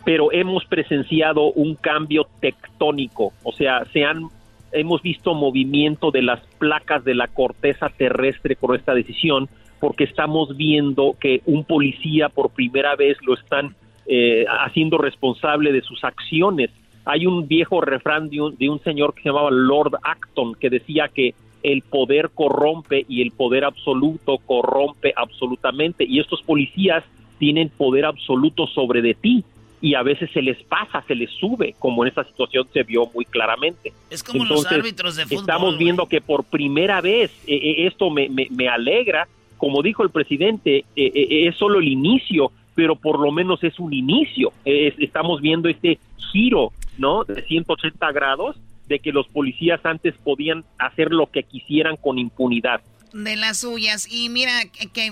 pero 0.06 0.32
hemos 0.32 0.66
presenciado 0.66 1.52
un 1.52 1.76
cambio 1.76 2.28
tectónico, 2.40 3.34
o 3.44 3.52
sea, 3.52 3.86
se 3.94 4.04
han 4.04 4.30
hemos 4.74 5.02
visto 5.02 5.34
movimiento 5.34 6.12
de 6.12 6.24
las 6.24 6.42
placas 6.58 7.04
de 7.04 7.16
la 7.16 7.28
corteza 7.28 7.90
terrestre 7.90 8.56
por 8.56 8.76
esta 8.76 8.94
decisión, 8.94 9.48
porque 9.80 10.04
estamos 10.04 10.58
viendo 10.58 11.16
que 11.20 11.42
un 11.46 11.64
policía 11.64 12.30
por 12.30 12.50
primera 12.50 12.96
vez 12.96 13.18
lo 13.22 13.36
están 13.36 13.76
eh, 14.08 14.46
haciendo 14.66 14.98
responsable 14.98 15.72
de 15.72 15.82
sus 15.82 16.04
acciones. 16.04 16.72
Hay 17.06 17.26
un 17.26 17.48
viejo 17.48 17.82
refrán 17.82 18.30
de 18.30 18.42
un, 18.42 18.58
de 18.58 18.70
un 18.70 18.80
señor 18.80 19.14
que 19.14 19.24
se 19.24 19.30
llamaba 19.30 19.52
Lord 19.52 19.96
Acton 20.04 20.56
que 20.56 20.70
decía 20.70 21.10
que 21.14 21.36
el 21.62 21.82
poder 21.82 22.32
corrompe 22.34 23.06
y 23.08 23.22
el 23.22 23.32
poder 23.32 23.64
absoluto 23.64 24.38
corrompe 24.40 25.14
absolutamente 25.16 26.04
y 26.04 26.20
estos 26.20 26.42
policías 26.42 27.04
tienen 27.40 27.70
poder 27.70 28.06
absoluto 28.06 28.68
sobre 28.68 29.02
de 29.02 29.14
ti 29.14 29.44
y 29.84 29.96
a 29.96 30.02
veces 30.02 30.30
se 30.34 30.42
les 30.42 30.64
pasa, 30.64 31.04
se 31.10 31.14
les 31.14 31.30
sube, 31.30 31.76
como 31.78 32.06
en 32.06 32.08
esta 32.08 32.24
situación 32.24 32.66
se 32.72 32.84
vio 32.84 33.06
muy 33.14 33.26
claramente. 33.26 33.92
Es 34.10 34.24
como 34.24 34.46
los 34.46 34.66
árbitros 34.66 35.18
de 35.18 35.26
fútbol. 35.26 35.40
Estamos 35.40 35.78
viendo 35.78 36.06
que 36.06 36.22
por 36.22 36.46
primera 36.46 37.02
vez, 37.02 37.32
eh, 37.48 37.60
eh, 37.62 37.88
esto 37.88 38.10
me, 38.10 38.30
me, 38.30 38.70
alegra, 38.70 39.28
como 39.58 39.82
dijo 39.82 40.02
el 40.02 40.10
presidente, 40.10 40.86
eh, 40.96 41.48
es 41.50 41.58
solo 41.58 41.80
el 41.80 41.90
inicio, 41.90 42.54
pero 42.76 42.96
por 42.96 43.20
lo 43.20 43.30
menos 43.34 43.62
es 43.62 43.78
un 43.78 43.94
inicio. 43.94 44.54
estamos 44.64 45.42
viendo 45.42 45.68
este 45.68 46.00
giro, 46.32 46.72
¿no? 46.98 47.26
De 47.26 47.42
180 47.42 48.10
grados 48.14 48.56
de 48.88 49.00
que 49.00 49.12
los 49.12 49.28
policías 49.28 49.86
antes 49.86 50.16
podían 50.24 50.64
hacer 50.78 51.12
lo 51.12 51.30
que 51.30 51.44
quisieran 51.44 51.98
con 51.98 52.20
impunidad. 52.20 52.80
De 53.12 53.36
las 53.36 53.60
suyas. 53.60 54.08
Y 54.10 54.30
mira, 54.30 54.62
que 54.94 55.12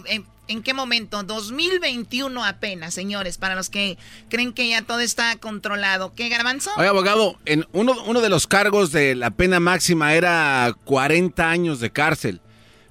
¿En 0.51 0.63
qué 0.63 0.73
momento? 0.73 1.23
2021 1.23 2.43
apenas, 2.43 2.93
señores, 2.93 3.37
para 3.37 3.55
los 3.55 3.69
que 3.69 3.97
creen 4.29 4.51
que 4.51 4.67
ya 4.67 4.81
todo 4.81 4.99
está 4.99 5.37
controlado. 5.37 6.13
¿Qué, 6.13 6.27
Garbanzo? 6.27 6.71
Oye, 6.77 6.87
abogado, 6.87 7.37
en 7.45 7.65
uno, 7.71 7.95
uno 8.05 8.19
de 8.19 8.29
los 8.29 8.47
cargos 8.47 8.91
de 8.91 9.15
la 9.15 9.31
pena 9.31 9.59
máxima 9.61 10.13
era 10.13 10.75
40 10.83 11.49
años 11.49 11.79
de 11.79 11.91
cárcel. 11.91 12.41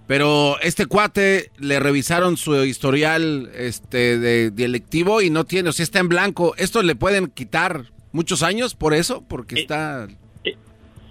Pero 0.06 0.58
este 0.60 0.86
cuate 0.86 1.52
le 1.58 1.78
revisaron 1.78 2.36
su 2.36 2.64
historial 2.64 3.48
este, 3.54 4.18
de, 4.18 4.50
delictivo 4.50 5.22
y 5.22 5.30
no 5.30 5.44
tiene, 5.44 5.68
o 5.68 5.72
sea, 5.72 5.84
está 5.84 6.00
en 6.00 6.08
blanco. 6.08 6.54
¿Esto 6.56 6.82
le 6.82 6.96
pueden 6.96 7.28
quitar 7.28 7.84
muchos 8.10 8.42
años 8.42 8.74
por 8.74 8.92
eso? 8.92 9.22
Porque 9.28 9.54
eh, 9.54 9.60
está... 9.60 10.08
Eh, 10.42 10.56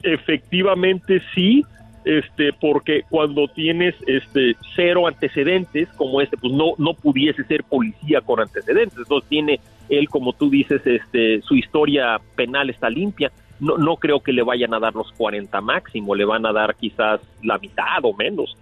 efectivamente 0.03 1.21
sí, 1.33 1.63
este 2.09 2.53
porque 2.53 3.03
cuando 3.07 3.47
tienes 3.47 3.93
este 4.07 4.55
cero 4.75 5.05
antecedentes 5.07 5.87
como 5.95 6.21
este 6.21 6.37
pues 6.37 6.51
no 6.53 6.73
no 6.77 6.95
pudiese 6.95 7.43
ser 7.43 7.63
policía 7.63 8.21
con 8.21 8.39
antecedentes 8.39 8.97
entonces 8.97 9.29
tiene 9.29 9.59
él 9.89 10.09
como 10.09 10.33
tú 10.33 10.49
dices 10.49 10.81
este 10.85 11.41
su 11.43 11.55
historia 11.55 12.19
penal 12.35 12.69
está 12.71 12.89
limpia 12.89 13.31
no 13.59 13.77
no 13.77 13.97
creo 13.97 14.21
que 14.21 14.33
le 14.33 14.41
vayan 14.41 14.73
a 14.73 14.79
dar 14.79 14.95
los 14.95 15.11
40 15.11 15.61
máximo 15.61 16.15
le 16.15 16.25
van 16.25 16.47
a 16.47 16.51
dar 16.51 16.75
quizás 16.75 17.21
la 17.43 17.57
mitad 17.57 18.03
o 18.03 18.13
menos. 18.13 18.57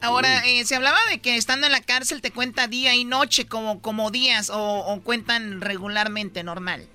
Ahora, 0.00 0.46
eh, 0.46 0.64
se 0.64 0.76
hablaba 0.76 0.98
de 1.10 1.18
que 1.18 1.34
estando 1.34 1.66
en 1.66 1.72
la 1.72 1.80
cárcel 1.80 2.22
te 2.22 2.30
cuenta 2.30 2.68
día 2.68 2.94
y 2.94 3.04
noche 3.04 3.48
como, 3.48 3.82
como 3.82 4.12
días 4.12 4.48
o 4.54 5.00
cuentan 5.02 5.60
regularmente, 5.60 6.44
normal 6.44 6.86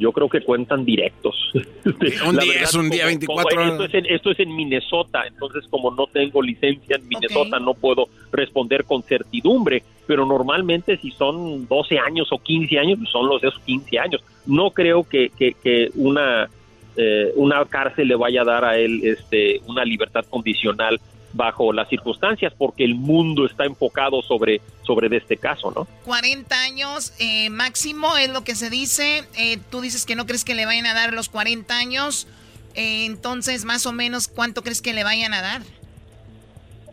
yo 0.00 0.12
creo 0.12 0.30
que 0.30 0.40
cuentan 0.40 0.84
directos. 0.84 1.52
un 2.26 2.36
día 2.38 2.62
es 2.62 2.74
un 2.74 2.88
día 2.88 3.04
24 3.04 3.62
Esto 3.62 3.84
es, 3.84 3.94
en, 3.94 4.06
esto 4.06 4.30
es 4.30 4.40
en 4.40 4.56
Minnesota, 4.56 5.24
entonces 5.26 5.64
como 5.68 5.90
no 5.90 6.06
tengo 6.06 6.40
licencia 6.42 6.96
en 6.96 7.06
Minnesota 7.06 7.60
no 7.60 7.74
puedo 7.74 8.08
responder 8.32 8.84
con 8.84 9.02
certidumbre, 9.02 9.82
pero 10.06 10.24
normalmente 10.24 10.96
si 10.96 11.10
son 11.10 11.68
12 11.68 11.98
años 11.98 12.28
o 12.32 12.38
15 12.38 12.78
años, 12.78 12.98
pues 12.98 13.10
son 13.10 13.28
los 13.28 13.42
de 13.42 13.48
esos 13.48 13.60
15 13.60 13.98
años. 13.98 14.24
No 14.46 14.70
creo 14.70 15.04
que, 15.04 15.30
que, 15.38 15.90
una, 15.94 16.48
eh, 16.96 17.32
una 17.36 17.62
cárcel 17.66 18.08
le 18.08 18.16
vaya 18.16 18.40
a 18.40 18.46
dar 18.46 18.64
a 18.64 18.78
él 18.78 19.02
este, 19.04 19.60
una 19.66 19.84
libertad 19.84 20.24
condicional 20.30 20.98
bajo 21.32 21.72
las 21.72 21.88
circunstancias 21.88 22.52
porque 22.56 22.84
el 22.84 22.94
mundo 22.94 23.46
está 23.46 23.64
enfocado 23.64 24.22
sobre, 24.22 24.60
sobre 24.82 25.08
de 25.08 25.18
este 25.18 25.36
caso, 25.36 25.72
¿no? 25.74 25.86
40 26.04 26.62
años 26.62 27.12
eh, 27.18 27.50
máximo 27.50 28.16
es 28.16 28.30
lo 28.30 28.42
que 28.42 28.54
se 28.54 28.70
dice. 28.70 29.24
Eh, 29.36 29.58
tú 29.70 29.80
dices 29.80 30.06
que 30.06 30.16
no 30.16 30.26
crees 30.26 30.44
que 30.44 30.54
le 30.54 30.66
vayan 30.66 30.86
a 30.86 30.94
dar 30.94 31.12
los 31.12 31.28
40 31.28 31.76
años. 31.76 32.26
Eh, 32.74 33.04
entonces, 33.06 33.64
más 33.64 33.86
o 33.86 33.92
menos, 33.92 34.28
¿cuánto 34.28 34.62
crees 34.62 34.82
que 34.82 34.94
le 34.94 35.04
vayan 35.04 35.34
a 35.34 35.42
dar? 35.42 35.62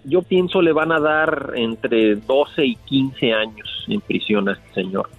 Yo 0.04 0.22
pienso 0.22 0.62
le 0.62 0.72
van 0.72 0.92
a 0.92 1.00
dar 1.00 1.54
entre 1.56 2.16
12 2.16 2.66
y 2.66 2.76
15 2.76 3.34
años 3.34 3.86
en 3.88 4.00
prisión 4.02 4.48
a 4.48 4.54
este 4.54 4.74
señor. 4.74 5.10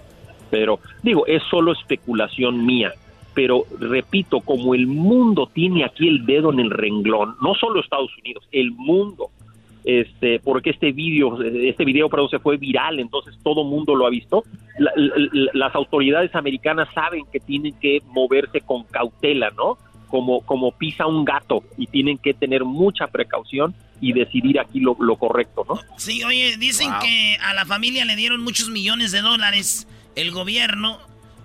Pero 0.49 0.79
digo, 1.03 1.27
es 1.27 1.43
solo 1.49 1.73
especulación 1.73 2.65
mía 2.65 2.93
pero 3.33 3.65
repito, 3.79 4.41
como 4.41 4.75
el 4.75 4.87
mundo 4.87 5.49
tiene 5.53 5.83
aquí 5.83 6.07
el 6.07 6.25
dedo 6.25 6.51
en 6.51 6.59
el 6.59 6.71
renglón, 6.71 7.35
no 7.41 7.55
solo 7.55 7.79
Estados 7.79 8.11
Unidos, 8.17 8.47
el 8.51 8.71
mundo, 8.71 9.29
este, 9.83 10.39
porque 10.39 10.71
este 10.71 10.91
video, 10.91 11.41
este 11.41 11.85
video, 11.85 12.09
perdón, 12.09 12.29
se 12.29 12.39
fue 12.39 12.57
viral, 12.57 12.99
entonces 12.99 13.35
todo 13.43 13.63
mundo 13.63 13.95
lo 13.95 14.05
ha 14.05 14.09
visto. 14.09 14.43
las 15.53 15.75
autoridades 15.75 16.35
americanas 16.35 16.89
saben 16.93 17.25
que 17.31 17.39
tienen 17.39 17.73
que 17.79 18.01
moverse 18.07 18.61
con 18.61 18.83
cautela, 18.83 19.49
¿no? 19.51 19.77
Como, 20.07 20.41
como 20.41 20.71
pisa 20.71 21.05
un 21.05 21.23
gato 21.23 21.63
y 21.77 21.85
tienen 21.85 22.17
que 22.17 22.33
tener 22.33 22.65
mucha 22.65 23.07
precaución 23.07 23.75
y 24.01 24.13
decidir 24.13 24.59
aquí 24.59 24.79
lo, 24.79 24.95
correcto, 25.17 25.65
¿no? 25.67 25.79
Sí, 25.97 26.23
oye, 26.23 26.57
dicen 26.57 26.89
que 27.01 27.37
a 27.41 27.53
la 27.53 27.65
familia 27.65 28.05
le 28.05 28.15
dieron 28.15 28.41
muchos 28.41 28.69
millones 28.69 29.11
de 29.11 29.21
dólares 29.21 29.87
el 30.15 30.31
gobierno, 30.31 30.99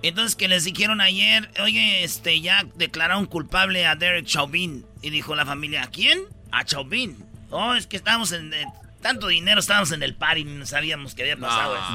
entonces 0.09 0.37
que 0.37 0.49
les 0.49 0.65
dijeron 0.65 1.01
ayer, 1.01 1.49
oye, 1.63 2.05
este, 2.05 2.41
ya 2.41 2.65
declararon 2.75 3.27
culpable 3.27 3.87
a 3.87 3.97
Derek 3.97 4.27
Chauvin, 4.27 4.85
y 5.03 5.11
dijo 5.11 5.35
la 5.35 5.47
familia, 5.47 5.85
¿a 5.85 5.87
quién? 5.89 6.21
A 6.51 6.65
Chauvin. 6.65 7.17
Oh, 7.51 7.75
es 7.75 7.87
que 7.87 7.97
estábamos 7.97 8.33
en, 8.33 8.53
tanto 9.05 9.29
dinero 9.29 9.61
estábamos 9.61 9.93
en 9.93 10.03
el 10.03 10.15
par 10.15 10.39
y 10.39 10.45
no 10.45 10.65
sabíamos 10.65 11.15
que 11.15 11.23
había 11.23 11.37
pasado 11.37 11.75
eso. 11.77 11.93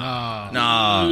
No, 0.53 1.09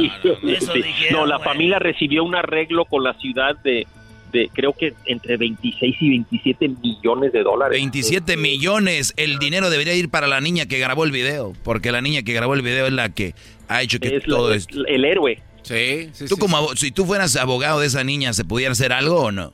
no 1.10 1.26
la 1.26 1.40
familia 1.40 1.80
recibió 1.80 2.22
un 2.22 2.36
arreglo 2.36 2.84
con 2.84 3.02
la 3.02 3.14
ciudad 3.14 3.56
de, 3.64 3.84
de 4.32 4.48
creo 4.54 4.72
que 4.74 4.94
entre 5.06 5.36
26 5.36 5.96
y 6.00 6.10
27 6.10 6.68
millones 6.68 7.32
de 7.32 7.42
dólares. 7.42 7.76
27 7.76 8.36
millones. 8.36 9.12
El 9.16 9.38
dinero 9.38 9.70
debería 9.70 9.94
ir 9.94 10.08
para 10.08 10.28
la 10.28 10.40
niña 10.40 10.66
que 10.66 10.78
grabó 10.78 11.04
el 11.04 11.10
video, 11.10 11.52
porque 11.64 11.90
la 11.90 12.00
niña 12.00 12.22
que 12.22 12.32
grabó 12.32 12.54
el 12.54 12.62
video 12.62 12.86
es 12.86 12.92
la 12.92 13.08
que 13.08 13.34
ha 13.66 13.82
hecho 13.82 13.98
que 13.98 14.20
todo 14.20 14.54
esto. 14.54 14.86
El 14.86 15.04
héroe. 15.04 15.42
Sí, 15.62 16.10
sí, 16.12 16.26
tú 16.28 16.36
como 16.36 16.74
si 16.76 16.90
tú 16.90 17.04
fueras 17.04 17.36
abogado 17.36 17.80
de 17.80 17.86
esa 17.86 18.04
niña, 18.04 18.32
¿se 18.32 18.44
pudiera 18.44 18.72
hacer 18.72 18.92
algo 18.92 19.22
o 19.22 19.32
no? 19.32 19.52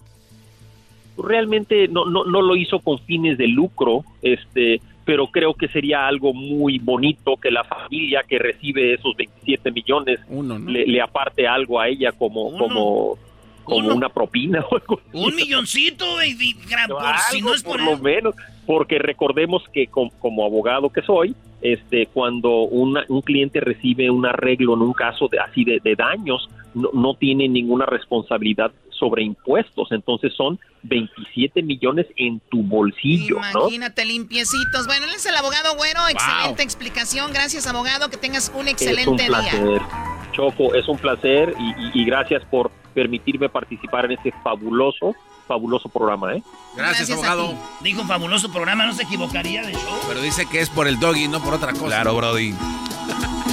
Realmente 1.16 1.88
no, 1.88 2.07
no, 2.07 2.24
no 2.24 2.42
lo 2.42 2.57
hizo 2.57 2.80
con 2.80 2.98
fines 3.00 3.38
de 3.38 3.48
lucro, 3.48 4.05
este, 4.22 4.80
pero 5.05 5.28
creo 5.28 5.55
que 5.55 5.68
sería 5.68 6.07
algo 6.07 6.32
muy 6.32 6.78
bonito 6.78 7.36
que 7.36 7.50
la 7.50 7.64
familia 7.64 8.24
que 8.26 8.38
recibe 8.38 8.94
esos 8.94 9.14
27 9.16 9.70
millones 9.70 10.20
le, 10.66 11.00
aparte 11.00 11.46
algo 11.46 11.80
a 11.80 11.88
ella 11.88 12.12
como, 12.12 12.57
como 12.57 13.18
como 13.64 13.94
una 13.94 14.09
propina 14.09 14.61
o 14.70 14.76
algo 14.76 15.00
Un 15.12 15.34
milloncito, 15.34 16.16
baby, 16.16 16.55
por, 16.88 17.18
si 17.30 17.40
no 17.40 17.55
es 17.55 17.62
por, 17.62 17.80
lo 17.80 17.98
menos, 17.98 18.34
porque 18.66 18.98
recordemos 18.98 19.62
que 19.72 19.86
como, 19.86 20.44
abogado 20.44 20.90
que 20.90 21.02
soy, 21.02 21.34
este, 21.64 22.06
cuando 22.12 22.50
una, 22.64 23.06
un 23.08 23.22
cliente 23.22 23.58
recibe 23.58 24.10
un 24.10 24.26
arreglo 24.26 24.74
en 24.74 24.82
un 24.82 24.92
caso 24.92 25.28
de 25.28 25.40
así 25.40 25.64
de, 25.64 25.80
daños, 25.96 26.46
no, 26.74 26.90
no, 26.92 27.14
tiene 27.14 27.48
ninguna 27.48 27.86
responsabilidad 27.86 28.70
sobre 28.90 29.22
impuestos, 29.22 29.90
entonces 29.90 30.34
son 30.34 30.60
27 30.82 31.62
millones 31.62 32.06
en 32.16 32.40
tu 32.50 32.62
bolsillo. 32.62 33.38
Imagínate, 33.38 34.04
limpiecitos. 34.04 34.86
Bueno, 34.86 35.06
él 35.06 35.12
es 35.16 35.24
el 35.24 35.34
abogado 35.36 35.74
Güero, 35.76 36.00
excelente 36.10 36.62
explicación. 36.62 37.32
Gracias, 37.32 37.66
abogado, 37.66 38.10
que 38.10 38.18
tengas 38.18 38.52
un 38.54 38.68
excelente 38.68 39.24
día. 39.24 39.88
Choco, 40.32 40.74
es 40.74 40.86
un 40.86 40.98
placer 40.98 41.54
y 41.94 42.04
gracias 42.04 42.44
por 42.50 42.70
permitirme 42.92 43.48
participar 43.48 44.04
en 44.04 44.12
este 44.12 44.32
fabuloso, 44.42 45.14
fabuloso 45.47 45.88
programa, 45.88 46.34
¿eh? 46.34 46.42
Gracias, 46.76 47.11
abogado. 47.11 47.55
Dijo 47.80 48.05
fabuloso 48.05 48.51
programa, 48.51 48.86
no 48.86 48.95
se 48.95 49.03
equivocaría 49.05 49.62
de 49.62 49.72
show. 49.72 50.01
Pero 50.09 50.20
dice 50.20 50.47
que 50.47 50.61
es 50.61 50.68
por 50.68 50.88
el 50.88 50.99
doggy, 50.99 51.28
no 51.28 51.42
por 51.42 51.55
otra 51.55 51.72
cosa. 51.72 51.86
Claro, 51.86 52.14
Brody. 52.16 52.55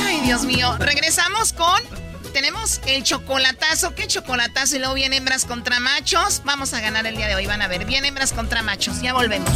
Ay, 0.05 0.21
Dios 0.21 0.43
mío. 0.43 0.75
Regresamos 0.79 1.53
con. 1.53 1.81
Tenemos 2.33 2.79
el 2.85 3.03
chocolatazo. 3.03 3.93
¿Qué 3.93 4.07
chocolatazo? 4.07 4.77
Y 4.77 4.79
luego 4.79 4.93
viene 4.93 5.17
hembras 5.17 5.45
contra 5.45 5.79
machos. 5.81 6.41
Vamos 6.45 6.73
a 6.73 6.79
ganar 6.79 7.05
el 7.05 7.17
día 7.17 7.27
de 7.27 7.35
hoy. 7.35 7.45
Van 7.45 7.61
a 7.61 7.67
ver. 7.67 7.85
Viene 7.85 8.07
hembras 8.07 8.31
contra 8.33 8.61
machos. 8.63 9.01
Ya 9.01 9.13
volvemos. 9.13 9.51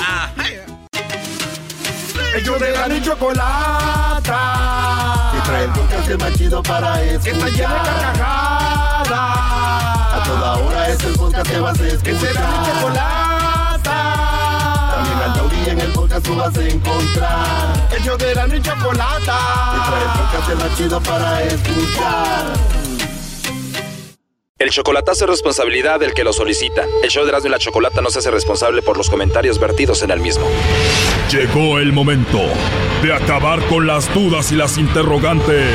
Ah, 0.00 0.30
Ellos 2.34 2.58
de 2.58 2.70
la 2.72 3.02
chocolata 3.02 4.40
trae 5.44 5.64
el 5.64 5.70
podcast 5.70 6.20
más 6.20 6.32
chido 6.34 6.62
para 6.62 7.02
escuchar. 7.02 7.22
Que 7.22 7.30
está 7.30 7.48
llena 7.50 7.74
de 7.74 7.80
carcajadas. 7.90 9.63
Toda 10.24 10.56
hora 10.56 10.88
es 10.88 11.04
el 11.04 11.14
podcast 11.14 11.50
que 11.50 11.60
vas 11.60 11.80
a 11.80 11.86
escuchar. 11.86 12.02
Que 12.02 12.18
será 12.18 12.40
mi 12.40 12.66
chocolata. 12.66 13.98
También 14.94 15.18
al 15.18 15.34
taurí 15.34 15.70
en 15.70 15.80
el 15.80 15.92
podcast 15.92 16.26
tú 16.26 16.36
vas 16.36 16.56
a 16.56 16.68
encontrar. 16.68 17.88
El 17.96 18.02
yo 18.02 18.16
de 18.16 18.34
la 18.34 18.46
mi 18.46 18.60
chocolata. 18.60 19.38
Trae 19.88 20.02
el 20.02 20.10
podcast 20.18 20.62
más 20.62 20.76
chido 20.78 21.00
para 21.00 21.42
escuchar. 21.42 22.44
El 24.56 24.70
chocolatazo 24.70 25.24
es 25.24 25.30
responsabilidad 25.30 26.00
del 26.00 26.14
que 26.14 26.24
lo 26.24 26.32
solicita. 26.32 26.86
El 27.02 27.10
show 27.10 27.24
de 27.24 27.30
Erasmo 27.30 27.48
y 27.48 27.50
la 27.50 27.58
Chocolata 27.58 28.00
no 28.00 28.08
se 28.08 28.20
hace 28.20 28.30
responsable 28.30 28.82
por 28.82 28.96
los 28.96 29.10
comentarios 29.10 29.58
vertidos 29.58 30.02
en 30.02 30.10
el 30.10 30.20
mismo. 30.20 30.46
Llegó 31.30 31.80
el 31.80 31.92
momento 31.92 32.40
de 33.02 33.12
acabar 33.12 33.60
con 33.66 33.86
las 33.86 34.12
dudas 34.14 34.52
y 34.52 34.54
las 34.54 34.78
interrogantes. 34.78 35.74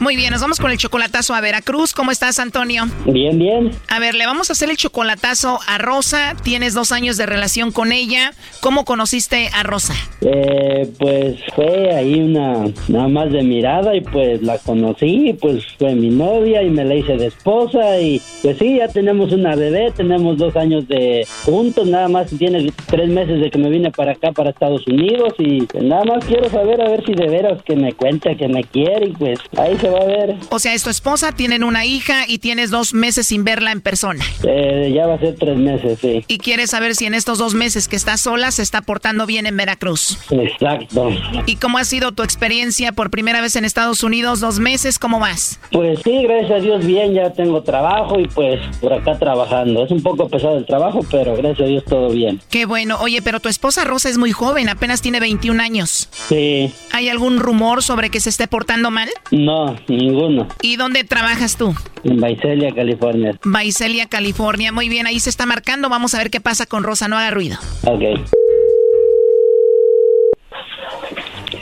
Muy 0.00 0.16
bien, 0.16 0.30
nos 0.30 0.40
vamos 0.40 0.58
con 0.58 0.70
el 0.70 0.78
chocolatazo 0.78 1.34
a 1.34 1.42
Veracruz. 1.42 1.92
¿Cómo 1.92 2.10
estás, 2.10 2.38
Antonio? 2.38 2.84
Bien, 3.04 3.38
bien. 3.38 3.70
A 3.86 3.98
ver, 3.98 4.14
le 4.14 4.24
vamos 4.24 4.48
a 4.48 4.54
hacer 4.54 4.70
el 4.70 4.78
chocolatazo 4.78 5.58
a 5.66 5.76
Rosa. 5.76 6.34
Tienes 6.42 6.72
dos 6.72 6.90
años 6.90 7.18
de 7.18 7.26
relación 7.26 7.70
con 7.70 7.92
ella. 7.92 8.32
¿Cómo 8.60 8.86
conociste 8.86 9.50
a 9.54 9.62
Rosa? 9.62 9.92
Eh, 10.22 10.90
pues 10.98 11.36
fue 11.54 11.94
ahí 11.94 12.18
una, 12.18 12.64
nada 12.88 13.08
más 13.08 13.30
de 13.30 13.42
mirada 13.42 13.94
y 13.94 14.00
pues 14.00 14.40
la 14.42 14.56
conocí, 14.58 15.36
pues 15.38 15.66
fue 15.78 15.94
mi 15.94 16.08
novia 16.08 16.62
y 16.62 16.70
me 16.70 16.84
la 16.84 16.94
hice 16.94 17.18
de 17.18 17.26
esposa 17.26 18.00
y 18.00 18.22
pues 18.42 18.56
sí, 18.58 18.78
ya 18.78 18.88
tenemos 18.88 19.32
una 19.32 19.54
bebé, 19.54 19.92
tenemos 19.94 20.38
dos 20.38 20.56
años 20.56 20.88
de 20.88 21.26
juntos, 21.44 21.86
nada 21.88 22.08
más 22.08 22.30
tiene 22.30 22.72
tres 22.86 23.08
meses 23.10 23.40
de 23.40 23.50
que 23.50 23.58
me 23.58 23.68
vine 23.68 23.90
para 23.90 24.12
acá, 24.12 24.32
para 24.32 24.50
Estados 24.50 24.86
Unidos 24.86 25.34
y 25.38 25.62
pues, 25.62 25.84
nada 25.84 26.04
más 26.04 26.24
quiero 26.24 26.48
saber 26.48 26.80
a 26.80 26.88
ver 26.88 27.04
si 27.04 27.12
de 27.12 27.28
veras 27.28 27.62
que 27.62 27.76
me 27.76 27.92
cuenta 27.92 28.34
que 28.34 28.48
me 28.48 28.64
quiere 28.64 29.08
y 29.08 29.12
pues 29.12 29.38
ahí 29.56 29.76
se 29.78 29.89
a 29.96 30.04
ver. 30.04 30.36
O 30.50 30.58
sea, 30.58 30.74
es 30.74 30.82
tu 30.82 30.90
esposa, 30.90 31.32
tienen 31.32 31.64
una 31.64 31.84
hija 31.84 32.24
y 32.26 32.38
tienes 32.38 32.70
dos 32.70 32.94
meses 32.94 33.26
sin 33.28 33.44
verla 33.44 33.72
en 33.72 33.80
persona. 33.80 34.24
Eh, 34.44 34.92
ya 34.94 35.06
va 35.06 35.14
a 35.14 35.18
ser 35.18 35.36
tres 35.36 35.56
meses, 35.56 35.98
sí. 36.00 36.24
Y 36.28 36.38
quieres 36.38 36.70
saber 36.70 36.94
si 36.94 37.06
en 37.06 37.14
estos 37.14 37.38
dos 37.38 37.54
meses 37.54 37.88
que 37.88 37.96
estás 37.96 38.20
sola 38.20 38.50
se 38.50 38.62
está 38.62 38.82
portando 38.82 39.26
bien 39.26 39.46
en 39.46 39.56
Veracruz. 39.56 40.18
Exacto. 40.30 41.10
¿Y 41.46 41.56
cómo 41.56 41.78
ha 41.78 41.84
sido 41.84 42.12
tu 42.12 42.22
experiencia 42.22 42.92
por 42.92 43.10
primera 43.10 43.40
vez 43.40 43.56
en 43.56 43.64
Estados 43.64 44.02
Unidos? 44.02 44.40
¿Dos 44.40 44.58
meses? 44.58 44.98
¿Cómo 44.98 45.20
vas? 45.20 45.60
Pues 45.72 46.00
sí, 46.04 46.22
gracias 46.22 46.50
a 46.50 46.62
Dios 46.62 46.86
bien, 46.86 47.14
ya 47.14 47.32
tengo 47.32 47.62
trabajo 47.62 48.18
y 48.18 48.26
pues 48.26 48.60
por 48.80 48.92
acá 48.92 49.18
trabajando. 49.18 49.84
Es 49.84 49.90
un 49.90 50.02
poco 50.02 50.28
pesado 50.28 50.56
el 50.58 50.66
trabajo, 50.66 51.00
pero 51.10 51.36
gracias 51.36 51.60
a 51.60 51.70
Dios 51.70 51.84
todo 51.84 52.10
bien. 52.10 52.40
Qué 52.50 52.66
bueno. 52.66 52.98
Oye, 53.00 53.22
pero 53.22 53.40
tu 53.40 53.48
esposa 53.48 53.84
Rosa 53.84 54.08
es 54.08 54.18
muy 54.18 54.32
joven, 54.32 54.68
apenas 54.68 55.02
tiene 55.02 55.20
21 55.20 55.62
años. 55.62 56.08
Sí. 56.28 56.72
¿Hay 57.00 57.08
algún 57.08 57.38
rumor 57.38 57.82
sobre 57.82 58.10
que 58.10 58.20
se 58.20 58.28
esté 58.28 58.46
portando 58.46 58.90
mal? 58.90 59.08
No, 59.30 59.74
ninguno. 59.88 60.46
¿Y 60.60 60.76
dónde 60.76 61.02
trabajas 61.02 61.56
tú? 61.56 61.74
En 62.04 62.20
Visalia, 62.20 62.74
California. 62.74 63.38
Visalia, 63.42 64.06
California. 64.06 64.70
Muy 64.70 64.90
bien, 64.90 65.06
ahí 65.06 65.18
se 65.18 65.30
está 65.30 65.46
marcando. 65.46 65.88
Vamos 65.88 66.14
a 66.14 66.18
ver 66.18 66.30
qué 66.30 66.42
pasa 66.42 66.66
con 66.66 66.82
Rosa. 66.82 67.08
No 67.08 67.16
haga 67.16 67.30
ruido. 67.30 67.56
Ok. 67.86 68.02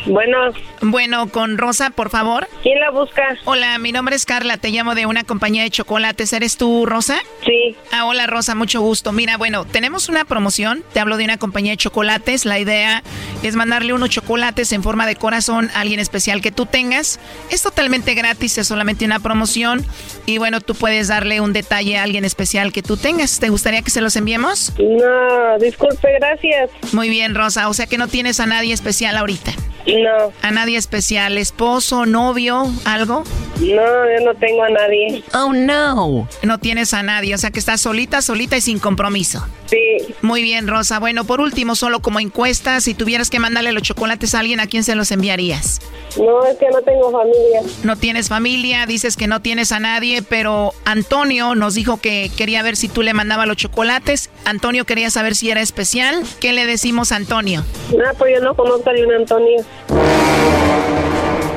Bueno. 0.08 0.52
Bueno, 0.80 1.28
con 1.28 1.58
Rosa, 1.58 1.90
por 1.90 2.10
favor. 2.10 2.48
¿Quién 2.62 2.80
la 2.80 2.90
busca? 2.90 3.36
Hola, 3.44 3.78
mi 3.78 3.92
nombre 3.92 4.16
es 4.16 4.24
Carla, 4.24 4.56
te 4.56 4.70
llamo 4.70 4.94
de 4.94 5.06
una 5.06 5.24
compañía 5.24 5.62
de 5.62 5.70
chocolates. 5.70 6.32
¿Eres 6.32 6.56
tú, 6.56 6.86
Rosa? 6.86 7.18
Sí. 7.44 7.76
Ah, 7.92 8.06
hola, 8.06 8.26
Rosa, 8.26 8.54
mucho 8.54 8.80
gusto. 8.80 9.12
Mira, 9.12 9.36
bueno, 9.36 9.64
tenemos 9.64 10.08
una 10.08 10.24
promoción. 10.24 10.82
Te 10.92 11.00
hablo 11.00 11.16
de 11.16 11.24
una 11.24 11.36
compañía 11.36 11.72
de 11.72 11.76
chocolates. 11.76 12.44
La 12.44 12.58
idea 12.58 13.02
es 13.42 13.54
mandarle 13.56 13.92
unos 13.92 14.10
chocolates 14.10 14.72
en 14.72 14.82
forma 14.82 15.06
de 15.06 15.16
corazón 15.16 15.70
a 15.74 15.80
alguien 15.80 16.00
especial 16.00 16.40
que 16.40 16.52
tú 16.52 16.66
tengas. 16.66 17.20
Es 17.50 17.62
totalmente 17.62 18.14
gratis, 18.14 18.58
es 18.58 18.66
solamente 18.66 19.04
una 19.04 19.20
promoción. 19.20 19.84
Y 20.26 20.38
bueno, 20.38 20.60
tú 20.60 20.74
puedes 20.74 21.08
darle 21.08 21.40
un 21.40 21.52
detalle 21.52 21.98
a 21.98 22.02
alguien 22.02 22.24
especial 22.24 22.72
que 22.72 22.82
tú 22.82 22.96
tengas. 22.96 23.40
¿Te 23.40 23.48
gustaría 23.48 23.82
que 23.82 23.90
se 23.90 24.00
los 24.00 24.16
enviemos? 24.16 24.72
No, 24.78 25.58
disculpe, 25.58 26.08
gracias. 26.18 26.70
Muy 26.92 27.08
bien, 27.08 27.34
Rosa. 27.34 27.68
O 27.68 27.74
sea 27.74 27.86
que 27.86 27.98
no 27.98 28.08
tienes 28.08 28.40
a 28.40 28.46
nadie 28.46 28.72
especial 28.72 29.16
ahorita. 29.16 29.52
No. 29.86 30.32
¿A 30.42 30.50
nadie 30.50 30.76
especial? 30.76 31.38
¿Esposo, 31.38 32.04
novio, 32.04 32.66
algo? 32.84 33.24
No, 33.60 33.64
yo 33.64 34.24
no 34.24 34.34
tengo 34.34 34.62
a 34.62 34.68
nadie. 34.68 35.22
Oh, 35.34 35.52
no. 35.52 36.28
No 36.42 36.58
tienes 36.58 36.94
a 36.94 37.02
nadie, 37.02 37.34
o 37.34 37.38
sea 37.38 37.50
que 37.50 37.58
estás 37.58 37.80
solita, 37.80 38.22
solita 38.22 38.56
y 38.56 38.60
sin 38.60 38.78
compromiso. 38.78 39.44
Sí. 39.66 40.14
Muy 40.22 40.42
bien, 40.42 40.66
Rosa. 40.68 40.98
Bueno, 40.98 41.24
por 41.24 41.40
último, 41.40 41.74
solo 41.74 42.00
como 42.00 42.20
encuesta, 42.20 42.80
si 42.80 42.94
tuvieras 42.94 43.30
que 43.30 43.38
mandarle 43.38 43.72
los 43.72 43.82
chocolates 43.82 44.34
a 44.34 44.40
alguien, 44.40 44.60
¿a 44.60 44.66
quién 44.66 44.84
se 44.84 44.94
los 44.94 45.10
enviarías? 45.10 45.80
No, 46.16 46.44
es 46.46 46.56
que 46.56 46.68
no 46.70 46.80
tengo 46.82 47.10
familia. 47.10 47.62
No 47.82 47.96
tienes 47.96 48.28
familia, 48.28 48.86
dices 48.86 49.16
que 49.16 49.26
no 49.26 49.42
tienes 49.42 49.72
a 49.72 49.80
nadie, 49.80 50.22
pero 50.22 50.72
Antonio 50.84 51.54
nos 51.54 51.74
dijo 51.74 51.98
que 51.98 52.30
quería 52.36 52.62
ver 52.62 52.76
si 52.76 52.88
tú 52.88 53.02
le 53.02 53.12
mandabas 53.12 53.46
los 53.46 53.56
chocolates. 53.56 54.30
Antonio 54.44 54.84
quería 54.86 55.10
saber 55.10 55.34
si 55.34 55.50
era 55.50 55.60
especial. 55.60 56.22
¿Qué 56.40 56.52
le 56.52 56.66
decimos 56.66 57.12
a 57.12 57.16
Antonio? 57.16 57.64
No, 57.90 58.04
pues 58.16 58.34
yo 58.34 58.40
no 58.42 58.54
conozco 58.54 58.90
a 58.90 58.92
un 58.92 59.12
Antonio. 59.12 59.64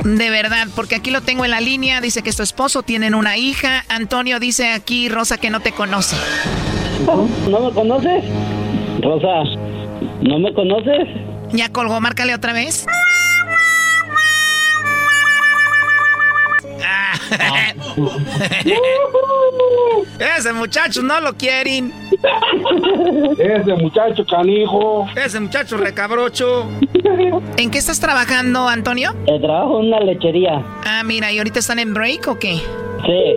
De 0.04 0.30
verdad, 0.30 0.66
porque 0.74 0.96
aquí 0.96 1.10
lo 1.10 1.20
tengo 1.20 1.44
en 1.44 1.52
la 1.52 1.60
línea, 1.60 2.00
dice 2.00 2.22
que 2.22 2.30
es 2.30 2.36
tu 2.36 2.42
esposo, 2.42 2.82
tienen 2.82 3.14
una 3.14 3.36
hija. 3.36 3.84
Antonio 3.88 4.40
dice 4.40 4.72
aquí, 4.72 5.08
Rosa, 5.08 5.38
que 5.38 5.48
no 5.48 5.60
te 5.60 5.72
conoce. 5.72 6.16
¿No 7.48 7.60
me 7.60 7.72
conoces? 7.72 8.24
Rosa, 9.00 9.44
¿no 10.22 10.38
me 10.38 10.52
conoces? 10.54 11.08
Ya 11.52 11.68
colgó, 11.70 12.00
márcale 12.00 12.34
otra 12.34 12.52
vez. 12.52 12.86
Ese 20.38 20.52
muchacho 20.52 21.02
no 21.02 21.20
lo 21.20 21.34
quieren. 21.34 21.92
Ese 23.38 23.74
muchacho 23.74 24.24
canijo. 24.24 25.06
Ese 25.16 25.40
muchacho 25.40 25.76
recabrocho. 25.76 26.68
¿En 27.56 27.70
qué 27.70 27.78
estás 27.78 28.00
trabajando, 28.00 28.68
Antonio? 28.68 29.14
Eh, 29.26 29.38
trabajo 29.40 29.80
en 29.80 29.86
una 29.88 30.00
lechería. 30.00 30.62
Ah, 30.84 31.02
mira, 31.04 31.32
¿y 31.32 31.38
ahorita 31.38 31.58
están 31.58 31.78
en 31.78 31.94
break 31.94 32.28
o 32.28 32.38
qué? 32.38 32.60
Sí. 33.06 33.36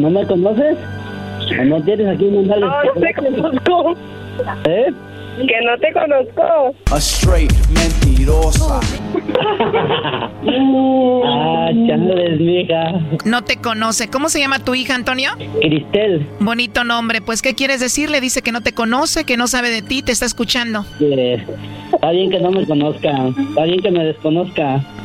¿No 0.00 0.10
me 0.10 0.26
conoces? 0.26 0.76
¿O 1.60 1.64
no 1.64 1.82
tienes 1.82 2.08
aquí 2.08 2.24
un 2.24 2.46
No, 2.46 2.56
no 2.56 2.92
te 3.00 3.14
conozco. 3.14 3.96
¿Eh? 4.64 4.92
Que 5.36 5.60
no 5.64 5.76
te 5.78 5.92
conozco. 5.92 6.74
A 6.92 6.96
straight 6.98 7.52
mentirosa. 7.70 8.80
ah, 11.24 11.70
mija. 12.38 12.92
No 13.24 13.42
te 13.42 13.56
conoce. 13.56 14.08
¿Cómo 14.08 14.28
se 14.28 14.38
llama 14.38 14.60
tu 14.60 14.74
hija, 14.74 14.94
Antonio? 14.94 15.32
Cristel. 15.60 16.26
Bonito 16.38 16.84
nombre. 16.84 17.20
Pues, 17.20 17.42
¿qué 17.42 17.54
quieres 17.54 17.80
decirle? 17.80 18.20
Dice 18.20 18.42
que 18.42 18.52
no 18.52 18.60
te 18.62 18.72
conoce, 18.72 19.24
que 19.24 19.36
no 19.36 19.48
sabe 19.48 19.70
de 19.70 19.82
ti, 19.82 20.02
te 20.02 20.12
está 20.12 20.24
escuchando. 20.26 20.86
Eh, 21.00 21.44
está 21.92 22.10
bien 22.10 22.30
que 22.30 22.38
no 22.38 22.52
me 22.52 22.64
conozca. 22.64 23.10
Está 23.48 23.64
bien 23.64 23.82
que 23.82 23.90
me 23.90 24.04
desconozca. 24.04 24.80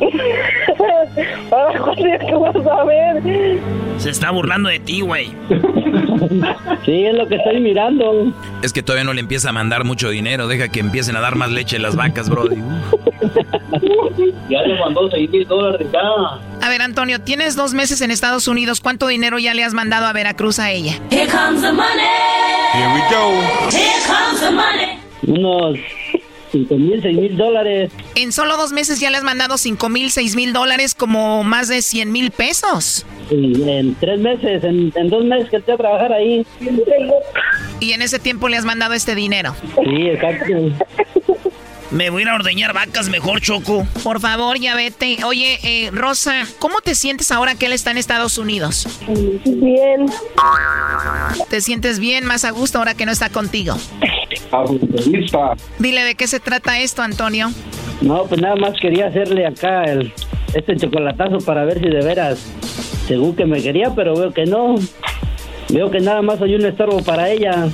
¿Qué 1.96 2.34
vas 2.34 2.66
a 2.66 2.84
ver? 2.84 3.58
Se 3.98 4.10
está 4.10 4.30
burlando 4.30 4.68
de 4.68 4.78
ti, 4.78 5.00
güey. 5.00 5.30
sí, 6.86 7.04
es 7.04 7.14
lo 7.14 7.26
que 7.26 7.36
estoy 7.36 7.60
mirando. 7.60 8.32
Es 8.62 8.72
que 8.72 8.82
todavía 8.82 9.04
no 9.04 9.12
le 9.12 9.20
empieza 9.20 9.50
a 9.50 9.52
mandar 9.52 9.84
mucho 9.84 10.08
dinero. 10.10 10.19
Deja 10.22 10.68
que 10.68 10.80
empiecen 10.80 11.16
a 11.16 11.20
dar 11.20 11.34
más 11.34 11.50
leche 11.50 11.78
las 11.78 11.96
vacas, 11.96 12.28
bro. 12.28 12.44
ya 14.50 14.62
le 14.62 14.78
mandó 14.78 15.08
6 15.10 15.30
mil 15.30 15.48
dólares 15.48 15.88
ya. 15.90 16.00
A 16.60 16.68
ver, 16.68 16.82
Antonio, 16.82 17.22
tienes 17.22 17.56
dos 17.56 17.72
meses 17.72 18.02
en 18.02 18.10
Estados 18.10 18.46
Unidos. 18.46 18.82
¿Cuánto 18.82 19.06
dinero 19.06 19.38
ya 19.38 19.54
le 19.54 19.64
has 19.64 19.72
mandado 19.72 20.06
a 20.06 20.12
Veracruz 20.12 20.58
a 20.58 20.70
ella? 20.72 21.00
Here 21.10 21.26
comes 21.26 21.62
the 21.62 21.72
money. 21.72 22.02
Here 22.74 22.92
we 22.92 23.00
go. 23.10 23.30
Here 23.70 24.02
comes 24.06 24.40
the 24.40 24.50
money. 24.50 24.98
Unos 25.22 25.78
5 26.50 26.74
mil, 26.76 27.02
6 27.02 27.16
mil 27.16 27.36
dólares. 27.36 27.92
En 28.14 28.32
solo 28.32 28.56
dos 28.56 28.72
meses 28.72 29.00
ya 29.00 29.10
le 29.10 29.16
has 29.16 29.22
mandado 29.22 29.58
5 29.58 29.88
mil, 29.88 30.10
6 30.10 30.36
mil 30.36 30.52
dólares, 30.52 30.94
como 30.94 31.44
más 31.44 31.68
de 31.68 31.82
100 31.82 32.12
mil 32.12 32.30
pesos. 32.30 33.06
En, 33.30 33.68
en 33.68 33.94
tres 33.94 34.18
meses, 34.18 34.64
en, 34.64 34.92
en, 34.96 35.08
dos 35.08 35.24
meses 35.24 35.48
que 35.50 35.56
estoy 35.58 35.74
a 35.74 35.76
trabajar 35.76 36.12
ahí. 36.12 36.44
Y 37.78 37.92
en 37.92 38.02
ese 38.02 38.18
tiempo 38.18 38.48
le 38.48 38.56
has 38.56 38.64
mandado 38.64 38.94
este 38.94 39.14
dinero. 39.14 39.54
Sí, 39.76 40.08
exacto. 40.08 40.54
Me 41.90 42.08
voy 42.08 42.20
a 42.20 42.22
ir 42.22 42.28
a 42.28 42.34
ordeñar 42.36 42.72
vacas 42.72 43.08
mejor, 43.08 43.40
Choco. 43.40 43.86
Por 44.04 44.20
favor, 44.20 44.58
ya 44.58 44.76
vete. 44.76 45.24
Oye, 45.24 45.58
eh, 45.64 45.90
Rosa, 45.92 46.46
¿cómo 46.58 46.80
te 46.80 46.94
sientes 46.94 47.32
ahora 47.32 47.56
que 47.56 47.66
él 47.66 47.72
está 47.72 47.90
en 47.90 47.98
Estados 47.98 48.38
Unidos? 48.38 48.86
Bien. 49.44 50.06
¿Te 51.48 51.60
sientes 51.60 51.98
bien, 51.98 52.26
más 52.26 52.44
a 52.44 52.50
gusto 52.50 52.78
ahora 52.78 52.94
que 52.94 53.06
no 53.06 53.12
está 53.12 53.28
contigo? 53.28 53.74
Dile 55.78 56.04
de 56.04 56.14
qué 56.14 56.26
se 56.28 56.38
trata 56.38 56.78
esto, 56.78 57.02
Antonio. 57.02 57.50
No, 58.00 58.24
pues 58.24 58.40
nada 58.40 58.56
más 58.56 58.74
quería 58.80 59.08
hacerle 59.08 59.46
acá 59.46 59.82
el, 59.84 60.12
este 60.54 60.76
chocolatazo 60.76 61.38
para 61.38 61.64
ver 61.64 61.80
si 61.80 61.88
de 61.88 62.02
veras, 62.04 62.38
según 63.06 63.34
que 63.34 63.46
me 63.46 63.60
quería, 63.62 63.92
pero 63.94 64.14
veo 64.16 64.32
que 64.32 64.46
no. 64.46 64.76
Veo 65.68 65.90
que 65.90 66.00
nada 66.00 66.22
más 66.22 66.38
soy 66.38 66.54
un 66.54 66.64
estorbo 66.66 67.02
para 67.02 67.30
ella. 67.30 67.68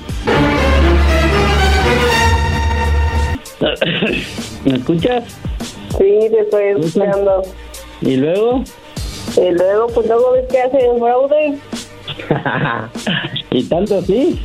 ¿Me 4.64 4.76
escuchas? 4.76 5.24
Sí, 5.98 6.28
te 6.30 6.40
estoy 6.40 6.64
escuchando. 6.64 7.42
¿Y 8.02 8.16
luego? 8.16 8.62
Y 9.36 9.50
luego, 9.50 9.86
pues 9.88 10.06
luego 10.06 10.32
ves 10.32 10.46
que 10.48 10.60
hacen 10.60 10.98
fraude. 10.98 11.58
¿Y 13.50 13.64
tanto 13.64 13.98
así? 13.98 14.40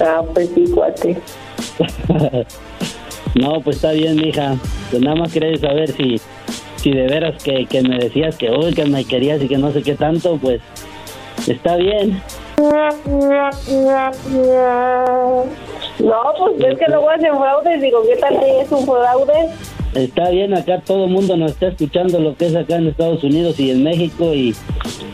Ah, 0.00 0.22
pues 0.32 0.50
sí, 0.54 0.64
cuate. 0.74 1.18
no, 3.34 3.60
pues 3.62 3.76
está 3.76 3.92
bien, 3.92 4.16
mija. 4.16 4.56
Pues 4.90 5.02
nada 5.02 5.16
más 5.16 5.32
quería 5.32 5.56
saber 5.56 5.92
si, 5.92 6.20
si 6.76 6.90
de 6.90 7.06
veras 7.06 7.42
que, 7.42 7.66
que 7.66 7.82
me 7.82 7.98
decías 7.98 8.36
que 8.36 8.50
hoy 8.50 8.74
que 8.74 8.84
me 8.84 9.04
querías 9.04 9.42
y 9.42 9.48
que 9.48 9.58
no 9.58 9.72
sé 9.72 9.82
qué 9.82 9.94
tanto, 9.94 10.36
pues 10.36 10.60
está 11.46 11.76
bien. 11.76 12.22
No, 15.98 16.22
pues 16.38 16.60
es 16.60 16.78
que 16.78 16.86
luego 16.88 17.10
hacen 17.10 17.36
fraude. 17.36 17.78
Digo, 17.78 18.02
¿qué 18.02 18.16
tal 18.16 18.38
que 18.40 18.60
es 18.60 18.72
un 18.72 18.86
fraude? 18.86 19.50
Está 19.94 20.30
bien, 20.30 20.54
acá 20.54 20.80
todo 20.80 21.04
el 21.04 21.10
mundo 21.10 21.36
nos 21.36 21.52
está 21.52 21.68
escuchando 21.68 22.18
lo 22.18 22.34
que 22.34 22.46
es 22.46 22.56
acá 22.56 22.76
en 22.76 22.88
Estados 22.88 23.22
Unidos 23.24 23.60
y 23.60 23.70
en 23.70 23.82
México 23.82 24.32
y 24.32 24.54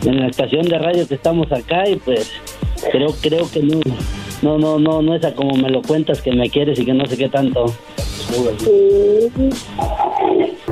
en 0.05 0.21
la 0.21 0.27
estación 0.27 0.67
de 0.67 0.79
radio 0.79 1.05
que 1.05 1.15
estamos 1.15 1.51
acá 1.51 1.89
y 1.89 1.97
pues 1.97 2.31
creo 2.89 3.09
creo 3.21 3.51
que 3.51 3.61
no 3.61 3.81
no 4.41 4.57
no 4.57 4.79
no 4.79 5.01
no 5.01 5.15
es 5.15 5.25
a 5.25 5.33
como 5.33 5.57
me 5.57 5.69
lo 5.69 5.81
cuentas 5.81 6.21
que 6.21 6.31
me 6.31 6.49
quieres 6.49 6.79
y 6.79 6.85
que 6.85 6.93
no 6.93 7.05
sé 7.07 7.17
qué 7.17 7.27
tanto. 7.27 7.65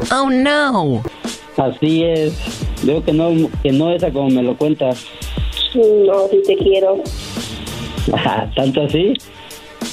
Oh 0.09 0.29
no. 0.29 1.03
Así 1.57 2.03
es. 2.03 2.33
Veo 2.83 3.03
que 3.03 3.11
no 3.11 3.31
que 3.61 3.73
no 3.73 3.91
es 3.91 4.03
a 4.03 4.11
como 4.11 4.29
me 4.29 4.41
lo 4.41 4.55
cuentas. 4.55 5.05
No, 5.75 6.27
sí 6.29 6.41
te 6.45 6.55
quiero. 6.57 7.03
¿Tanto 8.55 8.83
así? 8.83 9.13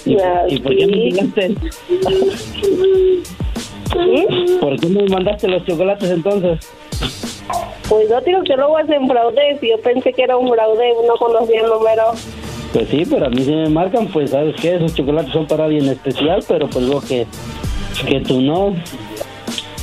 ¿Y, 0.07 0.17
Ah, 0.19 0.45
¿y 0.49 0.59
por 0.61 0.77
qué 0.77 0.87
me 0.87 1.11
mandaste? 1.11 1.55
¿Por 4.61 4.81
qué 4.81 4.87
me 4.89 5.05
mandaste 5.09 5.49
los 5.49 5.65
chocolates 5.65 6.11
entonces? 6.11 6.59
Pues 7.89 8.09
no 8.09 8.21
digo 8.23 8.43
que 8.43 8.57
luego 8.57 8.79
hacen 8.79 9.07
fraude. 9.09 9.59
Si 9.61 9.69
yo 9.71 9.79
pensé 9.81 10.13
que 10.13 10.23
era 10.23 10.37
un 10.37 10.49
fraude, 10.53 10.93
no 11.07 11.15
conocía 11.17 11.61
el 11.61 11.69
número. 11.69 12.13
Pues 12.73 12.89
sí, 12.89 13.05
pero 13.09 13.27
a 13.27 13.29
mí 13.29 13.45
si 13.45 13.53
me 13.53 13.69
marcan, 13.69 14.09
pues 14.09 14.31
sabes 14.31 14.57
que 14.61 14.75
esos 14.77 14.95
chocolates 14.95 15.33
son 15.33 15.47
para 15.47 15.65
alguien 15.67 15.89
especial, 15.89 16.43
pero 16.49 16.69
pues 16.69 16.89
veo 16.89 17.01
que, 17.01 17.27
que 18.09 18.21
tú 18.21 18.41
no. 18.41 18.75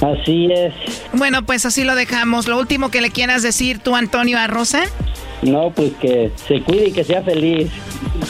Así 0.02 0.48
es. 0.52 0.74
Bueno, 1.14 1.44
pues 1.46 1.66
así 1.66 1.84
lo 1.84 1.96
dejamos. 1.96 2.48
Lo 2.48 2.58
último 2.60 2.90
que 2.90 3.02
le 3.02 3.12
quieras 3.12 3.44
decir 3.44 3.80
tú, 3.80 3.96
Antonio, 3.96 4.40
a 4.40 4.48
Rosa. 4.48 4.84
No, 5.42 5.72
pues 5.72 5.94
que 6.00 6.32
se 6.48 6.62
cuide 6.62 6.90
y 6.90 6.92
que 6.92 7.04
sea 7.04 7.22
feliz. 7.24 7.70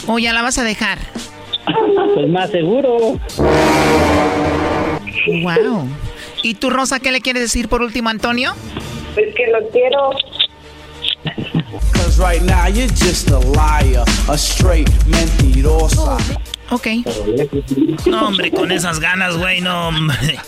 ¿O 0.06 0.18
ya 0.18 0.32
la 0.32 0.42
vas 0.42 0.58
a 0.58 0.64
dejar? 0.64 0.98
Pues 2.14 2.28
más 2.28 2.50
seguro. 2.50 3.18
Wow. 5.42 5.88
¿Y 6.42 6.54
tú, 6.54 6.70
Rosa, 6.70 7.00
qué 7.00 7.12
le 7.12 7.20
quieres 7.20 7.42
decir 7.42 7.68
por 7.68 7.82
último, 7.82 8.08
Antonio? 8.08 8.54
Es 9.16 9.34
que 9.34 9.46
lo 9.48 9.68
quiero. 9.68 10.10
Cause 11.92 12.18
right 12.18 12.42
now 12.42 12.66
you're 12.66 12.88
just 12.88 13.30
a 13.30 13.38
liar, 13.38 14.04
a 14.28 14.34
straight 14.36 14.90
mentirosa. 15.06 16.16
Ok. 16.70 16.88
No, 18.06 18.28
hombre, 18.28 18.50
con 18.50 18.72
esas 18.72 18.98
ganas, 18.98 19.36
güey, 19.36 19.60
no, 19.60 19.88
hombre. 19.88 20.40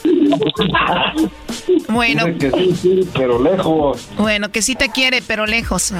Bueno. 1.88 2.26
Dice 2.26 2.38
que 2.38 2.50
sí, 2.50 2.74
sí, 2.74 3.08
pero 3.14 3.40
lejos. 3.40 4.08
Bueno, 4.16 4.50
que 4.50 4.62
sí 4.62 4.74
te 4.74 4.88
quiere, 4.88 5.22
pero 5.22 5.46
lejos. 5.46 5.92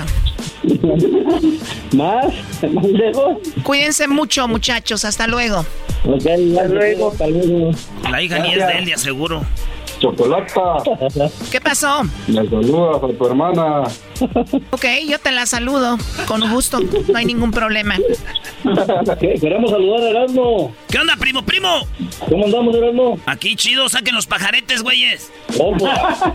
¿Más? 1.95 2.27
¿Más 2.73 2.85
lejos? 2.87 3.39
Cuídense 3.63 4.09
mucho, 4.09 4.49
muchachos. 4.49 5.05
Hasta 5.05 5.27
luego. 5.27 5.65
Hasta 6.17 6.37
luego. 6.67 7.11
Hasta 7.13 7.27
luego. 7.27 7.71
La 8.11 8.23
hija 8.23 8.39
ni 8.41 8.55
es 8.55 8.67
de 8.67 8.79
él, 8.79 8.85
de 8.85 8.95
aseguro. 8.95 9.43
Chocolata, 9.99 10.83
¿Qué 11.51 11.61
pasó? 11.61 12.03
me 12.27 12.35
saludas 12.49 13.03
a 13.03 13.19
tu 13.19 13.27
hermana. 13.27 13.83
Ok, 14.71 14.85
yo 15.09 15.19
te 15.19 15.33
la 15.33 15.47
saludo. 15.47 15.97
Con 16.27 16.49
gusto. 16.51 16.81
No 16.81 17.19
hay 17.19 17.25
ningún 17.25 17.51
problema. 17.51 17.97
Queremos 19.41 19.71
saludar 19.71 20.01
a 20.01 20.11
Erasmo. 20.11 20.75
¿Qué 20.89 20.99
onda, 20.99 21.17
primo, 21.17 21.43
primo? 21.43 21.87
¿Cómo 22.29 22.45
andamos, 22.47 22.75
Erasmo? 22.77 23.19
Aquí 23.27 23.57
chido, 23.57 23.89
saquen 23.89 24.15
los 24.15 24.27
pajaretes, 24.27 24.83
güeyes. 24.83 25.33
Oh, 25.59 25.73
pues, 25.77 25.93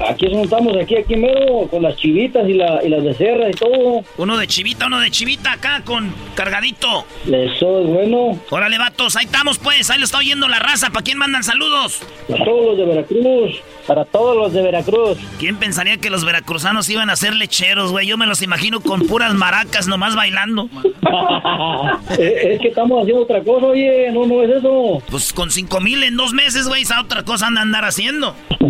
aquí 0.08 0.28
estamos, 0.32 0.76
aquí, 0.78 0.98
aquí 0.98 1.16
mero, 1.16 1.68
con 1.70 1.82
las 1.84 1.96
chivitas 1.98 2.48
y, 2.48 2.54
la, 2.54 2.84
y 2.84 2.90
las 2.90 3.04
becerras 3.04 3.50
y 3.50 3.54
todo. 3.54 4.04
Uno 4.18 4.38
de 4.38 4.48
chivita, 4.48 4.88
uno 4.88 5.00
de 5.00 5.12
chivita 5.12 5.54
acá 5.54 5.82
con 5.84 6.14
cargadito. 6.36 7.06
Eso 7.26 7.82
es 7.82 7.88
bueno. 7.88 8.40
Órale, 8.50 8.78
vatos, 8.78 9.16
ahí 9.16 9.26
estamos 9.26 9.58
pues, 9.58 9.90
ahí 9.90 10.00
lo 10.00 10.06
está 10.06 10.18
oyendo 10.20 10.48
la 10.48 10.60
raza. 10.60 10.90
¿Para 10.90 11.04
quién 11.04 11.18
mandan 11.18 11.44
saludos? 11.44 12.02
Para 12.28 12.44
todos 12.46 12.66
los 12.66 12.78
de 12.78 12.86
Veracruz. 12.86 13.59
Para 13.88 14.06
todos 14.06 14.38
los 14.38 14.54
de 14.54 14.62
Veracruz. 14.62 15.18
¿Quién 15.40 15.58
pensaría 15.58 15.98
que 15.98 16.10
los 16.10 16.24
veracruzanos 16.24 16.90
iban 16.90 17.10
a 17.10 17.16
ser 17.16 17.36
lecheros, 17.36 17.92
güey? 17.92 18.08
Yo 18.08 18.18
me 18.18 18.28
los 18.28 18.42
imagino 18.42 18.82
con 18.82 19.08
puras 19.08 19.34
maracas 19.34 19.88
nomás 19.88 20.16
bailando. 20.16 20.70
es, 22.12 22.60
que 22.60 22.68
estamos 22.68 23.02
haciendo 23.02 23.24
otra 23.24 23.44
cosa, 23.44 23.68
oye, 23.68 24.12
no, 24.12 24.26
no 24.26 24.44
es 24.44 24.52
eso. 24.52 25.02
Pues 25.10 25.34
con 25.34 25.50
cinco 25.50 25.80
mil 25.80 26.04
en 26.04 26.18
dos 26.18 26.34
meses, 26.34 26.68
güey, 26.68 26.84
esa 26.84 27.02
otra 27.02 27.24
cosa 27.24 27.48
anda 27.48 27.62
a 27.62 27.64
andar 27.64 27.86
haciendo. 27.86 28.36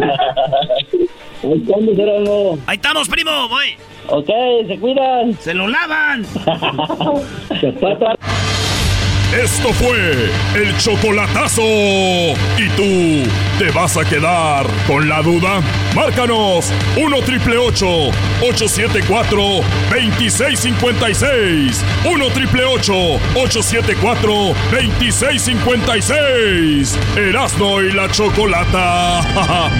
Ahí 1.42 1.54
estamos, 1.54 1.98
Erasmo. 1.98 2.60
Ahí 2.66 2.76
estamos, 2.76 3.08
primo, 3.08 3.48
voy. 3.48 3.76
Ok, 4.08 4.30
se 4.68 4.80
cuidan. 4.80 5.38
Se 5.40 5.54
lo 5.54 5.68
lavan. 5.68 6.26
Esto 9.34 9.72
fue 9.74 10.32
el 10.56 10.76
chocolatazo. 10.78 11.62
¿Y 11.62 12.68
tú 12.76 13.30
te 13.60 13.70
vas 13.70 13.96
a 13.96 14.04
quedar 14.04 14.66
con 14.88 15.08
la 15.08 15.22
duda? 15.22 15.62
Márcanos 15.96 16.72
1 16.98 17.22
triple 17.22 17.58
874 17.58 19.38
2656. 19.92 21.84
1 22.06 22.30
triple 22.32 22.66
874 22.66 24.34
2656. 24.72 26.98
Erasno 27.16 27.82
y 27.82 27.92
la 27.92 28.10
chocolata. 28.12 29.70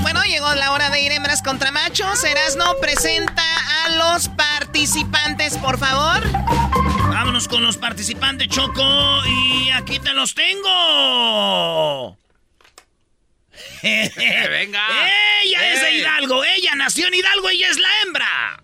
Bueno, 0.00 0.22
llegó 0.24 0.54
la 0.54 0.72
hora 0.72 0.88
de 0.90 1.00
ir 1.02 1.12
hembras 1.12 1.42
contra 1.42 1.70
machos. 1.70 2.24
Erasno 2.24 2.64
presenta 2.80 3.42
a 3.88 4.12
los 4.12 4.28
participantes, 4.28 5.56
por 5.58 5.78
favor. 5.78 6.22
Vámonos 7.10 7.48
con 7.48 7.62
los 7.62 7.76
participantes, 7.76 8.48
Choco. 8.48 8.82
Y 9.26 9.70
aquí 9.70 9.98
te 9.98 10.12
los 10.12 10.34
tengo. 10.34 12.18
Venga. 13.82 14.86
Ella 15.42 15.72
es. 15.72 16.00
Hidalgo. 16.00 16.44
Ella 16.44 16.74
nació 16.76 17.08
en 17.08 17.14
Hidalgo. 17.14 17.48
Ella 17.48 17.68
es 17.70 17.78
la 17.78 17.88
hembra. 18.02 18.62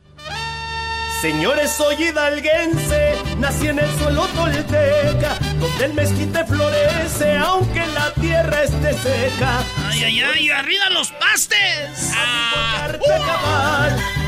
Señores, 1.20 1.70
soy 1.70 1.94
hidalguense, 2.02 3.16
nací 3.38 3.68
en 3.68 3.78
el 3.78 3.90
suelo 3.96 4.26
tolteca, 4.34 5.38
donde 5.58 5.84
el 5.86 5.94
mezquite 5.94 6.44
florece, 6.44 7.38
aunque 7.38 7.86
la 7.86 8.12
tierra 8.12 8.64
esté 8.64 8.92
seca. 8.92 9.64
Ay, 9.88 10.04
ay, 10.04 10.20
ay. 10.20 10.50
Arriba 10.50 10.90
los 10.90 11.10
pastes. 11.12 12.10
Mi 12.10 12.98
tierra 12.98 14.23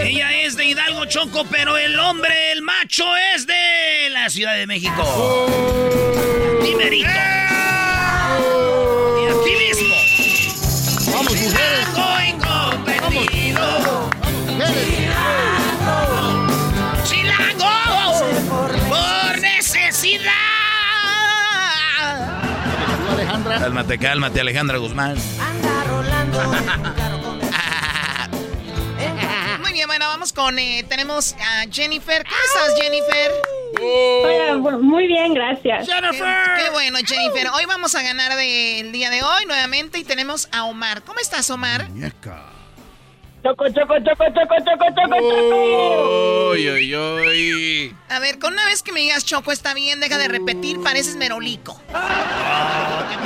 Ella 0.00 0.32
es 0.42 0.56
de 0.56 0.64
Hidalgo, 0.66 1.04
Choco, 1.06 1.44
pero 1.50 1.76
el 1.76 1.98
hombre, 1.98 2.52
el 2.52 2.62
macho, 2.62 3.04
es 3.34 3.46
de 3.46 4.08
la 4.10 4.28
Ciudad 4.30 4.54
de 4.56 4.66
México. 4.66 5.46
Dimerito. 6.62 7.08
Y 9.18 9.26
aquí 9.28 9.54
mismo. 9.58 9.94
Vamos, 11.12 11.32
mujeres. 11.34 11.86
Chilango 11.94 12.20
incomprendido. 12.28 14.10
Chilango 17.04 17.70
por 18.88 19.40
necesidad. 19.40 20.32
Alejandra. 23.12 23.58
Cálmate, 23.58 23.98
cálmate, 23.98 24.40
Alejandra 24.40 24.78
Guzmán. 24.78 25.16
Muy 25.16 25.22
bien, 26.94 27.19
vamos 30.20 30.34
con. 30.34 30.58
eh, 30.58 30.84
tenemos 30.86 31.34
a 31.40 31.64
Jennifer. 31.70 32.22
¿Cómo 32.24 32.36
estás, 32.44 32.78
Jennifer? 32.78 33.30
Hola, 33.82 34.78
muy 34.78 35.06
bien, 35.06 35.32
gracias. 35.32 35.88
Jennifer. 35.88 36.36
Qué, 36.58 36.70
bueno, 36.72 36.98
Jennifer. 36.98 37.48
Hoy 37.54 37.64
vamos 37.64 37.94
a 37.94 38.02
ganar 38.02 38.36
del 38.36 38.92
día 38.92 39.08
de 39.08 39.22
hoy 39.22 39.46
nuevamente 39.46 39.98
y 39.98 40.04
tenemos 40.04 40.46
a 40.52 40.64
Omar. 40.64 41.04
¿Cómo 41.04 41.20
estás, 41.20 41.48
Omar? 41.48 41.88
Choco, 43.42 43.64
choco, 43.68 43.94
choco, 44.04 44.24
choco, 44.34 44.54
choco, 44.64 44.84
choco, 44.94 45.16
choco. 45.18 46.50
Uy, 46.52 46.70
uy, 46.70 46.94
uy. 46.96 47.96
A 48.10 48.18
ver, 48.18 48.38
con 48.38 48.52
una 48.52 48.66
vez 48.66 48.82
que 48.82 48.92
me 48.92 49.00
digas 49.00 49.24
Choco 49.24 49.50
está 49.50 49.72
bien, 49.72 49.98
deja 50.00 50.18
de 50.18 50.28
repetir, 50.28 50.78
pareces 50.82 51.16
merolico. 51.16 51.80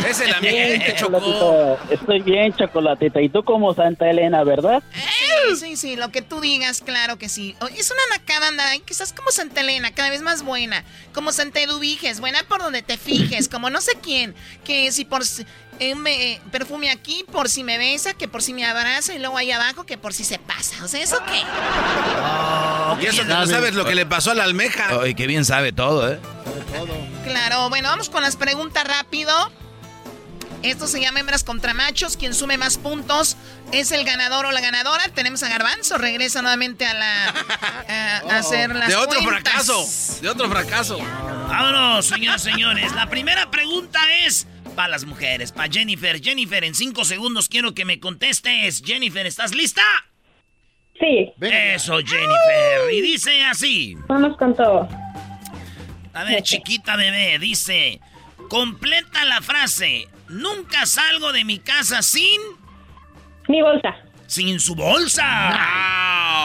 Es 0.08 0.20
el 0.20 0.26
Bien, 0.40 0.62
ambiente, 0.72 0.94
Choco. 0.96 1.18
chocolatito. 1.18 1.78
Estoy 1.90 2.20
bien, 2.22 2.52
chocolatita. 2.54 3.20
Y 3.22 3.28
tú 3.28 3.42
como 3.42 3.74
Santa 3.74 4.08
Elena, 4.08 4.44
¿verdad? 4.44 4.82
Sí, 4.92 5.56
sí, 5.56 5.76
sí, 5.76 5.96
lo 5.96 6.10
que 6.10 6.22
tú 6.22 6.40
digas, 6.40 6.80
claro 6.80 7.16
que 7.18 7.28
sí. 7.28 7.56
Oye, 7.60 7.80
es 7.80 7.90
una 7.90 8.16
nacada 8.18 8.44
ahí, 8.70 8.80
quizás 8.80 9.12
como 9.12 9.30
Santa 9.30 9.62
Elena, 9.62 9.92
cada 9.94 10.10
vez 10.10 10.22
más 10.22 10.42
buena. 10.44 10.84
Como 11.12 11.32
Santa 11.32 11.60
Eduviges, 11.60 12.20
buena 12.20 12.42
por 12.48 12.60
donde 12.60 12.82
te 12.82 12.98
fijes, 12.98 13.48
como 13.48 13.70
no 13.70 13.80
sé 13.80 13.92
quién. 14.02 14.34
Que 14.64 14.92
si 14.92 15.04
por 15.04 15.24
eh, 15.80 15.94
me- 15.94 16.32
eh, 16.32 16.40
perfume 16.50 16.90
aquí, 16.90 17.24
por 17.32 17.48
si 17.48 17.64
me 17.64 17.78
besa, 17.78 18.14
que 18.14 18.28
por 18.28 18.42
si 18.42 18.54
me 18.54 18.64
abraza, 18.64 19.14
y 19.14 19.18
luego 19.18 19.36
ahí 19.36 19.50
abajo, 19.50 19.84
que 19.84 19.98
por 19.98 20.12
si 20.14 20.24
se 20.24 20.38
pasa. 20.38 20.84
O 20.84 20.88
sea, 20.88 21.02
¿eso 21.02 21.18
qué? 21.26 21.42
Y 23.02 23.06
eso 23.06 23.22
que 23.22 23.28
no 23.28 23.46
sabes 23.46 23.74
lo 23.74 23.84
que 23.84 23.94
le 23.94 24.06
pasó 24.06 24.30
a 24.30 24.34
la 24.34 24.44
almeja. 24.44 25.00
Ay, 25.02 25.14
qué 25.14 25.26
bien 25.26 25.44
sabe 25.44 25.72
todo, 25.72 26.10
¿eh? 26.12 26.18
Claro, 27.24 27.68
bueno, 27.70 27.88
vamos 27.88 28.08
con 28.10 28.22
las 28.22 28.36
preguntas 28.36 28.84
rápido. 28.86 29.32
Esto 30.62 30.86
se 30.86 30.98
llama 30.98 31.20
hembras 31.20 31.44
contra 31.44 31.74
machos. 31.74 32.16
Quien 32.16 32.32
sume 32.34 32.56
más 32.56 32.78
puntos 32.78 33.36
es 33.72 33.92
el 33.92 34.02
ganador 34.04 34.46
o 34.46 34.52
la 34.52 34.60
ganadora. 34.62 35.04
Tenemos 35.14 35.42
a 35.42 35.48
Garbanzo, 35.50 35.98
regresa 35.98 36.40
nuevamente 36.40 36.86
a 36.86 36.94
la 36.94 37.28
a, 37.28 38.22
a 38.34 38.38
hacer 38.38 38.74
las 38.74 38.88
De 38.88 38.96
otro 38.96 39.20
cuentas. 39.22 39.52
fracaso. 39.52 39.86
De 40.22 40.28
otro 40.30 40.48
fracaso. 40.48 40.98
Vámonos, 41.48 42.06
señoras 42.06 42.46
y 42.46 42.50
señores. 42.52 42.92
La 42.94 43.10
primera 43.10 43.50
pregunta 43.50 44.00
es 44.24 44.46
para 44.74 44.88
las 44.88 45.04
mujeres, 45.04 45.52
para 45.52 45.72
Jennifer. 45.72 46.20
Jennifer, 46.22 46.64
en 46.64 46.74
cinco 46.74 47.04
segundos 47.04 47.48
quiero 47.48 47.74
que 47.74 47.84
me 47.84 48.00
contestes. 48.00 48.82
Jennifer, 48.84 49.26
¿estás 49.26 49.54
lista? 49.54 49.82
Sí. 50.98 51.32
Eso, 51.40 51.98
Jennifer. 51.98 52.92
Y 52.92 53.00
dice 53.00 53.44
así. 53.44 53.96
Vamos 54.06 54.36
con 54.36 54.54
todo. 54.54 54.88
A 56.12 56.24
ver, 56.24 56.42
chiquita 56.42 56.96
bebé, 56.96 57.38
dice. 57.38 58.00
Completa 58.48 59.24
la 59.24 59.40
frase. 59.40 60.08
Nunca 60.28 60.86
salgo 60.86 61.32
de 61.32 61.44
mi 61.44 61.58
casa 61.58 62.02
sin. 62.02 62.40
Mi 63.48 63.60
bolsa. 63.62 63.96
Sin 64.26 64.60
su 64.60 64.74
bolsa. 64.74 65.22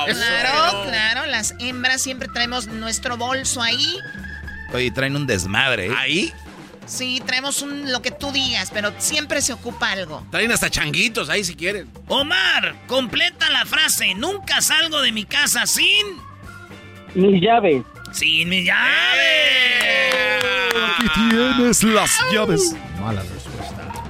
Claro, 0.07 0.83
claro, 0.83 1.25
las 1.27 1.55
hembras 1.59 2.01
siempre 2.01 2.27
traemos 2.27 2.67
nuestro 2.67 3.17
bolso 3.17 3.61
ahí. 3.61 3.97
Oye, 4.73 4.91
traen 4.91 5.15
un 5.15 5.27
desmadre. 5.27 5.87
¿eh? 5.87 5.95
¿Ahí? 5.97 6.33
Sí, 6.89 7.21
traemos 7.23 7.61
un, 7.61 7.91
lo 7.91 8.01
que 8.01 8.09
tú 8.09 8.31
digas, 8.31 8.71
pero 8.73 8.91
siempre 8.97 9.43
se 9.43 9.53
ocupa 9.53 9.91
algo. 9.91 10.25
Traen 10.31 10.51
hasta 10.51 10.71
changuitos 10.71 11.29
ahí 11.29 11.43
si 11.43 11.55
quieren. 11.55 11.87
Omar, 12.07 12.75
completa 12.87 13.47
la 13.51 13.63
frase. 13.65 14.15
Nunca 14.15 14.59
salgo 14.59 14.99
de 15.01 15.11
mi 15.11 15.23
casa 15.25 15.67
sin. 15.67 16.17
Mis 17.13 17.41
llaves. 17.41 17.83
Sin 18.11 18.49
mi 18.49 18.63
llave. 18.63 20.39
Aquí 20.97 21.29
tienes 21.29 21.83
las 21.83 22.11
llaves. 22.33 22.75
Mala 22.99 23.21
respuesta. 23.21 23.38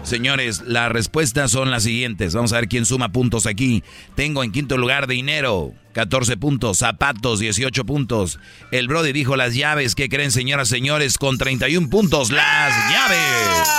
Señores, 0.09 0.63
las 0.65 0.91
respuestas 0.91 1.51
son 1.51 1.69
las 1.69 1.83
siguientes. 1.83 2.33
Vamos 2.33 2.51
a 2.51 2.55
ver 2.55 2.67
quién 2.67 2.87
suma 2.87 3.11
puntos 3.11 3.45
aquí. 3.45 3.83
Tengo 4.15 4.43
en 4.43 4.51
quinto 4.51 4.75
lugar 4.75 5.05
dinero, 5.05 5.71
14 5.93 6.35
puntos. 6.35 6.79
Zapatos, 6.79 7.39
18 7.39 7.85
puntos. 7.85 8.39
El 8.71 8.87
Brody 8.87 9.11
dijo 9.11 9.35
las 9.35 9.53
llaves. 9.53 9.93
¿Qué 9.93 10.09
creen, 10.09 10.31
señoras 10.31 10.69
y 10.69 10.71
señores? 10.71 11.19
Con 11.19 11.37
31 11.37 11.91
puntos, 11.91 12.31
las 12.31 12.91
llaves. 12.91 13.69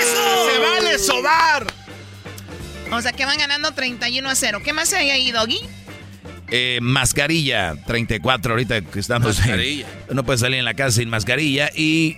¡Eso! 0.00 0.50
¡Se 0.50 0.58
vale 0.58 0.98
sobar! 0.98 1.66
O 2.90 3.02
sea 3.02 3.12
que 3.12 3.26
van 3.26 3.36
ganando 3.36 3.72
31 3.72 4.30
a 4.30 4.34
0. 4.34 4.62
¿Qué 4.64 4.72
más 4.72 4.88
se 4.88 4.96
hay 4.96 5.10
ahí, 5.10 5.32
Doggy? 5.32 5.60
Eh, 6.48 6.78
mascarilla, 6.80 7.76
34 7.86 8.54
ahorita 8.54 8.80
que 8.80 9.00
estamos. 9.00 9.36
Mascarilla. 9.36 9.86
no 10.14 10.24
puede 10.24 10.38
salir 10.38 10.60
en 10.60 10.64
la 10.64 10.72
casa 10.72 10.92
sin 10.92 11.10
mascarilla. 11.10 11.70
Y 11.76 12.16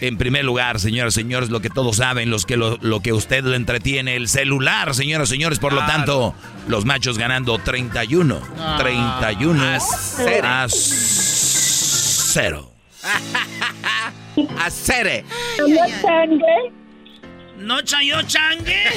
en 0.00 0.16
primer 0.18 0.44
lugar, 0.44 0.78
señoras 0.80 1.14
y 1.16 1.20
señores, 1.22 1.50
lo 1.50 1.60
que 1.60 1.70
todos 1.70 1.96
saben, 1.96 2.30
los 2.30 2.46
que 2.46 2.56
lo, 2.56 2.76
lo 2.78 3.00
que 3.00 3.12
usted 3.12 3.44
lo 3.44 3.54
entretiene, 3.54 4.16
el 4.16 4.28
celular, 4.28 4.94
señoras 4.94 5.28
y 5.28 5.32
señores. 5.32 5.58
Por 5.58 5.72
lo 5.72 5.84
tanto, 5.86 6.34
los 6.68 6.84
machos 6.84 7.18
ganando 7.18 7.58
31. 7.58 8.40
31 8.78 9.64
A 9.64 9.80
cero. 9.80 10.46
a 10.46 10.66
cero. 10.68 12.72
Hacer. 14.64 15.24
¿No 15.58 15.76
changue? 16.02 16.72
¿No 17.58 17.80
chayo 17.82 18.22
changue? 18.22 18.82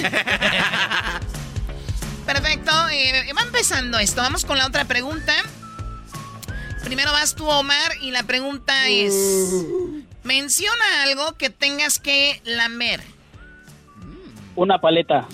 Perfecto, 2.25 2.71
eh, 2.91 3.31
va 3.35 3.41
empezando 3.43 3.97
esto. 3.99 4.21
Vamos 4.21 4.45
con 4.45 4.57
la 4.57 4.67
otra 4.67 4.85
pregunta. 4.85 5.33
Primero 6.83 7.11
vas 7.11 7.35
tú, 7.35 7.45
Omar, 7.47 7.91
y 8.01 8.11
la 8.11 8.23
pregunta 8.23 8.87
es: 8.87 9.13
Menciona 10.33 11.01
algo 11.07 11.35
que 11.37 11.49
tengas 11.49 11.97
que 11.97 12.39
lamer. 12.45 13.01
Una 14.55 14.79
paleta. 14.79 15.25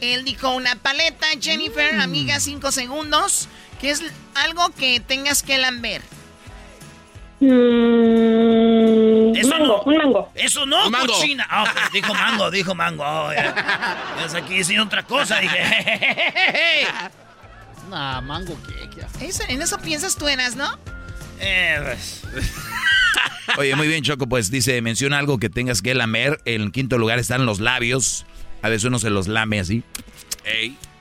Él 0.00 0.24
dijo 0.24 0.50
una 0.56 0.74
paleta. 0.74 1.28
Jennifer, 1.40 2.00
amiga, 2.00 2.40
cinco 2.40 2.72
segundos. 2.72 3.46
¿Qué 3.80 3.90
es 3.90 4.02
algo 4.34 4.70
que 4.70 4.98
tengas 4.98 5.44
que 5.44 5.56
lamber? 5.56 6.02
Mm, 7.38 7.48
Eso 9.36 9.48
mango, 9.50 9.66
no. 9.66 9.82
un 9.84 9.96
mango. 9.98 10.32
Eso 10.34 10.66
no, 10.66 10.86
Un 10.86 10.90
mango. 10.92 11.12
cochina. 11.14 11.46
Ah, 11.48 11.64
pues, 11.72 11.92
dijo 11.92 12.12
mango, 12.12 12.50
dijo 12.50 12.74
mango. 12.74 13.04
Oh, 13.06 13.32
ya. 13.32 14.16
Es 14.26 14.34
aquí 14.34 14.54
diciendo 14.54 14.84
otra 14.84 15.04
cosa. 15.04 15.38
Dije, 15.38 15.58
Nah, 17.88 18.20
mango 18.20 18.58
qué, 18.66 18.90
qué. 18.90 19.06
Eso- 19.28 19.44
¿En 19.48 19.62
eso 19.62 19.78
piensas 19.78 20.16
tú, 20.16 20.26
Enas, 20.26 20.56
no? 20.56 20.76
Eh, 21.40 21.78
pues. 21.84 22.22
Oye, 23.58 23.74
muy 23.74 23.88
bien, 23.88 24.02
Choco, 24.04 24.28
pues 24.28 24.50
dice, 24.50 24.80
menciona 24.82 25.18
algo 25.18 25.38
que 25.38 25.48
tengas 25.50 25.82
que 25.82 25.94
lamer. 25.94 26.40
En 26.44 26.70
quinto 26.70 26.98
lugar 26.98 27.18
están 27.18 27.46
los 27.46 27.60
labios. 27.60 28.26
A 28.62 28.68
veces 28.68 28.84
uno 28.84 28.98
se 28.98 29.10
los 29.10 29.26
lame 29.26 29.58
así. 29.60 29.82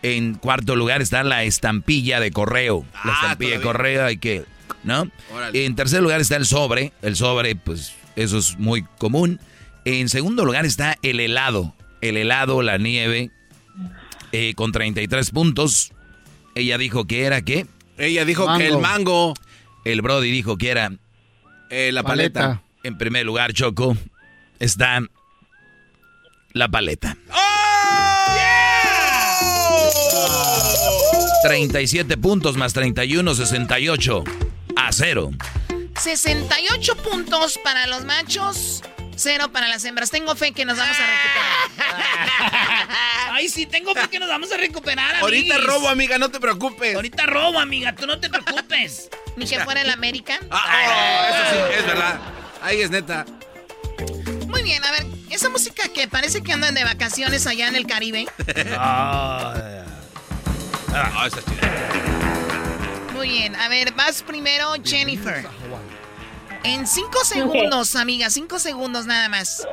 En 0.01 0.35
cuarto 0.35 0.75
lugar 0.75 1.01
está 1.01 1.23
la 1.23 1.43
estampilla 1.43 2.19
de 2.19 2.31
correo. 2.31 2.85
La 3.05 3.11
Ah, 3.13 3.19
estampilla 3.21 3.57
de 3.57 3.61
correo 3.63 4.05
hay 4.05 4.17
que, 4.17 4.45
¿no? 4.83 5.09
Órale. 5.33 5.65
En 5.65 5.75
tercer 5.75 6.01
lugar 6.01 6.21
está 6.21 6.37
el 6.37 6.45
sobre. 6.45 6.93
El 7.01 7.15
sobre, 7.15 7.55
pues, 7.55 7.93
eso 8.15 8.37
es 8.37 8.57
muy 8.57 8.83
común. 8.97 9.39
En 9.85 10.09
segundo 10.09 10.45
lugar 10.45 10.65
está 10.65 10.97
el 11.01 11.19
helado. 11.19 11.75
El 12.01 12.15
helado, 12.17 12.61
la 12.61 12.77
nieve, 12.77 13.29
eh, 14.31 14.53
con 14.55 14.71
33 14.71 15.31
puntos. 15.31 15.91
Ella 16.55 16.77
dijo 16.77 17.05
que 17.05 17.23
era, 17.25 17.41
¿qué? 17.41 17.65
Ella 17.97 18.23
dijo 18.25 18.47
que 18.57 18.67
el 18.67 18.77
mango. 18.79 19.33
El 19.85 20.01
Brody 20.01 20.31
dijo 20.31 20.57
que 20.57 20.69
era... 20.69 20.91
Eh, 21.69 21.91
la 21.91 22.03
paleta. 22.03 22.63
En 22.83 22.97
primer 22.97 23.25
lugar, 23.25 23.53
Choco, 23.53 23.95
está 24.59 25.01
la 26.53 26.67
paleta. 26.67 27.17
37 31.43 32.17
puntos 32.17 32.57
más 32.57 32.73
31, 32.73 33.33
68 33.33 34.23
a 34.75 34.91
0. 34.91 35.31
68 35.95 36.95
puntos 36.97 37.59
para 37.63 37.87
los 37.87 38.05
machos, 38.05 38.81
cero 39.19 39.51
para 39.51 39.67
las 39.67 39.83
hembras. 39.85 40.09
Tengo 40.09 40.35
fe 40.35 40.51
que 40.51 40.65
nos 40.65 40.77
vamos 40.77 40.95
a 40.97 41.05
recuperar. 41.05 42.89
Ay, 43.31 43.49
sí, 43.49 43.65
tengo 43.65 43.93
fe 43.93 44.07
que 44.09 44.19
nos 44.19 44.29
vamos 44.29 44.51
a 44.51 44.57
recuperar, 44.57 45.15
Ahorita 45.17 45.57
robo, 45.59 45.87
amiga, 45.87 46.17
no 46.17 46.29
te 46.29 46.39
preocupes. 46.39 46.95
Ahorita 46.95 47.25
robo, 47.25 47.59
amiga, 47.59 47.95
tú 47.95 48.07
no 48.07 48.19
te 48.19 48.29
preocupes. 48.29 49.09
Ni 49.35 49.45
que 49.45 49.59
fuera 49.59 49.81
el 49.81 49.89
América. 49.89 50.39
Ah, 50.49 50.65
oh, 50.89 51.35
eso 51.35 51.55
sí, 51.55 51.73
es 51.79 51.85
verdad. 51.85 52.19
Ahí 52.61 52.81
es 52.81 52.89
neta. 52.89 53.25
Muy 54.47 54.63
bien, 54.63 54.83
a 54.83 54.91
ver, 54.91 55.05
esa 55.29 55.49
música 55.49 55.87
que 55.89 56.07
parece 56.07 56.41
que 56.41 56.51
andan 56.51 56.73
de 56.73 56.83
vacaciones 56.83 57.45
allá 57.47 57.67
en 57.67 57.75
el 57.75 57.85
Caribe. 57.85 58.27
Ah, 58.77 59.53
esa 61.27 61.39
es 61.39 61.45
chida. 61.45 61.69
Muy 63.13 63.29
bien, 63.29 63.55
a 63.55 63.69
ver, 63.69 63.93
vas 63.93 64.23
primero, 64.23 64.73
Jennifer. 64.83 65.45
En 66.63 66.87
cinco 66.87 67.23
segundos, 67.23 67.95
amiga, 67.95 68.29
cinco 68.29 68.59
segundos 68.59 69.05
nada 69.05 69.29
más. 69.29 69.67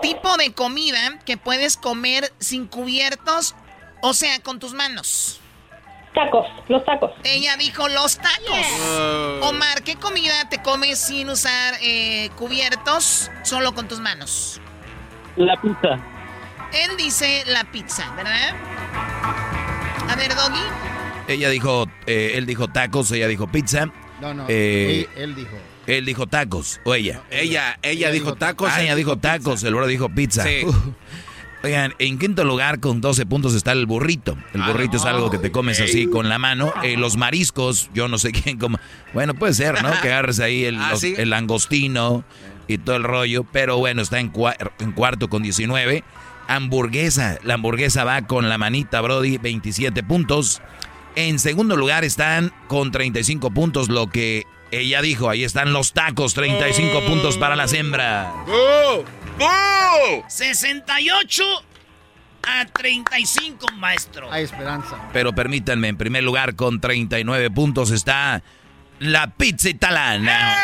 Tipo 0.00 0.36
de 0.36 0.52
comida 0.52 1.18
que 1.26 1.36
puedes 1.36 1.76
comer 1.76 2.32
sin 2.38 2.66
cubiertos, 2.66 3.54
o 4.00 4.14
sea, 4.14 4.40
con 4.40 4.58
tus 4.58 4.72
manos. 4.72 5.40
Tacos, 6.14 6.46
los 6.68 6.84
tacos. 6.84 7.12
Ella 7.22 7.56
dijo 7.56 7.88
los 7.88 8.16
tacos. 8.16 8.66
Omar, 9.42 9.82
¿qué 9.84 9.96
comida 9.96 10.48
te 10.48 10.60
comes 10.62 10.98
sin 10.98 11.28
usar 11.28 11.74
eh, 11.82 12.30
cubiertos, 12.36 13.30
solo 13.44 13.74
con 13.74 13.86
tus 13.86 14.00
manos? 14.00 14.60
La 15.36 15.60
pizza. 15.60 16.00
Él 16.72 16.96
dice 16.96 17.44
la 17.46 17.64
pizza, 17.70 18.10
¿verdad? 18.16 18.54
A 20.08 20.16
ver, 20.16 20.34
Doggy. 20.34 20.62
Ella 21.28 21.48
dijo, 21.50 21.86
eh, 22.06 22.32
él 22.34 22.46
dijo 22.46 22.68
tacos, 22.68 23.12
ella 23.12 23.28
dijo 23.28 23.46
pizza. 23.46 23.86
No, 24.20 24.34
no. 24.34 24.46
Eh, 24.48 25.08
él, 25.14 25.22
él 25.22 25.34
dijo. 25.36 25.56
Él 25.98 26.04
dijo 26.06 26.26
tacos, 26.26 26.80
o 26.84 26.94
ella. 26.94 27.22
Ella, 27.30 27.78
ella 27.82 28.10
dijo 28.10 28.34
tacos. 28.34 28.70
Ah, 28.72 28.82
ella 28.82 28.94
dijo 28.94 29.16
tacos, 29.18 29.62
el 29.64 29.74
bro 29.74 29.86
dijo 29.86 30.08
pizza. 30.08 30.44
Sí. 30.44 30.62
Oigan, 31.62 31.92
en 31.98 32.18
quinto 32.18 32.42
lugar 32.44 32.80
con 32.80 33.02
12 33.02 33.26
puntos 33.26 33.54
está 33.54 33.72
el 33.72 33.84
burrito. 33.84 34.34
El 34.54 34.62
Ah, 34.62 34.68
burrito 34.72 34.96
es 34.96 35.04
algo 35.04 35.30
que 35.30 35.36
te 35.36 35.50
comes 35.52 35.78
así 35.80 36.06
con 36.06 36.30
la 36.30 36.38
mano. 36.38 36.72
Eh, 36.82 36.96
los 36.96 37.18
mariscos, 37.18 37.90
yo 37.92 38.08
no 38.08 38.16
sé 38.16 38.32
quién 38.32 38.56
coma. 38.58 38.80
Bueno, 39.12 39.34
puede 39.34 39.52
ser, 39.52 39.82
¿no? 39.82 39.90
Que 40.00 40.08
agarres 40.08 40.40
ahí 40.40 40.64
el, 40.64 40.76
Ah, 40.80 40.92
los- 40.92 41.00
¿sí? 41.00 41.14
el 41.18 41.28
langostino 41.28 42.24
y 42.66 42.78
todo 42.78 42.96
el 42.96 43.02
rollo. 43.04 43.44
Pero 43.52 43.76
bueno, 43.76 44.00
está 44.00 44.20
en, 44.20 44.32
cua- 44.32 44.56
en 44.78 44.92
cuarto 44.92 45.28
con 45.28 45.42
19. 45.42 46.02
Hamburguesa. 46.48 47.38
La 47.44 47.54
hamburguesa 47.54 48.04
va 48.04 48.22
con 48.22 48.48
la 48.48 48.56
manita, 48.56 49.00
Brody, 49.02 49.36
27 49.36 50.02
puntos. 50.02 50.62
En 51.14 51.38
segundo 51.38 51.76
lugar 51.76 52.04
están 52.04 52.52
con 52.68 52.90
35 52.90 53.50
puntos 53.50 53.88
lo 53.90 54.08
que 54.08 54.46
ella 54.70 55.02
dijo. 55.02 55.28
Ahí 55.30 55.44
están 55.44 55.72
los 55.72 55.92
tacos, 55.92 56.34
35 56.34 57.00
puntos 57.06 57.36
para 57.38 57.56
las 57.56 57.72
hembras. 57.72 58.28
68 60.28 61.44
a 62.42 62.64
35, 62.66 63.66
maestro. 63.76 64.32
Hay 64.32 64.44
esperanza. 64.44 64.96
Pero 65.12 65.32
permítanme, 65.34 65.88
en 65.88 65.96
primer 65.96 66.22
lugar 66.22 66.54
con 66.56 66.80
39 66.80 67.50
puntos 67.50 67.90
está 67.90 68.42
la 68.98 69.28
pizza 69.34 69.68
italiana. 69.68 70.56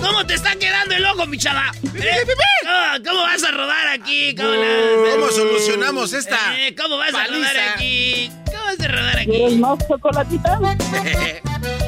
¿Cómo 0.00 0.26
te 0.26 0.34
está 0.34 0.56
quedando 0.56 0.94
el 0.94 1.04
ojo, 1.06 1.26
mi 1.26 1.38
chava? 1.38 1.70
¿Eh? 1.94 2.24
¿Cómo, 2.62 3.04
cómo 3.04 3.22
vas 3.22 3.42
a 3.44 3.50
rodar 3.50 3.88
aquí? 3.88 4.34
¿Cómo, 4.34 4.48
la- 4.50 5.12
¿Cómo 5.12 5.28
solucionamos 5.30 6.12
esta 6.12 6.38
Eh, 6.58 6.74
¿Cómo 6.74 6.96
vas 6.98 7.14
a 7.14 7.26
rodar 7.26 7.56
aquí? 7.74 8.30
¿Cómo 8.88 8.88
vas 8.88 8.88
a 8.88 8.92
rodar 8.92 9.28
más 9.58 9.78
chocolatita? 9.88 10.58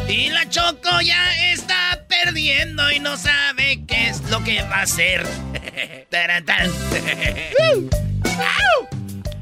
Y 0.08 0.28
la 0.30 0.48
Choco 0.48 1.00
ya 1.02 1.52
está 1.52 2.04
perdiendo 2.08 2.90
y 2.90 2.98
no 2.98 3.16
sabe 3.16 3.84
qué 3.86 4.08
es 4.08 4.28
lo 4.28 4.42
que 4.42 4.60
va 4.62 4.78
a 4.78 4.82
hacer. 4.82 5.22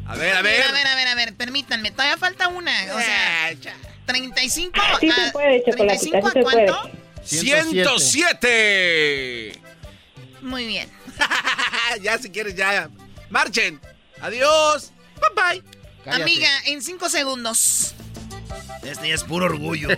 A 0.07 0.15
ver, 0.15 0.37
a 0.37 0.43
ver. 0.43 0.63
a 0.63 0.73
ver, 0.73 0.87
a 0.87 0.95
ver, 0.97 1.09
a 1.09 1.15
ver, 1.15 1.35
permítanme, 1.37 1.91
todavía 1.91 2.17
falta 2.17 2.49
una. 2.49 2.73
O 2.95 2.99
sea, 2.99 3.51
35 4.07 4.81
Sí 5.01 5.11
se 5.11 5.21
a 5.21 5.33
puede, 5.33 5.63
chocolatita, 5.65 5.71
35 5.77 6.01
sí 6.01 6.17
a 6.17 6.23
se 6.33 6.43
puede. 6.43 6.67
cuánto? 6.67 6.91
107. 7.23 9.61
Muy 10.43 10.67
bien. 10.67 10.89
ya 12.03 12.19
si 12.19 12.31
quieres 12.31 12.55
ya. 12.55 12.89
Marchen. 13.31 13.81
Adiós. 14.21 14.93
Bye 15.21 15.31
bye. 15.63 15.78
Cállate. 16.11 16.23
Amiga, 16.23 16.49
en 16.67 16.83
5 16.83 17.09
segundos. 17.09 17.95
Este 18.83 19.09
ya 19.09 19.15
es 19.15 19.25
puro 19.25 19.47
orgullo. 19.47 19.89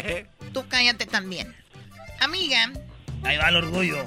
Tú 0.52 0.64
cállate 0.68 1.06
también. 1.06 1.54
Amiga, 2.20 2.70
Ahí 3.24 3.36
va 3.38 3.48
el 3.48 3.56
orgullo. 3.56 4.04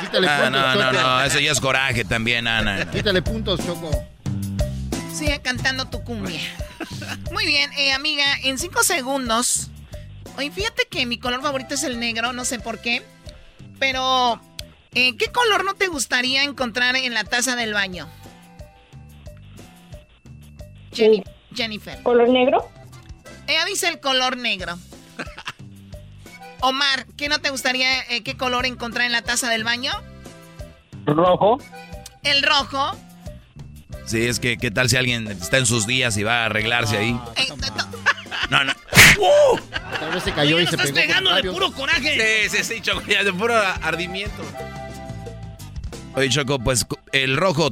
Quítale 0.00 0.28
Ah, 0.28 0.42
puntos, 0.44 0.52
no, 0.52 0.74
no, 0.74 0.92
no, 0.92 1.24
eso 1.24 1.40
ya 1.40 1.52
es 1.52 1.60
coraje 1.60 2.04
también, 2.04 2.46
Ana. 2.46 2.90
Quítale 2.90 3.22
puntos, 3.22 3.60
Choco. 3.64 3.90
sigue 5.12 5.40
cantando 5.40 5.86
tu 5.86 6.02
cumbia. 6.04 6.40
Muy 7.32 7.46
bien, 7.46 7.72
eh, 7.74 7.92
amiga, 7.92 8.24
en 8.42 8.58
5 8.58 8.82
segundos. 8.84 9.70
Oye, 10.36 10.50
fíjate 10.50 10.86
que 10.90 11.06
mi 11.06 11.18
color 11.18 11.42
favorito 11.42 11.74
es 11.74 11.82
el 11.84 11.98
negro, 11.98 12.32
no 12.32 12.44
sé 12.44 12.58
por 12.58 12.80
qué. 12.80 13.02
Pero, 13.78 14.40
eh, 14.94 15.16
¿qué 15.16 15.26
color 15.32 15.64
no 15.64 15.74
te 15.74 15.86
gustaría 15.86 16.42
encontrar 16.42 16.96
en 16.96 17.14
la 17.14 17.24
taza 17.24 17.56
del 17.56 17.72
baño? 17.72 18.08
Jenny- 20.94 21.22
Jennifer. 21.54 22.02
¿Color 22.02 22.28
negro? 22.28 22.68
Ella 23.46 23.64
dice 23.66 23.88
el 23.88 24.00
color 24.00 24.36
negro. 24.36 24.78
Omar, 26.60 27.06
¿qué 27.16 27.28
no 27.28 27.38
te 27.40 27.50
gustaría, 27.50 28.00
eh, 28.10 28.22
qué 28.22 28.36
color 28.36 28.64
encontrar 28.66 29.04
en 29.06 29.12
la 29.12 29.22
taza 29.22 29.50
del 29.50 29.64
baño? 29.64 29.92
Rojo. 31.04 31.58
El 32.22 32.42
rojo. 32.42 32.96
Sí, 34.06 34.26
es 34.26 34.40
que, 34.40 34.56
¿qué 34.56 34.70
tal 34.70 34.88
si 34.88 34.96
alguien 34.96 35.26
está 35.28 35.58
en 35.58 35.66
sus 35.66 35.86
días 35.86 36.16
y 36.16 36.22
va 36.22 36.42
a 36.42 36.46
arreglarse 36.46 36.96
ahí? 36.96 37.18
Eh, 37.36 37.48
no, 38.50 38.58
No, 38.58 38.64
no. 38.64 38.72
Tal 40.00 40.12
vez 40.12 40.22
se 40.22 40.32
cayó 40.32 40.56
Oye, 40.56 40.62
y 40.62 40.64
lo 40.66 40.70
se 40.70 40.76
estás 40.76 40.92
pegó. 40.92 41.06
pegando 41.06 41.34
de 41.34 41.42
puro 41.52 41.72
coraje. 41.72 42.48
Sí, 42.48 42.56
sí, 42.56 42.64
sí, 42.64 42.80
Choco, 42.80 43.02
ya 43.06 43.22
de 43.24 43.32
puro 43.32 43.54
ardimiento. 43.82 44.42
Oye, 46.16 46.28
Choco, 46.30 46.58
pues 46.58 46.86
el 47.12 47.36
rojo 47.36 47.70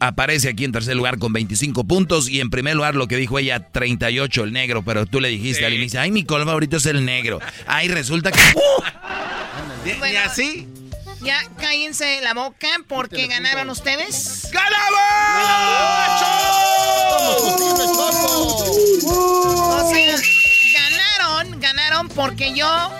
aparece 0.00 0.48
aquí 0.48 0.64
en 0.64 0.72
tercer 0.72 0.96
lugar 0.96 1.18
con 1.18 1.32
25 1.32 1.84
puntos 1.84 2.28
y 2.28 2.40
en 2.40 2.50
primer 2.50 2.74
lugar 2.74 2.94
lo 2.94 3.06
que 3.06 3.16
dijo 3.16 3.38
ella, 3.38 3.60
38 3.70 4.44
el 4.44 4.52
negro, 4.52 4.82
pero 4.82 5.06
tú 5.06 5.20
le 5.20 5.28
dijiste 5.28 5.64
al 5.64 5.74
inicio, 5.74 6.00
ay, 6.00 6.10
mi 6.10 6.24
color 6.24 6.46
favorito 6.46 6.78
es 6.78 6.86
el 6.86 7.04
negro. 7.04 7.38
Ay, 7.66 7.88
resulta 7.88 8.32
que... 8.32 8.40
¿Y, 9.84 10.16
así? 10.16 10.68
Ya 11.22 11.38
cállense 11.58 12.20
la 12.22 12.34
boca 12.34 12.68
porque 12.88 13.26
ganaron 13.26 13.68
ustedes. 13.70 14.48
¡Ganamos! 14.52 14.80
O 19.04 19.90
sea, 19.90 20.16
ganaron, 20.74 21.60
ganaron 21.60 22.08
porque 22.08 22.54
yo 22.54 22.90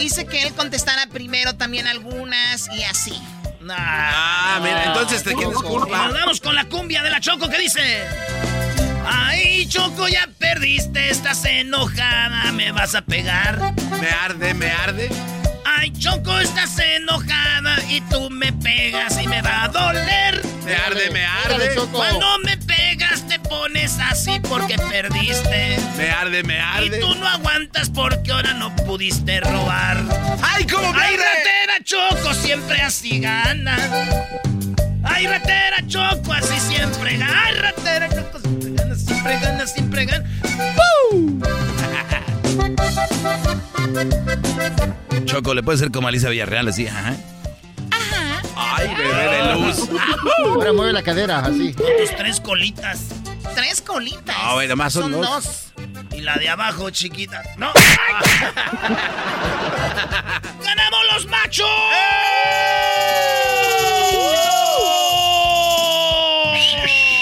hice 0.00 0.26
que 0.26 0.42
él 0.42 0.52
contestara 0.54 1.06
primero 1.06 1.54
también 1.54 1.86
algunas 1.86 2.68
y 2.76 2.82
así. 2.82 3.14
Ah, 3.70 4.60
mira, 4.62 4.84
entonces 4.84 5.22
te 5.22 5.34
quieres 5.34 5.56
culpa. 5.56 6.08
Nos 6.08 6.14
vamos 6.14 6.40
con 6.40 6.54
la 6.54 6.64
cumbia 6.66 7.02
de 7.02 7.10
la 7.10 7.20
Choco 7.20 7.48
que 7.48 7.58
dice. 7.58 8.04
Ay, 9.06 9.66
Choco, 9.66 10.08
ya 10.08 10.28
perdiste, 10.38 11.10
estás 11.10 11.44
enojada, 11.44 12.52
me 12.52 12.72
vas 12.72 12.94
a 12.94 13.02
pegar. 13.02 13.74
Me 14.00 14.10
arde, 14.10 14.54
me 14.54 14.70
arde. 14.70 15.10
Ay, 15.64 15.92
Choco, 15.98 16.38
estás 16.38 16.78
enojada 16.78 17.76
y 17.88 18.00
tú 18.02 18.30
me 18.30 18.52
pegas 18.52 19.20
y 19.22 19.26
me 19.26 19.42
va 19.42 19.64
a 19.64 19.68
doler. 19.68 20.42
Me 20.64 20.74
arde, 20.74 21.10
me 21.10 21.24
arde. 21.24 21.74
Cuando 21.92 22.38
me 22.44 22.56
pegas 22.96 23.26
te 23.26 23.38
pones 23.40 23.98
así 23.98 24.38
porque 24.40 24.76
perdiste. 24.76 25.76
Me 25.96 26.10
arde, 26.10 26.42
me 26.44 26.60
arde. 26.60 26.98
Y 26.98 27.00
tú 27.00 27.14
no 27.16 27.26
aguantas 27.26 27.90
porque 27.90 28.30
ahora 28.32 28.54
no 28.54 28.74
pudiste 28.76 29.40
robar. 29.40 30.02
¡Ay, 30.42 30.64
cómo 30.66 30.92
me 30.92 31.02
Ay, 31.02 31.16
ratera, 31.16 31.82
Choco, 31.82 32.34
siempre 32.34 32.80
así 32.82 33.18
gana. 33.20 33.76
Ay, 35.02 35.26
ratera, 35.26 35.78
Choco, 35.86 36.32
así 36.32 36.58
siempre 36.60 37.16
gana. 37.16 37.42
Ay, 37.46 37.54
ratera, 37.54 38.08
Choco, 38.08 38.38
siempre 38.40 38.70
gana, 38.72 38.94
siempre 38.94 39.38
gana, 39.40 39.66
siempre 39.66 40.04
gana. 40.06 40.24
Choco, 45.24 45.54
le 45.54 45.62
puede 45.62 45.78
ser 45.78 45.90
como 45.90 46.08
Alicia 46.08 46.28
Villarreal, 46.28 46.68
así, 46.68 46.86
ajá. 46.86 47.16
Ay, 48.88 48.94
bebé 48.94 49.48
de 49.48 49.54
luz. 49.54 49.88
Ahora 50.46 50.72
mueve 50.72 50.92
la 50.92 51.02
cadera, 51.02 51.38
así. 51.40 51.72
Con 51.74 51.86
tus 51.98 52.14
tres 52.16 52.40
colitas. 52.40 53.00
Tres 53.54 53.80
colitas. 53.80 54.36
Ah, 54.38 54.54
bueno, 54.54 54.76
más 54.76 54.92
son, 54.92 55.02
Son 55.04 55.12
dos. 55.12 55.28
dos. 55.30 55.60
Y 56.12 56.20
la 56.20 56.36
de 56.36 56.48
abajo, 56.48 56.90
chiquita. 56.90 57.42
¡No! 57.56 57.72
¡Ganamos 60.64 61.00
los 61.12 61.26
machos! 61.26 61.66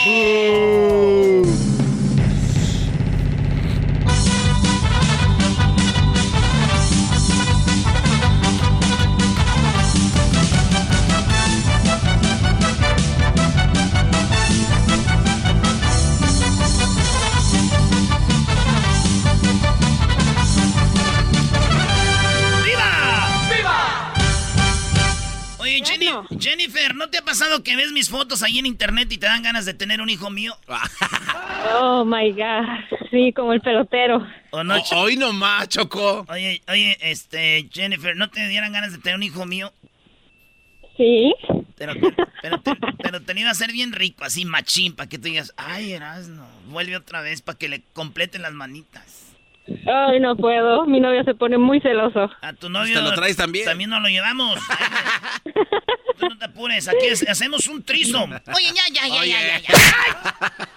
¡Viva! 0.05 0.92
¿No 26.95 27.09
te 27.09 27.19
ha 27.19 27.23
pasado 27.23 27.63
que 27.63 27.77
ves 27.77 27.93
mis 27.93 28.09
fotos 28.11 28.43
ahí 28.43 28.59
en 28.59 28.67
internet 28.67 29.11
y 29.13 29.19
te 29.19 29.27
dan 29.27 29.43
ganas 29.43 29.65
de 29.65 29.75
tener 29.75 30.01
un 30.01 30.11
hijo 30.11 30.31
mío? 30.31 30.57
Oh 31.75 32.05
my 32.05 32.33
God. 32.33 32.99
Sí, 33.11 33.33
como 33.33 33.53
el 33.53 33.61
pelotero. 33.61 34.27
¿O 34.51 34.65
no, 34.65 34.77
Ch- 34.79 34.97
Hoy 34.97 35.17
nomás, 35.17 35.69
Choco. 35.69 36.27
Oye, 36.29 36.61
oye, 36.69 36.99
este, 37.01 37.69
Jennifer, 37.73 38.17
¿no 38.17 38.29
te 38.31 38.47
dieran 38.49 38.73
ganas 38.73 38.91
de 38.93 38.99
tener 38.99 39.17
un 39.17 39.23
hijo 39.23 39.47
mío? 39.47 39.73
Sí. 40.97 41.33
Pero, 41.77 41.95
te- 41.95 42.15
pero, 42.43 42.61
te, 42.61 42.73
pero 43.03 43.23
te 43.23 43.39
iba 43.41 43.49
a 43.49 43.53
hacer 43.53 43.71
bien 43.73 43.93
rico, 43.93 44.25
así 44.25 44.45
machín, 44.45 44.95
para 44.97 45.09
que 45.09 45.19
tú 45.19 45.25
digas, 45.29 45.55
ay, 45.57 45.93
Erasno, 45.93 46.47
vuelve 46.67 46.97
otra 46.97 47.21
vez 47.23 47.43
para 47.43 47.57
que 47.57 47.69
le 47.69 47.83
completen 47.93 48.43
las 48.43 48.53
manitas. 48.53 49.32
Ay, 49.87 50.21
no 50.21 50.37
puedo. 50.37 50.87
Mi 50.87 51.01
novio 51.01 51.23
se 51.25 51.35
pone 51.35 51.59
muy 51.59 51.81
celoso. 51.81 52.31
A 52.41 52.53
tu 52.53 52.69
novio. 52.69 52.95
¿Te 52.95 53.03
lo 53.03 53.15
traes 53.15 53.37
también? 53.37 53.65
También 53.65 53.91
nos 53.91 54.03
lo 54.03 54.09
llevamos. 54.09 54.59
Tú 56.19 56.29
no 56.29 56.39
te 56.39 56.45
apures, 56.45 56.89
aquí 56.89 57.07
es- 57.07 57.29
hacemos 57.29 57.67
un 57.67 57.83
trisom. 57.83 58.31
Oye, 58.33 58.67
ya, 58.75 58.83
ya, 58.93 59.09
ya, 59.09 59.21
Oye. 59.21 59.31
ya, 59.31 59.59
ya, 59.59 59.69
ya. 59.69 60.69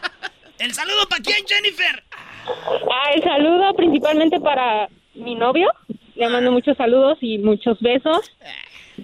¿El 0.60 0.74
saludo 0.74 1.08
para 1.10 1.22
quién, 1.22 1.38
Jennifer? 1.48 2.04
Ah, 2.48 3.12
el 3.16 3.24
saludo 3.24 3.74
principalmente 3.76 4.40
para 4.40 4.88
mi 5.14 5.36
novio. 5.36 5.70
Le 6.16 6.30
mando 6.30 6.52
muchos 6.52 6.78
saludos 6.78 7.18
y 7.22 7.38
muchos 7.40 7.80
besos 7.82 8.32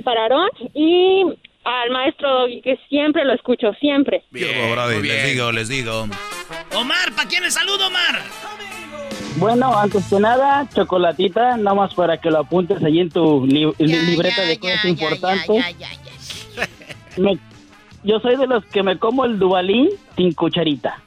para 0.06 0.26
Aaron 0.26 0.50
y 0.74 1.24
al 1.64 1.92
maestro 1.92 2.30
Doggy, 2.40 2.62
que 2.62 2.80
siempre 2.90 3.26
lo 3.26 3.34
escucho, 3.34 3.74
siempre. 3.80 4.24
¿Qué 4.34 4.46
hubo, 4.46 4.72
Brody? 4.72 4.96
muy 4.96 5.08
Les 5.08 5.24
bien. 5.24 5.28
digo, 5.36 5.52
les 5.52 5.68
digo. 5.68 6.08
Omar, 6.76 7.12
¿para 7.16 7.28
quién 7.28 7.44
el 7.44 7.52
saludo, 7.52 7.88
Omar? 7.88 8.22
Bueno, 9.38 9.76
antes 9.78 10.04
que 10.06 10.20
nada, 10.20 10.68
chocolatita, 10.74 11.56
nada 11.58 11.74
más 11.76 11.94
para 11.94 12.18
que 12.20 12.30
lo 12.30 12.40
apuntes 12.40 12.84
ahí 12.84 13.00
en 13.00 13.10
tu 13.10 13.46
li- 13.46 13.72
Ya, 13.80 13.86
libreta 14.02 14.44
ya, 14.44 14.48
de 14.50 14.60
cosas 14.60 14.84
ya, 14.84 14.90
importantes. 14.90 15.48
ya, 15.48 15.72
ya, 15.72 15.90
ya, 15.90 15.98
ya. 16.58 16.68
Me- 17.22 17.40
yo 18.04 18.20
soy 18.20 18.36
de 18.36 18.46
los 18.48 18.66
que 18.66 18.84
me 18.84 18.98
como 19.00 19.24
el 19.26 19.40
dubalín 19.40 19.90
sin 20.18 20.34
cucharita. 20.34 21.00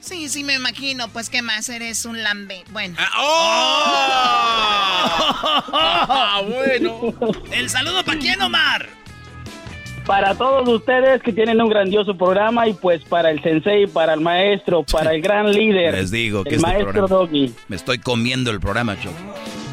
Sí, 0.00 0.28
sí, 0.28 0.44
me 0.44 0.54
imagino. 0.54 1.08
Pues, 1.08 1.28
¿qué 1.30 1.42
más? 1.42 1.68
Eres 1.68 2.04
un 2.04 2.22
lambe. 2.22 2.62
Bueno. 2.70 2.94
¡Ah, 5.68 6.40
bueno! 6.48 7.12
¿El 7.50 7.68
saludo 7.68 8.04
para 8.04 8.18
quién, 8.18 8.40
Omar? 8.40 8.88
Para 10.06 10.36
todos 10.36 10.68
ustedes 10.68 11.20
que 11.20 11.32
tienen 11.32 11.60
un 11.60 11.68
grandioso 11.68 12.16
programa 12.16 12.68
y 12.68 12.74
pues 12.74 13.02
para 13.04 13.28
el 13.28 13.42
sensei, 13.42 13.88
para 13.88 14.14
el 14.14 14.20
maestro, 14.20 14.84
para 14.84 15.12
el 15.12 15.20
gran 15.20 15.50
líder, 15.50 15.94
Les 15.94 16.12
digo 16.12 16.44
que 16.44 16.50
el 16.50 16.54
este 16.56 16.66
maestro 16.66 16.92
programa... 16.92 17.08
Doggy. 17.08 17.54
Me 17.66 17.74
estoy 17.74 17.98
comiendo 17.98 18.52
el 18.52 18.60
programa, 18.60 18.96
Choco. 19.00 19.16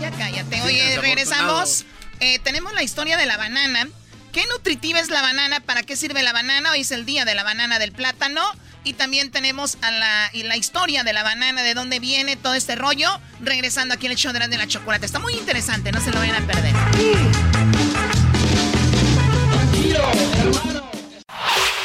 Ya 0.01 0.09
cállate. 0.09 0.59
Oye, 0.63 0.99
regresamos. 0.99 1.85
Eh, 2.19 2.39
tenemos 2.39 2.73
la 2.73 2.81
historia 2.81 3.15
de 3.15 3.27
la 3.27 3.37
banana. 3.37 3.87
¿Qué 4.31 4.41
nutritiva 4.47 4.99
es 4.99 5.11
la 5.11 5.21
banana? 5.21 5.59
¿Para 5.59 5.83
qué 5.83 5.95
sirve 5.95 6.23
la 6.23 6.33
banana? 6.33 6.71
Hoy 6.71 6.79
es 6.79 6.91
el 6.91 7.05
día 7.05 7.25
de 7.25 7.35
la 7.35 7.43
banana 7.43 7.77
del 7.77 7.91
plátano. 7.91 8.41
Y 8.83 8.93
también 8.93 9.29
tenemos 9.29 9.77
a 9.83 9.91
la, 9.91 10.29
y 10.33 10.43
la 10.43 10.57
historia 10.57 11.03
de 11.03 11.13
la 11.13 11.21
banana, 11.21 11.61
de 11.61 11.75
dónde 11.75 11.99
viene 11.99 12.37
todo 12.37 12.55
este 12.55 12.75
rollo. 12.75 13.07
Regresando 13.39 13.93
aquí 13.93 14.07
en 14.07 14.13
el 14.13 14.17
show 14.17 14.33
de 14.33 14.39
la, 14.39 14.47
de 14.47 14.57
la 14.57 14.65
chocolate. 14.65 15.05
Está 15.05 15.19
muy 15.19 15.35
interesante, 15.35 15.91
no 15.91 16.01
se 16.01 16.11
lo 16.11 16.17
vayan 16.17 16.43
a 16.43 16.47
perder. 16.47 16.73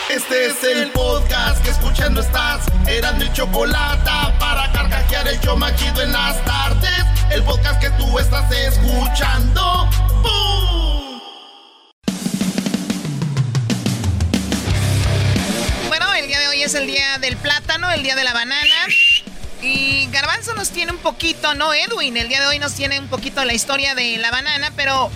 Este 0.08 0.46
es 0.46 0.64
el 0.64 0.90
podcast 0.92 1.62
que 1.62 1.70
escuchando 1.70 2.20
estás. 2.20 2.66
Eran 2.86 3.18
mi 3.18 3.30
chocolate 3.32 4.10
para 4.38 4.72
carcajear 4.72 5.28
el 5.28 5.38
yo 5.40 5.56
machido 5.56 6.02
en 6.02 6.12
las 6.12 6.42
tardes. 6.44 7.04
El 7.30 7.42
podcast 7.42 7.80
que 7.80 7.90
tú 7.90 8.18
estás 8.18 8.50
escuchando. 8.50 9.88
¡Bum! 10.22 11.20
Bueno, 15.88 16.14
el 16.14 16.26
día 16.26 16.40
de 16.40 16.48
hoy 16.48 16.62
es 16.62 16.74
el 16.74 16.86
día 16.86 17.18
del 17.18 17.36
plátano, 17.36 17.90
el 17.90 18.02
día 18.02 18.16
de 18.16 18.24
la 18.24 18.32
banana. 18.32 18.86
Y 19.60 20.08
Garbanzo 20.10 20.54
nos 20.54 20.70
tiene 20.70 20.92
un 20.92 20.98
poquito, 20.98 21.54
no 21.54 21.74
Edwin, 21.74 22.16
el 22.16 22.28
día 22.28 22.40
de 22.40 22.46
hoy 22.46 22.58
nos 22.58 22.74
tiene 22.74 22.98
un 22.98 23.08
poquito 23.08 23.44
la 23.44 23.52
historia 23.52 23.94
de 23.94 24.16
la 24.18 24.30
banana, 24.30 24.72
pero 24.76 25.10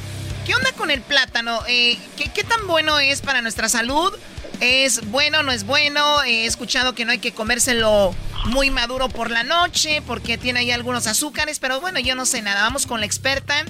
¿qué 0.46 0.54
onda 0.54 0.72
con 0.72 0.90
el 0.90 1.00
plátano? 1.02 1.60
Eh, 1.68 1.98
¿qué, 2.16 2.30
qué 2.32 2.44
tan 2.44 2.66
bueno 2.66 2.98
es 2.98 3.20
para 3.20 3.42
nuestra 3.42 3.68
salud? 3.68 4.12
¿Es 4.60 5.06
bueno, 5.10 5.42
no 5.42 5.52
es 5.52 5.64
bueno? 5.64 6.22
He 6.22 6.46
escuchado 6.46 6.94
que 6.94 7.04
no 7.04 7.12
hay 7.12 7.18
que 7.18 7.32
comérselo 7.32 8.14
muy 8.46 8.70
maduro 8.70 9.08
por 9.08 9.30
la 9.30 9.42
noche 9.44 10.02
porque 10.06 10.38
tiene 10.38 10.60
ahí 10.60 10.70
algunos 10.70 11.06
azúcares, 11.06 11.58
pero 11.58 11.80
bueno, 11.80 11.98
yo 12.00 12.14
no 12.14 12.26
sé 12.26 12.42
nada. 12.42 12.62
Vamos 12.62 12.86
con 12.86 13.00
la 13.00 13.06
experta. 13.06 13.64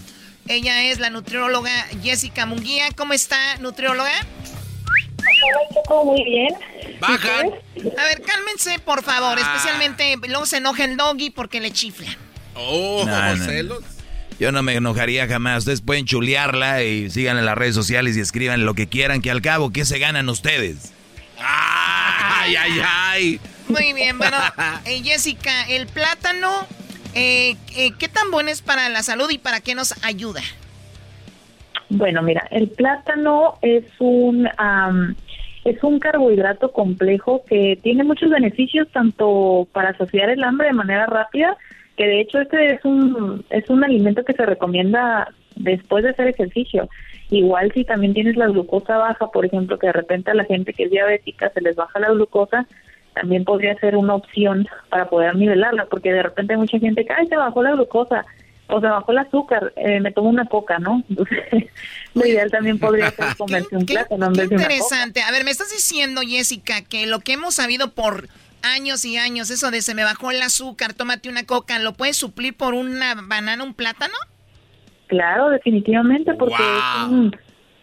Ella 0.49 0.83
es 0.85 0.99
la 0.99 1.09
nutrióloga 1.11 1.71
Jessica 2.03 2.47
Munguía. 2.47 2.89
¿Cómo 2.97 3.13
está, 3.13 3.57
nutrióloga? 3.59 4.13
Hola, 5.89 6.03
muy 6.05 6.25
bien. 6.25 6.49
Bajan. 7.01 7.47
A 7.99 8.05
ver, 8.05 8.23
cálmense, 8.23 8.79
por 8.81 9.03
favor. 9.03 9.39
Ah. 9.41 9.55
Especialmente, 9.55 10.17
luego 10.29 10.47
se 10.47 10.59
enoja 10.59 10.85
el 10.85 10.97
doggy 10.97 11.31
porque 11.31 11.61
le 11.61 11.71
chifla. 11.71 12.17
Oh, 12.55 13.05
No, 13.07 13.35
no, 13.37 13.45
celos. 13.45 13.85
Yo 14.43 14.51
no 14.51 14.65
me 14.65 14.75
enojaría 14.75 15.29
jamás. 15.29 15.59
Ustedes 15.59 15.83
pueden 15.83 16.05
chulearla 16.05 16.83
y 16.83 17.11
sigan 17.11 17.39
en 17.39 17.45
las 17.45 17.57
redes 17.57 17.77
sociales 17.77 18.17
y 18.17 18.21
escriban 18.21 18.67
lo 18.67 18.75
que 18.75 18.89
quieran, 18.89 19.23
que 19.23 19.31
al 19.31 19.41
cabo, 19.41 19.71
¿qué 19.71 19.85
se 19.85 20.01
ganan 20.01 20.29
ustedes? 20.29 20.93
¡Ay, 21.39 22.57
ay, 22.57 22.73
ay! 22.85 23.41
Muy 23.69 23.93
bien, 23.93 24.19
bueno, 24.19 24.37
eh, 24.85 25.01
Jessica, 25.05 25.63
el 25.69 25.87
plátano, 25.87 26.51
eh, 27.15 27.55
eh, 27.77 27.93
¿qué 27.97 28.09
tan 28.09 28.33
bueno 28.33 28.51
es 28.51 28.63
para 28.63 28.89
la 28.89 29.05
salud 29.05 29.31
y 29.31 29.39
para 29.39 29.61
qué 29.61 29.77
nos 29.77 30.05
ayuda? 30.05 30.41
Bueno, 31.89 32.21
mira, 32.23 32.49
el 32.51 32.69
plátano 32.69 33.61
es 33.63 33.85
un 34.01 34.49
am, 34.59 35.15
es 35.65 35.81
un 35.85 36.01
carbohidrato 36.01 36.73
complejo 36.73 37.45
que 37.49 37.79
tiene 37.81 38.03
muchos 38.03 38.29
beneficios 38.29 38.89
tanto 38.91 39.69
para 39.73 39.97
saciar 39.97 40.31
el 40.31 40.43
hambre 40.43 40.67
de 40.67 40.73
manera 40.73 41.07
rápida, 41.07 41.57
que 41.97 42.07
de 42.07 42.21
hecho 42.21 42.41
este 42.41 42.75
es 42.75 42.85
un 42.85 43.45
es 43.51 43.69
un 43.69 43.85
alimento 43.85 44.25
que 44.25 44.33
se 44.33 44.47
recomienda 44.47 45.29
después 45.57 46.05
de 46.05 46.11
hacer 46.11 46.29
ejercicio. 46.29 46.89
Igual 47.31 47.73
si 47.73 47.85
también 47.85 48.15
tienes 48.15 48.37
la 48.37 48.47
glucosa 48.47 48.99
baja, 48.99 49.31
por 49.31 49.47
ejemplo, 49.47 49.79
que 49.79 49.87
de 49.87 49.93
repente 49.95 50.31
a 50.31 50.35
la 50.35 50.45
gente 50.45 50.73
que 50.73 50.85
es 50.85 50.91
diabética 50.91 51.51
se 51.51 51.61
les 51.61 51.77
baja 51.77 51.99
la 51.99 52.11
glucosa, 52.11 52.67
también 53.15 53.45
podría 53.45 53.75
ser 53.79 53.97
una 53.97 54.15
opción 54.15 54.69
para 54.89 55.09
poder 55.09 55.37
nivelarla, 55.37 55.87
porque 55.87 56.13
de 56.13 56.23
repente 56.23 56.55
hay 56.55 56.59
mucha 56.59 56.79
gente 56.79 57.05
que, 57.05 57.13
ay, 57.13 57.27
se 57.29 57.37
bajó 57.37 57.63
la 57.63 57.73
glucosa, 57.73 58.25
o 58.69 58.81
se 58.81 58.87
bajó 58.87 59.13
el 59.13 59.19
azúcar, 59.19 59.73
eh, 59.77 60.01
me 60.01 60.13
tomo 60.13 60.31
una 60.31 60.47
coca, 60.47 60.79
¿no? 60.79 61.03
Entonces, 61.09 61.65
lo 62.15 62.27
ideal 62.27 62.51
también 62.51 62.79
podría 62.79 63.11
ser 63.11 63.35
comerse 63.39 63.77
un 63.77 63.87
plátano 63.87 64.27
en 64.27 64.33
vez 64.33 64.49
de 64.49 64.57
una 64.57 64.65
coca. 64.65 64.75
Interesante. 64.75 65.23
A 65.23 65.31
ver, 65.31 65.45
me 65.45 65.51
estás 65.51 65.71
diciendo, 65.71 66.23
Jessica, 66.27 66.83
que 66.83 67.07
lo 67.07 67.21
que 67.21 67.35
hemos 67.35 67.55
sabido 67.55 67.93
por 67.93 68.29
años 68.63 69.05
y 69.05 69.17
años, 69.17 69.51
eso 69.51 69.71
de 69.71 69.83
se 69.83 69.95
me 69.95 70.05
bajó 70.05 70.31
el 70.31 70.43
azúcar, 70.43 70.95
tómate 70.95 71.29
una 71.29 71.45
coca, 71.45 71.79
¿lo 71.79 71.93
puedes 71.95 72.17
suplir 72.17 72.57
por 72.57 72.75
una 72.75 73.15
banana, 73.15 73.65
un 73.65 73.75
plátano? 73.75 74.15
Claro, 75.07 75.51
definitivamente, 75.51 76.35
porque 76.35 76.55
es, 76.55 77.09
un, 77.09 77.37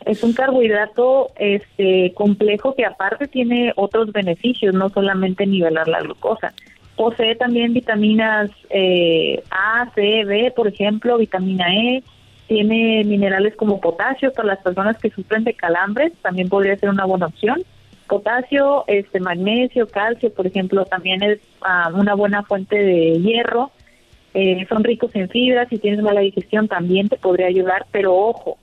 es 0.06 0.24
un 0.24 0.34
carbohidrato 0.34 1.32
este 1.38 2.14
complejo 2.16 2.76
que 2.76 2.86
aparte 2.86 3.28
tiene 3.28 3.72
otros 3.76 4.12
beneficios, 4.12 4.74
no 4.74 4.90
solamente 4.90 5.46
nivelar 5.46 5.88
la 5.88 6.02
glucosa. 6.02 6.54
Posee 6.96 7.36
también 7.36 7.74
vitaminas 7.74 8.50
eh, 8.70 9.44
A, 9.52 9.92
C, 9.94 10.26
B, 10.26 10.52
por 10.56 10.68
ejemplo, 10.68 11.18
vitamina 11.18 11.74
E. 11.74 12.04
Tiene 12.48 13.04
minerales 13.06 13.56
como 13.56 13.80
potasio 13.80 14.34
para 14.34 14.48
las 14.48 14.60
personas 14.60 14.98
que 14.98 15.12
sufren 15.12 15.44
de 15.44 15.54
calambres, 15.54 16.12
también 16.24 16.50
podría 16.50 16.76
ser 16.78 16.90
una 16.90 17.06
buena 17.06 17.28
opción. 17.28 17.64
Potasio, 18.10 18.84
este 18.88 19.20
magnesio, 19.22 19.88
calcio, 19.88 20.34
por 20.34 20.48
ejemplo, 20.48 20.84
también 20.86 21.24
es 21.24 21.40
ah, 21.62 21.92
una 21.94 22.16
buena 22.16 22.44
fuente 22.44 22.76
de 22.76 23.22
hierro. 23.22 23.72
Eh, 24.34 24.66
son 24.68 24.84
ricos 24.84 25.12
en 25.16 25.30
fibras, 25.30 25.70
si 25.70 25.78
tienes 25.78 26.02
mala 26.02 26.22
digestión 26.22 26.68
también 26.68 27.08
te 27.08 27.18
podría 27.18 27.48
ayudar, 27.48 27.86
pero 27.92 28.16
ojo, 28.16 28.58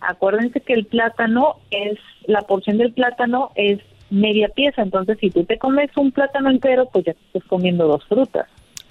acuérdense 0.00 0.60
que 0.60 0.74
el 0.74 0.86
plátano 0.86 1.56
es, 1.70 1.98
la 2.26 2.42
porción 2.42 2.78
del 2.78 2.92
plátano 2.92 3.50
es 3.54 3.80
media 4.10 4.48
pieza, 4.48 4.82
entonces 4.82 5.18
si 5.20 5.30
tú 5.30 5.44
te 5.44 5.58
comes 5.58 5.90
un 5.96 6.12
plátano 6.12 6.50
entero, 6.50 6.88
pues 6.90 7.04
ya 7.04 7.12
te 7.12 7.20
estás 7.26 7.44
comiendo 7.44 7.86
dos 7.86 8.04
frutas. 8.06 8.46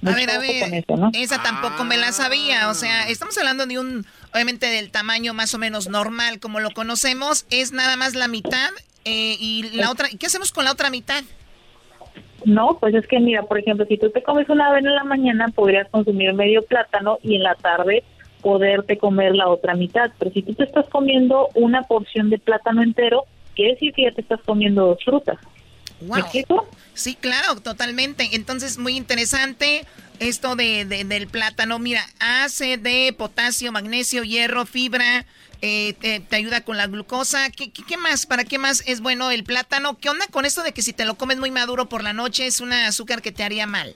A 0.05 0.11
ver, 0.11 0.29
a 0.29 0.37
ver, 0.37 0.83
esa 1.13 1.41
tampoco 1.41 1.85
me 1.85 1.97
la 1.97 2.11
sabía, 2.11 2.69
o 2.69 2.73
sea, 2.73 3.07
estamos 3.07 3.37
hablando 3.37 3.65
de 3.65 3.79
un, 3.79 4.05
obviamente 4.33 4.65
del 4.67 4.91
tamaño 4.91 5.33
más 5.33 5.53
o 5.53 5.57
menos 5.57 5.87
normal 5.87 6.39
como 6.39 6.59
lo 6.59 6.71
conocemos, 6.71 7.45
es 7.49 7.71
nada 7.71 7.95
más 7.95 8.13
la 8.13 8.27
mitad 8.27 8.69
eh, 9.05 9.35
y 9.39 9.69
la 9.73 9.91
otra, 9.91 10.07
¿qué 10.17 10.25
hacemos 10.25 10.51
con 10.51 10.65
la 10.65 10.71
otra 10.71 10.89
mitad? 10.89 11.23
No, 12.45 12.77
pues 12.79 12.93
es 12.95 13.07
que 13.07 13.19
mira, 13.19 13.43
por 13.43 13.59
ejemplo, 13.59 13.85
si 13.85 13.97
tú 13.97 14.09
te 14.09 14.21
comes 14.21 14.49
una 14.49 14.67
avena 14.67 14.89
en 14.89 14.95
la 14.95 15.03
mañana, 15.03 15.47
podrías 15.49 15.87
consumir 15.89 16.33
medio 16.33 16.61
plátano 16.63 17.19
y 17.23 17.35
en 17.35 17.43
la 17.43 17.55
tarde 17.55 18.03
poderte 18.41 18.97
comer 18.97 19.35
la 19.35 19.47
otra 19.47 19.75
mitad. 19.75 20.11
Pero 20.19 20.31
si 20.31 20.41
tú 20.41 20.53
te 20.53 20.65
estás 20.65 20.87
comiendo 20.89 21.49
una 21.55 21.83
porción 21.83 22.29
de 22.29 22.39
plátano 22.39 22.83
entero, 22.83 23.23
quiere 23.55 23.73
decir 23.73 23.93
que 23.93 24.03
ya 24.03 24.11
te 24.11 24.21
estás 24.21 24.41
comiendo 24.45 24.85
dos 24.87 25.03
frutas. 25.03 25.37
Wow. 26.01 26.67
Sí, 26.93 27.15
claro, 27.15 27.61
totalmente. 27.61 28.29
Entonces, 28.33 28.77
muy 28.77 28.97
interesante 28.97 29.85
esto 30.19 30.55
de, 30.55 30.85
del 30.85 31.27
plátano. 31.27 31.79
Mira, 31.79 32.01
ACD, 32.19 33.15
potasio, 33.17 33.71
magnesio, 33.71 34.23
hierro, 34.23 34.65
fibra, 34.65 35.25
eh, 35.65 35.93
te, 35.93 36.35
ayuda 36.35 36.65
con 36.65 36.75
la 36.75 36.87
glucosa. 36.87 37.49
¿Qué, 37.49 37.71
¿Qué, 37.71 37.95
más? 37.95 38.25
¿Para 38.25 38.43
qué 38.43 38.59
más 38.59 38.83
es 38.85 38.99
bueno 38.99 39.31
el 39.31 39.45
plátano? 39.45 39.97
¿Qué 39.97 40.09
onda 40.09 40.25
con 40.29 40.43
esto 40.43 40.61
de 40.61 40.73
que 40.73 40.81
si 40.81 40.91
te 40.91 41.05
lo 41.05 41.15
comes 41.15 41.39
muy 41.39 41.51
maduro 41.51 41.87
por 41.87 42.03
la 42.03 42.11
noche 42.11 42.45
es 42.45 42.59
un 42.59 42.73
azúcar 42.73 43.21
que 43.21 43.31
te 43.31 43.45
haría 43.45 43.65
mal? 43.65 43.95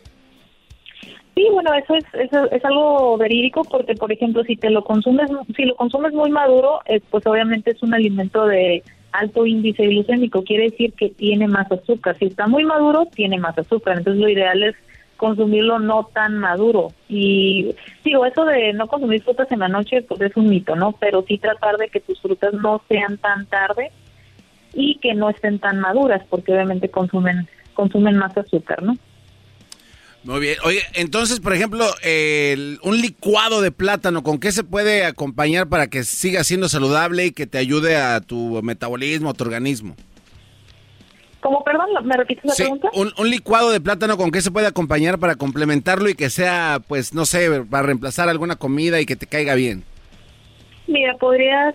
Sí, 1.35 1.45
bueno, 1.51 1.73
eso 1.73 1.95
es, 1.95 2.05
eso 2.13 2.49
es 2.51 2.63
algo 2.63 3.17
verídico 3.17 3.65
porque, 3.65 3.95
por 3.95 4.13
ejemplo, 4.13 4.45
si 4.45 4.55
te 4.55 4.69
lo 4.69 4.85
consumes, 4.85 5.29
si 5.57 5.65
lo 5.65 5.75
consumes 5.75 6.13
muy 6.13 6.31
maduro, 6.31 6.79
eh, 6.85 7.01
pues 7.11 7.27
obviamente 7.27 7.71
es 7.71 7.83
un 7.83 7.93
alimento 7.93 8.45
de 8.45 8.81
alto 9.11 9.45
índice 9.45 9.87
glucémico, 9.87 10.45
quiere 10.45 10.69
decir 10.69 10.93
que 10.93 11.09
tiene 11.09 11.49
más 11.49 11.69
azúcar. 11.69 12.17
Si 12.17 12.27
está 12.27 12.47
muy 12.47 12.63
maduro, 12.63 13.07
tiene 13.13 13.39
más 13.39 13.57
azúcar. 13.57 13.97
Entonces 13.97 14.21
lo 14.21 14.29
ideal 14.29 14.63
es 14.63 14.75
consumirlo 15.17 15.79
no 15.79 16.09
tan 16.13 16.37
maduro. 16.37 16.93
Y 17.09 17.75
digo, 18.05 18.25
eso 18.25 18.45
de 18.45 18.73
no 18.73 18.87
consumir 18.87 19.23
frutas 19.23 19.51
en 19.51 19.59
la 19.59 19.67
noche, 19.67 20.01
pues 20.03 20.21
es 20.21 20.37
un 20.37 20.49
mito, 20.49 20.75
¿no? 20.75 20.93
Pero 20.93 21.25
sí 21.27 21.37
tratar 21.37 21.77
de 21.77 21.89
que 21.89 21.99
tus 21.99 22.21
frutas 22.21 22.53
no 22.53 22.81
sean 22.87 23.17
tan 23.17 23.45
tarde 23.47 23.91
y 24.73 24.95
que 24.99 25.13
no 25.13 25.29
estén 25.29 25.59
tan 25.59 25.79
maduras, 25.79 26.23
porque 26.29 26.53
obviamente 26.53 26.89
consumen 26.89 27.47
consumen 27.73 28.17
más 28.17 28.35
azúcar, 28.37 28.81
¿no? 28.81 28.97
Muy 30.23 30.41
bien. 30.41 30.57
Oye, 30.65 30.81
entonces, 30.93 31.39
por 31.39 31.53
ejemplo, 31.53 31.85
un 32.81 33.01
licuado 33.01 33.61
de 33.61 33.71
plátano, 33.71 34.23
¿con 34.23 34.39
qué 34.39 34.51
se 34.51 34.63
puede 34.63 35.05
acompañar 35.05 35.69
para 35.69 35.87
que 35.87 36.03
siga 36.03 36.43
siendo 36.43 36.67
saludable 36.67 37.27
y 37.27 37.31
que 37.31 37.47
te 37.47 37.57
ayude 37.57 37.95
a 37.95 38.19
tu 38.19 38.61
metabolismo, 38.61 39.29
a 39.29 39.33
tu 39.33 39.43
organismo? 39.43 39.95
¿Cómo, 41.47 41.63
perdón? 41.63 41.87
¿Me 42.03 42.17
repites 42.17 42.43
la 42.43 42.51
sí, 42.51 42.63
pregunta? 42.63 42.89
Un, 42.93 43.13
un, 43.17 43.29
licuado 43.29 43.71
de 43.71 43.79
plátano, 43.79 44.17
¿con 44.17 44.31
qué 44.31 44.41
se 44.41 44.51
puede 44.51 44.67
acompañar 44.67 45.17
para 45.17 45.35
complementarlo 45.35 46.09
y 46.09 46.13
que 46.13 46.29
sea, 46.29 46.81
pues, 46.85 47.13
no 47.13 47.25
sé, 47.25 47.63
para 47.71 47.83
reemplazar 47.83 48.27
alguna 48.27 48.57
comida 48.57 48.99
y 48.99 49.05
que 49.05 49.15
te 49.15 49.27
caiga 49.27 49.55
bien? 49.55 49.85
Mira, 50.87 51.15
podrías 51.15 51.73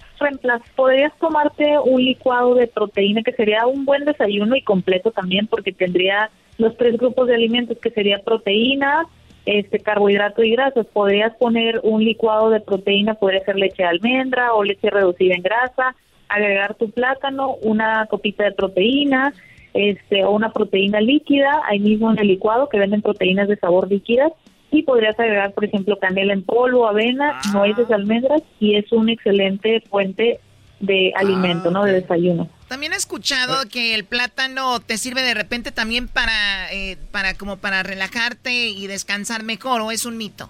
podrías 0.77 1.11
tomarte 1.19 1.79
un 1.87 2.05
licuado 2.05 2.55
de 2.55 2.67
proteína 2.67 3.23
que 3.23 3.33
sería 3.33 3.65
un 3.67 3.87
buen 3.87 4.05
desayuno 4.05 4.57
y 4.57 4.63
completo 4.63 5.11
también 5.11 5.47
porque 5.47 5.73
tendría 5.73 6.29
los 6.59 6.77
tres 6.77 6.99
grupos 6.99 7.29
de 7.29 7.37
alimentos 7.37 7.79
que 7.79 7.89
sería 7.93 8.19
proteína, 8.19 9.07
este 9.47 9.79
carbohidrato 9.79 10.43
y 10.43 10.51
grasas. 10.51 10.85
Podrías 10.85 11.35
poner 11.37 11.81
un 11.83 12.05
licuado 12.05 12.51
de 12.51 12.61
proteína, 12.61 13.15
podría 13.15 13.43
ser 13.47 13.57
leche 13.57 13.85
de 13.85 13.89
almendra 13.89 14.53
o 14.53 14.65
leche 14.65 14.91
reducida 14.91 15.33
en 15.33 15.43
grasa, 15.43 15.97
agregar 16.29 16.75
tu 16.75 16.91
plátano, 16.91 17.55
una 17.63 18.05
copita 18.11 18.45
de 18.45 18.53
proteína, 18.53 19.33
este 19.75 20.25
o 20.25 20.31
una 20.33 20.53
proteína 20.53 21.01
líquida, 21.01 21.63
ahí 21.67 21.79
mismo 21.79 22.11
en 22.11 22.19
el 22.19 22.29
licuado 22.29 22.69
que 22.69 22.79
venden 22.79 23.03
proteínas 23.03 23.49
de 23.49 23.57
sabor 23.57 23.91
líquidas 23.91 24.33
y 24.71 24.83
podrías 24.83 25.19
agregar, 25.19 25.53
por 25.53 25.65
ejemplo, 25.65 25.99
canela 25.99 26.33
en 26.33 26.43
polvo, 26.43 26.89
avena, 26.89 27.41
nueces, 27.53 27.91
almendras 27.91 28.43
y 28.59 28.77
es 28.77 28.91
un 28.91 29.09
excelente 29.11 29.83
fuente 29.91 30.41
de 30.81 31.13
alimento, 31.15 31.71
¿no? 31.71 31.85
De 31.85 31.93
desayuno. 31.93 32.49
También 32.69 32.93
he 32.93 32.97
escuchado 32.97 33.69
que 33.71 33.95
el 33.95 34.05
plátano 34.05 34.81
te 34.81 34.99
sirve 34.99 35.23
de 35.23 35.35
repente 35.35 35.73
también 35.73 36.09
para, 36.09 36.73
eh, 36.73 36.97
para 37.11 37.35
como 37.35 37.59
para 37.59 37.83
relajarte 37.83 38.69
y 38.71 38.87
descansar 38.87 39.45
mejor, 39.45 39.83
¿o 39.83 39.93
es 39.93 40.07
un 40.07 40.17
mito? 40.17 40.49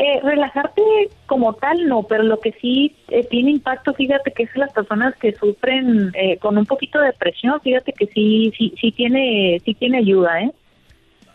Eh, 0.00 0.20
relajarte 0.22 0.80
como 1.26 1.54
tal 1.54 1.88
no, 1.88 2.04
pero 2.04 2.22
lo 2.22 2.38
que 2.38 2.52
sí 2.60 2.94
eh, 3.08 3.26
tiene 3.28 3.50
impacto, 3.50 3.92
fíjate 3.94 4.30
que 4.30 4.44
es 4.44 4.50
las 4.54 4.72
personas 4.72 5.12
que 5.16 5.34
sufren 5.34 6.12
eh, 6.14 6.38
con 6.38 6.56
un 6.56 6.66
poquito 6.66 7.00
de 7.00 7.12
presión, 7.14 7.60
fíjate 7.60 7.92
que 7.94 8.06
sí, 8.06 8.52
sí, 8.56 8.72
sí 8.80 8.92
tiene, 8.92 9.60
sí 9.64 9.74
tiene 9.74 9.98
ayuda, 9.98 10.40
¿eh? 10.40 10.52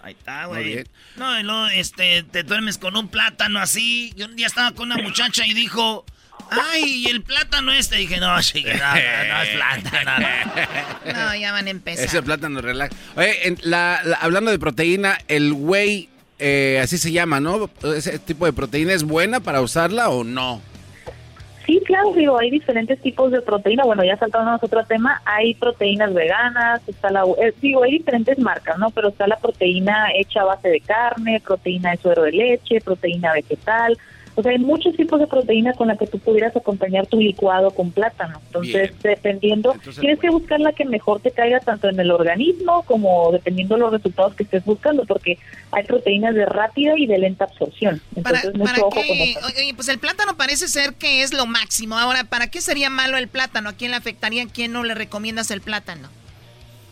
Ahí 0.01 0.13
está, 0.13 0.45
güey. 0.45 0.81
No, 1.17 1.37
y 1.37 1.43
luego, 1.43 1.67
este, 1.75 2.23
te 2.23 2.43
duermes 2.43 2.77
con 2.77 2.95
un 2.95 3.09
plátano 3.09 3.59
así. 3.59 4.13
Yo 4.15 4.27
un 4.27 4.37
día 4.37 4.47
estaba 4.47 4.71
con 4.71 4.93
una 4.93 5.03
muchacha 5.03 5.45
y 5.45 5.53
dijo, 5.53 6.05
ay, 6.49 7.07
el 7.07 7.21
plátano 7.21 7.73
este. 7.73 7.97
dije, 7.97 8.21
no, 8.21 8.41
sí, 8.41 8.63
no, 8.63 8.71
no, 8.71 8.77
no 8.77 9.41
es 9.41 9.49
plátano. 9.49 10.27
No. 11.05 11.13
no, 11.25 11.35
ya 11.35 11.51
van 11.51 11.67
a 11.67 11.69
empezar. 11.69 12.05
Ese 12.05 12.23
plátano 12.23 12.61
relaja. 12.61 12.93
Oye, 13.17 13.45
en 13.45 13.57
la, 13.63 13.99
la, 14.05 14.15
hablando 14.17 14.51
de 14.51 14.59
proteína, 14.59 15.17
el 15.27 15.51
whey, 15.51 16.09
eh, 16.45 16.79
así 16.83 16.97
se 16.97 17.13
llama, 17.13 17.39
¿no? 17.39 17.69
¿Ese 17.95 18.19
tipo 18.19 18.45
de 18.45 18.51
proteína 18.51 18.91
es 18.91 19.03
buena 19.03 19.39
para 19.39 19.61
usarla 19.61 20.09
o 20.09 20.25
no? 20.25 20.61
Sí, 21.65 21.81
claro, 21.85 22.11
digo, 22.13 22.37
hay 22.37 22.49
diferentes 22.49 22.99
tipos 23.01 23.31
de 23.31 23.41
proteína. 23.41 23.85
Bueno, 23.85 24.03
ya 24.03 24.17
saltándonos 24.17 24.61
otro 24.61 24.83
tema, 24.83 25.21
hay 25.23 25.53
proteínas 25.53 26.13
veganas, 26.13 26.81
está 26.85 27.09
la, 27.09 27.23
eh, 27.41 27.53
digo, 27.61 27.83
hay 27.83 27.91
diferentes 27.91 28.37
marcas, 28.39 28.77
¿no? 28.77 28.89
Pero 28.89 29.07
está 29.07 29.25
la 29.25 29.37
proteína 29.37 30.07
hecha 30.13 30.41
a 30.41 30.45
base 30.45 30.67
de 30.67 30.81
carne, 30.81 31.39
proteína 31.39 31.91
de 31.91 31.97
suero 31.97 32.23
de 32.23 32.33
leche, 32.33 32.81
proteína 32.81 33.31
vegetal. 33.31 33.97
O 34.35 34.41
sea, 34.41 34.51
hay 34.51 34.59
muchos 34.59 34.95
tipos 34.95 35.19
de 35.19 35.27
proteína 35.27 35.73
con 35.73 35.87
la 35.87 35.95
que 35.95 36.07
tú 36.07 36.17
pudieras 36.17 36.55
acompañar 36.55 37.05
tu 37.05 37.19
licuado 37.19 37.71
con 37.71 37.91
plátano. 37.91 38.41
Entonces, 38.47 38.89
Bien. 38.91 39.15
dependiendo, 39.15 39.73
Entonces, 39.73 40.01
tienes 40.01 40.19
que 40.19 40.29
buscar 40.29 40.59
la 40.59 40.73
que 40.73 40.85
mejor 40.85 41.21
te 41.21 41.31
caiga 41.31 41.59
tanto 41.59 41.87
en 41.89 41.99
el 41.99 42.09
organismo 42.09 42.83
como 42.83 43.31
dependiendo 43.31 43.75
de 43.75 43.81
los 43.81 43.91
resultados 43.91 44.33
que 44.35 44.43
estés 44.43 44.65
buscando, 44.65 45.05
porque 45.05 45.37
hay 45.71 45.83
proteínas 45.83 46.33
de 46.33 46.45
rápida 46.45 46.97
y 46.97 47.05
de 47.05 47.17
lenta 47.19 47.45
absorción. 47.45 48.01
Entonces, 48.15 48.45
para, 48.45 48.57
mucho 48.57 48.73
para 48.73 48.85
ojo 48.87 49.01
qué, 49.01 49.07
con 49.07 49.17
eso. 49.17 49.39
oye, 49.45 49.73
pues 49.75 49.87
el 49.89 49.99
plátano 49.99 50.35
parece 50.35 50.67
ser 50.67 50.95
que 50.95 51.21
es 51.21 51.33
lo 51.33 51.45
máximo. 51.45 51.97
Ahora, 51.97 52.23
¿para 52.23 52.47
qué 52.47 52.61
sería 52.61 52.89
malo 52.89 53.17
el 53.17 53.27
plátano? 53.27 53.69
¿A 53.69 53.73
quién 53.73 53.91
le 53.91 53.97
afectaría? 53.97 54.43
¿A 54.43 54.47
quién 54.47 54.73
no 54.73 54.83
le 54.83 54.95
recomiendas 54.95 55.51
el 55.51 55.61
plátano? 55.61 56.09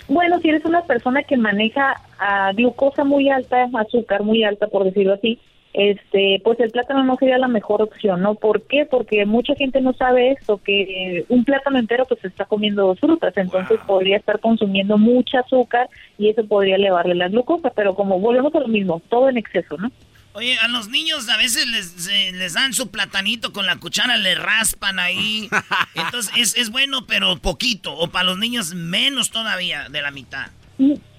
Bueno, 0.07 0.39
si 0.41 0.49
eres 0.49 0.65
una 0.65 0.81
persona 0.83 1.23
que 1.23 1.37
maneja 1.37 2.01
uh, 2.19 2.55
glucosa 2.55 3.03
muy 3.03 3.29
alta, 3.29 3.69
azúcar 3.79 4.23
muy 4.23 4.43
alta, 4.43 4.67
por 4.67 4.83
decirlo 4.83 5.13
así, 5.13 5.39
este, 5.73 6.41
pues 6.43 6.59
el 6.59 6.71
plátano 6.71 7.03
no 7.03 7.15
sería 7.17 7.37
la 7.37 7.47
mejor 7.47 7.81
opción, 7.81 8.21
¿no? 8.21 8.35
¿Por 8.35 8.63
qué? 8.63 8.85
Porque 8.85 9.25
mucha 9.25 9.55
gente 9.55 9.79
no 9.81 9.93
sabe 9.93 10.31
esto, 10.31 10.61
que 10.63 11.25
un 11.29 11.45
plátano 11.45 11.79
entero 11.79 12.05
pues 12.05 12.19
se 12.21 12.27
está 12.27 12.45
comiendo 12.45 12.87
dos 12.87 12.99
frutas, 12.99 13.35
entonces 13.37 13.79
podría 13.87 14.17
estar 14.17 14.39
consumiendo 14.39 14.97
mucha 14.97 15.39
azúcar 15.39 15.89
y 16.17 16.29
eso 16.29 16.45
podría 16.45 16.75
elevarle 16.75 17.15
la 17.15 17.29
glucosa, 17.29 17.71
pero 17.75 17.95
como 17.95 18.19
volvemos 18.19 18.53
a 18.55 18.59
lo 18.59 18.67
mismo, 18.67 19.01
todo 19.09 19.29
en 19.29 19.37
exceso, 19.37 19.77
¿no? 19.77 19.91
Oye, 20.33 20.57
a 20.59 20.69
los 20.69 20.87
niños 20.87 21.27
a 21.27 21.35
veces 21.35 21.67
les, 21.67 22.07
les 22.33 22.53
dan 22.53 22.71
su 22.71 22.89
platanito 22.89 23.51
con 23.51 23.65
la 23.65 23.77
cuchara, 23.77 24.17
le 24.17 24.35
raspan 24.35 24.97
ahí. 24.97 25.49
Entonces 25.95 26.31
es, 26.37 26.55
es 26.55 26.69
bueno, 26.69 27.05
pero 27.05 27.35
poquito. 27.37 27.93
O 27.97 28.07
para 28.07 28.23
los 28.23 28.37
niños 28.37 28.73
menos 28.73 29.29
todavía, 29.29 29.89
de 29.89 30.01
la 30.01 30.09
mitad. 30.11 30.47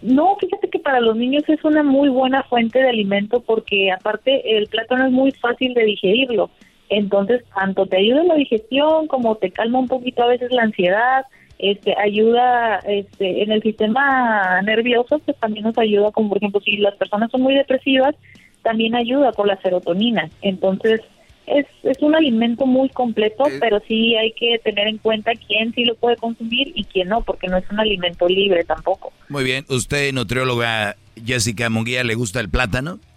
No, 0.02 0.36
fíjate 0.40 0.68
que 0.70 0.71
para 0.82 1.00
los 1.00 1.16
niños 1.16 1.44
es 1.48 1.64
una 1.64 1.82
muy 1.82 2.08
buena 2.08 2.42
fuente 2.44 2.78
de 2.78 2.88
alimento 2.88 3.40
porque 3.40 3.90
aparte 3.90 4.58
el 4.58 4.66
plátano 4.66 5.06
es 5.06 5.12
muy 5.12 5.32
fácil 5.32 5.74
de 5.74 5.84
digerirlo. 5.84 6.50
Entonces, 6.88 7.42
tanto 7.54 7.86
te 7.86 7.96
ayuda 7.96 8.20
en 8.20 8.28
la 8.28 8.34
digestión 8.34 9.06
como 9.06 9.36
te 9.36 9.50
calma 9.50 9.78
un 9.78 9.88
poquito 9.88 10.22
a 10.22 10.26
veces 10.26 10.52
la 10.52 10.62
ansiedad, 10.62 11.24
este 11.58 11.94
ayuda 11.96 12.80
este 12.86 13.42
en 13.42 13.52
el 13.52 13.62
sistema 13.62 14.60
nervioso, 14.62 15.18
pues 15.20 15.36
también 15.38 15.64
nos 15.64 15.78
ayuda 15.78 16.10
como 16.10 16.28
por 16.28 16.38
ejemplo 16.38 16.60
si 16.60 16.76
las 16.76 16.96
personas 16.96 17.30
son 17.30 17.42
muy 17.42 17.54
depresivas, 17.54 18.14
también 18.62 18.94
ayuda 18.94 19.32
con 19.32 19.48
la 19.48 19.60
serotonina. 19.62 20.28
Entonces, 20.42 21.00
es, 21.46 21.66
es 21.82 21.98
un 22.00 22.14
alimento 22.14 22.66
muy 22.66 22.88
completo, 22.88 23.44
pero 23.60 23.80
sí 23.86 24.14
hay 24.16 24.32
que 24.32 24.58
tener 24.62 24.86
en 24.86 24.98
cuenta 24.98 25.32
quién 25.46 25.72
sí 25.74 25.84
lo 25.84 25.94
puede 25.96 26.16
consumir 26.16 26.72
y 26.74 26.84
quién 26.84 27.08
no, 27.08 27.22
porque 27.22 27.48
no 27.48 27.56
es 27.56 27.64
un 27.70 27.80
alimento 27.80 28.28
libre 28.28 28.64
tampoco. 28.64 29.12
Muy 29.28 29.44
bien, 29.44 29.64
¿usted, 29.68 30.12
nutrióloga 30.12 30.96
Jessica 31.24 31.68
Munguía, 31.70 32.04
le 32.04 32.14
gusta 32.14 32.40
el 32.40 32.48
plátano? 32.48 32.98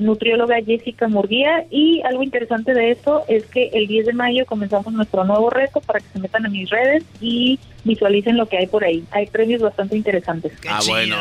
nutrióloga 0.00 0.56
Jessica 0.64 1.08
Murguía 1.08 1.66
y 1.70 2.00
algo 2.02 2.22
interesante 2.22 2.74
de 2.74 2.90
esto 2.90 3.22
es 3.28 3.44
que 3.46 3.70
el 3.74 3.86
10 3.86 4.06
de 4.06 4.12
mayo 4.14 4.46
comenzamos 4.46 4.92
nuestro 4.92 5.24
nuevo 5.24 5.50
reto 5.50 5.80
para 5.80 6.00
que 6.00 6.06
se 6.12 6.18
metan 6.18 6.46
a 6.46 6.48
mis 6.48 6.68
redes 6.70 7.04
y 7.20 7.58
visualicen 7.84 8.36
lo 8.36 8.46
que 8.46 8.56
hay 8.56 8.66
por 8.66 8.82
ahí. 8.82 9.04
Hay 9.10 9.26
premios 9.26 9.60
bastante 9.60 9.96
interesantes. 9.96 10.52
ah, 10.68 10.80
bueno. 10.88 11.16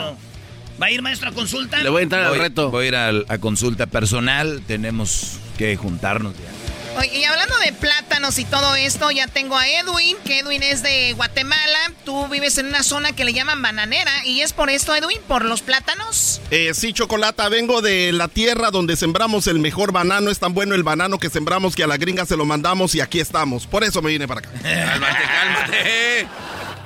¿Va 0.82 0.88
a 0.88 0.92
ir 0.92 1.02
maestro 1.02 1.30
a 1.30 1.34
consulta? 1.34 1.78
Le 1.78 1.90
voy 1.90 2.02
a 2.02 2.04
entrar 2.04 2.24
al 2.24 2.38
reto. 2.38 2.72
Voy 2.72 2.86
a 2.86 2.88
ir 2.88 2.96
a, 2.96 3.10
a 3.28 3.38
consulta 3.40 3.86
personal. 3.88 4.64
Tenemos 4.66 5.38
que 5.58 5.76
juntarnos 5.76 6.34
ya. 6.36 6.50
Oye, 6.98 7.20
y 7.20 7.24
hablando 7.24 7.56
de 7.60 7.72
plátanos 7.72 8.40
y 8.40 8.46
todo 8.46 8.76
esto, 8.76 9.12
ya 9.12 9.28
tengo 9.28 9.56
a 9.56 9.68
Edwin, 9.68 10.18
que 10.26 10.40
Edwin 10.40 10.64
es 10.64 10.82
de 10.84 11.14
Guatemala. 11.14 11.80
Tú 12.04 12.28
vives 12.28 12.58
en 12.58 12.68
una 12.68 12.84
zona 12.84 13.14
que 13.14 13.24
le 13.24 13.32
llaman 13.32 13.62
bananera. 13.62 14.12
¿Y 14.26 14.42
es 14.42 14.54
por 14.54 14.70
esto, 14.70 14.96
Edwin? 14.96 15.20
¿Por 15.28 15.46
los 15.46 15.62
plátanos? 15.62 16.42
Eh, 16.52 16.74
sí, 16.74 16.92
Chocolata, 16.92 17.48
vengo 17.48 17.82
de 17.82 18.12
la 18.12 18.28
tierra 18.28 18.72
donde 18.72 18.96
sembramos 18.96 19.48
el 19.48 19.60
mejor 19.60 19.92
banano. 19.92 20.32
Es 20.32 20.40
tan 20.40 20.54
bueno 20.54 20.76
el 20.76 20.84
banano 20.84 21.20
que 21.20 21.30
sembramos 21.30 21.76
que 21.76 21.84
a 21.84 21.88
la 21.88 21.98
gringa 21.98 22.26
se 22.26 22.36
lo 22.36 22.46
mandamos 22.46 22.96
y 22.96 23.02
aquí 23.02 23.20
estamos. 23.20 23.68
Por 23.68 23.84
eso 23.84 24.02
me 24.02 24.10
vine 24.10 24.28
para 24.28 24.40
acá. 24.40 24.50
cálmate, 24.62 25.24
cálmate. 25.24 26.28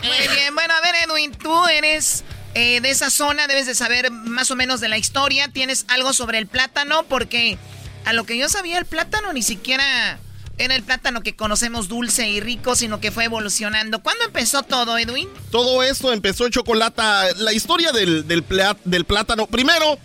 Muy 0.03 0.35
bien, 0.35 0.53
bueno, 0.53 0.73
a 0.73 0.81
ver, 0.81 0.95
Edwin, 1.07 1.31
tú 1.31 1.65
eres 1.67 2.23
eh, 2.55 2.81
de 2.81 2.89
esa 2.89 3.09
zona, 3.09 3.47
debes 3.47 3.65
de 3.65 3.75
saber 3.75 4.11
más 4.11 4.51
o 4.51 4.55
menos 4.55 4.79
de 4.79 4.89
la 4.89 4.97
historia. 4.97 5.47
¿Tienes 5.47 5.85
algo 5.87 6.13
sobre 6.13 6.37
el 6.37 6.47
plátano? 6.47 7.03
Porque 7.03 7.57
a 8.05 8.13
lo 8.13 8.25
que 8.25 8.37
yo 8.37 8.49
sabía, 8.49 8.77
el 8.77 8.85
plátano 8.85 9.33
ni 9.33 9.41
siquiera 9.41 10.19
era 10.57 10.75
el 10.75 10.83
plátano 10.83 11.21
que 11.21 11.35
conocemos 11.35 11.87
dulce 11.87 12.27
y 12.29 12.39
rico, 12.39 12.75
sino 12.75 12.99
que 12.99 13.11
fue 13.11 13.25
evolucionando. 13.25 14.03
¿Cuándo 14.03 14.23
empezó 14.25 14.61
todo, 14.61 14.97
Edwin? 14.97 15.27
Todo 15.51 15.81
esto 15.81 16.13
empezó 16.13 16.47
Chocolata. 16.49 17.33
La 17.37 17.53
historia 17.53 17.91
del, 17.91 18.27
del, 18.27 19.05
plátano. 19.05 19.47
Primero, 19.47 19.97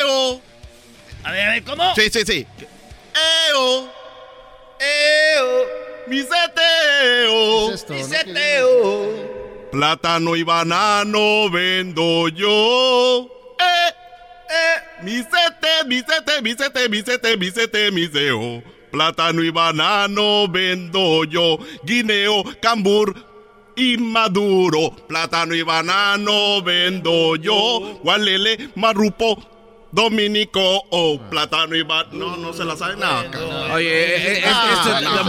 ¡Eo! 0.00 0.40
A 1.24 1.32
ver, 1.32 1.48
a 1.48 1.50
ver, 1.50 1.62
¿cómo? 1.64 1.94
Sí, 1.94 2.08
sí, 2.10 2.20
sí. 2.24 2.46
¡Eo! 3.50 3.92
¡Eo! 4.80 5.66
¡Mi 6.06 6.20
seteo! 6.22 7.68
¿Qué 7.68 7.74
es 7.74 7.80
esto? 7.80 7.92
¡Mi 7.92 8.02
No 8.02 8.08
seteo! 8.08 9.37
Plátano 9.70 10.34
y 10.34 10.42
banano 10.42 11.50
vendo 11.50 12.28
yo. 12.28 13.28
¡Eh! 13.58 13.92
¡Eh! 14.48 15.02
Mi 15.02 15.16
sete, 15.18 15.84
mi 15.86 15.98
sete, 15.98 16.42
mi 16.42 16.54
sete, 16.54 16.88
mi 16.88 17.02
sete, 17.02 17.36
mi 17.36 17.50
sete, 17.50 17.90
mi 17.90 18.06
seo. 18.06 18.62
Plátano 18.90 19.42
y 19.42 19.50
banano 19.50 20.48
vendo 20.48 21.24
yo. 21.24 21.58
Guineo, 21.84 22.44
cambur, 22.62 23.14
y 23.78 23.96
maduro. 23.96 24.90
Plátano 25.06 25.54
y 25.54 25.62
banano 25.62 26.60
vendo 26.62 27.36
yo. 27.36 28.00
Gualele, 28.02 28.70
marrupo, 28.74 29.38
dominico. 29.92 30.60
Oh, 30.90 31.18
plátano 31.30 31.74
y 31.76 31.82
banano. 31.82 32.08
No, 32.12 32.36
no 32.36 32.52
se 32.52 32.64
la 32.64 32.76
sabe 32.76 32.96
nada. 32.96 33.24
Oye, 33.72 33.88
eh, 33.88 34.16
eh, 34.16 34.38
esto- 34.38 34.50
no, 34.50 35.00
no, 35.00 35.24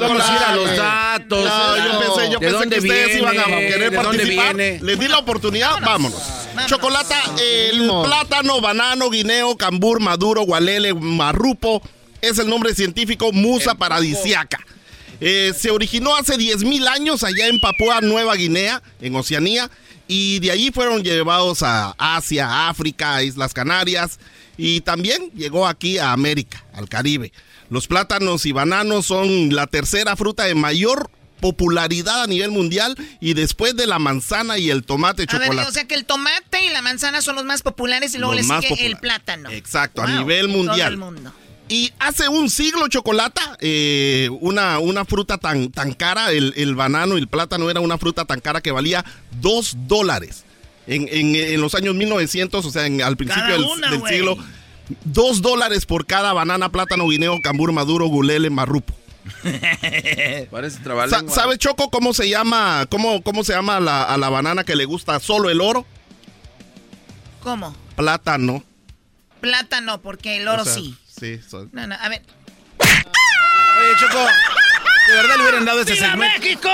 vamos 0.00 0.22
a 0.30 0.56
los 0.56 0.76
datos. 0.76 1.44
No, 1.44 1.76
yo 1.76 1.98
pensé, 2.00 2.30
yo 2.32 2.38
¿De 2.38 2.46
pensé 2.46 2.68
que 2.68 2.78
ustedes 2.80 3.06
viene? 3.14 3.20
iban 3.20 3.38
a 3.38 3.44
querer 3.44 3.90
¿De 3.90 3.96
dónde 3.96 4.18
participar. 4.18 4.56
viene? 4.56 4.80
Les 4.82 4.98
di 4.98 5.08
la 5.08 5.18
oportunidad, 5.18 5.80
vámonos. 5.80 6.22
Chocolata, 6.66 7.16
el 7.40 7.88
plátano, 8.04 8.60
banano, 8.60 9.10
guineo, 9.10 9.56
cambur, 9.56 10.00
maduro, 10.00 10.42
gualele, 10.42 10.92
marrupo, 10.94 11.82
es 12.20 12.38
el 12.38 12.48
nombre 12.48 12.74
científico 12.74 13.32
Musa 13.32 13.74
paradisiaca. 13.76 14.58
Eh, 15.20 15.52
se 15.56 15.70
originó 15.70 16.14
hace 16.16 16.36
10.000 16.36 16.86
años 16.88 17.24
allá 17.24 17.48
en 17.48 17.60
Papúa 17.60 18.00
Nueva 18.00 18.34
Guinea, 18.36 18.82
en 19.00 19.16
Oceanía, 19.16 19.68
y 20.08 20.40
de 20.40 20.50
allí 20.50 20.70
fueron 20.72 21.02
llevados 21.04 21.62
a 21.62 21.94
Asia, 21.98 22.68
África, 22.68 23.22
Islas 23.22 23.54
Canarias, 23.54 24.18
y 24.56 24.80
también 24.80 25.30
llegó 25.36 25.66
aquí 25.66 25.98
a 25.98 26.12
América, 26.12 26.64
al 26.74 26.88
Caribe. 26.88 27.32
Los 27.70 27.86
plátanos 27.86 28.46
y 28.46 28.52
bananos 28.52 29.06
son 29.06 29.54
la 29.54 29.66
tercera 29.66 30.16
fruta 30.16 30.44
de 30.44 30.54
mayor 30.54 31.10
popularidad 31.40 32.22
a 32.24 32.26
nivel 32.26 32.50
mundial 32.50 32.96
y 33.20 33.34
después 33.34 33.76
de 33.76 33.86
la 33.86 33.98
manzana 34.00 34.58
y 34.58 34.70
el 34.70 34.82
tomate 34.84 35.24
A 35.28 35.38
ver, 35.38 35.42
chocolate. 35.46 35.68
o 35.68 35.72
sea 35.72 35.84
que 35.86 35.94
el 35.94 36.04
tomate 36.04 36.64
y 36.66 36.70
la 36.70 36.82
manzana 36.82 37.22
son 37.22 37.36
los 37.36 37.44
más 37.44 37.62
populares 37.62 38.14
y 38.14 38.18
luego 38.18 38.32
Los 38.34 38.42
le 38.42 38.48
más 38.48 38.64
sigue 38.64 38.86
el 38.86 38.96
plátano. 38.96 39.48
Exacto, 39.50 40.02
a 40.02 40.08
nivel 40.08 40.46
todo 40.46 40.56
mundial. 40.56 40.92
el 40.94 40.98
mundo. 40.98 41.32
Y 41.68 41.92
hace 41.98 42.28
un 42.28 42.48
siglo, 42.48 42.88
Chocolata, 42.88 43.56
eh, 43.60 44.28
una, 44.40 44.78
una 44.78 45.04
fruta 45.04 45.36
tan, 45.38 45.70
tan 45.70 45.92
cara, 45.92 46.30
el, 46.32 46.54
el 46.56 46.74
banano 46.74 47.16
y 47.16 47.20
el 47.20 47.28
plátano 47.28 47.68
era 47.70 47.80
una 47.80 47.98
fruta 47.98 48.24
tan 48.24 48.40
cara 48.40 48.60
que 48.62 48.70
valía 48.70 49.04
dos 49.40 49.76
dólares. 49.86 50.44
En, 50.86 51.06
en- 51.10 51.36
en 51.36 51.60
los 51.60 51.74
años 51.74 51.94
1900, 51.94 52.64
o 52.64 52.70
sea, 52.70 52.86
en- 52.86 53.02
al 53.02 53.16
principio 53.18 53.52
del, 53.52 53.64
una, 53.64 53.90
del 53.90 54.00
güey. 54.00 54.14
siglo, 54.14 54.38
dos 55.04 55.42
dólares 55.42 55.84
por 55.84 56.06
cada 56.06 56.32
banana, 56.32 56.70
plátano, 56.72 57.06
guineo, 57.08 57.36
cambur, 57.42 57.70
maduro, 57.72 58.06
gulele, 58.06 58.48
marrupo. 58.48 58.94
Parece 60.50 60.78
Sa- 60.78 60.82
trabalengua. 60.82 61.34
¿Sabes, 61.34 61.58
Choco, 61.58 61.90
cómo 61.90 62.14
se 62.14 62.30
llama, 62.30 62.86
cómo, 62.90 63.22
cómo 63.22 63.44
se 63.44 63.52
llama 63.52 63.76
a 63.76 63.80
la, 63.80 64.02
a 64.04 64.16
la 64.16 64.30
banana 64.30 64.64
que 64.64 64.74
le 64.76 64.86
gusta 64.86 65.20
solo 65.20 65.50
el 65.50 65.60
oro? 65.60 65.84
¿Cómo? 67.42 67.74
Plátano. 67.96 68.64
Plátano, 69.40 70.00
porque 70.02 70.38
el 70.38 70.48
oro 70.48 70.62
O 70.62 70.64
sea, 70.64 70.74
sí. 70.74 70.96
Sí, 71.18 71.40
son- 71.48 71.68
No, 71.72 71.86
no, 71.86 71.94
a 71.94 72.08
ver. 72.08 72.22
Oye, 72.80 73.96
Choco, 74.00 74.18
de 75.08 75.14
verdad 75.14 75.36
le 75.36 75.42
hubieran 75.42 75.64
dado 75.64 75.80
ese 75.82 75.92
¡Viva 75.94 76.10
segmento. 76.10 76.40
México! 76.40 76.68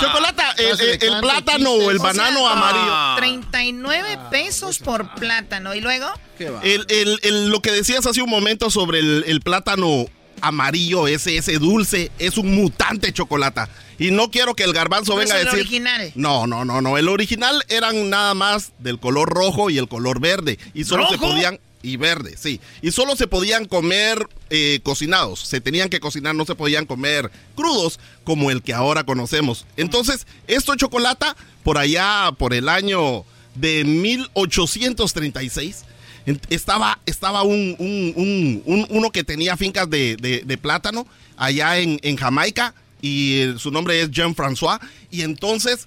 Chocolata, 0.00 0.52
el, 0.58 1.20
plátano 1.20 1.70
o 1.70 1.90
el 1.90 1.98
banano 1.98 2.44
O 2.44 2.48
sea, 2.48 2.52
amarillo. 2.52 3.16
39 3.16 4.18
pesos 4.30 4.78
por 4.78 5.14
plátano. 5.14 5.74
¿Y 5.74 5.80
luego? 5.80 6.06
¿Qué 6.38 6.50
va? 6.50 6.60
El, 6.62 6.84
el- 6.88 7.18
el- 7.22 7.48
lo 7.48 7.60
que 7.62 7.70
decías 7.72 8.06
hace 8.06 8.22
un 8.22 8.30
momento 8.30 8.70
sobre 8.70 8.98
el, 8.98 9.24
el 9.26 9.40
plátano 9.40 10.06
amarillo, 10.40 11.06
ese, 11.08 11.36
ese 11.38 11.58
dulce, 11.58 12.10
es 12.18 12.36
un 12.36 12.54
mutante 12.54 13.12
chocolata. 13.12 13.68
Y 13.98 14.10
no 14.10 14.30
quiero 14.30 14.54
que 14.54 14.64
el 14.64 14.72
garbanzo 14.72 15.12
No 15.12 15.18
venga 15.18 15.34
a 15.34 15.38
es 15.38 15.42
el 15.44 15.46
decir. 15.52 15.60
original. 15.60 16.12
No, 16.16 16.46
no, 16.46 16.64
no, 16.64 16.82
no. 16.82 16.98
El 16.98 17.08
original 17.08 17.64
eran 17.68 18.10
nada 18.10 18.34
más 18.34 18.72
del 18.78 18.98
color 18.98 19.28
rojo 19.30 19.70
y 19.70 19.78
el 19.78 19.88
color 19.88 20.20
verde. 20.20 20.58
Y 20.74 20.84
solo 20.84 21.08
se 21.08 21.16
podían. 21.16 21.60
Y 21.86 21.98
verde, 21.98 22.34
sí. 22.38 22.60
Y 22.80 22.92
solo 22.92 23.14
se 23.14 23.26
podían 23.26 23.66
comer 23.66 24.26
eh, 24.48 24.80
cocinados. 24.82 25.40
Se 25.40 25.60
tenían 25.60 25.90
que 25.90 26.00
cocinar, 26.00 26.34
no 26.34 26.46
se 26.46 26.54
podían 26.54 26.86
comer 26.86 27.30
crudos 27.54 28.00
como 28.24 28.50
el 28.50 28.62
que 28.62 28.72
ahora 28.72 29.04
conocemos. 29.04 29.66
Entonces, 29.76 30.26
esto 30.46 30.74
chocolata, 30.76 31.36
por 31.62 31.76
allá, 31.76 32.30
por 32.38 32.54
el 32.54 32.70
año 32.70 33.26
de 33.54 33.84
1836, 33.84 35.84
En- 36.26 36.40
Estaba, 36.48 36.98
estaba 37.04 37.42
un- 37.42 37.76
uno 38.88 39.10
que 39.10 39.24
tenía 39.24 39.58
fincas 39.58 39.90
de, 39.90 40.16
de- 40.16 40.40
de 40.44 40.58
plátano 40.58 41.06
allá 41.36 41.76
en, 41.78 41.98
en 42.02 42.16
Jamaica 42.16 42.74
y 43.02 43.40
eh, 43.40 43.54
su 43.58 43.70
nombre 43.70 44.00
es 44.00 44.10
Jean 44.10 44.34
François. 44.34 44.80
Y 45.10 45.20
entonces 45.20 45.86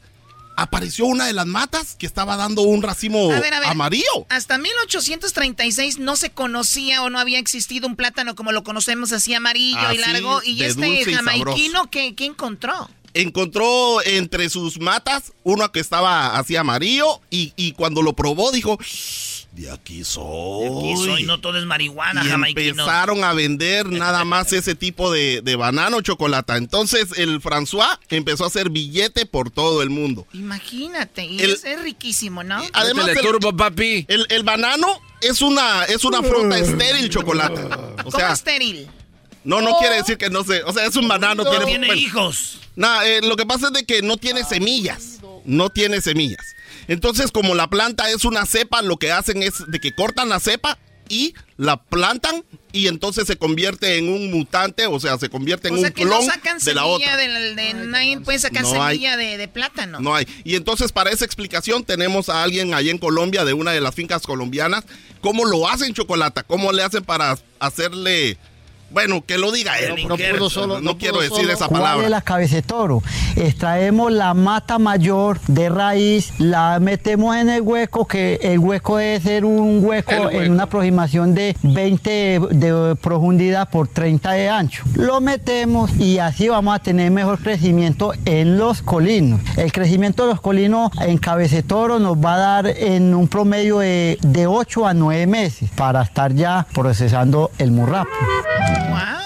apareció 0.58 1.06
una 1.06 1.28
de 1.28 1.34
las 1.34 1.46
matas 1.46 1.96
que 1.96 2.06
estaba 2.06 2.36
dando 2.36 2.64
un 2.64 2.82
racimo 2.82 3.32
A 3.32 3.40
ver, 3.40 3.54
a 3.54 3.60
ver. 3.62 3.70
amarillo. 3.70 4.26
Hasta 4.30 4.58
1836 4.58 6.00
no 6.00 6.16
se 6.18 6.32
conocía 6.32 7.04
o 7.04 7.10
no 7.10 7.20
había 7.20 7.40
existido 7.40 7.88
un 7.88 7.96
plátano 7.96 8.36
como 8.36 8.52
lo 8.52 8.64
conocemos 8.64 9.14
así 9.14 9.34
amarillo 9.34 9.92
y 9.94 9.98
largo. 10.00 10.42
Y 10.44 10.64
este 10.64 11.14
jamaiquino, 11.14 11.90
¿qué, 11.90 12.16
qué 12.16 12.26
encontró? 12.26 12.90
encontró 13.14 14.06
entre 14.06 14.48
sus 14.48 14.80
matas 14.80 15.34
uno 15.44 15.72
que 15.72 15.80
estaba 15.80 16.38
así 16.38 16.56
amarillo 16.56 17.20
y, 17.32 17.52
y 17.56 17.72
cuando 17.72 18.04
lo 18.04 18.14
probó 18.14 18.52
dijo, 18.52 18.78
de 19.58 19.72
aquí 19.72 20.04
soy. 20.04 20.68
Aquí 20.68 20.96
soy, 21.04 21.24
no 21.24 21.40
todo 21.42 21.58
es 21.58 21.66
marihuana, 21.66 22.24
y 22.24 22.30
jamaiquino. 22.30 22.70
empezaron 22.70 23.24
a 23.24 23.34
vender 23.34 23.88
nada 23.88 24.24
más 24.24 24.54
ese 24.54 24.76
tipo 24.76 25.12
de, 25.12 25.42
de 25.42 25.56
banano 25.56 26.00
chocolate. 26.02 26.54
Entonces 26.54 27.08
el 27.18 27.42
François 27.42 27.98
empezó 28.10 28.44
a 28.44 28.48
hacer 28.48 28.70
billete 28.70 29.26
por 29.26 29.50
todo 29.50 29.82
el 29.82 29.90
mundo. 29.90 30.28
Imagínate, 30.34 31.26
y 31.26 31.40
El- 31.42 31.52
es, 31.54 31.66
es 31.66 31.82
riquísimo, 31.82 32.44
¿no? 32.44 32.62
Además, 32.74 33.08
el, 33.08 34.06
El, 34.08 34.26
el 34.30 34.44
banano 34.44 34.88
es 35.22 35.42
una, 35.42 35.84
es 35.86 36.06
una 36.06 36.22
fruta 36.22 36.58
estéril 36.60 37.10
chocolate. 37.10 37.60
O 37.62 37.96
¿Cómo 38.04 38.12
sea, 38.12 38.34
estéril? 38.34 38.88
no, 39.44 39.62
no 39.62 39.78
quiere 39.80 39.96
decir 39.96 40.18
que 40.18 40.30
no 40.30 40.44
se. 40.44 40.62
O 40.64 40.72
sea, 40.74 40.86
es 40.86 40.96
un 40.96 41.08
banano. 41.08 41.44
No 41.44 41.50
tiene, 41.50 41.66
tiene 41.66 41.88
bueno, 41.88 42.02
hijos. 42.02 42.60
No, 42.76 43.02
eh, 43.02 43.22
lo 43.24 43.36
que 43.36 43.46
pasa 43.48 43.68
es 43.68 43.74
de 43.74 43.86
que 43.86 44.04
no 44.04 44.18
tiene 44.18 44.44
semillas. 44.44 45.18
No 45.46 45.70
tiene 45.70 46.02
semillas. 46.02 46.56
Entonces, 46.88 47.32
como 47.32 47.56
la 47.56 47.70
planta 47.70 48.10
es 48.10 48.26
una 48.26 48.46
cepa, 48.46 48.82
lo 48.82 48.98
que 48.98 49.12
hacen 49.12 49.44
es 49.44 49.54
de 49.68 49.80
que 49.80 49.94
cortan 49.94 50.30
la 50.30 50.40
cepa 50.40 50.78
y 51.10 51.34
la 51.56 51.82
plantan 51.82 52.44
y 52.74 52.88
entonces 52.88 53.28
se 53.28 53.38
convierte 53.38 53.98
en 53.98 54.10
un 54.10 54.30
mutante, 54.30 54.88
o 54.88 55.00
sea, 55.00 55.18
se 55.18 55.30
convierte 55.30 55.70
en 55.70 55.76
O 55.76 55.78
sea 55.78 55.88
un 55.88 55.94
que 55.94 56.04
no 56.04 56.12
clon 56.12 56.26
sacan 56.26 56.58
de 56.60 56.74
la 56.74 56.82
semilla 56.84 57.14
otra. 57.14 57.18
de, 57.18 57.74
nadie 57.74 58.20
puede 58.20 58.40
sacar 58.40 58.64
No 58.64 58.84
hay. 58.84 58.96
semilla 58.98 59.16
de, 59.18 59.38
de 59.38 59.48
plátano. 59.48 60.00
No 60.02 60.14
hay. 60.14 60.28
Y 60.44 60.56
entonces 60.56 60.92
para 60.92 61.10
esa 61.12 61.24
explicación 61.26 61.84
tenemos 61.86 62.28
a 62.30 62.44
alguien 62.44 62.74
allá 62.74 62.92
en 62.92 62.98
Colombia, 62.98 63.46
de 63.46 63.54
una 63.54 63.72
de 63.72 63.80
las 63.82 63.96
fincas 63.96 64.24
colombianas, 64.24 64.84
cómo 65.22 65.46
lo 65.46 65.68
hacen 65.70 65.94
chocolate, 65.94 66.44
cómo 66.46 66.72
le 66.74 66.84
hacen 66.84 67.04
para 67.04 67.38
hacerle, 67.60 68.38
bueno, 68.90 69.24
que 69.26 69.38
lo 69.38 69.52
diga 69.52 69.78
él. 69.80 70.08
No 70.08 70.16
pudo 70.18 70.50
solo, 70.50 70.76
no, 70.76 70.82
no 70.94 70.98
quiero 70.98 71.16
pudo 71.16 71.24
decir 71.24 71.38
solo. 71.42 71.54
esa 71.54 71.68
¿Cuál 71.68 71.82
palabra. 71.82 72.06
es 72.06 72.10
la 72.12 72.22
cabecetoro? 72.22 73.04
Extraemos 73.36 74.12
la 74.12 74.34
mata 74.34 74.80
mayor 74.80 75.40
de 75.48 75.70
raíz, 75.70 76.32
la 76.40 76.80
metemos 76.80 77.36
en 77.36 77.50
el 77.50 77.62
hueco, 77.62 78.06
que 78.08 78.40
el 78.42 78.60
hueco 78.60 78.98
debe 78.98 79.20
ser 79.20 79.46
un 79.46 79.84
hueco, 79.84 80.30
en 80.32 80.52
una 80.52 80.64
aproximación 80.64 81.34
de 81.34 81.56
20 81.64 82.40
de 82.52 82.96
profundidad 83.02 83.70
por 83.70 83.88
30 83.88 84.32
de 84.32 84.50
ancho. 84.50 84.84
Lo 84.96 85.22
metemos 85.22 85.96
y 85.98 86.20
así 86.20 86.48
vamos 86.48 86.76
a 86.76 86.80
tener 86.80 87.12
mejor 87.12 87.40
crecimiento 87.40 88.14
en 88.26 88.58
los 88.58 88.82
colinos. 88.82 89.42
El 89.58 89.72
crecimiento 89.72 90.24
de 90.24 90.30
los 90.34 90.42
colinos 90.42 90.92
en 91.02 91.18
cabecetoro 91.18 92.00
nos 92.00 92.18
va 92.18 92.36
a 92.36 92.38
dar 92.38 92.68
en 92.68 93.14
un 93.14 93.28
promedio 93.28 93.80
de, 93.80 94.18
de 94.22 94.48
8 94.48 94.88
a 94.88 94.94
9 94.94 95.28
meses 95.28 95.70
para 95.76 96.02
estar 96.02 96.34
ya 96.34 96.66
procesando 96.74 97.52
el 97.58 97.72
murrapo. 97.72 98.10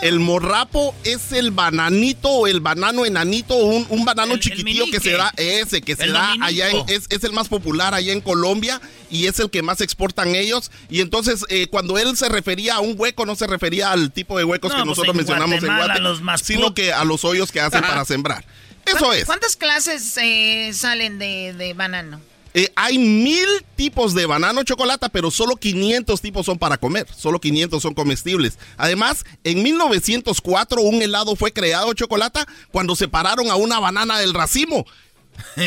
El 0.02 0.20
morrapo 0.20 0.96
es 1.04 1.32
el 1.32 1.52
bananito 1.52 2.28
o 2.30 2.48
el 2.48 2.60
banano 2.60 3.06
enanito, 3.06 3.54
un, 3.56 3.86
un 3.90 4.04
banano 4.04 4.36
chiquitillo 4.38 4.86
que 4.92 5.00
se 5.00 5.12
da, 5.12 5.32
ese, 5.38 5.82
que 5.84 5.96
se 5.96 6.06
El 6.06 6.14
da 6.14 6.34
allá, 6.42 6.70
en- 6.72 6.84
es, 6.90 7.06
es 7.10 7.24
el 7.24 7.34
más 7.34 7.50
popular 7.50 7.94
allá 7.94 8.12
en 8.12 8.20
Colombia 8.22 8.82
y 9.12 9.28
es 9.28 9.40
el 9.40 9.52
que 9.52 9.62
más 9.62 9.80
exportan 9.80 10.34
ellos. 10.36 10.72
Y 10.90 11.02
entonces, 11.02 11.46
eh, 11.50 11.68
cuando 11.68 12.00
él 12.00 12.18
se 12.18 12.30
refería 12.30 12.76
a 12.76 12.80
un 12.80 12.96
hueco, 12.98 13.28
no 13.28 13.36
se 13.36 13.46
refería 13.46 13.92
al 13.92 14.12
tipo 14.12 14.40
de 14.40 14.44
huecos 14.44 14.72
No, 14.72 14.78
que 14.78 14.82
pues 14.82 14.88
nosotros 14.90 15.14
en 15.14 15.18
mencionamos 15.18 15.52
Guatemala, 15.60 15.82
en 15.84 15.88
Guate, 15.90 16.02
los 16.02 16.22
más 16.22 16.42
sino 16.42 16.74
que 16.74 16.92
a 16.94 17.04
los 17.06 17.24
hoyos 17.24 17.52
que 17.52 17.60
hacen 17.62 17.82
para 17.82 18.04
sembrar. 18.06 18.44
Eso 18.88 18.98
¿Cuán- 19.06 19.18
es. 19.20 19.26
¿Cuántas 19.26 19.56
clases 19.56 20.18
eh, 20.18 20.72
salen 20.74 21.20
de, 21.20 21.54
de 21.54 21.74
banano? 21.76 22.20
Eh, 22.54 22.70
hay 22.76 22.98
mil 22.98 23.48
tipos 23.78 24.14
de 24.14 24.26
banano 24.26 24.64
chocolate, 24.64 25.08
pero 25.10 25.32
solo 25.32 25.56
500 25.56 26.20
tipos 26.22 26.46
son 26.46 26.58
para 26.60 26.78
comer. 26.78 27.08
Solo 27.16 27.40
500 27.40 27.82
son 27.82 27.94
comestibles. 27.94 28.58
Además, 28.78 29.24
en 29.44 29.64
1904 29.64 30.82
un 30.82 31.02
helado 31.02 31.36
fue 31.36 31.54
creado 31.54 31.94
chocolate 31.94 32.42
cuando 32.72 32.96
separaron 32.96 33.50
a 33.50 33.56
una 33.56 33.80
banana 33.80 34.20
del 34.20 34.34
racimo. 34.34 34.86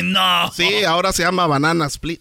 No. 0.02 0.52
Sí, 0.52 0.84
ahora 0.84 1.12
se 1.12 1.22
llama 1.22 1.46
banana 1.46 1.86
split. 1.86 2.20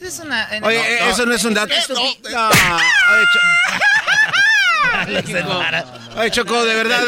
Es 0.00 0.18
una, 0.18 0.42
eh, 0.54 0.60
Oye, 0.64 0.76
no, 0.78 0.84
eh, 0.84 0.98
no, 1.00 1.06
eso 1.10 1.26
no 1.26 1.32
es 1.34 1.44
un 1.44 1.54
dato. 1.54 1.72
eso 1.72 1.94
sí. 1.94 2.18
No, 2.30 2.48
oye, 2.48 3.24
Cho- 3.32 3.40
Oye, 6.20 6.30
Choco, 6.30 6.64
de 6.64 6.74
verdad. 6.74 7.02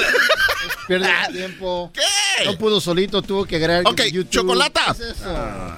Pierde 0.87 1.11
el 1.29 1.33
tiempo. 1.35 1.93
No 2.45 2.57
pudo 2.59 2.81
solito, 2.81 3.21
tuvo 3.23 3.45
que 3.45 3.57
agregar 3.57 3.83
Ok, 3.87 4.03
YouTube. 4.13 4.31
chocolata. 4.31 4.95
¿Qué 4.97 5.03
es 5.03 5.11
eso? 5.11 5.77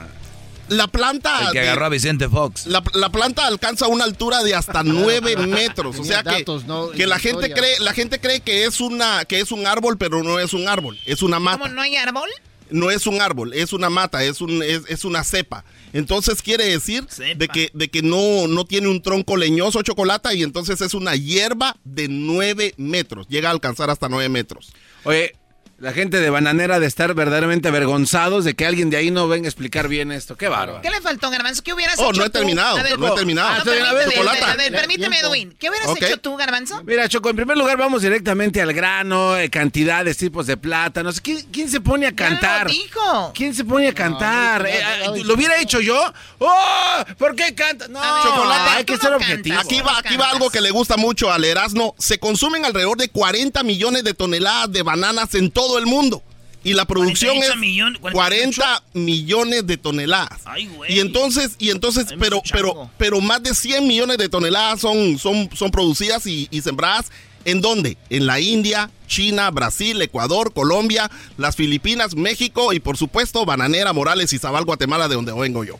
La 0.68 0.86
planta. 0.88 1.40
El 1.46 1.52
que 1.52 1.60
de- 1.60 1.68
agarró 1.68 1.86
a 1.86 1.88
Vicente 1.88 2.28
Fox. 2.28 2.66
La, 2.66 2.82
la 2.94 3.10
planta 3.10 3.46
alcanza 3.46 3.86
una 3.86 4.04
altura 4.04 4.42
de 4.42 4.54
hasta 4.54 4.82
9 4.84 5.36
metros. 5.46 5.98
O 5.98 6.04
sea 6.04 6.22
que, 6.22 6.30
datos, 6.30 6.64
¿no? 6.64 6.90
que 6.90 7.06
la 7.06 7.18
gente 7.18 7.52
cree, 7.52 7.78
la 7.80 7.92
gente 7.92 8.20
cree 8.20 8.40
que 8.40 8.64
es 8.64 8.80
una, 8.80 9.24
que 9.24 9.40
es 9.40 9.52
un 9.52 9.66
árbol, 9.66 9.96
pero 9.98 10.22
no 10.22 10.38
es 10.40 10.52
un 10.52 10.68
árbol, 10.68 10.98
es 11.06 11.22
una 11.22 11.38
mata. 11.38 11.58
¿Cómo 11.58 11.72
no 11.72 11.82
hay 11.82 11.96
árbol? 11.96 12.28
no 12.68 12.90
es 12.90 13.06
un 13.06 13.20
árbol, 13.20 13.52
es 13.54 13.72
una 13.72 13.90
mata, 13.90 14.24
es, 14.24 14.40
un, 14.40 14.60
es, 14.60 14.82
es 14.88 15.04
una 15.04 15.22
cepa. 15.22 15.64
Entonces 15.92 16.42
quiere 16.42 16.64
decir 16.64 17.06
de 17.36 17.46
que, 17.46 17.70
de 17.72 17.88
que 17.88 18.02
no, 18.02 18.48
no 18.48 18.64
tiene 18.64 18.88
un 18.88 19.00
tronco 19.02 19.36
leñoso 19.36 19.82
chocolate 19.82 20.34
y 20.34 20.42
entonces 20.42 20.80
es 20.80 20.92
una 20.92 21.14
hierba 21.14 21.76
de 21.84 22.08
9 22.08 22.74
metros. 22.76 23.28
Llega 23.28 23.50
a 23.50 23.52
alcanzar 23.52 23.88
hasta 23.88 24.08
9 24.08 24.28
metros. 24.30 24.72
Oye, 25.04 25.36
la 25.78 25.92
gente 25.92 26.20
de 26.20 26.30
Bananera 26.30 26.80
de 26.80 26.86
estar 26.86 27.12
verdaderamente 27.14 27.68
avergonzados 27.68 28.44
de 28.44 28.54
que 28.54 28.64
alguien 28.64 28.88
de 28.88 28.96
ahí 28.96 29.10
no 29.10 29.28
venga 29.28 29.46
a 29.46 29.50
explicar 29.50 29.88
bien 29.88 30.10
esto. 30.10 30.34
Qué 30.36 30.48
bárbaro. 30.48 30.80
¿Qué 30.80 30.88
le 30.90 31.02
faltó, 31.02 31.28
Garbanzo? 31.28 31.62
¿Qué 31.62 31.74
hubieras 31.74 31.98
Oh, 31.98 32.10
hecho 32.10 32.20
no 32.20 32.26
he 32.26 32.30
tú? 32.30 32.38
terminado, 32.38 32.76
ver, 32.76 32.98
no 32.98 33.08
he 33.12 33.14
terminado. 33.16 33.50
no, 33.50 33.54
Ah, 33.60 33.62
todavía- 33.62 33.90
a 33.90 33.92
ver, 33.92 34.08
permíteme, 34.08 34.40
a 34.46 34.54
ver, 34.56 34.72
permíteme, 34.72 35.18
Edwin. 35.20 35.56
¿Qué 35.58 35.68
hubieras 35.68 35.90
hecho 36.00 36.16
tú, 36.18 36.34
Garbanzo? 36.36 36.82
Mira, 36.84 37.08
Choco, 37.10 37.28
en 37.28 37.36
primer 37.36 37.58
lugar 37.58 37.76
vamos 37.76 38.00
directamente 38.02 38.62
al 38.62 38.72
grano, 38.72 39.36
eh, 39.36 39.50
cantidades, 39.50 40.16
tipos 40.16 40.46
de 40.46 40.56
plátanos. 40.56 41.20
¿Quién, 41.20 41.46
quién 41.52 41.68
se 41.70 41.80
pone 41.80 42.06
a 42.06 42.12
cantar? 42.14 42.68
dijo. 42.68 43.32
¿Quién 43.34 43.54
se 43.54 43.64
pone 43.64 43.88
a 43.88 43.92
cantar? 43.94 44.66
Eh, 44.66 44.80
ah, 44.82 45.12
¿Lo 45.24 45.34
hubiera 45.34 45.60
hecho 45.60 45.80
yo? 45.80 46.00
¡Oh! 46.38 47.04
¿Por 47.18 47.34
qué 47.36 47.54
canta? 47.54 47.86
No, 47.88 48.00
Chocolate. 48.22 48.70
hay 48.70 48.84
que 48.84 48.96
ser 48.96 49.12
objetivo. 49.12 49.58
Aquí 49.60 49.80
va, 49.82 49.98
aquí 49.98 50.16
va 50.16 50.30
algo 50.30 50.48
que 50.48 50.60
le 50.60 50.70
gusta 50.70 50.96
mucho 50.96 51.30
al 51.30 51.44
Erasmo. 51.44 51.94
Se 51.98 52.18
consumen 52.18 52.64
alrededor 52.64 52.96
de 52.96 53.08
40 53.10 53.62
millones 53.62 54.04
de 54.04 54.14
toneladas 54.14 54.72
de 54.72 54.82
bananas 54.82 55.34
en 55.34 55.50
todo 55.50 55.65
el 55.78 55.86
mundo. 55.86 56.22
Y 56.64 56.72
la 56.72 56.84
producción 56.84 57.36
48 57.36 57.52
es 57.54 57.60
millón- 57.60 57.98
40 58.12 58.82
millones 58.94 59.66
de 59.66 59.76
toneladas. 59.76 60.40
Ay. 60.46 60.68
Y 60.88 60.98
entonces, 60.98 61.54
y 61.60 61.70
entonces, 61.70 62.06
pero, 62.18 62.42
pero, 62.50 62.90
pero 62.98 63.20
más 63.20 63.40
de 63.42 63.54
100 63.54 63.86
millones 63.86 64.18
de 64.18 64.28
toneladas 64.28 64.80
son, 64.80 65.16
son, 65.18 65.48
son 65.54 65.70
producidas 65.70 66.26
y, 66.26 66.48
y 66.50 66.60
sembradas. 66.62 67.12
¿En 67.44 67.60
dónde? 67.60 67.96
En 68.10 68.26
la 68.26 68.40
India, 68.40 68.90
China, 69.06 69.48
Brasil, 69.52 70.02
Ecuador, 70.02 70.52
Colombia, 70.52 71.08
las 71.36 71.54
Filipinas, 71.54 72.16
México 72.16 72.72
y 72.72 72.80
por 72.80 72.96
supuesto 72.96 73.44
Bananera, 73.46 73.92
Morales 73.92 74.32
y 74.32 74.38
Zabal, 74.40 74.64
Guatemala, 74.64 75.06
de 75.06 75.14
donde 75.14 75.32
vengo 75.32 75.62
yo. 75.62 75.78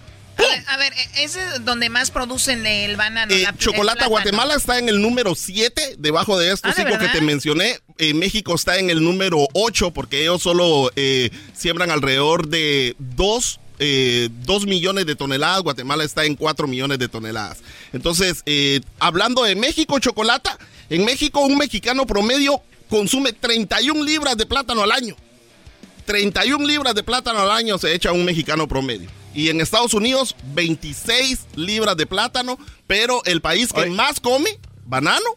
A 0.68 0.76
ver, 0.76 0.92
eh, 0.92 1.08
ese 1.18 1.40
es 1.42 1.64
donde 1.64 1.88
más 1.88 2.10
producen 2.10 2.66
el 2.66 2.96
banano. 2.96 3.32
Eh, 3.32 3.42
la- 3.42 3.50
el 3.50 3.58
Chocolata 3.58 3.92
plátano. 4.06 4.10
Guatemala 4.10 4.54
está 4.54 4.78
en 4.78 4.88
el 4.88 5.00
número 5.00 5.34
7, 5.34 5.96
debajo 5.98 6.38
de 6.38 6.52
estos 6.52 6.72
Ah, 6.72 6.82
¿de 6.82 6.88
cinco 6.88 6.98
que 6.98 7.08
te 7.08 7.20
mencioné. 7.20 7.78
Eh, 7.98 8.12
México 8.14 8.54
está 8.54 8.78
en 8.78 8.90
el 8.90 9.02
número 9.02 9.46
8 9.54 9.92
porque 9.92 10.20
ellos 10.22 10.42
solo 10.42 10.90
eh, 10.96 11.30
siembran 11.54 11.90
alrededor 11.90 12.48
de 12.48 12.94
2 12.98 13.58
millones 14.66 15.06
de 15.06 15.16
toneladas. 15.16 15.62
Guatemala 15.62 16.04
está 16.04 16.24
en 16.24 16.34
4 16.34 16.66
millones 16.66 16.98
de 16.98 17.08
toneladas. 17.08 17.58
Entonces, 17.92 18.42
eh, 18.46 18.80
hablando 18.98 19.42
de 19.44 19.54
México, 19.54 19.98
Chocolata, 19.98 20.58
en 20.90 21.04
México 21.04 21.40
un 21.40 21.56
mexicano 21.58 22.06
promedio 22.06 22.62
consume 22.90 23.32
31 23.32 24.04
libras 24.04 24.36
de 24.36 24.46
plátano 24.46 24.82
al 24.82 24.92
año. 24.92 25.16
31 26.04 26.66
libras 26.66 26.94
de 26.94 27.02
plátano 27.02 27.40
al 27.40 27.50
año 27.50 27.78
se 27.78 27.92
echa 27.94 28.12
un 28.12 28.24
mexicano 28.24 28.68
promedio. 28.68 29.08
Y 29.36 29.50
en 29.50 29.60
Estados 29.60 29.92
Unidos, 29.92 30.34
26 30.54 31.48
libras 31.56 31.96
de 31.98 32.06
plátano, 32.06 32.58
pero 32.86 33.22
el 33.26 33.42
país 33.42 33.70
que 33.70 33.84
más 33.90 34.18
come 34.18 34.48
banano 34.86 35.36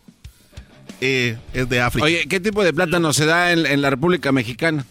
eh, 1.01 1.37
es 1.53 1.67
de 1.67 1.81
África. 1.81 2.05
Oye, 2.05 2.25
¿qué 2.29 2.39
tipo 2.39 2.63
de 2.63 2.73
plátano 2.73 3.11
se 3.11 3.25
da 3.25 3.51
en, 3.51 3.65
en 3.65 3.81
la 3.81 3.89
República 3.89 4.31
Mexicana? 4.31 4.85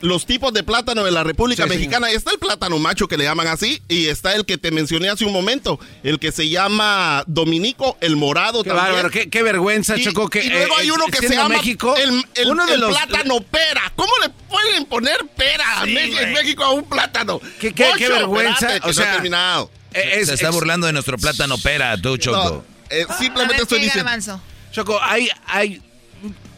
Los 0.00 0.26
tipos 0.26 0.52
de 0.52 0.62
plátano 0.62 1.02
de 1.04 1.10
la 1.10 1.24
República 1.24 1.62
Sí, 1.64 1.70
sí. 1.70 1.76
Mexicana, 1.76 2.10
está 2.10 2.30
el 2.32 2.38
plátano 2.38 2.78
macho 2.78 3.08
que 3.08 3.16
le 3.16 3.24
llaman 3.24 3.46
así, 3.46 3.80
y 3.88 4.06
está 4.08 4.34
el 4.34 4.44
que 4.44 4.58
te 4.58 4.70
mencioné 4.70 5.08
hace 5.08 5.24
un 5.24 5.32
momento, 5.32 5.78
el 6.02 6.18
que 6.18 6.30
se 6.30 6.48
llama 6.50 7.24
Dominico, 7.26 7.96
el 8.02 8.16
morado 8.16 8.62
Qué 8.62 8.68
también. 8.70 8.86
bárbaro, 8.86 9.10
qué, 9.10 9.30
qué 9.30 9.42
vergüenza, 9.42 9.96
Y- 9.96 10.04
Choco. 10.04 10.28
Que, 10.28 10.44
y 10.44 10.50
luego 10.50 10.74
eh, 10.74 10.80
hay 10.80 10.90
uno 10.90 11.06
que 11.06 11.26
se 11.26 11.34
llama 11.34 11.56
México, 11.56 11.96
el, 11.96 12.22
el- 12.34 12.50
uno 12.50 12.66
de 12.66 12.74
el 12.74 12.80
los 12.80 12.90
plátano 12.98 13.40
pera. 13.40 13.92
¿Cómo 13.96 14.12
le 14.22 14.28
pueden 14.30 14.84
poner 14.86 15.16
pera 15.36 15.64
Sí, 15.84 15.96
en. 15.96 16.32
México 16.34 16.64
a 16.64 16.70
un 16.72 16.84
plátano? 16.84 17.40
¿Qué, 17.60 17.72
qué- 17.72 17.90
qué 17.96 18.06
Ocho, 18.06 18.14
vergüenza? 18.14 18.66
que 18.80 18.84
o 18.84 18.86
no 18.88 18.92
sea, 18.92 19.12
terminado. 19.12 19.70
Es- 19.92 20.26
Se 20.28 20.34
está 20.34 20.48
es- 20.48 20.54
burlando 20.54 20.86
de 20.86 20.92
nuestro 20.92 21.16
plátano 21.16 21.56
pera, 21.56 21.96
tú, 21.96 22.18
Choco. 22.18 22.64
eh, 22.90 23.06
simplemente 23.18 23.54
ver, 23.54 23.62
estoy 23.62 23.78
¿qué, 23.78 23.84
diciendo. 23.86 24.40
Choco, 24.72 25.00
hay, 25.00 25.28
hay 25.46 25.80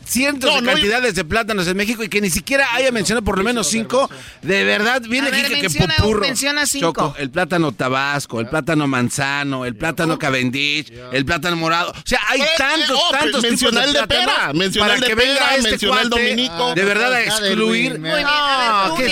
cientos 0.07 0.49
No, 0.51 0.57
de 0.57 0.63
no, 0.63 0.73
cantidades 0.73 1.15
de 1.15 1.25
plátanos 1.25 1.67
en 1.67 1.77
México 1.77 2.03
y 2.03 2.09
que 2.09 2.21
ni 2.21 2.31
siquiera 2.31 2.67
haya 2.75 2.91
mencionado 2.93 3.25
por 3.25 3.37
lo 3.39 3.45
menos 3.45 3.67
cinco. 3.67 4.09
De 4.43 4.65
verdad, 4.65 5.03
viene 5.03 5.31
ver, 5.31 5.47
aquí 5.47 5.55
que, 5.55 5.63
menciona 5.63 5.95
popurro. 5.97 6.21
menciona 6.21 6.67
cinco. 6.67 6.87
Choco, 6.87 7.15
el 7.19 7.31
plátano 7.31 7.73
tabasco, 7.73 8.41
el 8.41 8.49
plátano 8.49 8.87
manzano, 8.87 9.65
el 9.65 9.77
plátano 9.77 10.19
cavendish, 10.19 10.93
el 11.13 11.25
plátano 11.25 11.57
morado. 11.57 11.91
O 11.91 12.03
sea, 12.05 12.21
hay 12.29 12.41
Pero, 12.41 12.51
tantos, 12.57 13.01
oh, 13.03 13.11
tantos 13.13 13.43
menciona 13.43 13.81
tipos 13.81 13.93
de 13.95 14.01
de 14.01 14.07
pera, 14.07 14.53
para 14.79 15.01
que 15.01 15.15
venga 15.15 15.35
pera, 15.35 15.57
este 15.57 15.87
el 15.87 15.91
cuate 15.91 16.09
dominico. 16.09 16.75
de 16.75 16.85
verdad 16.85 17.13
a 17.13 17.23
excluir. 17.23 17.99
Muy 17.99 18.09
bien, 18.09 18.25
a 18.27 18.59
ver, 18.59 18.91
No, 18.91 18.95
tú, 18.95 18.97
qué. 19.03 19.07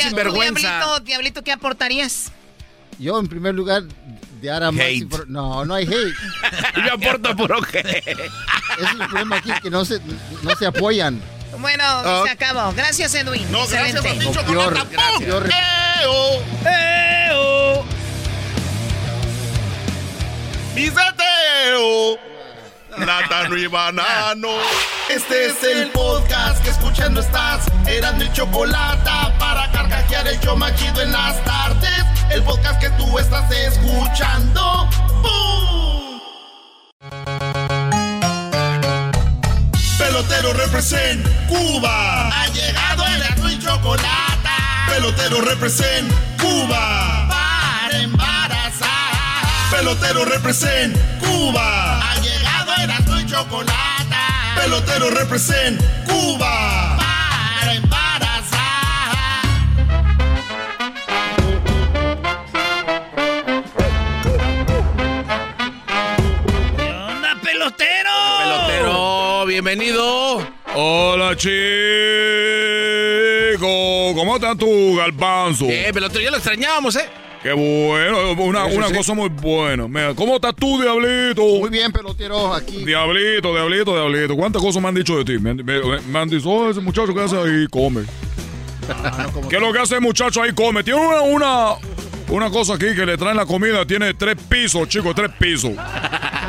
Diablito, 0.61 1.01
Diablito, 1.01 1.43
¿qué 1.43 1.53
aportarías? 1.53 2.33
Yo, 2.99 3.19
en 3.19 3.27
primer 3.27 3.55
lugar, 3.55 3.83
ahora 4.51 4.71
más. 4.73 4.85
Hate. 4.85 5.07
infor- 5.09 5.27
No, 5.29 5.65
no 5.65 5.75
hay 5.75 5.85
hate. 5.87 6.15
Yo 6.87 6.95
aporto 6.95 7.37
puro. 7.37 7.59
Ese 7.73 7.89
es 7.99 8.91
el 8.91 8.99
problema 9.09 9.37
aquí, 9.37 9.51
que 9.63 9.71
no 9.71 9.85
se, 9.85 10.01
no 10.43 10.55
se 10.57 10.67
apoyan. 10.67 11.21
Bueno, 11.59 11.85
se 12.25 12.31
acabó. 12.31 12.73
Gracias, 12.75 13.15
Edwin. 13.15 13.51
No, 13.53 13.67
gracias 13.67 13.95
a 14.05 14.09
Excelente. 14.09 14.25
ti, 14.25 14.31
O 14.31 14.33
peor, 14.45 14.75
Chocolata. 14.77 15.19
peor. 15.19 15.51
¡Eo! 16.03 16.43
¡Eo! 16.67 17.85
Plátano 22.97 23.57
y 23.57 23.67
banano. 23.67 24.49
Este 25.09 25.47
es 25.47 25.63
el 25.65 25.91
podcast 25.91 26.63
que 26.63 26.71
escuchando 26.71 27.21
estás. 27.21 27.67
Eran 27.87 28.19
mi 28.19 28.31
chocolate 28.33 29.11
para 29.39 29.71
carcajear 29.73 30.29
el 30.29 30.39
show 30.41 30.57
más 30.57 30.75
chido 30.77 31.03
en 31.03 31.13
las 31.13 31.43
tardes. 31.45 32.05
El 32.31 32.43
podcast 32.45 32.81
que 32.81 32.91
tú 32.91 33.19
estás 33.19 33.51
escuchando. 33.51 34.89
¡Bum! 35.23 36.21
Pelotero 39.99 40.53
represent 40.53 41.27
Cuba. 41.49 42.29
Ha 42.29 42.47
llegado 42.49 43.07
el 43.07 43.23
azul 43.23 43.51
y 43.51 43.59
chocolate. 43.59 44.49
Pelotero 44.89 45.41
represent 45.41 46.13
Cuba. 46.41 47.27
Para 47.29 47.99
embarazar. 47.99 49.71
Pelotero 49.71 50.25
represent 50.25 50.97
Cuba. 51.19 52.14
Chocolate. 53.35 54.15
Pelotero 54.55 55.11
represent 55.11 55.83
Cuba. 56.07 56.97
Para 56.97 57.75
embarazar. 57.75 59.43
¿Qué 66.77 66.93
onda, 66.93 67.35
pelotero? 67.43 68.11
Pelotero, 68.39 69.47
bienvenido. 69.47 70.47
Hola, 70.77 71.37
chicos. 71.37 71.55
¿Cómo 74.15 74.37
estás 74.37 74.57
tú, 74.57 74.95
Galbanzo? 74.95 75.65
Eh, 75.65 75.91
pelotero, 75.93 76.21
ya 76.21 76.31
lo 76.31 76.37
extrañábamos, 76.37 76.95
¿eh? 76.95 77.11
Qué 77.45 77.53
bueno. 77.53 78.33
Una, 78.43 78.65
una 78.65 78.89
sí. 78.89 78.95
cosa 78.95 79.13
muy 79.15 79.29
buena. 79.29 79.87
Mira, 79.87 80.15
¿cómo 80.15 80.35
estás 80.37 80.57
tú, 80.57 80.81
Diablito? 80.81 81.43
Muy 81.61 81.69
bien, 81.71 81.93
pelotero, 81.93 82.53
aquí. 82.55 82.85
Diablito, 82.85 83.53
Diablito, 83.53 83.93
Diablito. 83.95 84.35
¿Cuántas 84.35 84.63
cosas 84.63 84.81
me 84.83 84.89
han 84.89 84.95
dicho 84.95 85.17
de 85.19 85.25
ti? 85.27 85.39
Me, 85.39 85.51
han- 85.51 85.63
me- 85.65 86.01
me 86.01 86.19
han 86.19 86.29
dicho, 86.31 86.49
oh, 86.49 86.71
ese 86.71 86.81
muchacho 86.81 87.15
que 87.15 87.21
hace 87.21 87.37
ahí 87.37 87.67
come. 87.71 88.01
¿Qué 89.51 89.57
es 89.57 89.63
lo 89.63 89.73
que 89.73 89.79
hace 89.79 89.97
el 89.97 90.01
muchacho 90.01 90.43
ahí 90.43 90.53
come? 90.53 90.83
Tiene 90.83 91.01
una, 91.01 91.21
una, 91.21 91.67
una 92.31 92.51
cosa 92.51 92.75
aquí 92.75 92.95
que 92.97 93.05
le 93.07 93.17
traen 93.19 93.37
la 93.37 93.47
comida. 93.47 93.87
Tiene 93.87 94.15
tres 94.15 94.37
pisos, 94.49 94.89
chicos, 94.89 95.15
tres 95.15 95.31
pisos. 95.39 95.73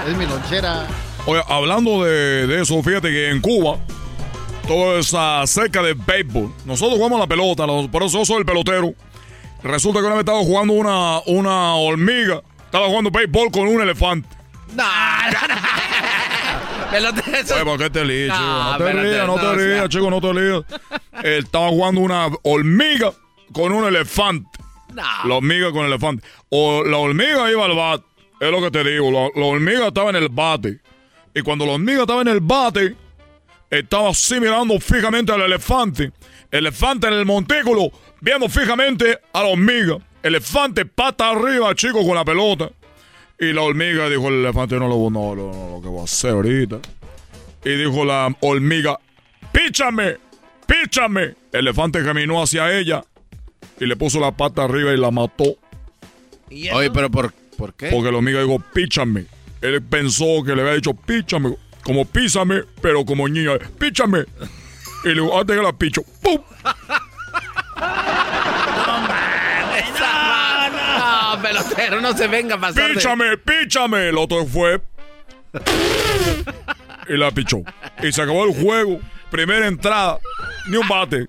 Es 0.09 0.17
mi 0.17 0.25
lonchera. 0.25 0.87
Oye, 1.25 1.41
hablando 1.47 2.03
de, 2.05 2.47
de 2.47 2.61
eso, 2.61 2.81
fíjate 2.83 3.09
que 3.09 3.29
en 3.31 3.41
Cuba 3.41 3.77
todo 4.67 4.97
es 4.97 5.13
acerca 5.13 5.81
de 5.83 5.93
béisbol. 5.93 6.51
Nosotros 6.65 6.97
jugamos 6.97 7.19
la 7.19 7.27
pelota, 7.27 7.65
por 7.91 8.03
eso 8.03 8.19
yo 8.19 8.25
soy 8.25 8.37
el 8.37 8.45
pelotero. 8.45 8.93
Resulta 9.65 9.99
que 9.99 10.05
una 10.05 10.15
vez 10.15 10.21
estaba 10.21 10.39
jugando 10.39 10.73
una, 10.73 11.19
una 11.25 11.73
hormiga, 11.75 12.41
estaba 12.65 12.87
jugando 12.87 13.09
béisbol 13.09 13.51
con 13.51 13.67
un 13.67 13.81
elefante. 13.81 14.27
No, 14.75 14.83
no, 14.83 15.47
no. 15.47 16.91
Pelotero, 16.91 17.37
eso- 17.37 17.55
Oye, 17.55 17.65
¿por 17.65 17.77
qué 17.79 17.89
te 17.89 18.05
lías, 18.05 18.29
No, 18.29 18.35
chico? 18.37 18.71
No 18.71 18.77
te 18.77 18.93
rías, 18.93 19.27
no 19.27 19.35
no, 19.37 19.41
te 19.41 19.55
rías, 19.55 19.89
chico, 19.89 20.09
no 20.11 20.21
te 20.21 20.33
rías. 20.33 20.61
Estaba 21.23 21.67
jugando 21.69 22.01
una 22.01 22.27
hormiga 22.43 23.11
con 23.53 23.71
un 23.71 23.85
elefante. 23.85 24.47
La 24.93 25.33
hormiga 25.35 25.71
con 25.71 25.81
el 25.81 25.87
elefante. 25.87 26.25
O 26.49 26.83
la 26.83 26.97
hormiga 26.97 27.49
iba 27.51 27.65
al 27.65 27.75
bate. 27.75 28.03
Es 28.39 28.51
lo 28.51 28.61
que 28.61 28.71
te 28.71 28.83
digo. 28.83 29.11
La, 29.11 29.29
la 29.39 29.45
hormiga 29.47 29.87
estaba 29.87 30.09
en 30.11 30.15
el 30.17 30.29
bate. 30.29 30.79
Y 31.33 31.41
cuando 31.41 31.65
la 31.65 31.73
hormiga 31.73 32.01
estaba 32.01 32.21
en 32.21 32.27
el 32.29 32.39
bate, 32.39 32.95
estaba 33.69 34.09
así 34.09 34.39
mirando 34.39 34.79
fijamente 34.79 35.31
al 35.33 35.41
elefante. 35.41 36.11
Elefante 36.51 37.07
en 37.07 37.13
el 37.13 37.25
montículo, 37.25 37.89
viendo 38.25 38.49
fijamente 38.49 39.19
a 39.33 39.43
la 39.43 39.49
hormiga. 39.49 39.97
Elefante 40.23 40.85
pata 40.85 41.29
arriba, 41.29 41.75
chico, 41.75 42.03
con 42.03 42.15
la 42.15 42.25
pelota. 42.25 42.71
Y 43.39 43.53
la 43.53 43.61
hormiga 43.61 44.09
dijo 44.09 44.29
el 44.29 44.45
elefante, 44.45 44.75
no 44.75 44.87
lo, 44.87 45.09
no, 45.11 45.35
no, 45.35 45.51
no, 45.51 45.69
lo 45.75 45.81
que 45.81 45.87
voy 45.87 46.01
a 46.01 46.05
hacer 46.05 46.31
ahorita. 46.31 46.79
Y 47.63 47.69
dijo 47.69 48.03
la 48.03 48.35
hormiga, 48.41 48.99
píchame, 49.51 50.17
píchame. 50.65 51.35
El 51.51 51.59
elefante 51.59 52.03
caminó 52.03 52.41
hacia 52.41 52.75
ella 52.75 53.03
y 53.79 53.85
le 53.85 53.95
puso 53.95 54.19
la 54.19 54.31
pata 54.31 54.63
arriba 54.63 54.91
y 54.93 54.97
la 54.97 55.11
mató. 55.11 55.57
Oye, 56.49 56.89
pero 56.91 57.11
¿por, 57.11 57.31
¿por 57.57 57.73
qué? 57.75 57.89
Porque 57.89 58.11
la 58.11 58.17
hormiga 58.17 58.41
dijo, 58.41 58.59
píchame. 58.73 59.27
Él 59.61 59.83
pensó 59.83 60.43
que 60.43 60.55
le 60.55 60.61
había 60.63 60.73
dicho, 60.73 60.93
píchame, 60.93 61.55
como 61.83 62.05
písame, 62.05 62.63
pero 62.81 63.05
como 63.05 63.27
niña, 63.27 63.53
píchame. 63.77 64.25
Y 65.03 65.09
le 65.09 65.21
dijo, 65.21 65.39
antes 65.39 65.55
que 65.55 65.61
la 65.61 65.73
picho, 65.73 66.01
¡pum! 66.23 66.39
No, 70.97 71.41
pelotero, 71.41 72.01
no 72.01 72.15
se 72.17 72.27
venga 72.27 72.55
a 72.55 72.59
pasar. 72.59 72.87
de- 72.89 72.93
¡Píchame, 72.95 73.37
píchame! 73.37 74.09
El 74.09 74.17
otro 74.17 74.45
fue. 74.45 74.81
y 77.07 77.17
la 77.17 77.31
pichó. 77.31 77.57
Y 78.03 78.11
se 78.11 78.21
acabó 78.21 78.45
el 78.45 78.53
juego. 78.61 78.99
Primera 79.31 79.67
entrada. 79.67 80.19
Ni 80.69 80.77
un 80.77 80.87
bate. 80.87 81.27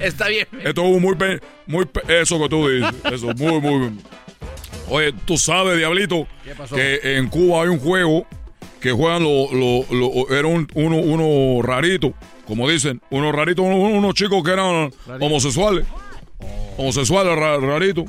Está 0.00 0.28
bien. 0.28 0.46
Esto 0.62 0.84
es 0.84 1.00
muy, 1.00 1.14
pe- 1.16 1.40
muy 1.66 1.84
pe- 1.86 2.20
eso 2.20 2.38
que 2.40 2.48
tú 2.48 2.68
dices. 2.68 2.94
Eso, 3.12 3.26
muy, 3.34 3.60
muy. 3.60 3.98
Oye, 4.88 5.12
tú 5.24 5.36
sabes, 5.36 5.76
Diablito, 5.76 6.26
pasó? 6.56 6.74
que 6.76 7.00
en 7.18 7.28
Cuba 7.28 7.62
hay 7.62 7.68
un 7.68 7.78
juego 7.78 8.26
que 8.80 8.92
juegan 8.92 9.22
los. 9.22 9.52
Lo, 9.52 9.84
lo- 9.90 10.30
era 10.36 10.46
un, 10.48 10.68
uno, 10.74 10.96
uno 10.96 11.62
rarito, 11.62 12.12
como 12.46 12.68
dicen. 12.68 13.00
Unos 13.10 13.34
raritos, 13.34 13.64
uno- 13.64 13.76
unos 13.76 14.14
chicos 14.14 14.42
que 14.44 14.50
eran 14.52 14.90
homosexuales. 15.20 15.84
Homosexuales, 16.76 17.36
ra- 17.36 17.58
raritos. 17.58 18.04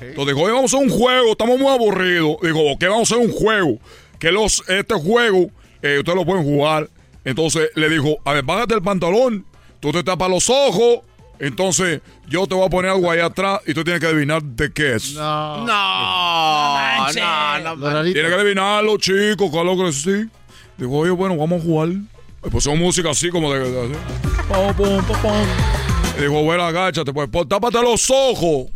Entonces 0.00 0.34
dijo, 0.34 0.44
oye, 0.46 0.52
vamos 0.54 0.72
a 0.72 0.76
hacer 0.78 0.88
un 0.88 0.98
juego, 0.98 1.32
estamos 1.32 1.58
muy 1.58 1.68
aburridos. 1.68 2.36
Dijo, 2.42 2.58
¿qué 2.78 2.88
vamos 2.88 3.10
a 3.10 3.14
hacer 3.14 3.26
un 3.26 3.32
juego? 3.32 3.78
Que 4.18 4.32
los, 4.32 4.62
este 4.68 4.94
juego, 4.94 5.50
eh, 5.82 5.98
ustedes 5.98 6.16
lo 6.16 6.24
pueden 6.24 6.44
jugar. 6.44 6.88
Entonces 7.24 7.70
le 7.74 7.88
dijo, 7.90 8.16
a 8.24 8.32
ver, 8.32 8.42
bájate 8.44 8.74
el 8.74 8.82
pantalón, 8.82 9.44
tú 9.78 9.92
te 9.92 10.02
tapas 10.02 10.30
los 10.30 10.48
ojos. 10.48 11.00
Entonces 11.40 12.02
yo 12.28 12.46
te 12.46 12.54
voy 12.54 12.66
a 12.66 12.70
poner 12.70 12.90
algo 12.90 13.10
ahí 13.10 13.18
atrás 13.20 13.60
y 13.66 13.72
tú 13.74 13.82
tienes 13.82 14.00
que 14.00 14.06
adivinar 14.06 14.42
de 14.42 14.72
qué 14.72 14.94
es. 14.96 15.14
No. 15.14 15.66
No, 15.66 17.12
no, 17.64 17.76
no. 17.76 17.76
Lo. 17.76 18.02
Tienes 18.12 18.30
que 18.30 18.34
adivinarlo, 18.40 18.96
chicos, 18.98 19.50
claro 19.50 19.76
que 19.76 19.92
sí. 19.92 20.26
Digo, 20.76 20.98
oye, 20.98 21.10
bueno, 21.10 21.36
vamos 21.36 21.60
a 21.60 21.64
jugar. 21.64 21.88
Le 21.88 22.50
pusimos 22.50 22.78
música 22.78 23.10
así 23.10 23.28
como 23.30 23.52
de... 23.52 23.58
de- 23.70 23.80
así. 23.94 23.94
Dijo, 26.20 26.42
bueno, 26.42 26.64
agáchate, 26.64 27.12
pues, 27.12 27.28
pues, 27.30 27.48
tápate 27.48 27.80
los 27.82 28.10
ojos. 28.10 28.66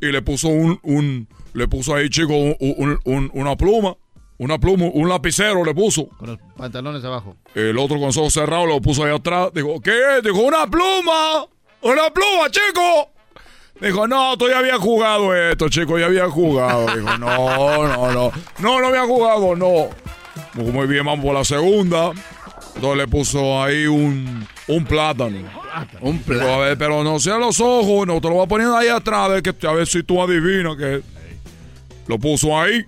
Y 0.00 0.06
le 0.06 0.22
puso 0.22 0.48
un, 0.48 0.78
un 0.82 1.28
le 1.54 1.68
puso 1.68 1.94
ahí, 1.94 2.08
chico, 2.08 2.34
un- 2.34 2.56
un- 2.58 2.98
un- 3.04 3.30
una 3.34 3.56
pluma. 3.56 3.94
Una 4.38 4.58
pluma, 4.58 4.86
un 4.92 5.08
lapicero 5.08 5.64
le 5.64 5.72
puso. 5.74 6.08
Con 6.18 6.30
los 6.30 6.38
pantalones 6.56 7.04
abajo. 7.04 7.36
El 7.54 7.78
otro 7.78 7.96
con 7.98 8.06
los 8.06 8.16
ojos 8.16 8.32
cerrados 8.32 8.66
lo 8.66 8.80
puso 8.80 9.04
ahí 9.04 9.14
atrás. 9.14 9.50
Dijo, 9.54 9.80
¿qué 9.80 9.92
es? 10.18 10.24
Dijo, 10.24 10.38
una 10.40 10.66
pluma. 10.66 11.46
Una 11.82 12.10
pluma, 12.10 12.50
chico. 12.50 13.10
Dijo, 13.80 14.06
no, 14.06 14.36
tú 14.36 14.48
ya 14.48 14.58
habías 14.58 14.78
jugado 14.78 15.34
esto, 15.34 15.68
chico, 15.68 15.98
ya 15.98 16.06
había 16.06 16.28
jugado. 16.28 16.86
Dijo, 16.94 17.18
no, 17.18 17.88
no, 17.88 18.12
no. 18.12 18.32
No, 18.58 18.80
no 18.80 18.86
había 18.86 19.04
jugado, 19.04 19.56
no. 19.56 19.88
Muy 20.54 20.86
bien, 20.86 21.04
vamos 21.04 21.24
por 21.24 21.34
la 21.34 21.44
segunda. 21.44 22.12
Entonces 22.74 22.96
le 22.96 23.08
puso 23.08 23.62
ahí 23.62 23.86
un, 23.86 24.46
un 24.68 24.84
plátano. 24.84 25.38
Un 26.00 26.22
Dijo, 26.24 26.48
a 26.48 26.58
ver, 26.58 26.78
pero 26.78 27.02
no 27.02 27.18
sean 27.18 27.40
los 27.40 27.60
ojos, 27.60 28.06
no, 28.06 28.20
te 28.20 28.28
lo 28.28 28.34
voy 28.34 28.44
a 28.44 28.48
poner 28.48 28.68
ahí 28.68 28.88
atrás, 28.88 29.20
a 29.20 29.28
ver, 29.28 29.42
que, 29.42 29.66
a 29.66 29.72
ver 29.72 29.86
si 29.86 30.02
tú 30.02 30.22
adivinas 30.22 30.76
que... 30.76 31.02
Lo 32.06 32.18
puso 32.18 32.60
ahí. 32.60 32.84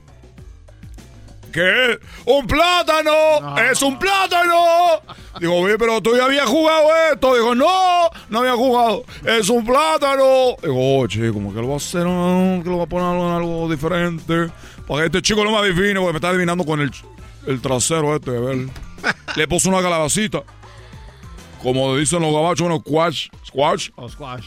¿Qué? 1.55 2.01
¡Un 2.25 2.47
plátano! 2.49 3.57
¡Es 3.71 3.81
un 3.81 3.97
plátano! 3.97 5.01
Digo, 5.39 5.55
oye, 5.55 5.79
pero 5.79 6.03
tú 6.03 6.17
ya 6.17 6.25
habías 6.25 6.47
jugado 6.47 6.89
esto. 7.13 7.35
Digo, 7.35 7.55
no, 7.55 8.11
no 8.29 8.41
había 8.41 8.55
jugado. 8.55 9.05
Es 9.25 9.49
un 9.49 9.65
plátano. 9.65 10.57
Digo, 10.61 10.99
oh, 10.99 11.07
chico, 11.07 11.33
¿cómo 11.33 11.55
que 11.55 11.61
lo 11.61 11.69
va 11.69 11.75
a 11.75 11.77
hacer? 11.77 12.03
¿Que 12.03 12.69
lo 12.69 12.79
va 12.79 12.85
a 12.85 12.89
poner 12.89 13.21
en 13.21 13.33
algo 13.33 13.71
diferente? 13.71 14.51
Para 14.89 15.01
que 15.03 15.07
este 15.07 15.23
chico 15.23 15.45
no 15.45 15.53
me 15.53 15.59
adivine, 15.59 15.95
porque 16.01 16.13
me 16.13 16.19
está 16.19 16.31
adivinando 16.31 16.65
con 16.65 16.81
el, 16.81 16.91
el 17.47 17.61
trasero 17.63 18.17
este, 18.17 18.37
a 18.37 18.41
ver. 18.41 18.69
Le 19.37 19.47
puso 19.49 19.69
una 19.69 19.81
calabacita. 19.81 20.43
Como 21.63 21.97
dicen 21.97 22.21
los 22.21 22.35
gabachos, 22.35 22.67
unos 22.67 22.81
squash. 22.81 23.29
¿Squash? 23.47 23.91
Oh, 23.95 24.09
squash. 24.09 24.45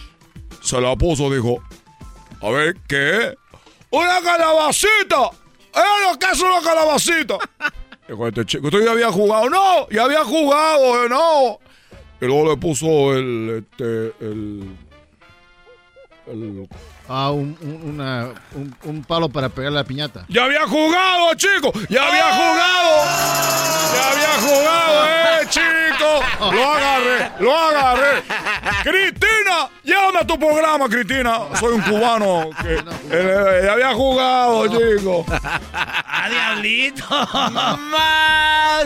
Se 0.62 0.80
la 0.82 0.96
puso, 0.98 1.32
dijo. 1.32 1.64
A 2.42 2.50
ver, 2.50 2.76
¿qué? 2.88 3.34
¡Una 3.90 4.22
calabacita! 4.22 5.47
¡Es 5.78 6.12
lo 6.12 6.20
que 6.20 6.26
es 6.32 6.42
una 6.42 6.62
calabacita! 6.62 7.38
Dijo 8.08 8.28
este 8.28 8.46
chico, 8.46 8.68
¿usted 8.68 8.86
ya 8.86 8.92
había 8.92 9.12
jugado? 9.12 9.50
¡No! 9.50 9.90
¡Ya 9.90 10.04
había 10.04 10.24
jugado! 10.24 11.06
eh, 11.06 11.10
¡No! 11.10 11.60
Y 12.20 12.26
luego 12.26 12.52
le 12.52 12.58
puso 12.58 13.14
el. 13.14 13.64
Este. 13.72 14.14
El. 14.26 14.76
el 16.28 16.70
Ah, 17.10 17.32
un, 17.32 17.58
un- 17.62 17.90
una- 17.94 18.30
un- 18.54 18.76
un 18.84 19.04
palo 19.04 19.30
para 19.30 19.48
pegar 19.50 19.72
la 19.72 19.84
piñata. 19.84 20.26
¡Ya 20.28 20.44
había 20.44 20.68
jugado, 20.68 21.34
chico! 21.36 21.72
¡Ya 21.90 22.06
había 22.08 22.24
jugado! 22.34 23.06
¡Ya 23.96 24.12
había 24.12 24.34
jugado, 24.42 25.06
eh, 25.08 25.48
chico! 25.50 26.52
¡Lo 26.52 26.64
agarré! 26.74 27.32
¡Lo 27.40 27.56
agarré! 27.58 28.24
¡Cristina! 28.84 29.70
¡Llévame 29.84 30.20
a 30.20 30.28
tu 30.28 30.38
programa, 30.38 30.90
Cristina! 30.90 31.40
Soy 31.60 31.76
un 31.76 31.82
cubano 31.82 32.50
que 32.62 32.76
eh, 33.12 33.62
ya 33.64 33.72
había 33.72 33.94
jugado, 33.94 34.68
chico. 34.68 35.26
¡Ah, 35.74 36.28
diablito! 36.30 37.06
¡Más! 37.10 38.86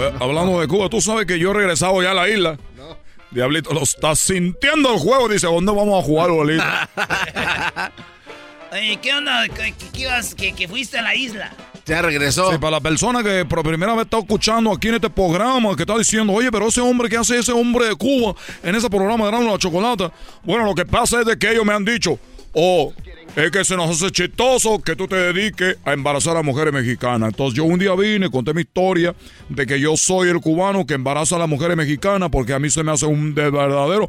Eh, 0.00 0.12
hablando 0.20 0.60
de 0.60 0.68
Cuba, 0.68 0.88
tú 0.88 1.00
sabes 1.00 1.26
que 1.26 1.38
yo 1.38 1.50
he 1.50 1.54
regresado 1.54 2.02
ya 2.02 2.10
a 2.10 2.14
la 2.14 2.28
isla. 2.28 2.56
Diablito, 3.30 3.72
lo 3.74 3.82
estás 3.82 4.18
sintiendo 4.18 4.92
el 4.94 4.98
juego. 4.98 5.28
Dice, 5.28 5.46
¿dónde 5.46 5.72
vamos 5.72 6.02
a 6.02 6.06
jugar, 6.06 6.30
bolita? 6.30 6.88
Oye, 8.72 8.98
¿qué 9.00 9.14
onda? 9.14 9.46
¿Qué, 9.48 9.74
ibas- 10.00 10.34
que, 10.34 10.52
que 10.54 10.68
fuiste 10.68 10.98
a 10.98 11.02
la 11.02 11.14
isla? 11.14 11.52
Ya 11.86 12.02
regresó. 12.02 12.52
Sí, 12.52 12.58
para 12.58 12.72
la 12.72 12.80
persona 12.80 13.22
que 13.22 13.46
por 13.46 13.62
primera 13.62 13.94
vez 13.94 14.04
está 14.04 14.18
escuchando 14.18 14.70
aquí 14.72 14.88
en 14.88 14.96
este 14.96 15.08
programa, 15.08 15.74
que 15.74 15.82
está 15.84 15.96
diciendo, 15.96 16.34
oye, 16.34 16.50
pero 16.52 16.68
ese 16.68 16.82
hombre, 16.82 17.08
¿qué 17.08 17.16
hace 17.16 17.38
ese 17.38 17.52
hombre 17.52 17.86
de 17.86 17.94
Cuba 17.96 18.34
en 18.62 18.74
ese 18.74 18.90
programa 18.90 19.24
de 19.30 19.32
la 19.44 19.56
Chocolata? 19.58 20.12
Bueno, 20.44 20.66
lo 20.66 20.74
que 20.74 20.84
pasa 20.84 21.20
es 21.20 21.26
de 21.26 21.38
que 21.38 21.50
ellos 21.50 21.64
me 21.64 21.72
han 21.72 21.84
dicho, 21.86 22.18
oh, 22.52 22.92
es 23.36 23.50
que 23.50 23.64
se 23.64 23.76
nos 23.76 23.90
hace 23.90 24.10
chistoso 24.10 24.80
que 24.80 24.96
tú 24.96 25.06
te 25.06 25.16
dediques 25.16 25.76
a 25.84 25.92
embarazar 25.92 26.36
a 26.36 26.42
mujeres 26.42 26.72
mexicanas. 26.72 27.28
Entonces 27.30 27.56
yo 27.56 27.64
un 27.64 27.78
día 27.78 27.94
vine, 27.94 28.30
conté 28.30 28.52
mi 28.54 28.62
historia 28.62 29.14
de 29.48 29.66
que 29.66 29.78
yo 29.78 29.96
soy 29.96 30.28
el 30.30 30.40
cubano 30.40 30.86
que 30.86 30.94
embaraza 30.94 31.36
a 31.36 31.38
las 31.38 31.48
mujeres 31.48 31.76
mexicanas 31.76 32.30
porque 32.30 32.52
a 32.52 32.58
mí 32.58 32.70
se 32.70 32.82
me 32.82 32.92
hace 32.92 33.06
un 33.06 33.34
de 33.34 33.50
verdadero 33.50 34.08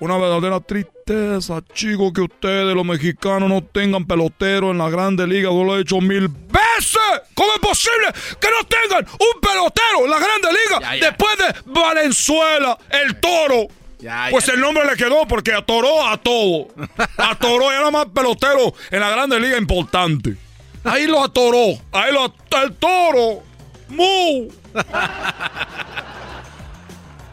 una 0.00 0.16
verdadera 0.16 0.60
tristeza, 0.60 1.60
chicos, 1.74 2.12
que 2.12 2.20
ustedes, 2.20 2.74
los 2.74 2.84
mexicanos, 2.84 3.48
no 3.48 3.62
tengan 3.64 4.06
pelotero 4.06 4.70
en 4.70 4.78
la 4.78 4.88
Grande 4.90 5.26
Liga. 5.26 5.50
Yo 5.50 5.64
lo 5.64 5.76
he 5.76 5.80
hecho 5.80 6.00
mil 6.00 6.28
veces. 6.28 7.22
¿Cómo 7.34 7.48
es 7.54 7.60
posible 7.60 8.06
que 8.40 8.48
no 8.48 8.64
tengan 8.68 9.04
un 9.12 9.40
pelotero 9.40 10.04
en 10.04 10.10
la 10.10 10.18
Grande 10.18 10.48
Liga 10.50 10.80
Ya, 10.80 10.96
ya. 10.96 11.06
después 11.06 11.36
de 11.38 11.72
Valenzuela, 11.72 12.78
el 12.90 13.18
toro? 13.18 13.66
Ya, 14.00 14.28
pues 14.30 14.46
ya. 14.46 14.52
el 14.54 14.60
nombre 14.60 14.84
le 14.84 14.96
quedó 14.96 15.26
porque 15.26 15.52
atoró 15.52 16.06
a 16.06 16.16
todo. 16.16 16.68
Atoró, 17.16 17.72
era 17.72 17.90
más 17.90 18.06
pelotero 18.06 18.72
en 18.90 19.00
la 19.00 19.10
Grande 19.10 19.40
Liga 19.40 19.58
importante. 19.58 20.36
Ahí 20.84 21.06
lo 21.06 21.22
atoró. 21.22 21.80
Ahí 21.92 22.12
lo 22.12 22.24
atoró. 22.24 22.62
El 22.62 22.74
toro. 22.76 23.42
¡Mu! 23.88 24.48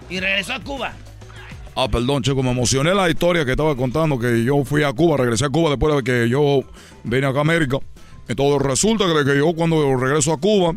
Y 0.09 0.19
regresó 0.19 0.53
a 0.53 0.59
Cuba. 0.59 0.93
Ah, 1.75 1.87
perdón, 1.89 2.23
chico, 2.23 2.41
me 2.43 2.51
emocioné 2.51 2.93
la 2.93 3.09
historia 3.09 3.43
que 3.43 3.51
estaba 3.51 3.75
contando, 3.75 4.17
que 4.17 4.43
yo 4.43 4.63
fui 4.63 4.83
a 4.83 4.93
Cuba, 4.93 5.17
regresé 5.17 5.45
a 5.45 5.49
Cuba 5.49 5.71
después 5.71 5.95
de 5.95 6.03
que 6.03 6.29
yo 6.29 6.63
vine 7.03 7.27
acá 7.27 7.39
a 7.39 7.41
América. 7.41 7.79
Entonces 8.27 8.61
resulta 8.61 9.05
que, 9.05 9.25
que 9.25 9.37
yo 9.37 9.53
cuando 9.53 9.95
regreso 9.97 10.31
a 10.31 10.39
Cuba, 10.39 10.75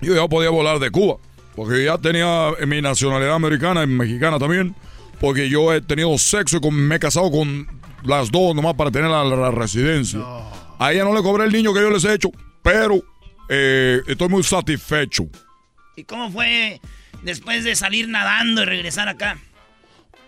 yo 0.00 0.14
ya 0.14 0.26
podía 0.28 0.50
volar 0.50 0.78
de 0.78 0.90
Cuba, 0.90 1.16
porque 1.54 1.84
ya 1.84 1.98
tenía 1.98 2.50
mi 2.66 2.80
nacionalidad 2.82 3.34
americana 3.34 3.82
y 3.82 3.86
mexicana 3.86 4.38
también, 4.38 4.74
porque 5.20 5.48
yo 5.48 5.72
he 5.72 5.80
tenido 5.80 6.16
sexo 6.18 6.56
y 6.56 6.60
con- 6.60 6.74
me 6.74 6.96
he 6.96 6.98
casado 6.98 7.30
con 7.30 7.66
las 8.04 8.30
dos 8.30 8.54
nomás 8.54 8.74
para 8.74 8.90
tener 8.90 9.10
la, 9.10 9.24
la 9.24 9.50
residencia. 9.50 10.20
A 10.78 10.92
ella 10.92 11.04
no 11.04 11.14
le 11.14 11.22
cobré 11.22 11.44
el 11.44 11.52
niño 11.52 11.72
que 11.72 11.80
yo 11.80 11.90
les 11.90 12.04
he 12.04 12.14
hecho, 12.14 12.30
pero 12.62 13.00
eh, 13.48 14.00
estoy 14.06 14.28
muy 14.28 14.42
satisfecho. 14.42 15.24
¿Y 15.96 16.04
cómo 16.04 16.30
fue 16.30 16.80
después 17.22 17.62
de 17.64 17.76
salir 17.76 18.08
nadando 18.08 18.62
y 18.62 18.64
regresar 18.64 19.08
acá? 19.08 19.38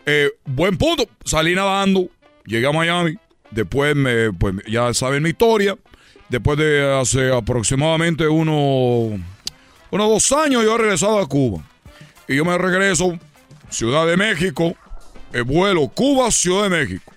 Eh, 0.06 0.30
buen 0.44 0.76
punto. 0.76 1.08
Salí 1.24 1.54
nadando, 1.54 2.08
llegué 2.44 2.66
a 2.66 2.72
Miami. 2.72 3.14
Después, 3.50 3.96
me, 3.96 4.32
pues 4.32 4.56
ya 4.68 4.92
saben 4.94 5.22
mi 5.22 5.30
historia. 5.30 5.76
Después 6.28 6.58
de 6.58 6.98
hace 7.00 7.32
aproximadamente 7.32 8.26
uno, 8.28 9.18
unos 9.94 10.08
dos 10.08 10.32
años, 10.32 10.64
yo 10.64 10.74
he 10.74 10.78
regresado 10.78 11.20
a 11.20 11.28
Cuba. 11.28 11.62
Y 12.26 12.36
yo 12.36 12.44
me 12.44 12.58
regreso, 12.58 13.16
Ciudad 13.70 14.06
de 14.06 14.16
México, 14.16 14.74
el 15.32 15.44
vuelo 15.44 15.86
Cuba, 15.88 16.30
Ciudad 16.30 16.64
de 16.64 16.70
México. 16.70 17.12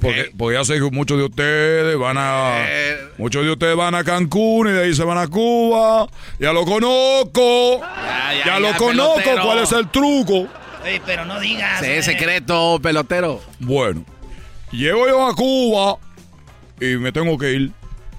Porque, 0.00 0.32
porque 0.36 0.58
ya 0.58 0.64
sé 0.64 0.74
que 0.74 0.90
muchos 0.90 1.16
de 1.16 1.24
ustedes 1.24 1.96
van 1.96 2.16
a. 2.18 2.66
Muchos 3.16 3.44
de 3.44 3.52
ustedes 3.52 3.76
van 3.76 3.94
a 3.94 4.02
Cancún 4.02 4.68
y 4.68 4.72
de 4.72 4.84
ahí 4.84 4.94
se 4.94 5.04
van 5.04 5.18
a 5.18 5.28
Cuba. 5.28 6.08
Ya 6.40 6.52
lo 6.52 6.64
conozco. 6.64 7.80
Ya, 7.80 8.44
ya, 8.44 8.58
lo 8.58 8.72
ya, 8.72 8.76
conozco. 8.76 9.14
pelotero. 9.14 9.42
¿Cuál 9.42 9.58
es 9.60 9.72
el 9.72 9.88
truco? 9.88 10.48
Pero 11.06 11.24
no 11.24 11.38
digas. 11.38 11.80
Sí, 11.80 11.86
eh. 11.86 12.02
secreto, 12.02 12.80
pelotero. 12.82 13.40
Bueno, 13.60 14.04
llego 14.72 15.06
yo 15.06 15.26
a 15.26 15.34
Cuba 15.34 15.98
y 16.80 16.96
me 16.96 17.12
tengo 17.12 17.38
que 17.38 17.52
ir. 17.52 17.72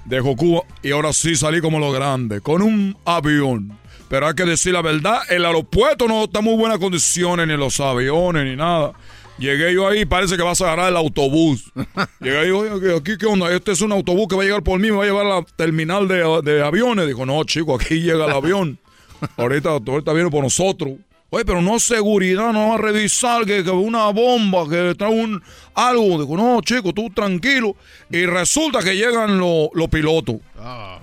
Dejo 0.08 0.34
Cuba 0.36 0.62
y 0.82 0.90
ahora 0.90 1.12
sí 1.12 1.36
salí 1.36 1.60
como 1.60 1.78
lo 1.78 1.92
grande, 1.92 2.40
con 2.40 2.62
un 2.62 2.96
avión. 3.04 3.78
Pero 4.08 4.26
hay 4.26 4.34
que 4.34 4.44
decir 4.44 4.72
la 4.72 4.80
verdad, 4.82 5.20
el 5.28 5.44
aeropuerto 5.44 6.08
no 6.08 6.24
está 6.24 6.38
en 6.38 6.46
muy 6.46 6.56
buenas 6.56 6.78
condiciones, 6.78 7.46
ni 7.46 7.56
los 7.56 7.78
aviones, 7.80 8.44
ni 8.46 8.56
nada. 8.56 8.92
Llegué 9.38 9.72
yo 9.72 9.86
ahí, 9.86 10.04
parece 10.04 10.36
que 10.36 10.42
vas 10.42 10.60
a 10.60 10.64
agarrar 10.64 10.88
el 10.88 10.96
autobús. 10.96 11.70
Llegué 12.20 12.48
yo, 12.48 12.58
oye, 12.58 12.80
¿qué- 12.80 12.96
aquí 12.96 13.18
qué 13.18 13.26
onda? 13.26 13.52
Este 13.54 13.72
es 13.72 13.80
un 13.82 13.92
autobús 13.92 14.26
que 14.28 14.34
va 14.34 14.42
a 14.42 14.46
llegar 14.46 14.62
por 14.62 14.80
mí, 14.80 14.90
me 14.90 14.96
va 14.96 15.02
a 15.04 15.06
llevar 15.06 15.26
a 15.26 15.28
la 15.40 15.42
terminal 15.56 16.08
de, 16.08 16.40
de 16.42 16.62
aviones. 16.64 17.06
Dijo, 17.06 17.24
no, 17.26 17.44
chico, 17.44 17.74
aquí 17.76 18.00
llega 18.00 18.24
el 18.24 18.32
avión. 18.32 18.78
Ahorita, 19.36 19.70
ahorita 19.70 20.12
viene 20.12 20.30
por 20.30 20.42
nosotros. 20.42 20.92
Oye, 21.30 21.44
pero 21.44 21.60
no 21.60 21.78
seguridad, 21.78 22.52
no 22.52 22.68
va 22.70 22.74
a 22.76 22.78
revisar 22.78 23.44
que, 23.44 23.62
que 23.62 23.70
una 23.70 24.06
bomba, 24.10 24.66
que 24.68 24.94
trae 24.94 25.12
un 25.12 25.42
algo. 25.74 26.18
Digo, 26.18 26.36
no, 26.36 26.60
chico, 26.62 26.94
tú 26.94 27.10
tranquilo. 27.10 27.76
Y 28.10 28.24
resulta 28.24 28.82
que 28.82 28.96
llegan 28.96 29.38
los 29.38 29.68
los 29.74 29.88
pilotos. 29.88 30.36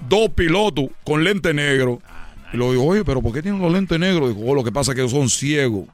Dos 0.10 0.30
pilotos 0.30 0.86
con 1.04 1.24
lente 1.24 1.54
negro. 1.54 2.02
Y 2.52 2.58
lo 2.58 2.72
digo, 2.72 2.86
oye, 2.86 3.04
pero 3.04 3.22
¿por 3.22 3.34
qué 3.34 3.44
tienen 3.44 3.62
los 3.62 3.72
lentes 3.72 4.00
negros? 4.00 4.36
Digo, 4.36 4.50
oh, 4.50 4.56
lo 4.56 4.64
que 4.64 4.72
pasa 4.72 4.92
es 4.92 4.96
que 4.96 5.02
ellos 5.02 5.12
son 5.12 5.30
ciegos. 5.30 5.86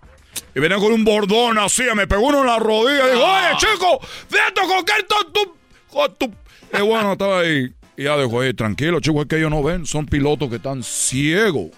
Y 0.56 0.60
venían 0.60 0.80
con 0.80 0.94
un 0.94 1.04
bordón 1.04 1.58
así, 1.58 1.84
me 1.96 2.08
pegó 2.08 2.28
uno 2.28 2.42
en 2.42 2.48
la 2.48 2.60
rodilla. 2.60 3.08
Digo, 3.08 3.24
oye, 3.24 3.58
chico, 3.58 4.00
fíjate 4.30 4.62
con 4.62 4.86
qué 4.86 4.94
tú, 5.10 5.32
tú, 5.34 5.56
con 5.90 6.16
tu-". 6.16 6.78
Y 6.78 6.82
bueno, 6.82 7.14
estaba 7.14 7.42
ahí. 7.42 7.74
Y 7.98 8.04
ya 8.04 8.18
dijo, 8.18 8.38
oye, 8.38 8.54
tranquilo, 8.54 9.02
chico, 9.02 9.22
es 9.22 9.28
que 9.28 9.38
ellos 9.38 9.50
no 9.50 9.62
ven, 9.62 9.86
son 9.86 10.06
pilotos 10.06 10.50
que 10.50 10.56
están 10.56 10.84
ciegos. 10.84 11.72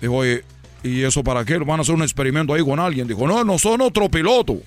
Dijo, 0.00 0.16
oye, 0.16 0.44
¿y 0.88 1.04
eso 1.04 1.22
para 1.22 1.44
qué? 1.44 1.58
¿Van 1.58 1.78
a 1.78 1.82
hacer 1.82 1.94
un 1.94 2.02
experimento 2.02 2.54
ahí 2.54 2.64
con 2.64 2.78
alguien? 2.78 3.06
Dijo, 3.06 3.26
no, 3.26 3.44
no 3.44 3.58
son 3.58 3.80
otros 3.80 4.08
pilotos. 4.08 4.58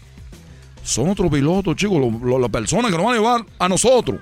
Son 0.84 1.10
otros 1.10 1.32
pilotos, 1.32 1.76
chicos, 1.76 2.02
las 2.40 2.50
personas 2.50 2.92
que 2.92 2.98
nos 2.98 3.06
van 3.06 3.16
a 3.16 3.18
llevar 3.18 3.46
a 3.60 3.70
nosotros. 3.70 4.20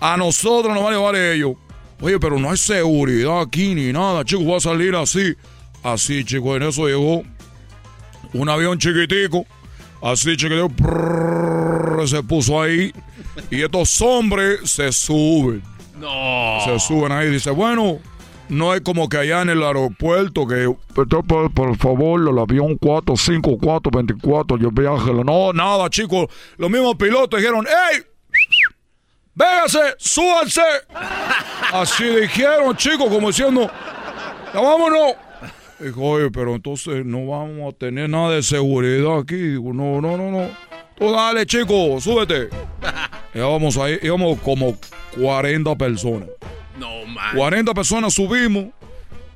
A 0.00 0.16
nosotros 0.16 0.74
nos 0.74 0.82
van 0.82 0.94
a 0.94 0.96
llevar 0.96 1.16
ellos. 1.16 1.52
Oye, 2.00 2.18
pero 2.20 2.38
no 2.38 2.50
hay 2.50 2.56
seguridad 2.56 3.40
aquí 3.40 3.74
ni 3.74 3.92
nada, 3.92 4.24
chicos, 4.24 4.46
va 4.46 4.56
a 4.58 4.60
salir 4.60 4.94
así. 4.94 5.34
Así, 5.82 6.24
chicos, 6.24 6.56
en 6.56 6.64
eso 6.64 6.86
llegó 6.86 7.22
un 8.34 8.48
avión 8.48 8.78
chiquitico. 8.78 9.46
Así, 10.02 10.36
chiquitico, 10.36 10.70
se 12.06 12.22
puso 12.22 12.60
ahí. 12.60 12.92
Y 13.50 13.62
estos 13.62 14.00
hombres 14.02 14.70
se 14.70 14.92
suben. 14.92 15.62
No. 15.98 16.60
Se 16.64 16.78
suben 16.78 17.12
ahí 17.12 17.30
dice, 17.30 17.50
bueno, 17.50 17.98
no 18.48 18.74
es 18.74 18.80
como 18.80 19.08
que 19.08 19.18
allá 19.18 19.42
en 19.42 19.50
el 19.50 19.62
aeropuerto 19.62 20.46
que... 20.46 20.74
Por, 20.94 21.52
por 21.52 21.76
favor, 21.76 22.20
el 22.28 22.38
avión 22.38 22.76
45424, 22.76 24.56
yo 24.58 24.70
viaje. 24.70 25.12
No, 25.12 25.52
nada, 25.52 25.88
chicos. 25.90 26.26
Los 26.56 26.70
mismos 26.70 26.96
pilotos 26.96 27.40
dijeron, 27.40 27.66
¡Ey! 27.66 28.02
¡Véngase! 29.34 29.94
¡Súbanse! 29.98 30.62
Así 31.72 32.04
dijeron, 32.04 32.76
chicos, 32.76 33.08
como 33.08 33.28
diciendo, 33.28 33.70
¡Ya 34.52 34.60
vámonos! 34.60 35.14
Dijo, 35.78 36.02
oye, 36.02 36.30
pero 36.30 36.56
entonces 36.56 37.04
no 37.04 37.26
vamos 37.26 37.72
a 37.72 37.76
tener 37.76 38.10
nada 38.10 38.30
de 38.30 38.42
seguridad 38.42 39.18
aquí. 39.18 39.36
Digo, 39.36 39.72
no, 39.72 40.00
no, 40.00 40.16
no, 40.16 40.30
no. 40.30 40.48
Tú 40.96 41.12
dale, 41.12 41.46
chico, 41.46 42.00
súbete. 42.00 42.48
Íbamos 43.34 43.76
ahí, 43.76 43.98
íbamos 44.02 44.40
como 44.40 44.76
40 45.16 45.76
personas. 45.76 46.28
No, 46.78 47.04
man. 47.06 47.34
40 47.36 47.74
personas 47.74 48.14
subimos 48.14 48.66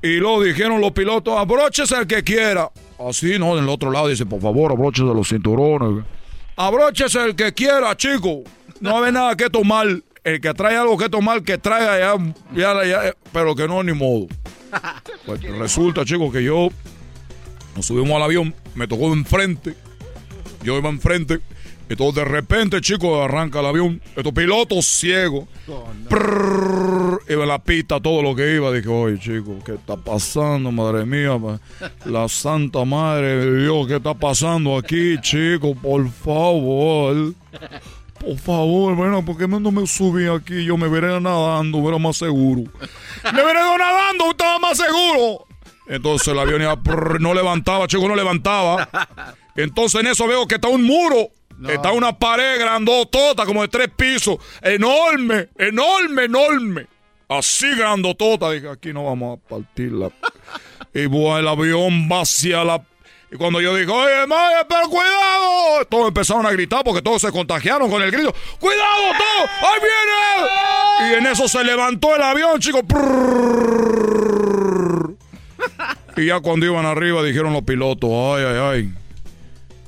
y 0.03 0.17
luego 0.17 0.43
dijeron 0.43 0.81
los 0.81 0.93
pilotos, 0.93 1.37
abróchese 1.39 1.97
el 1.97 2.07
que 2.07 2.23
quiera. 2.25 2.71
Así, 2.99 3.39
¿no? 3.39 3.57
Del 3.57 3.69
otro 3.69 3.91
lado 3.91 4.09
dice, 4.09 4.27
por 4.27 4.41
favor, 4.41 4.73
abróchese 4.73 5.05
los 5.05 5.29
cinturones. 5.29 6.05
Abróchese 6.57 7.25
el 7.25 7.35
que 7.35 7.53
quiera, 7.53 7.97
chico. 7.97 8.43
No 8.81 9.03
hay 9.03 9.13
nada 9.13 9.37
que 9.37 9.49
tomar. 9.49 9.87
El 10.25 10.41
que 10.41 10.55
trae 10.55 10.77
algo 10.77 10.97
que 10.97 11.09
tomar, 11.09 11.43
que 11.43 11.59
traiga 11.59 11.99
ya, 11.99 12.35
ya, 12.55 12.85
ya, 12.85 13.15
pero 13.33 13.57
que 13.57 13.67
no, 13.67 13.83
ni 13.83 13.93
modo. 13.93 14.27
Pues 15.27 15.43
resulta, 15.43 16.05
chicos, 16.05 16.33
que 16.33 16.43
yo 16.43 16.69
nos 17.77 17.87
subimos 17.87 18.13
al 18.13 18.23
avión, 18.23 18.55
me 18.75 18.87
tocó 18.89 19.13
enfrente. 19.13 19.75
Yo 20.63 20.79
iba 20.79 20.89
enfrente. 20.89 21.41
Entonces 21.93 22.25
de 22.25 22.25
repente, 22.25 22.81
chicos, 22.81 23.23
arranca 23.23 23.61
el 23.61 23.67
avión. 23.67 24.01
Estos 24.17 24.33
pilotos 24.33 24.87
ciegos. 24.87 25.45
Prrrr, 26.09 27.21
iba 27.29 27.43
en 27.43 27.49
la 27.49 27.63
pista 27.63 28.01
todo 28.01 28.23
lo 28.23 28.35
que 28.35 28.55
iba. 28.55 28.73
Dije, 28.73 28.89
oye, 28.89 29.19
chicos, 29.19 29.63
¿qué 29.63 29.75
está 29.75 29.99
pasando, 29.99 30.73
madre 30.73 31.05
mía? 31.05 31.39
La 32.07 32.31
santa 32.31 32.87
madre 32.87 33.37
de 33.37 33.65
Dios, 33.65 33.87
¿qué 33.87 33.97
está 33.97 34.15
pasando 34.15 34.79
aquí, 34.79 35.21
chicos? 35.21 35.77
Por 35.83 36.09
favor. 36.09 37.35
Por 38.19 38.39
favor, 38.39 38.95
bueno, 38.95 39.23
¿por 39.23 39.37
qué 39.37 39.47
no 39.47 39.71
me 39.71 39.87
subí 39.87 40.27
aquí? 40.29 40.65
Yo 40.65 40.79
me 40.79 40.89
veré 40.89 41.21
nadando, 41.21 41.87
era 41.87 41.99
más 41.99 42.17
seguro. 42.17 42.73
Me 43.23 43.45
veré 43.45 43.61
nadando, 43.79 44.31
estaba 44.31 44.59
más 44.59 44.79
seguro. 44.79 45.45
Entonces 45.89 46.29
el 46.29 46.39
avión 46.39 46.63
iba, 46.63 46.83
prrr, 46.83 47.21
no 47.21 47.35
levantaba, 47.35 47.87
chico, 47.87 48.09
no 48.09 48.17
levantaba. 48.17 48.89
Entonces 49.57 50.01
en 50.01 50.07
eso 50.07 50.27
veo 50.27 50.47
que 50.49 50.55
está 50.55 50.69
un 50.69 50.85
muro. 50.85 51.29
Está 51.69 51.93
una 51.93 52.19
pared 52.19 52.59
grandotota, 52.61 53.45
como 53.45 53.63
de 53.63 53.69
tres 53.69 53.89
pisos. 53.97 54.39
Enorme, 54.61 55.49
enorme, 55.59 56.25
enorme. 56.25 56.87
Así 57.29 57.71
grandotota. 57.77 58.51
Dije, 58.51 58.69
aquí 58.69 58.93
no 58.93 59.05
vamos 59.05 59.39
a 59.39 59.49
partirla. 59.49 60.11
y 60.95 61.07
bueno, 61.07 61.39
el 61.39 61.49
avión 61.49 62.09
va 62.11 62.23
hacia 62.23 62.65
la... 62.65 62.83
Y 63.31 63.37
cuando 63.37 63.61
yo 63.63 63.75
dije, 63.75 63.91
oye, 63.91 64.27
madre, 64.27 64.67
pero 64.69 64.89
cuidado. 64.91 65.85
Todos 65.89 66.09
empezaron 66.09 66.45
a 66.45 66.51
gritar 66.51 66.85
porque 66.85 67.01
todos 67.01 67.23
se 67.23 67.33
contagiaron 67.33 67.91
con 67.91 68.03
el 68.03 68.11
grito. 68.11 68.35
¡Cuidado, 68.59 69.03
todos! 69.17 69.51
¡Ahí 69.63 69.81
viene! 69.81 71.11
Y 71.11 71.15
en 71.19 71.27
eso 71.27 71.49
se 71.49 71.65
levantó 71.65 72.15
el 72.15 72.23
avión, 72.23 72.61
chicos. 72.61 72.83
Y 76.17 76.27
ya 76.27 76.41
cuando 76.41 76.67
iban 76.67 76.85
arriba 76.85 77.23
dijeron 77.23 77.55
los 77.55 77.63
pilotos, 77.63 78.11
ay, 78.13 78.45
ay, 78.45 78.59
ay. 78.59 78.95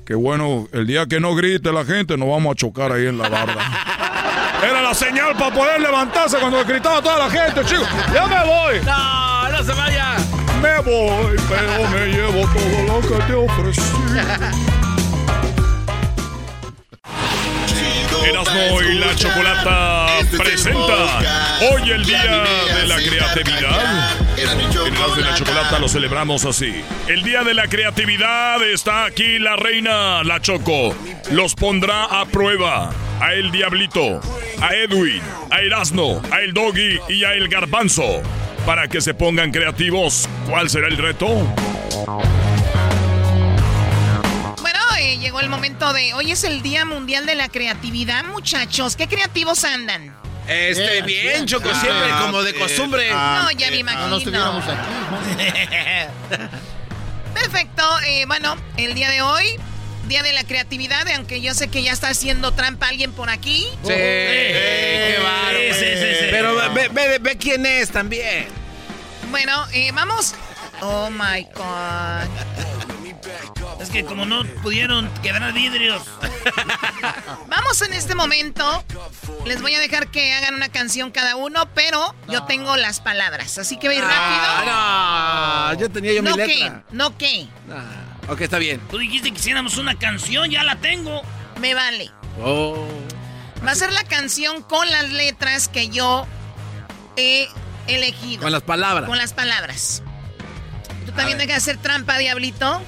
Qué 0.06 0.14
bueno, 0.14 0.68
el 0.72 0.86
día 0.86 1.06
que 1.06 1.18
no 1.18 1.34
grite 1.34 1.72
la 1.72 1.82
gente 1.82 2.18
nos 2.18 2.28
vamos 2.28 2.52
a 2.52 2.54
chocar 2.56 2.92
ahí 2.92 3.06
en 3.06 3.16
la 3.16 3.30
barda. 3.30 3.54
Era 4.62 4.82
la 4.82 4.92
señal 4.92 5.34
para 5.34 5.54
poder 5.54 5.80
levantarse 5.80 6.36
cuando 6.38 6.62
gritaba 6.62 7.00
toda 7.00 7.26
la 7.26 7.30
gente, 7.30 7.64
chicos. 7.64 7.88
Ya 8.12 8.26
me 8.26 8.44
voy. 8.44 8.80
No, 8.84 9.50
no 9.50 9.64
se 9.64 9.72
vaya. 9.72 10.16
Me 10.60 10.78
voy, 10.80 11.36
pero 11.48 11.88
me 11.88 12.06
llevo 12.08 12.46
todo 12.52 12.86
lo 12.86 13.00
que 13.00 13.24
te 13.24 13.34
ofrecí. 13.34 13.82
Erasmo 18.26 18.82
y 18.82 18.98
la 18.98 19.14
Chocolata 19.16 20.06
presenta 20.36 21.18
hoy 21.72 21.90
el 21.90 22.04
día 22.04 22.44
de 22.74 22.86
la 22.86 22.96
creatividad. 22.96 24.33
Erasmo 24.36 25.18
y 25.18 25.22
la 25.22 25.34
Chocolata 25.34 25.78
lo 25.78 25.88
celebramos 25.88 26.44
así. 26.44 26.82
El 27.06 27.22
día 27.22 27.44
de 27.44 27.54
la 27.54 27.68
creatividad 27.68 28.62
está 28.64 29.04
aquí 29.04 29.38
la 29.38 29.56
reina, 29.56 30.24
la 30.24 30.40
Choco. 30.40 30.94
Los 31.30 31.54
pondrá 31.54 32.04
a 32.04 32.26
prueba. 32.26 32.92
A 33.20 33.32
el 33.32 33.52
Diablito, 33.52 34.20
a 34.60 34.74
Edwin, 34.74 35.22
a 35.50 35.60
Erasmo, 35.60 36.20
a 36.32 36.40
el 36.40 36.52
Doggy 36.52 36.98
y 37.08 37.22
a 37.22 37.34
el 37.34 37.48
Garbanzo. 37.48 38.22
Para 38.66 38.88
que 38.88 39.00
se 39.00 39.14
pongan 39.14 39.52
creativos, 39.52 40.28
¿cuál 40.48 40.68
será 40.68 40.88
el 40.88 40.96
reto? 40.96 41.26
Bueno, 44.60 44.80
eh, 44.98 45.18
llegó 45.18 45.40
el 45.40 45.48
momento 45.48 45.92
de. 45.92 46.12
Hoy 46.14 46.32
es 46.32 46.42
el 46.42 46.60
Día 46.62 46.84
Mundial 46.84 47.24
de 47.24 47.36
la 47.36 47.48
Creatividad, 47.48 48.24
muchachos. 48.24 48.96
¿Qué 48.96 49.06
creativos 49.06 49.64
andan? 49.64 50.23
Este, 50.48 51.02
bien, 51.02 51.46
Choco, 51.46 51.72
siempre 51.74 52.10
como 52.20 52.42
de 52.42 52.54
costumbre. 52.54 53.10
no, 53.10 53.50
ya 53.52 53.70
me 53.70 53.78
imagino. 53.78 54.04
Ah, 54.04 54.08
no 54.08 54.16
estuviéramos 54.18 54.64
Perfecto. 57.34 57.82
eh, 58.06 58.24
bueno, 58.26 58.56
el 58.76 58.94
día 58.94 59.10
de 59.10 59.22
hoy, 59.22 59.58
Día 60.06 60.22
de 60.22 60.32
la 60.32 60.44
Creatividad, 60.44 61.08
aunque 61.16 61.40
yo 61.40 61.54
sé 61.54 61.68
que 61.68 61.82
ya 61.82 61.92
está 61.92 62.08
haciendo 62.08 62.52
trampa 62.52 62.88
alguien 62.88 63.12
por 63.12 63.30
aquí. 63.30 63.66
Sí, 63.82 63.88
qué 63.88 65.16
sí, 65.72 65.80
sí. 65.80 66.26
Pero 66.30 66.54
ve, 66.74 66.88
ve, 66.88 67.18
ve 67.18 67.36
quién 67.38 67.64
es 67.64 67.90
también. 67.90 68.46
Bueno, 69.30 69.66
eh, 69.72 69.90
vamos. 69.92 70.34
Oh 70.80 71.10
my 71.10 71.46
God. 71.54 72.93
Es 73.80 73.90
que 73.90 74.04
como 74.04 74.26
no 74.26 74.44
pudieron 74.62 75.08
quebrar 75.22 75.52
vidrios. 75.52 76.02
Vamos 77.48 77.82
en 77.82 77.92
este 77.92 78.14
momento. 78.14 78.84
Les 79.44 79.60
voy 79.60 79.74
a 79.74 79.80
dejar 79.80 80.08
que 80.08 80.32
hagan 80.32 80.54
una 80.54 80.68
canción 80.68 81.10
cada 81.10 81.36
uno, 81.36 81.68
pero 81.74 82.14
yo 82.28 82.44
tengo 82.44 82.76
las 82.76 83.00
palabras. 83.00 83.58
Así 83.58 83.78
que 83.78 83.88
voy 83.88 83.98
rápido. 84.00 84.18
Ah, 84.18 85.70
no, 85.74 85.80
yo 85.80 85.90
tenía 85.90 86.12
yo 86.12 86.22
¿No 86.22 86.36
mi 86.36 86.36
qué? 86.36 86.46
letra. 86.46 86.84
¿No 86.90 87.16
qué? 87.18 87.46
Ah, 87.70 88.32
ok, 88.32 88.40
está 88.40 88.58
bien. 88.58 88.80
Tú 88.90 88.98
dijiste 88.98 89.30
que 89.30 89.38
hiciéramos 89.38 89.76
una 89.76 89.98
canción, 89.98 90.50
ya 90.50 90.64
la 90.64 90.76
tengo. 90.76 91.22
Me 91.60 91.74
vale. 91.74 92.10
Oh. 92.42 92.86
Va 93.66 93.70
a 93.72 93.74
ser 93.74 93.92
la 93.92 94.04
canción 94.04 94.62
con 94.62 94.90
las 94.90 95.10
letras 95.10 95.68
que 95.68 95.88
yo 95.88 96.26
he 97.16 97.48
elegido. 97.86 98.42
Con 98.42 98.52
las 98.52 98.62
palabras. 98.62 99.08
Con 99.08 99.18
las 99.18 99.32
palabras. 99.32 100.02
Tú 101.06 101.12
también 101.12 101.38
dejas 101.38 101.64
de 101.64 101.72
hacer 101.72 101.82
trampa, 101.82 102.18
diablito. 102.18 102.82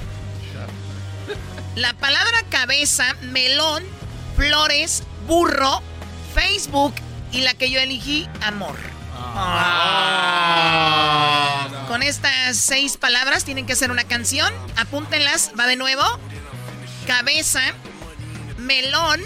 La 1.75 1.93
palabra 1.95 2.43
cabeza, 2.51 3.15
melón, 3.23 3.85
flores, 4.37 5.03
burro, 5.27 5.83
Facebook 6.35 6.95
y 7.33 7.43
la 7.43 7.55
que 7.55 7.71
yo 7.71 7.81
elegí, 7.81 8.29
amor. 8.43 8.77
Con 11.89 12.03
estas 12.03 12.57
seis 12.57 12.97
palabras 12.97 13.45
tienen 13.45 13.67
que 13.67 13.75
hacer 13.75 13.91
una 13.91 14.05
canción. 14.05 14.53
Apúntenlas, 14.77 15.53
va 15.59 15.67
de 15.67 15.77
nuevo. 15.77 16.03
Cabeza, 17.07 17.61
melón, 18.59 19.21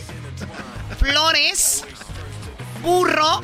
flores, 0.99 1.85
burro, 2.83 3.43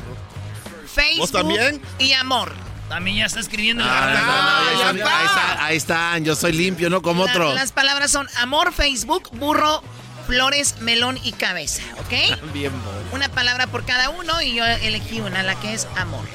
Facebook 0.93 1.31
también? 1.31 1.81
y 1.99 2.13
amor. 2.13 2.66
También 2.89 3.17
ya 3.17 3.25
está 3.25 3.39
escribiendo 3.41 3.83
el 3.83 3.89
Ah, 3.89 3.93
garbanzo. 3.93 4.25
no, 4.25 4.33
no, 4.33 4.89
ahí, 4.89 4.97
está. 4.97 5.17
ahí 5.19 5.25
está- 5.25 5.65
ahí 5.65 5.77
están, 5.77 6.25
yo 6.25 6.35
soy 6.35 6.53
limpio, 6.53 6.89
no 6.89 7.01
como 7.01 7.25
La- 7.25 7.31
otro. 7.31 7.53
las 7.53 7.71
palabras 7.73 8.11
son 8.11 8.27
amor, 8.39 8.71
Facebook, 8.73 9.29
burro, 9.33 9.83
flores, 10.25 10.79
melón 10.81 11.19
y 11.23 11.33
cabeza, 11.33 11.83
¿ok? 11.99 12.09
Bien, 12.53 12.71
Una 13.11 13.29
palabra 13.29 13.67
por 13.67 13.85
cada 13.85 14.09
uno 14.09 14.41
y 14.41 14.55
yo 14.55 14.65
elegí 14.65 15.19
una, 15.21 15.43
la 15.43 15.55
que 15.59 15.73
es 15.73 15.87
amor. 15.97 16.25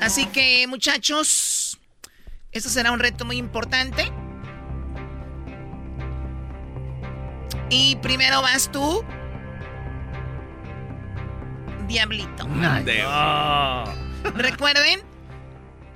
Así 0.00 0.26
que, 0.26 0.66
muchachos, 0.66 1.78
esto 2.52 2.68
será 2.70 2.90
un 2.92 2.98
reto 3.00 3.24
muy 3.26 3.36
importante. 3.36 4.10
Y 7.70 7.96
primero 7.96 8.40
vas 8.42 8.70
tú, 8.72 9.04
Diablito. 11.86 12.46
Recuerden, 14.34 15.00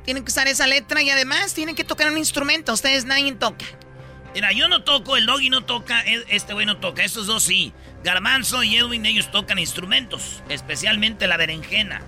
tienen 0.04 0.24
que 0.24 0.30
usar 0.30 0.46
esa 0.48 0.66
letra 0.66 1.02
y 1.02 1.10
además 1.10 1.54
tienen 1.54 1.74
que 1.74 1.84
tocar 1.84 2.10
un 2.10 2.18
instrumento. 2.18 2.72
Ustedes 2.72 3.04
nadie 3.04 3.32
toca. 3.32 3.64
Mira, 4.34 4.52
yo 4.52 4.66
no 4.68 4.82
toco, 4.82 5.16
el 5.16 5.26
doggy 5.26 5.48
no 5.48 5.64
toca, 5.64 6.02
este 6.02 6.54
güey 6.54 6.66
no 6.66 6.78
toca. 6.78 7.04
Estos 7.04 7.26
dos 7.26 7.44
sí. 7.44 7.72
Garbanzo 8.02 8.62
y 8.64 8.76
Edwin, 8.76 9.06
ellos 9.06 9.30
tocan 9.30 9.58
instrumentos. 9.58 10.42
Especialmente 10.48 11.26
la 11.28 11.36
berenjena. 11.36 12.02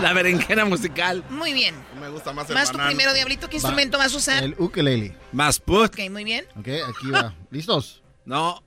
La 0.00 0.12
berenjena 0.14 0.64
musical. 0.64 1.24
Muy 1.28 1.52
bien. 1.52 1.74
Me 2.00 2.08
gusta 2.08 2.32
más 2.32 2.48
el 2.48 2.56
tú 2.56 2.72
banano. 2.72 2.86
primero, 2.86 3.12
Diablito. 3.12 3.48
¿Qué 3.48 3.56
instrumento 3.56 3.98
vas 3.98 4.14
a 4.14 4.16
usar? 4.16 4.44
El 4.44 4.54
ukelele. 4.58 5.16
Más 5.32 5.58
put. 5.58 5.92
Ok, 5.92 6.08
muy 6.10 6.22
bien. 6.24 6.46
Ok, 6.56 6.68
aquí 6.88 7.10
va. 7.10 7.34
¿Listos? 7.50 8.02
No. 8.24 8.62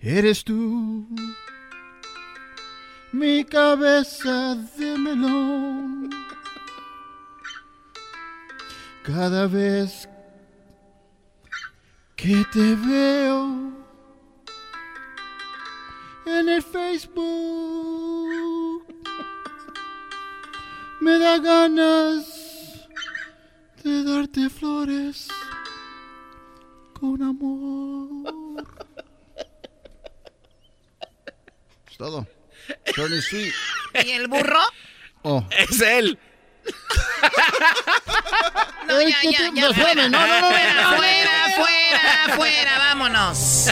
Eres 0.00 0.44
tú, 0.44 1.08
mi 3.18 3.44
cabeza 3.44 4.54
de 4.76 4.96
melón. 4.96 6.10
Cada 9.02 9.48
vez 9.48 10.08
que 12.14 12.44
te 12.52 12.76
veo 12.76 13.72
en 16.26 16.48
el 16.48 16.62
Facebook, 16.62 17.24
me 21.00 21.18
da 21.18 21.38
ganas 21.38 22.86
de 23.82 24.04
darte 24.04 24.48
flores 24.48 25.26
con 27.00 27.20
amor. 27.22 28.64
Todo. 31.96 32.37
Short 32.94 33.12
and 33.12 33.22
sweet. 33.22 33.52
¿Y 34.04 34.10
el 34.10 34.28
burro? 34.28 34.60
Oh. 35.22 35.44
Es 35.50 35.80
él. 35.80 36.18
No, 38.86 39.00
ya, 39.02 39.16
¿qué 39.20 39.32
ya, 39.32 39.38
ya. 39.54 39.62
no, 39.62 39.70
espérame, 39.70 40.10
no, 40.10 40.26
no, 40.26 40.40
no, 40.40 40.48
Fuera, 40.48 40.92
fuera, 40.96 41.30
fuera, 41.56 42.36
fuera, 42.36 42.78
vámonos. 42.78 43.66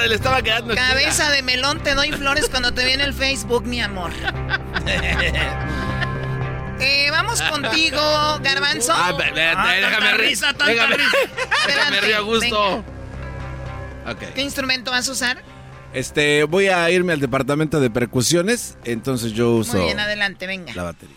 Le 0.08 0.14
estaba 0.14 0.40
quedando. 0.42 0.74
Cabeza 0.74 1.30
de 1.30 1.42
melón, 1.42 1.82
te 1.82 1.94
doy 1.94 2.12
flores 2.12 2.48
cuando 2.48 2.72
te 2.72 2.84
viene 2.84 3.04
el 3.04 3.12
Facebook, 3.14 3.64
mi 3.66 3.80
amor. 3.80 4.10
Eh, 6.82 7.10
vamos 7.10 7.42
contigo, 7.42 8.00
Garbanzo. 8.42 8.94
Ah, 8.94 9.12
Ah, 9.14 9.72
déjame 9.74 10.14
risa, 10.14 10.46
tanta 10.54 10.64
Déjame- 10.72 10.96
risa. 10.96 11.10
Déjame 11.66 11.72
Adelante, 11.74 12.00
río 12.00 12.16
a 12.16 12.20
gusto. 12.20 12.84
¿Qué 14.34 14.40
instrumento 14.40 14.90
vas 14.90 15.06
a 15.06 15.12
usar? 15.12 15.42
Este, 15.92 16.44
voy 16.44 16.68
a 16.68 16.88
irme 16.90 17.12
al 17.12 17.20
departamento 17.20 17.80
de 17.80 17.90
percusiones, 17.90 18.76
entonces 18.84 19.32
yo 19.32 19.52
uso 19.56 19.76
Muy 19.76 19.86
bien, 19.86 20.00
adelante, 20.00 20.46
venga. 20.46 20.72
la 20.74 20.84
batería. 20.84 21.16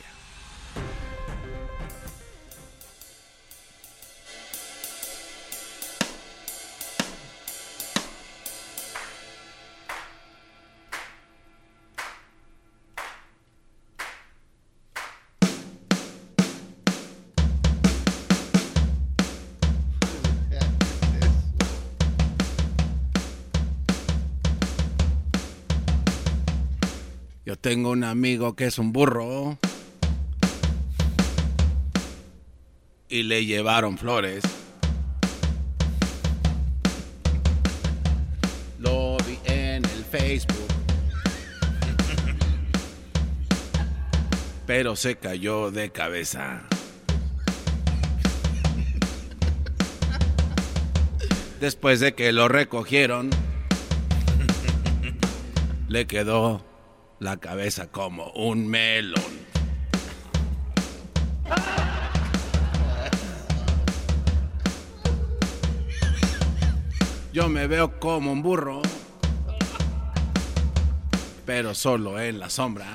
Tengo 27.74 27.90
un 27.90 28.04
amigo 28.04 28.56
que 28.56 28.66
es 28.66 28.78
un 28.78 28.94
burro. 28.94 29.58
Y 33.10 33.24
le 33.24 33.48
llevaron 33.48 33.98
flores. 33.98 34.44
Lo 38.78 39.18
vi 39.26 39.40
en 39.46 39.84
el 39.86 40.06
Facebook. 40.12 40.68
Pero 44.68 44.96
se 44.96 45.16
cayó 45.16 45.72
de 45.72 45.90
cabeza. 45.90 46.62
Después 51.60 52.00
de 52.00 52.14
que 52.14 52.32
lo 52.34 52.50
recogieron, 52.50 53.32
le 55.88 56.06
quedó 56.06 56.73
la 57.24 57.38
cabeza 57.38 57.88
como 57.88 58.32
un 58.32 58.68
melón. 58.68 59.24
Yo 67.32 67.48
me 67.48 67.66
veo 67.68 67.98
como 68.00 68.34
un 68.34 68.44
burro, 68.44 68.82
pero 71.46 71.74
solo 71.74 72.20
en 72.20 72.40
la 72.40 72.50
sombra. 72.50 72.92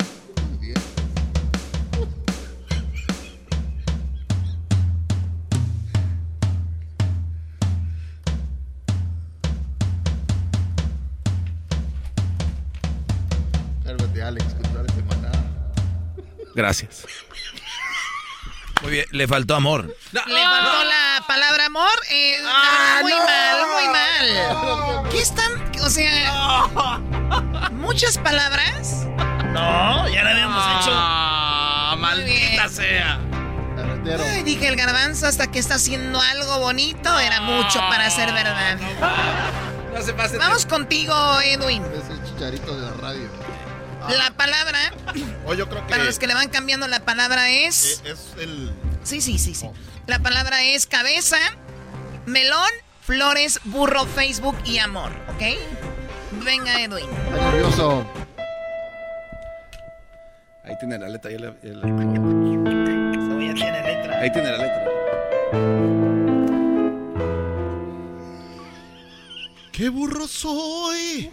Gracias. 16.59 17.06
Muy 18.82 18.90
bien, 18.90 19.06
le 19.12 19.28
faltó 19.28 19.55
amor. 19.55 19.97
Le 20.10 20.20
faltó 20.20 20.85
la 20.85 21.24
palabra 21.24 21.66
amor. 21.66 21.89
Eh, 22.10 22.36
muy 23.01 23.12
mal, 23.12 23.66
muy 23.74 23.86
mal. 23.86 25.09
¿Qué 25.09 25.20
están? 25.20 25.52
O 25.80 25.89
sea, 25.89 26.98
muchas 27.70 28.18
palabras. 28.18 29.06
No, 29.52 30.09
ya 30.09 30.24
la 30.24 30.30
habíamos 30.32 30.82
hecho. 30.82 30.90
Ah, 30.93 31.94
maldita 31.97 32.68
sea. 32.68 33.20
Ay, 34.32 34.43
dije 34.43 34.66
el 34.66 34.74
garbanzo 34.74 35.28
hasta 35.28 35.47
que 35.47 35.60
está 35.60 35.76
haciendo 35.76 36.20
algo 36.20 36.59
bonito. 36.59 37.20
Era 37.20 37.40
mucho 37.40 37.78
para 37.89 38.10
ser 38.10 38.32
verdad. 38.32 38.78
No 39.94 40.02
se 40.02 40.12
pase. 40.12 40.39
Vamos 40.39 40.66
contigo, 40.66 41.14
Edwin. 41.40 41.85
Es 41.85 42.10
el 42.10 42.20
chicharito 42.24 42.76
de 42.76 42.90
la 42.90 42.97
radio. 42.97 43.48
La 44.09 44.31
palabra, 44.37 44.79
O 45.47 45.55
yo 45.55 45.69
creo 45.69 45.85
que 45.87 45.91
para 45.91 46.05
los 46.05 46.19
que 46.19 46.27
le 46.27 46.35
van 46.35 46.49
cambiando 46.49 46.87
la 46.89 47.01
palabra 47.05 47.51
es... 47.51 48.01
eh, 48.05 48.12
es 48.12 48.35
el 48.41 48.70
Sí, 49.03 49.20
sí, 49.20 49.39
sí, 49.39 49.55
sí. 49.55 49.66
La 50.07 50.19
palabra 50.20 50.62
es 50.62 50.87
cabeza, 50.87 51.37
melón, 52.27 52.70
flores, 53.03 53.61
burro, 53.65 54.07
Facebook 54.07 54.57
y 54.65 54.79
amor, 54.79 55.11
¿ok? 55.35 56.45
Venga, 56.45 56.81
Edwin. 56.83 57.09
Está 57.11 57.51
nervioso. 57.51 58.07
Ahí 60.65 60.75
tiene 60.79 60.99
la 60.99 61.09
letra. 61.09 61.31
ya 61.31 61.39
la- 61.39 61.55
ya 61.62 61.73
la- 61.73 61.83
tiene 63.55 63.83
letra. 63.83 64.19
Ahí 64.20 64.31
tiene 64.33 64.53
la 64.53 64.59
letra. 64.59 64.85
¡Qué 69.73 69.89
burro 69.89 70.27
soy! 70.27 71.33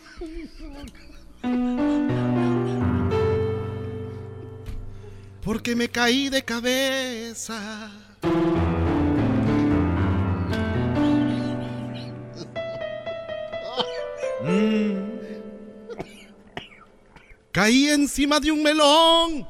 Porque 5.45 5.75
me 5.75 5.87
caí 5.89 6.29
de 6.29 6.43
cabeza. 6.43 7.91
Mm. 14.41 15.05
Caí 17.51 17.89
encima 17.89 18.39
de 18.39 18.51
un 18.51 18.63
melón. 18.63 19.47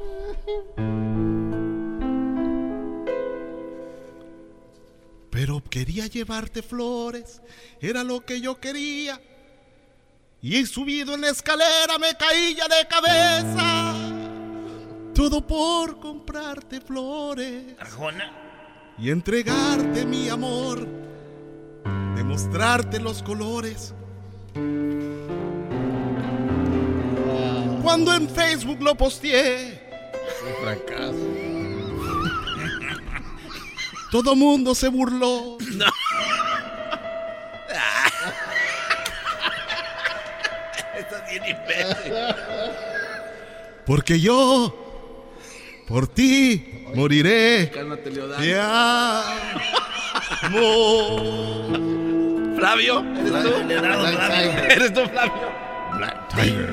Pero 5.32 5.64
quería 5.70 6.08
llevarte 6.08 6.62
flores, 6.62 7.42
era 7.80 8.04
lo 8.04 8.20
que 8.20 8.42
yo 8.42 8.60
quería. 8.60 9.22
Y 10.42 10.66
subido 10.66 11.14
en 11.14 11.22
la 11.22 11.30
escalera 11.30 11.98
me 11.98 12.16
caí 12.18 12.54
ya 12.54 12.68
de 12.68 12.86
cabeza. 12.86 13.75
Todo 15.16 15.42
por 15.48 16.00
comprarte 16.00 16.82
flores 16.82 17.74
Arjona. 17.80 18.32
y 18.98 19.10
entregarte 19.10 20.06
mi 20.06 20.28
amor, 20.28 20.86
demostrarte 22.16 23.00
los 23.00 23.24
colores. 23.24 23.94
Cuando 27.82 28.14
en 28.14 28.28
Facebook 28.30 28.82
lo 28.82 28.96
posteé, 28.96 29.82
fracaso. 30.62 31.16
todo 34.12 34.36
mundo 34.36 34.76
se 34.76 34.90
burló. 34.90 35.58
Estás 40.98 41.30
bien 41.30 41.44
imbécil. 41.46 42.14
Porque 43.86 44.20
yo, 44.20 44.85
por 45.88 46.08
ti, 46.08 46.84
moriré. 46.94 47.72
Cálmate, 47.74 48.12
Leodán. 48.12 48.42
Te 48.42 48.56
amo. 50.46 52.56
Flavio, 52.58 53.04
¿eres 53.18 53.44
tú? 53.44 53.64
Leonardo 53.68 54.02
Black 54.02 54.16
Flavio. 54.16 54.50
Tiger. 54.52 54.72
¿Eres 54.72 54.94
tú, 54.94 55.02
Flavio? 55.10 55.52
Black 55.98 56.28
Tiger. 56.30 56.72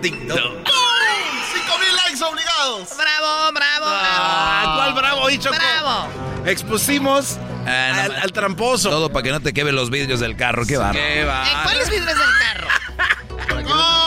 Ding 0.00 0.26
dong. 0.28 0.64
¡Cinco 1.52 1.78
mil 1.78 1.94
likes 2.04 2.22
obligados! 2.24 2.88
Bravo, 2.96 3.52
bravo, 3.52 3.86
Ah, 3.86 4.62
bravo. 4.62 4.76
¿Cuál 4.76 4.92
bravo, 4.94 5.30
Choco? 5.40 5.56
Bravo. 5.56 6.08
Expusimos 6.46 7.38
Ah, 7.66 7.92
no, 7.94 8.00
al, 8.02 8.16
al 8.22 8.32
tramposo. 8.32 8.88
Todo 8.90 9.10
para 9.12 9.22
que 9.22 9.30
no 9.30 9.40
te 9.40 9.52
quemen 9.52 9.74
los 9.76 9.90
vidrios 9.90 10.20
del 10.20 10.36
carro. 10.36 10.64
Qué 10.66 10.76
barro. 10.78 10.92
Qué 10.94 11.20
Eh, 11.20 11.24
va. 11.24 11.44
¿Cuáles 11.64 11.90
vidrios 11.90 12.16
del 12.16 12.28
carro? 12.40 12.68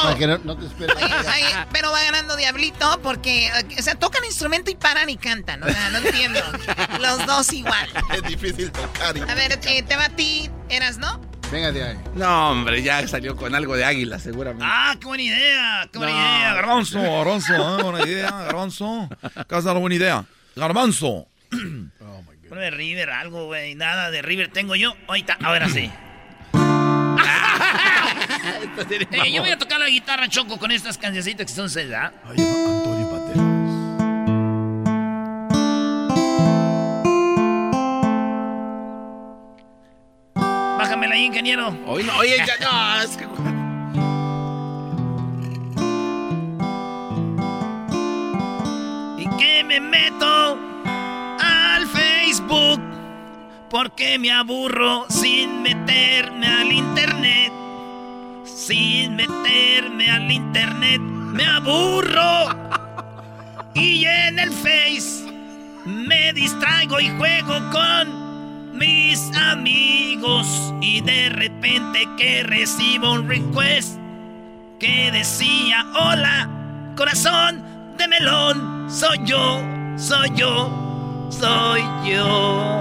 Para 0.03 0.15
que, 0.17 0.27
no, 0.27 0.57
te 0.57 0.65
esperes. 0.65 0.95
Oye, 0.95 1.05
oye, 1.05 1.55
pero 1.71 1.91
va 1.91 2.01
ganando 2.03 2.35
Diablito 2.35 2.99
porque, 3.01 3.47
eh, 3.47 3.51
o 3.77 3.81
sea, 3.81 3.95
tocan 3.95 4.23
instrumento 4.25 4.71
y 4.71 4.75
paran 4.75 5.09
y 5.09 5.17
cantan. 5.17 5.61
O 5.63 5.67
sea, 5.69 5.89
no 5.89 5.97
entiendo. 5.99 6.39
Los 6.99 7.25
dos 7.25 7.51
igual. 7.53 7.87
Es 8.13 8.23
difícil 8.23 8.71
tocar. 8.71 9.15
y- 9.17 9.21
A 9.21 9.35
ver, 9.35 9.59
eh, 9.65 9.83
te 9.83 9.95
va 9.95 10.05
a 10.05 10.09
ti, 10.09 10.49
eras, 10.69 10.97
¿no? 10.97 11.19
Venga 11.51 11.71
de 11.71 11.83
ahí. 11.83 11.99
No, 12.15 12.51
hombre, 12.51 12.81
ya 12.81 13.05
salió 13.07 13.35
con 13.35 13.53
algo 13.53 13.75
de 13.75 13.83
águila, 13.83 14.17
seguramente. 14.19 14.65
Ah, 14.67 14.95
qué 14.99 15.05
buena 15.05 15.23
idea. 15.23 15.89
Qué 15.91 15.97
buena 15.97 16.13
No. 16.13 16.19
idea, 16.37 16.53
Garbanzo. 16.53 17.01
Garbanzo, 17.01 17.53
¿eh? 17.79 17.83
buena 17.83 18.05
idea, 18.07 18.31
Garbanzo. 18.31 19.09
Casa 19.47 19.73
buena 19.73 19.95
idea. 19.95 20.25
Garbanzo. 20.55 21.27
Uno 21.51 22.59
de 22.59 22.71
River, 22.71 23.09
algo, 23.11 23.45
güey. 23.47 23.75
Nada 23.75 24.11
de 24.11 24.21
River 24.21 24.49
tengo 24.51 24.75
yo. 24.75 24.93
Ahorita, 25.07 25.37
ahora 25.43 25.67
sí. 25.69 25.89
Eh, 28.43 29.31
yo 29.31 29.41
voy 29.41 29.51
a 29.51 29.57
tocar 29.57 29.79
la 29.79 29.87
guitarra 29.89 30.27
choco 30.27 30.57
con 30.57 30.71
estas 30.71 30.97
cancioncitas 30.97 31.45
que 31.45 31.53
son 31.53 31.69
seis, 31.69 31.91
¿ah? 31.93 32.11
Ay, 32.25 32.37
Antonio 32.39 33.09
Pateros. 33.09 33.45
Bájamela 40.77 41.15
ahí, 41.15 41.25
ingeniero. 41.25 41.77
Oye, 41.85 42.03
no, 42.03 42.17
oye, 42.17 42.37
ya 42.37 42.57
no, 42.57 43.01
es 43.03 43.17
que... 43.17 43.25
Y 49.21 49.37
que 49.37 49.63
me 49.63 49.79
meto 49.79 50.57
al 51.39 51.87
Facebook 51.87 52.81
porque 53.69 54.17
me 54.17 54.31
aburro 54.31 55.05
sin 55.09 55.61
meterme 55.61 56.47
al 56.47 56.71
internet. 56.71 57.60
Sin 58.67 59.15
meterme 59.15 60.11
al 60.11 60.31
internet 60.31 61.01
me 61.01 61.43
aburro. 61.43 62.49
Y 63.73 64.05
en 64.05 64.37
el 64.37 64.51
Face 64.51 65.25
me 65.83 66.31
distraigo 66.33 66.99
y 66.99 67.09
juego 67.17 67.55
con 67.71 68.77
mis 68.77 69.35
amigos. 69.35 70.45
Y 70.79 71.01
de 71.01 71.29
repente 71.29 72.07
que 72.19 72.43
recibo 72.43 73.13
un 73.13 73.27
request 73.27 73.97
que 74.79 75.09
decía, 75.11 75.83
hola, 75.95 76.47
corazón 76.95 77.63
de 77.97 78.07
melón, 78.07 78.91
soy 78.91 79.21
yo, 79.25 79.59
soy 79.97 80.29
yo, 80.35 81.27
soy 81.31 81.81
yo. 82.05 82.77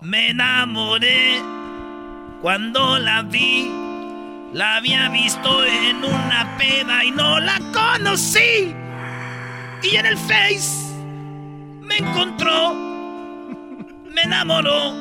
Me 0.00 0.30
enamoré 0.30 1.61
cuando 2.42 2.98
la 2.98 3.22
vi. 3.22 3.70
La 4.52 4.76
había 4.76 5.08
visto 5.08 5.64
en 5.64 6.04
una 6.04 6.58
peda 6.58 7.02
y 7.04 7.10
no 7.10 7.40
la 7.40 7.58
conocí. 7.72 8.74
Y 9.82 9.96
en 9.96 10.04
el 10.04 10.18
Face 10.18 10.92
me 11.80 11.96
encontró, 11.96 12.74
me 12.74 14.20
enamoró 14.22 14.92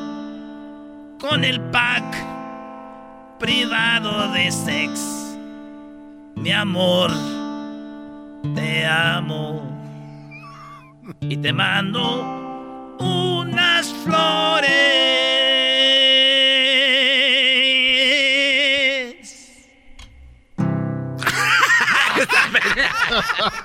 con 1.20 1.44
el 1.44 1.60
pack 1.60 2.16
privado 3.40 4.32
de 4.32 4.52
sex. 4.52 5.38
Mi 6.36 6.52
amor, 6.54 7.12
te 8.56 8.86
amo 8.86 9.64
y 11.20 11.36
te 11.36 11.52
mando 11.52 12.96
unas 13.00 13.94
flores. 14.06 15.41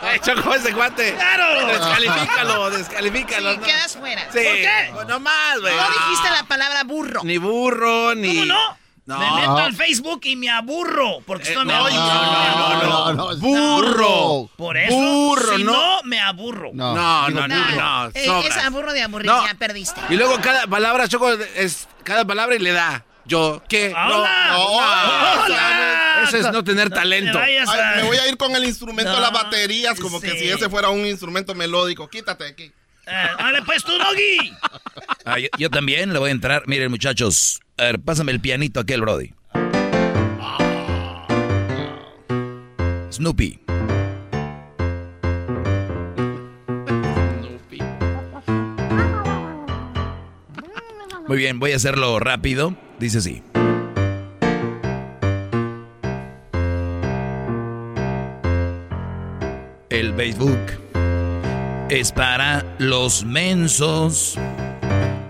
Ay, 0.01 0.18
Choco, 0.20 0.55
ese 0.55 0.73
guante. 0.73 1.14
¡Claro! 1.14 1.66
Descalifícalo, 1.66 2.70
descalifícalo. 2.70 3.52
Sí, 3.52 3.59
no. 3.59 3.66
quedas 3.66 3.97
fuera. 3.97 4.23
Sí. 4.32 4.39
¿Por 4.39 4.43
qué? 4.43 4.93
No 5.09 5.20
más, 5.20 5.60
güey. 5.60 5.74
No 5.74 5.89
dijiste 5.90 6.31
la 6.31 6.44
palabra 6.44 6.85
burro. 6.85 7.20
Ni 7.24 7.39
burro, 7.39 8.14
ni. 8.14 8.28
¿Cómo 8.35 8.47
no? 8.47 8.78
No. 9.06 9.18
Me 9.20 9.40
meto 9.40 9.56
al 9.59 9.73
Facebook 9.74 10.20
y 10.24 10.35
me 10.35 10.51
aburro. 10.51 11.20
Porque 11.24 11.44
estoy 11.44 11.64
me 11.64 11.73
no, 11.73 11.89
no, 11.89 12.82
no, 12.82 13.12
no, 13.12 13.32
no. 13.32 13.36
Burro. 13.36 14.51
Por 14.56 14.77
eso, 14.77 14.97
Burro, 14.97 15.56
si 15.56 15.62
no. 15.62 15.73
no, 15.73 16.02
me 16.02 16.20
aburro. 16.20 16.70
No, 16.74 16.94
no, 16.94 17.31
no, 17.31 17.47
no. 17.47 18.06
Eh, 18.14 18.43
es 18.48 18.56
aburro 18.56 18.93
de 18.93 19.02
aburrir, 19.02 19.27
No. 19.31 19.47
ya 19.47 19.55
perdiste. 19.55 20.01
Y 20.09 20.16
luego 20.16 20.40
cada 20.40 20.66
palabra, 20.66 21.06
Choco, 21.06 21.31
es 21.55 21.86
cada 22.02 22.24
palabra 22.24 22.56
y 22.56 22.59
le 22.59 22.73
da. 22.73 23.05
Yo, 23.27 23.62
¿qué? 23.68 23.90
No, 23.90 24.18
¡Hola! 24.18 24.47
no, 24.51 24.59
no, 24.59 25.44
¡Hola! 25.44 26.06
Eso 26.28 26.36
es 26.39 26.53
no 26.53 26.65
tener 26.65 26.90
talento. 26.90 27.39
Ay, 27.39 27.57
me 27.97 28.03
voy 28.05 28.16
a 28.16 28.28
ir 28.28 28.36
con 28.36 28.55
el 28.55 28.65
instrumento 28.65 29.15
de 29.15 29.20
las 29.20 29.32
baterías, 29.32 29.98
como 29.98 30.20
que 30.20 30.31
si 30.39 30.48
ese 30.48 30.69
fuera 30.69 30.90
un 30.90 31.07
instrumento 31.07 31.55
melódico. 31.55 32.09
Quítate 32.09 32.44
de 32.44 32.51
aquí. 32.51 32.73
Eh, 33.07 33.28
¡Dale 33.39 33.62
pues 33.62 33.85
tú, 33.85 33.93
Doggy! 33.93 34.53
Ah, 35.28 35.40
yo, 35.40 35.48
yo 35.59 35.70
también 35.70 36.12
le 36.12 36.20
voy 36.20 36.28
a 36.28 36.32
entrar. 36.32 36.62
Miren, 36.69 36.89
muchachos. 36.89 37.61
A 37.78 37.82
ver, 37.82 38.01
pásame 38.01 38.31
el 38.31 38.40
pianito 38.40 38.78
aquel, 38.78 39.01
Brody. 39.01 39.35
Snoopy. 43.11 43.59
Muy 51.27 51.39
bien, 51.39 51.59
voy 51.59 51.73
a 51.73 51.77
hacerlo 51.77 52.20
rápido. 52.20 52.77
Dice 53.01 53.19
así. 53.19 53.43
El 59.88 60.14
Facebook 60.14 60.58
es 61.90 62.10
para 62.10 62.64
los 62.78 63.24
mensos. 63.24 64.36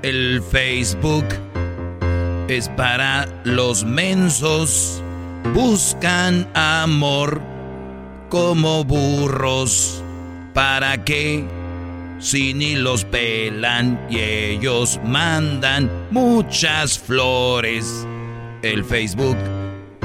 El 0.03 0.43
Facebook 0.51 1.27
es 2.49 2.71
para 2.71 3.29
los 3.45 3.85
mensos. 3.85 5.03
Buscan 5.53 6.49
amor 6.55 7.43
como 8.31 8.83
burros. 8.85 10.03
¿Para 10.55 11.05
qué? 11.05 11.45
Si 12.19 12.55
ni 12.55 12.77
los 12.77 13.05
pelan 13.05 14.07
y 14.09 14.21
ellos 14.21 14.99
mandan 15.05 15.91
muchas 16.11 16.99
flores. 16.99 18.07
El 18.63 18.87
Facebook 18.87 19.37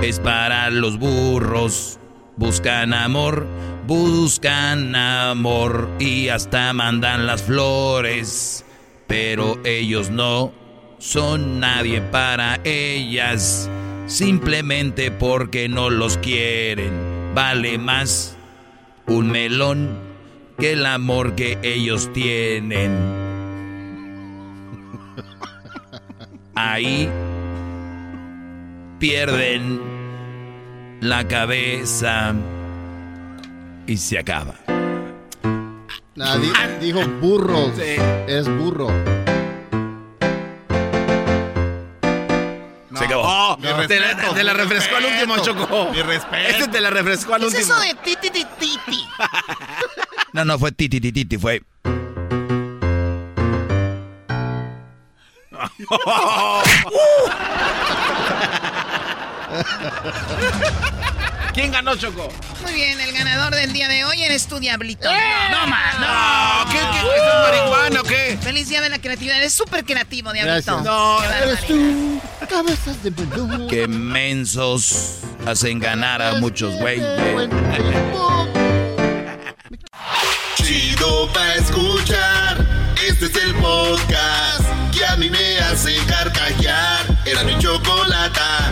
es 0.02 0.20
para 0.20 0.70
los 0.70 1.00
burros. 1.00 1.98
Buscan 2.36 2.94
amor, 2.94 3.46
buscan 3.88 4.96
amor 4.96 5.90
y 6.00 6.30
hasta 6.30 6.74
mandan 6.74 7.28
las 7.28 7.44
flores. 7.44 8.66
Pero 9.08 9.60
ellos 9.64 10.10
no 10.10 10.54
son 11.00 11.60
nadie 11.60 12.02
para 12.02 12.60
ellas. 12.64 13.70
Simplemente 14.08 15.12
porque 15.12 15.70
no 15.70 15.90
los 15.90 16.18
quieren. 16.18 16.92
Vale 17.34 17.78
más 17.78 18.38
un 19.08 19.32
melón 19.32 20.00
que 20.58 20.74
el 20.74 20.86
amor 20.86 21.36
que 21.36 21.58
ellos 21.64 22.12
tienen. 22.14 22.92
Ahí 26.56 27.10
pierden 29.00 29.82
la 31.00 31.28
cabeza 31.28 32.36
y 33.92 33.98
se 33.98 34.18
acaba. 34.18 34.56
Nah, 36.16 36.38
di- 36.38 36.52
dijo 36.80 37.06
burro. 37.20 37.70
Es 38.28 38.48
burro. 38.48 38.88
Se 42.96 43.06
acabó. 43.06 43.24
Oh, 43.26 43.58
te, 43.88 44.00
la, 44.00 44.16
te 44.34 44.44
la 44.44 44.54
refrescó 44.54 44.96
al 44.96 45.06
último, 45.06 45.38
Choco. 45.40 45.90
mi 45.92 46.02
respeto. 46.02 46.48
Este 46.50 46.68
te 46.70 46.80
la 46.80 46.90
refrescó 46.90 47.34
al 47.34 47.42
¿Qué 47.42 47.48
es 47.48 47.54
último. 47.56 47.74
eso 47.74 47.82
de 47.84 47.94
titi 47.96 48.30
titi 48.30 48.46
titi? 48.60 49.06
No, 50.34 50.46
no 50.46 50.58
fue 50.58 50.72
titi 50.72 51.02
titi, 51.02 51.26
titi, 51.26 51.38
fue. 51.38 51.62
¿Quién 61.54 61.72
ganó, 61.72 61.96
Choco? 61.96 62.30
Muy 62.62 62.74
bien, 62.74 63.00
el 63.02 63.12
ganador 63.12 63.54
del 63.54 63.74
día 63.74 63.88
de 63.90 64.06
hoy 64.06 64.24
eres 64.24 64.48
tu 64.48 64.60
diablito. 64.60 65.10
No 65.52 65.68
más, 65.68 66.00
No, 66.00 66.72
¿qué, 66.72 66.78
qué, 66.80 67.08
qué 67.08 67.16
es 67.18 67.24
marihuana 67.44 68.02
o 68.02 68.04
qué? 68.04 68.38
Feliz 68.42 68.70
día 68.70 68.82
de 68.82 68.90
la 68.90 69.00
creatividad. 69.00 69.38
Eres 69.38 69.54
súper 69.54 69.84
creativo, 69.84 70.32
diablito. 70.32 70.82
Gracias. 70.82 70.84
No, 70.86 71.18
Qué 71.20 71.44
Eres 71.44 71.68
tú, 71.68 72.22
cabezas 72.50 73.04
de 73.04 73.12
melón. 73.12 73.68
Que 73.68 73.88
mensos 73.88 75.20
hacen 75.46 75.80
ganar 75.80 76.22
a 76.22 76.36
muchos 76.36 76.74
tiempo. 76.78 77.50
Chido 80.56 81.32
pa' 81.34 81.56
escuchar. 81.56 82.66
Este 83.06 83.26
es 83.26 83.36
el 83.36 83.54
podcast 83.56 84.64
que 84.94 85.06
a 85.06 85.18
mí 85.18 85.30
me 85.30 85.60
hace 85.60 85.98
carcajear. 86.08 87.06
Era 87.26 87.44
mi 87.44 87.58
chocolata. 87.60 88.72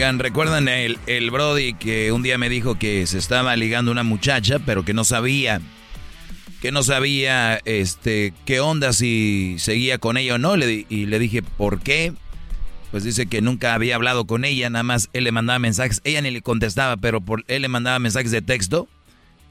Oigan, 0.00 0.18
¿recuerdan 0.18 0.66
el, 0.66 0.98
el 1.06 1.30
Brody 1.30 1.74
que 1.74 2.10
un 2.10 2.22
día 2.22 2.38
me 2.38 2.48
dijo 2.48 2.78
que 2.78 3.06
se 3.06 3.18
estaba 3.18 3.54
ligando 3.54 3.92
una 3.92 4.02
muchacha, 4.02 4.58
pero 4.58 4.82
que 4.82 4.94
no 4.94 5.04
sabía, 5.04 5.60
que 6.62 6.72
no 6.72 6.82
sabía 6.82 7.60
este, 7.66 8.32
qué 8.46 8.60
onda 8.60 8.94
si 8.94 9.56
seguía 9.58 9.98
con 9.98 10.16
ella 10.16 10.36
o 10.36 10.38
no? 10.38 10.56
Le, 10.56 10.86
y 10.88 11.04
le 11.04 11.18
dije, 11.18 11.42
¿por 11.42 11.82
qué? 11.82 12.14
Pues 12.90 13.04
dice 13.04 13.26
que 13.26 13.42
nunca 13.42 13.74
había 13.74 13.94
hablado 13.94 14.24
con 14.24 14.46
ella, 14.46 14.70
nada 14.70 14.84
más 14.84 15.10
él 15.12 15.24
le 15.24 15.32
mandaba 15.32 15.58
mensajes, 15.58 16.00
ella 16.04 16.22
ni 16.22 16.30
le 16.30 16.40
contestaba, 16.40 16.96
pero 16.96 17.20
por, 17.20 17.44
él 17.46 17.60
le 17.60 17.68
mandaba 17.68 17.98
mensajes 17.98 18.30
de 18.30 18.40
texto 18.40 18.88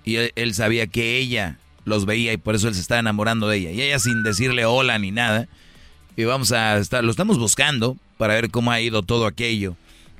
y 0.04 0.16
él, 0.16 0.32
él 0.36 0.56
sabía 0.56 0.88
que 0.88 1.20
ella 1.20 1.60
los 1.86 2.08
veía 2.08 2.34
y 2.34 2.38
por 2.38 2.56
eso 2.56 2.70
él 2.70 2.74
se 2.74 2.82
estaba 2.82 3.02
enamorando 3.02 3.48
de 3.48 3.58
ella. 3.58 3.70
Y 3.70 3.84
ella 3.84 4.00
sin 4.00 4.24
decirle 4.24 4.66
hola 4.66 4.98
ni 4.98 5.12
nada. 5.12 5.48
Y 6.18 6.24
vamos 6.24 6.52
a 6.54 6.80
estar, 6.80 7.04
lo 7.04 7.12
estamos 7.12 7.38
buscando 7.38 7.98
para 8.18 8.34
ver 8.34 8.50
cómo 8.50 8.72
ha 8.72 8.82
ido 8.82 9.04
todo 9.04 9.28
aquello 9.28 9.78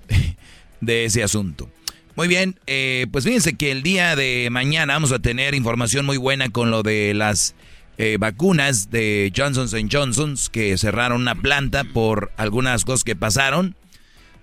de 0.82 1.06
ese 1.06 1.24
asunto. 1.24 1.70
Muy 2.16 2.28
bien, 2.28 2.60
eh, 2.68 3.08
pues 3.12 3.24
fíjense 3.24 3.54
que 3.54 3.72
el 3.72 3.82
día 3.82 4.16
de 4.16 4.50
mañana 4.52 4.94
vamos 4.94 5.12
a 5.14 5.20
tener 5.20 5.56
información 5.56 6.06
muy 6.06 6.18
buena 6.18 6.50
con 6.50 6.70
lo 6.70 6.84
de 6.84 7.14
las 7.14 7.56
eh, 7.98 8.18
vacunas 8.20 8.90
de 8.92 9.32
Johnson 9.36 9.90
Johnson 9.92 10.36
que 10.52 10.78
cerraron 10.78 11.22
una 11.22 11.36
planta 11.36 11.84
por 11.84 12.32
algunas 12.38 12.86
cosas 12.86 13.04
que 13.04 13.16
pasaron. 13.16 13.76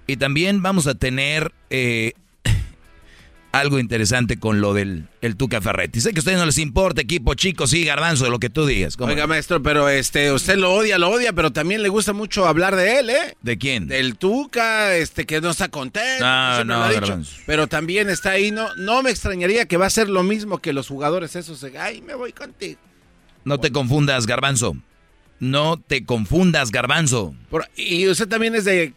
Y 0.07 0.17
también 0.17 0.63
vamos 0.63 0.87
a 0.87 0.95
tener 0.95 1.53
eh, 1.71 2.13
algo 3.61 3.79
interesante 3.79 4.39
con 4.39 4.61
lo 4.61 4.75
del 4.75 5.09
el 5.21 5.37
Tuca 5.37 5.61
Ferretti. 5.61 6.01
Sé 6.01 6.13
que 6.13 6.19
a 6.19 6.21
ustedes 6.21 6.39
no 6.39 6.47
les 6.47 6.59
importa, 6.59 7.01
equipo 7.01 7.35
chico, 7.35 7.67
sí, 7.67 7.85
garbanzo, 7.85 8.29
lo 8.31 8.39
que 8.39 8.51
tú 8.51 8.67
digas. 8.67 8.97
¿Cómo? 8.97 9.11
Oiga, 9.13 9.27
maestro, 9.27 9.63
pero 9.63 9.89
este, 9.89 10.33
usted 10.33 10.57
lo 10.57 10.73
odia, 10.73 10.99
lo 10.99 11.11
odia, 11.11 11.33
pero 11.33 11.53
también 11.53 11.83
le 11.83 11.89
gusta 11.89 12.13
mucho 12.13 12.47
hablar 12.47 12.77
de 12.77 12.99
él, 13.01 13.11
¿eh? 13.11 13.37
¿De 13.43 13.59
quién? 13.59 13.89
Del 13.89 14.17
Tuca, 14.17 14.95
este, 14.97 15.27
que 15.27 15.41
no 15.41 15.51
está 15.51 15.69
contento. 15.69 16.25
No, 16.25 16.65
no, 16.65 16.83
ha 16.85 16.91
dicho. 16.91 17.21
Pero 17.47 17.67
también 17.67 18.09
está 18.09 18.31
ahí, 18.33 18.51
no, 18.51 18.75
no 18.77 19.03
me 19.03 19.11
extrañaría 19.11 19.67
que 19.67 19.77
va 19.77 19.87
a 19.87 19.91
ser 19.91 20.09
lo 20.09 20.23
mismo 20.23 20.59
que 20.59 20.73
los 20.73 20.89
jugadores 20.89 21.35
esos. 21.37 21.61
de, 21.61 21.77
Ay, 21.79 22.03
me 22.03 22.15
voy 22.15 22.33
contigo. 22.33 22.81
No 23.45 23.59
te 23.59 23.71
confundas, 23.73 24.27
garbanzo. 24.27 24.77
No 25.39 25.77
te 25.79 26.05
confundas, 26.05 26.71
garbanzo. 26.71 27.35
Por- 27.51 27.69
y 27.77 28.09
usted 28.09 28.27
también 28.29 28.55
es 28.55 28.65
de 28.65 28.95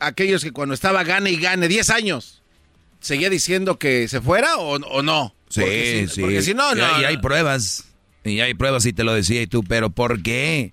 aquellos 0.00 0.42
que 0.42 0.50
cuando 0.52 0.74
estaba 0.74 1.04
gane 1.04 1.30
y 1.30 1.36
gane 1.36 1.68
10 1.68 1.90
años, 1.90 2.42
¿seguía 3.00 3.30
diciendo 3.30 3.78
que 3.78 4.08
se 4.08 4.20
fuera 4.20 4.56
o, 4.56 4.76
o 4.76 5.02
no? 5.02 5.34
Sí, 5.48 5.60
Porque 5.60 6.08
sí. 6.10 6.20
Porque 6.20 6.42
si 6.42 6.54
no, 6.54 6.72
Y 6.74 6.78
no. 6.78 6.86
hay- 6.86 7.02
Y 7.02 7.04
hay 7.06 7.16
pruebas. 7.18 7.84
Y 8.24 8.40
hay 8.40 8.54
pruebas 8.54 8.84
y 8.86 8.92
te 8.92 9.04
lo 9.04 9.14
decía 9.14 9.40
y 9.42 9.46
tú, 9.46 9.62
pero 9.64 9.90
¿por 9.90 10.22
qué? 10.22 10.72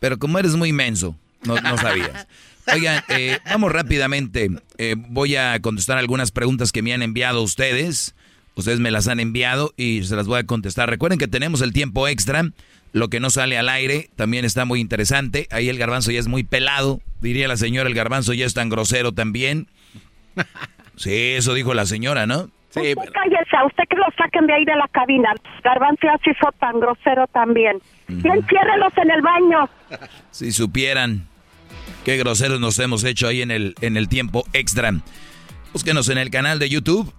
Pero 0.00 0.18
como 0.18 0.38
eres 0.38 0.56
muy 0.56 0.72
menso, 0.72 1.16
no, 1.44 1.60
no 1.60 1.78
sabías. 1.78 2.26
Oigan, 2.72 3.04
eh, 3.08 3.38
vamos 3.46 3.70
rápidamente. 3.70 4.50
Eh, 4.78 4.96
voy 4.98 5.36
a 5.36 5.60
contestar 5.60 5.98
algunas 5.98 6.32
preguntas 6.32 6.72
que 6.72 6.82
me 6.82 6.92
han 6.92 7.02
enviado 7.02 7.42
ustedes. 7.42 8.14
Ustedes 8.56 8.80
me 8.80 8.90
las 8.90 9.06
han 9.06 9.20
enviado 9.20 9.72
y 9.76 10.02
se 10.02 10.16
las 10.16 10.26
voy 10.26 10.40
a 10.40 10.44
contestar. 10.44 10.90
Recuerden 10.90 11.18
que 11.18 11.28
tenemos 11.28 11.60
el 11.60 11.72
tiempo 11.72 12.08
extra. 12.08 12.50
Lo 12.92 13.08
que 13.10 13.20
no 13.20 13.30
sale 13.30 13.56
al 13.58 13.68
aire 13.68 14.08
también 14.16 14.44
está 14.44 14.64
muy 14.64 14.80
interesante. 14.80 15.46
Ahí 15.50 15.68
el 15.68 15.78
garbanzo 15.78 16.10
ya 16.10 16.18
es 16.18 16.26
muy 16.28 16.42
pelado. 16.42 17.00
Diría 17.20 17.46
la 17.46 17.56
señora, 17.56 17.88
el 17.88 17.94
garbanzo 17.94 18.32
ya 18.32 18.46
es 18.46 18.54
tan 18.54 18.68
grosero 18.70 19.12
también. 19.12 19.68
Sí, 20.96 21.34
eso 21.36 21.54
dijo 21.54 21.74
la 21.74 21.86
señora, 21.86 22.26
¿no? 22.26 22.50
Sí, 22.70 22.94
Cállese, 22.94 23.56
a 23.56 23.64
usted 23.64 23.84
que 23.88 23.96
lo 23.96 24.04
saquen 24.18 24.46
de 24.46 24.52
ahí 24.52 24.64
de 24.64 24.76
la 24.76 24.88
cabina. 24.88 25.32
Garbanzo 25.64 26.08
así 26.10 26.30
fue 26.38 26.50
tan 26.58 26.78
grosero 26.78 27.26
también. 27.28 27.78
Y 28.08 28.28
enciérrelos 28.28 28.92
en 28.96 29.10
el 29.10 29.22
baño. 29.22 29.68
Si 30.30 30.52
supieran 30.52 31.26
qué 32.04 32.18
groseros 32.18 32.60
nos 32.60 32.78
hemos 32.78 33.02
hecho 33.04 33.28
ahí 33.28 33.40
en 33.40 33.50
el, 33.50 33.74
en 33.80 33.96
el 33.96 34.08
tiempo 34.08 34.44
extra. 34.52 34.92
Búsquenos 35.72 36.08
en 36.10 36.18
el 36.18 36.30
canal 36.30 36.58
de 36.58 36.68
YouTube. 36.68 37.12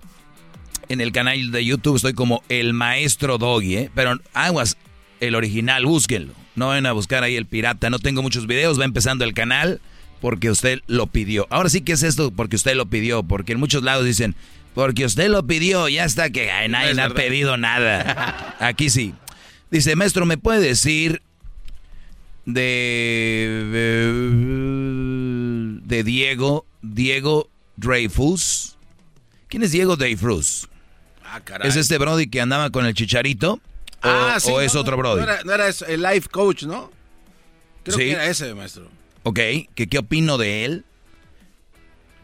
En 0.90 1.02
el 1.02 1.12
canal 1.12 1.52
de 1.52 1.66
YouTube 1.66 1.96
estoy 1.96 2.14
como 2.14 2.44
el 2.50 2.74
maestro 2.74 3.38
Doggy, 3.38 3.78
¿eh? 3.78 3.92
Pero 3.96 4.20
aguas, 4.34 4.78
el 5.20 5.34
original, 5.36 5.86
búsquenlo. 5.86 6.34
No 6.56 6.68
vayan 6.68 6.86
a 6.86 6.92
buscar 6.92 7.24
ahí 7.24 7.36
el 7.36 7.46
pirata. 7.46 7.90
No 7.90 8.00
tengo 8.00 8.22
muchos 8.22 8.48
videos, 8.48 8.80
va 8.80 8.86
empezando 8.86 9.26
el 9.26 9.34
canal 9.34 9.82
porque 10.22 10.50
usted 10.50 10.80
lo 10.88 11.08
pidió. 11.08 11.48
Ahora 11.50 11.70
sí 11.70 11.82
que 11.82 11.94
es 11.94 12.04
esto 12.04 12.32
porque 12.32 12.56
usted 12.56 12.76
lo 12.76 12.86
pidió, 12.88 13.24
porque 13.24 13.54
en 13.54 13.60
muchos 13.60 13.84
lados 13.84 14.06
dicen, 14.06 14.36
porque 14.74 15.06
usted 15.06 15.30
lo 15.30 15.46
pidió, 15.46 15.88
ya 15.90 16.06
está 16.06 16.30
que 16.30 16.52
ay, 16.52 16.70
nadie 16.70 16.92
es 16.92 17.00
ha 17.00 17.10
pedido 17.10 17.58
nada. 17.58 18.56
Aquí 18.60 18.90
sí. 18.90 19.14
Dice, 19.72 19.96
maestro, 19.96 20.26
¿me 20.26 20.38
puede 20.38 20.62
decir 20.62 21.22
de, 24.08 25.82
de 25.84 26.04
Diego, 26.04 26.66
Diego 26.82 27.50
Dreyfus? 27.76 28.78
¿Quién 29.50 29.64
es 29.64 29.72
Diego 29.72 29.96
Dreyfus? 29.96 30.68
Ah, 31.26 31.42
caray. 31.44 31.68
¿Es 31.68 31.76
este 31.76 31.98
Brody 31.98 32.28
que 32.28 32.42
andaba 32.42 32.70
con 32.70 32.86
el 32.86 32.94
chicharito? 32.94 33.54
¿O, 33.54 33.60
Ah, 34.04 34.38
sí, 34.40 34.52
o 34.52 34.62
es 34.62 34.74
no, 34.74 34.82
otro 34.82 34.96
no, 34.96 34.98
Brody? 34.98 35.18
No 35.18 35.24
era, 35.24 35.44
no 35.44 35.54
era 35.54 35.68
eso, 35.68 35.86
el 35.86 36.02
life 36.02 36.30
coach, 36.30 36.64
¿no? 36.64 36.92
Creo 37.84 37.98
Sí. 37.98 38.04
que 38.04 38.12
era 38.12 38.26
ese, 38.26 38.54
maestro. 38.54 38.90
Ok, 39.28 39.40
¿qué, 39.76 39.88
¿qué 39.90 39.98
opino 39.98 40.38
de 40.38 40.64
él? 40.64 40.86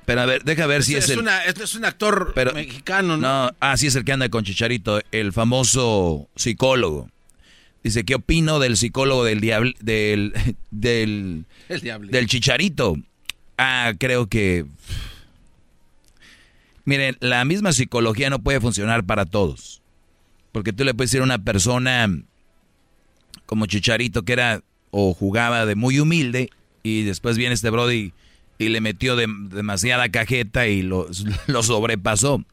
Pero 0.06 0.22
a 0.22 0.26
ver, 0.26 0.44
deja 0.46 0.68
ver 0.68 0.84
si 0.84 0.96
es, 0.96 1.06
es, 1.06 1.10
el... 1.12 1.20
una- 1.20 1.44
es 1.44 1.76
un 1.76 1.84
actor 1.84 2.32
Pero- 2.34 2.54
mexicano, 2.54 3.18
¿no? 3.18 3.46
No, 3.48 3.52
ah, 3.60 3.76
sí 3.76 3.88
es 3.88 3.96
el 3.96 4.06
que 4.06 4.14
anda 4.14 4.30
con 4.30 4.46
Chicharito, 4.46 5.02
el 5.12 5.34
famoso 5.34 6.30
psicólogo. 6.38 7.10
Dice, 7.84 8.06
¿qué 8.06 8.16
opino 8.16 8.60
del 8.60 8.78
psicólogo 8.78 9.26
del 9.26 9.42
diablo, 9.42 9.72
del, 9.82 10.32
del, 10.72 11.46
El 11.68 11.82
diablo. 11.82 12.10
del 12.10 12.28
Chicharito? 12.28 12.96
Ah, 13.58 13.92
creo 14.00 14.28
que... 14.28 14.66
Miren, 16.86 17.18
la 17.20 17.44
misma 17.44 17.74
psicología 17.74 18.30
no 18.30 18.40
puede 18.40 18.62
funcionar 18.62 19.04
para 19.06 19.26
todos. 19.26 19.82
Porque 20.54 20.72
tú 20.72 20.86
le 20.86 20.94
puedes 20.94 21.12
decir 21.12 21.22
a 21.22 21.26
una 21.26 21.40
persona 21.44 22.08
como 23.46 23.66
Chicharito 23.66 24.24
que 24.24 24.34
era 24.34 24.62
o 24.92 25.14
jugaba 25.14 25.66
de 25.66 25.76
muy 25.76 26.00
humilde 26.00 26.50
y 26.84 27.04
después 27.04 27.38
viene 27.38 27.54
este 27.56 27.70
Brody 27.70 28.14
y 28.60 28.70
le 28.70 28.82
metió 28.82 29.16
de- 29.16 29.28
demasiada 29.50 30.10
cajeta 30.10 30.68
y 30.68 30.82
lo, 30.82 31.08
lo 31.48 31.64
sobrepasó. 31.64 32.44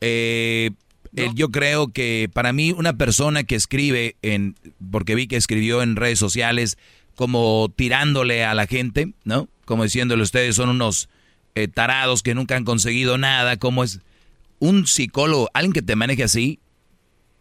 Eh, 0.00 0.70
yo 1.34 1.50
creo 1.50 1.88
que 1.88 2.28
para 2.32 2.52
mí 2.52 2.72
una 2.72 2.94
persona 2.96 3.44
que 3.44 3.54
escribe 3.54 4.16
en, 4.22 4.56
porque 4.90 5.14
vi 5.14 5.28
que 5.28 5.36
escribió 5.36 5.82
en 5.82 5.94
redes 5.96 6.18
sociales 6.18 6.76
como 7.14 7.72
tirándole 7.74 8.44
a 8.44 8.54
la 8.54 8.66
gente, 8.66 9.14
¿no? 9.22 9.48
Como 9.64 9.84
diciéndole 9.84 10.22
ustedes 10.24 10.56
son 10.56 10.70
unos 10.70 11.08
eh, 11.54 11.68
tarados 11.68 12.22
que 12.24 12.34
nunca 12.34 12.56
han 12.56 12.64
conseguido 12.64 13.16
nada, 13.16 13.56
como 13.56 13.84
es 13.84 14.00
un 14.58 14.86
psicólogo, 14.88 15.48
alguien 15.54 15.72
que 15.72 15.82
te 15.82 15.94
maneje 15.94 16.24
así, 16.24 16.58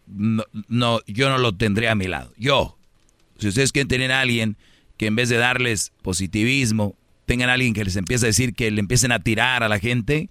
no, 0.05 0.43
no, 0.67 0.99
yo 1.07 1.29
no 1.29 1.39
lo 1.39 1.53
tendría 1.55 1.93
a 1.93 1.95
mi 1.95 2.07
lado. 2.07 2.31
Yo, 2.37 2.77
si 3.39 3.47
ustedes 3.47 3.71
quieren 3.71 3.87
tener 3.87 4.11
a 4.11 4.21
alguien 4.21 4.55
que 4.97 5.07
en 5.07 5.15
vez 5.15 5.29
de 5.29 5.37
darles 5.37 5.91
positivismo, 6.01 6.95
tengan 7.25 7.49
a 7.49 7.53
alguien 7.53 7.73
que 7.73 7.83
les 7.83 7.95
empiece 7.95 8.25
a 8.25 8.27
decir 8.27 8.53
que 8.53 8.69
le 8.71 8.79
empiecen 8.79 9.11
a 9.11 9.19
tirar 9.19 9.63
a 9.63 9.69
la 9.69 9.79
gente, 9.79 10.29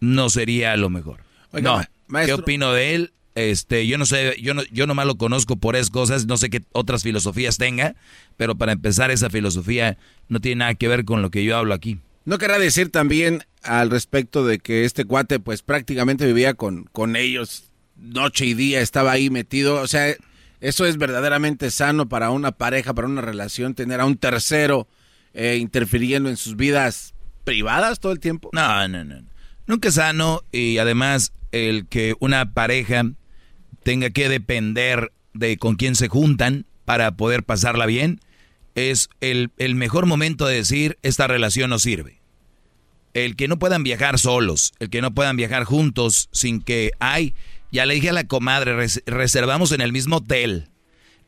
no 0.00 0.28
sería 0.30 0.76
lo 0.76 0.90
mejor. 0.90 1.20
Oiga, 1.52 1.70
no, 1.70 1.76
ma- 1.78 1.90
maestro- 2.08 2.36
¿qué 2.36 2.42
opino 2.42 2.72
de 2.72 2.94
él? 2.94 3.12
Este, 3.34 3.86
yo 3.88 3.98
no 3.98 4.06
sé, 4.06 4.36
yo 4.40 4.54
no, 4.54 4.62
yo 4.70 4.86
nomás 4.86 5.06
lo 5.06 5.16
conozco 5.16 5.56
por 5.56 5.74
esas 5.74 5.90
cosas, 5.90 6.26
no 6.26 6.36
sé 6.36 6.50
qué 6.50 6.62
otras 6.72 7.02
filosofías 7.02 7.56
tenga, 7.58 7.96
pero 8.36 8.54
para 8.56 8.72
empezar 8.72 9.10
esa 9.10 9.28
filosofía 9.28 9.98
no 10.28 10.40
tiene 10.40 10.60
nada 10.60 10.74
que 10.76 10.86
ver 10.86 11.04
con 11.04 11.20
lo 11.20 11.30
que 11.30 11.42
yo 11.44 11.56
hablo 11.56 11.74
aquí. 11.74 11.98
No 12.26 12.38
querrá 12.38 12.58
decir 12.60 12.90
también 12.90 13.42
al 13.62 13.90
respecto 13.90 14.46
de 14.46 14.58
que 14.60 14.84
este 14.84 15.04
cuate 15.04 15.40
pues 15.40 15.62
prácticamente 15.62 16.26
vivía 16.26 16.54
con, 16.54 16.84
con 16.92 17.16
ellos 17.16 17.64
noche 17.96 18.46
y 18.46 18.54
día, 18.54 18.80
estaba 18.80 19.10
ahí 19.12 19.30
metido. 19.30 19.80
O 19.80 19.86
sea, 19.88 20.14
eso 20.64 20.86
es 20.86 20.96
verdaderamente 20.96 21.70
sano 21.70 22.08
para 22.08 22.30
una 22.30 22.52
pareja, 22.52 22.94
para 22.94 23.06
una 23.06 23.20
relación, 23.20 23.74
tener 23.74 24.00
a 24.00 24.06
un 24.06 24.16
tercero 24.16 24.88
eh, 25.34 25.58
interfiriendo 25.60 26.30
en 26.30 26.38
sus 26.38 26.56
vidas 26.56 27.12
privadas 27.44 28.00
todo 28.00 28.12
el 28.12 28.18
tiempo. 28.18 28.48
No, 28.54 28.88
no, 28.88 29.04
no. 29.04 29.16
Nunca 29.66 29.88
es 29.88 29.96
sano 29.96 30.42
y 30.52 30.78
además 30.78 31.34
el 31.52 31.86
que 31.86 32.14
una 32.18 32.54
pareja 32.54 33.04
tenga 33.82 34.08
que 34.08 34.30
depender 34.30 35.12
de 35.34 35.58
con 35.58 35.76
quién 35.76 35.96
se 35.96 36.08
juntan 36.08 36.64
para 36.86 37.14
poder 37.14 37.42
pasarla 37.42 37.84
bien 37.84 38.20
es 38.74 39.10
el, 39.20 39.52
el 39.58 39.74
mejor 39.74 40.06
momento 40.06 40.46
de 40.46 40.56
decir 40.56 40.98
esta 41.02 41.26
relación 41.26 41.68
no 41.68 41.78
sirve. 41.78 42.22
El 43.12 43.36
que 43.36 43.48
no 43.48 43.58
puedan 43.58 43.82
viajar 43.82 44.18
solos, 44.18 44.72
el 44.78 44.88
que 44.88 45.02
no 45.02 45.12
puedan 45.12 45.36
viajar 45.36 45.64
juntos 45.64 46.30
sin 46.32 46.62
que, 46.62 46.92
ay, 47.00 47.34
ya 47.74 47.84
le 47.86 47.94
dije 47.94 48.08
a 48.10 48.12
la 48.14 48.24
comadre, 48.24 48.74
res- 48.74 49.02
reservamos 49.04 49.72
en 49.72 49.80
el 49.82 49.92
mismo 49.92 50.16
hotel. 50.16 50.68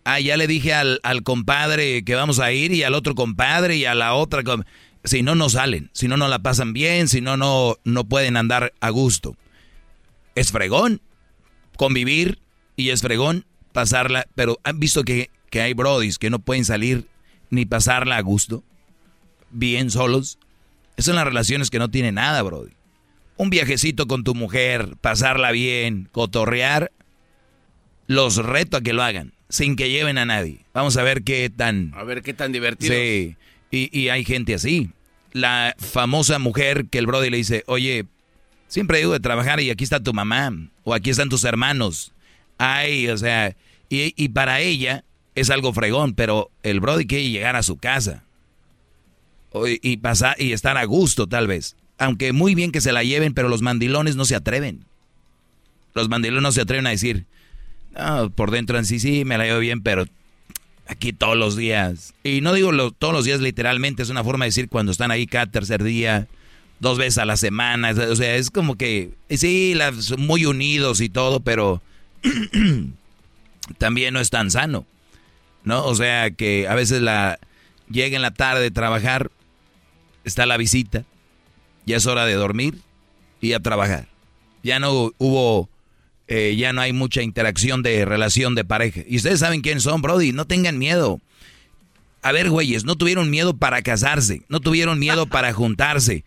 Ah, 0.05 0.21
ya 0.21 0.37
le 0.37 0.47
dije 0.47 0.73
al, 0.73 1.01
al 1.03 1.25
compadre 1.25 2.05
que 2.05 2.15
vamos 2.15 2.39
a 2.39 2.53
ir 2.53 2.73
y 2.73 2.85
al 2.85 2.95
otro 2.95 3.17
compadre 3.17 3.77
y 3.77 3.85
a 3.85 3.95
la 3.97 4.15
otra. 4.15 4.43
Si 5.03 5.23
no, 5.23 5.35
no 5.35 5.49
salen. 5.49 5.91
Si 5.93 6.07
no, 6.07 6.17
no 6.17 6.29
la 6.29 6.39
pasan 6.39 6.73
bien. 6.73 7.09
Si 7.09 7.21
no, 7.21 7.37
no, 7.37 7.75
no 7.83 8.05
pueden 8.05 8.37
andar 8.37 8.73
a 8.81 8.91
gusto. 8.91 9.37
Es 10.37 10.53
fregón 10.53 11.01
convivir 11.77 12.39
y 12.77 12.91
es 12.91 13.03
fregón 13.03 13.45
pasarla, 13.73 14.27
pero 14.37 14.59
han 14.63 14.79
visto 14.79 15.03
que, 15.03 15.31
que 15.51 15.61
hay 15.61 15.75
brodis 15.75 16.19
que 16.19 16.31
no 16.31 16.39
pueden 16.39 16.65
salir 16.65 17.09
ni 17.51 17.67
pasarla 17.67 18.17
a 18.17 18.23
gusto, 18.23 18.63
bien 19.51 19.91
solos. 19.91 20.39
Esas 20.97 21.07
son 21.07 21.17
las 21.17 21.25
relaciones 21.25 21.69
que 21.71 21.79
no 21.81 21.91
tienen 21.91 22.15
nada, 22.15 22.43
brody. 22.43 22.76
Un 23.37 23.51
viajecito 23.51 24.07
con 24.07 24.25
tu 24.25 24.35
mujer, 24.35 24.97
pasarla 25.01 25.53
bien, 25.53 26.09
cotorrear, 26.13 26.91
los 28.07 28.37
reto 28.37 28.79
a 28.79 28.81
que 28.81 28.93
lo 28.93 29.03
hagan, 29.03 29.35
sin 29.49 29.77
que 29.77 29.91
lleven 29.91 30.17
a 30.19 30.25
nadie. 30.25 30.65
Vamos 30.73 30.97
a 30.97 31.03
ver 31.03 31.23
qué 31.23 31.51
tan... 31.51 31.93
A 31.95 32.05
ver 32.05 32.23
qué 32.23 32.33
tan 32.33 32.53
divertido. 32.53 32.95
Sí, 32.95 33.37
y, 33.71 33.99
y 33.99 34.09
hay 34.09 34.25
gente 34.25 34.55
así. 34.55 34.91
La 35.33 35.75
famosa 35.79 36.39
mujer 36.39 36.87
que 36.87 36.99
el 36.99 37.07
brody 37.07 37.29
le 37.29 37.37
dice, 37.37 37.63
oye, 37.67 38.07
siempre 38.69 38.99
digo 38.99 39.13
de 39.13 39.21
trabajar 39.21 39.61
y 39.61 39.71
aquí 39.71 39.85
está 39.85 40.03
tu 40.03 40.15
mamá, 40.15 40.53
o 40.85 40.95
aquí 40.95 41.11
están 41.11 41.29
tus 41.29 41.45
hermanos. 41.45 42.13
Ay, 42.57 43.09
o 43.09 43.19
sea, 43.19 43.55
y, 43.91 44.15
y 44.17 44.29
para 44.31 44.61
ella 44.61 45.05
es 45.35 45.51
algo 45.51 45.75
fregón, 45.75 46.15
pero 46.15 46.51
el 46.63 46.81
brody 46.81 47.07
quiere 47.07 47.29
llegar 47.29 47.55
a 47.57 47.63
su 47.63 47.77
casa. 47.77 48.25
Y 49.83 49.97
pasar 49.99 50.41
y 50.41 50.53
estar 50.53 50.77
a 50.77 50.85
gusto 50.85 51.27
tal 51.27 51.47
vez. 51.47 51.77
Aunque 51.99 52.33
muy 52.33 52.55
bien 52.55 52.73
que 52.73 52.81
se 52.81 52.93
la 52.93 53.03
lleven, 53.03 53.35
pero 53.35 53.49
los 53.49 53.63
mandilones 53.63 54.17
no 54.17 54.25
se 54.25 54.35
atreven. 54.35 54.85
Los 55.95 56.09
mandilones 56.09 56.43
no 56.43 56.53
se 56.53 56.61
atreven 56.61 56.87
a 56.87 56.91
decir, 56.91 57.25
"No, 57.95 58.31
por 58.31 58.51
dentro 58.51 58.79
en 58.79 58.85
sí 58.85 59.01
sí 59.01 59.25
me 59.25 59.39
la 59.39 59.45
llevo 59.45 59.61
bien, 59.61 59.83
pero 59.83 60.07
aquí 60.87 61.13
todos 61.13 61.37
los 61.37 61.57
días. 61.57 62.15
Y 62.25 62.41
no 62.41 62.53
digo 62.53 62.71
todos 62.93 63.15
los 63.15 63.25
días 63.25 63.41
literalmente, 63.41 64.03
es 64.03 64.11
una 64.11 64.25
forma 64.25 64.45
de 64.45 64.51
decir 64.51 64.69
cuando 64.69 64.93
están 64.93 65.11
ahí 65.11 65.27
cada 65.27 65.47
tercer 65.47 65.83
día, 65.83 66.27
dos 66.81 66.99
veces 66.99 67.19
a 67.19 67.25
la 67.25 67.37
semana. 67.37 67.91
O 67.91 68.17
sea, 68.17 68.37
es 68.37 68.51
como 68.51 68.77
que, 68.77 69.13
sí, 69.31 69.75
las, 69.75 70.17
muy 70.19 70.47
unidos 70.47 71.01
y 71.01 71.09
todo, 71.09 71.41
pero 71.41 71.83
también 73.79 74.15
no 74.15 74.21
es 74.21 74.31
tan 74.31 74.51
sano. 74.51 74.87
¿No? 75.65 75.85
O 75.85 75.97
sea, 75.97 76.31
que 76.31 76.69
a 76.69 76.77
veces 76.77 77.03
la 77.03 77.41
llega 77.91 78.15
en 78.15 78.23
la 78.23 78.31
tarde 78.31 78.63
de 78.63 78.71
trabajar, 78.71 79.33
está 80.25 80.47
la 80.47 80.57
visita, 80.57 81.05
ya 81.87 81.97
es 81.97 82.07
hora 82.07 82.27
de 82.27 82.35
dormir 82.35 82.75
y 83.41 83.53
a 83.53 83.61
trabajar. 83.61 84.09
Ya 84.63 84.81
no 84.81 85.13
hubo, 85.19 85.71
eh, 86.27 86.57
ya 86.59 86.73
no 86.73 86.81
hay 86.83 86.93
mucha 86.93 87.23
interacción 87.23 87.83
de 87.83 88.05
relación 88.05 88.55
de 88.55 88.65
pareja. 88.65 89.03
Y 89.09 89.17
ustedes 89.17 89.39
saben 89.41 89.63
quién 89.63 89.81
son, 89.81 90.03
Brody, 90.03 90.33
no 90.33 90.45
tengan 90.47 90.79
miedo. 90.79 91.21
A 92.23 92.33
ver, 92.33 92.51
güeyes, 92.51 92.85
no 92.85 92.97
tuvieron 92.97 93.31
miedo 93.31 93.57
para 93.57 93.83
casarse, 93.83 94.43
no 94.49 94.59
tuvieron 94.59 94.99
miedo 94.99 95.27
para 95.29 95.53
juntarse, 95.53 96.25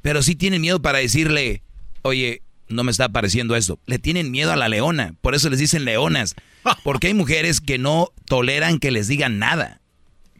pero 0.00 0.22
sí 0.22 0.34
tienen 0.34 0.62
miedo 0.62 0.80
para 0.80 0.98
decirle, 0.98 1.62
oye, 2.00 2.40
no 2.68 2.84
me 2.84 2.90
está 2.90 3.10
pareciendo 3.10 3.54
esto. 3.54 3.78
Le 3.84 3.98
tienen 3.98 4.30
miedo 4.30 4.50
a 4.50 4.56
la 4.56 4.70
leona, 4.70 5.14
por 5.20 5.34
eso 5.34 5.50
les 5.50 5.58
dicen 5.58 5.84
leonas, 5.84 6.36
porque 6.82 7.08
hay 7.08 7.14
mujeres 7.14 7.60
que 7.60 7.76
no 7.76 8.08
toleran 8.24 8.78
que 8.78 8.90
les 8.90 9.08
digan 9.08 9.38
nada. 9.38 9.81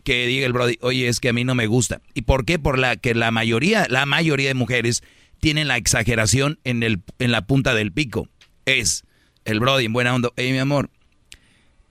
Que 0.04 0.26
diga 0.26 0.46
el 0.46 0.52
Brody, 0.52 0.78
oye, 0.80 1.08
es 1.08 1.20
que 1.20 1.28
a 1.28 1.32
mí 1.32 1.44
no 1.44 1.54
me 1.54 1.66
gusta. 1.66 2.00
¿Y 2.14 2.22
por 2.22 2.44
qué? 2.44 2.58
Por 2.58 2.78
la 2.78 2.96
que 2.96 3.14
la 3.14 3.30
mayoría, 3.30 3.86
la 3.88 4.06
mayoría 4.06 4.48
de 4.48 4.54
mujeres 4.54 5.02
tienen 5.38 5.68
la 5.68 5.76
exageración 5.76 6.58
en, 6.64 6.82
el, 6.82 7.02
en 7.18 7.32
la 7.32 7.46
punta 7.46 7.74
del 7.74 7.92
pico. 7.92 8.28
Es 8.64 9.04
el 9.44 9.60
Brody 9.60 9.86
en 9.86 9.92
buena 9.92 10.14
onda, 10.14 10.30
hey 10.36 10.52
mi 10.52 10.58
amor, 10.58 10.90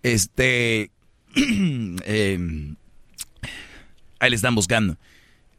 este, 0.03 0.91
em, 1.35 2.75
ahí 4.19 4.29
le 4.29 4.35
están 4.35 4.55
buscando. 4.55 4.97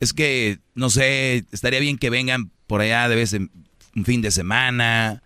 Es 0.00 0.12
que, 0.12 0.58
no 0.74 0.90
sé, 0.90 1.44
estaría 1.52 1.80
bien 1.80 1.98
que 1.98 2.10
vengan 2.10 2.50
por 2.66 2.80
allá 2.80 3.08
de 3.08 3.16
vez 3.16 3.32
en 3.34 3.50
un 3.94 4.04
fin 4.04 4.22
de 4.22 4.30
semana. 4.30 5.22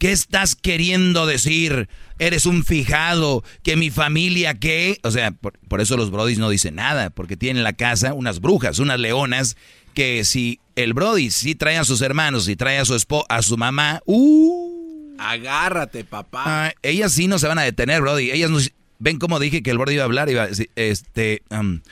¿Qué 0.00 0.12
estás 0.12 0.56
queriendo 0.56 1.26
decir? 1.26 1.88
Eres 2.18 2.46
un 2.46 2.64
fijado, 2.64 3.44
que 3.62 3.76
mi 3.76 3.90
familia 3.90 4.54
qué. 4.54 4.98
O 5.02 5.10
sea, 5.10 5.30
por, 5.30 5.58
por 5.68 5.80
eso 5.80 5.96
los 5.96 6.10
brodis 6.10 6.38
no 6.38 6.50
dicen 6.50 6.76
nada, 6.76 7.10
porque 7.10 7.36
tienen 7.36 7.58
en 7.58 7.64
la 7.64 7.74
casa 7.74 8.14
unas 8.14 8.40
brujas, 8.40 8.78
unas 8.78 8.98
leonas, 8.98 9.58
que 9.94 10.24
si 10.24 10.58
el 10.74 10.94
brody 10.94 11.30
sí 11.30 11.54
trae 11.54 11.76
a 11.76 11.84
sus 11.84 12.00
hermanos 12.00 12.48
y 12.48 12.56
trae 12.56 12.78
a 12.78 12.84
su 12.86 12.94
espo 12.94 13.26
a 13.28 13.42
su 13.42 13.56
mamá, 13.58 14.00
uh, 14.06 15.16
Agárrate, 15.20 16.02
papá. 16.04 16.44
Ah, 16.46 16.72
ellas 16.80 17.12
sí 17.12 17.28
no 17.28 17.38
se 17.38 17.46
van 17.46 17.58
a 17.58 17.62
detener, 17.62 18.00
Brody. 18.00 18.30
Ellas 18.30 18.50
no, 18.50 18.58
ven 18.98 19.18
cómo 19.18 19.38
dije 19.38 19.62
que 19.62 19.70
el 19.70 19.76
Brody 19.76 19.94
iba 19.94 20.04
a 20.04 20.06
hablar, 20.06 20.30
iba 20.30 20.44
a 20.44 20.46
decir, 20.46 20.70
este, 20.76 21.42
um, 21.50 21.82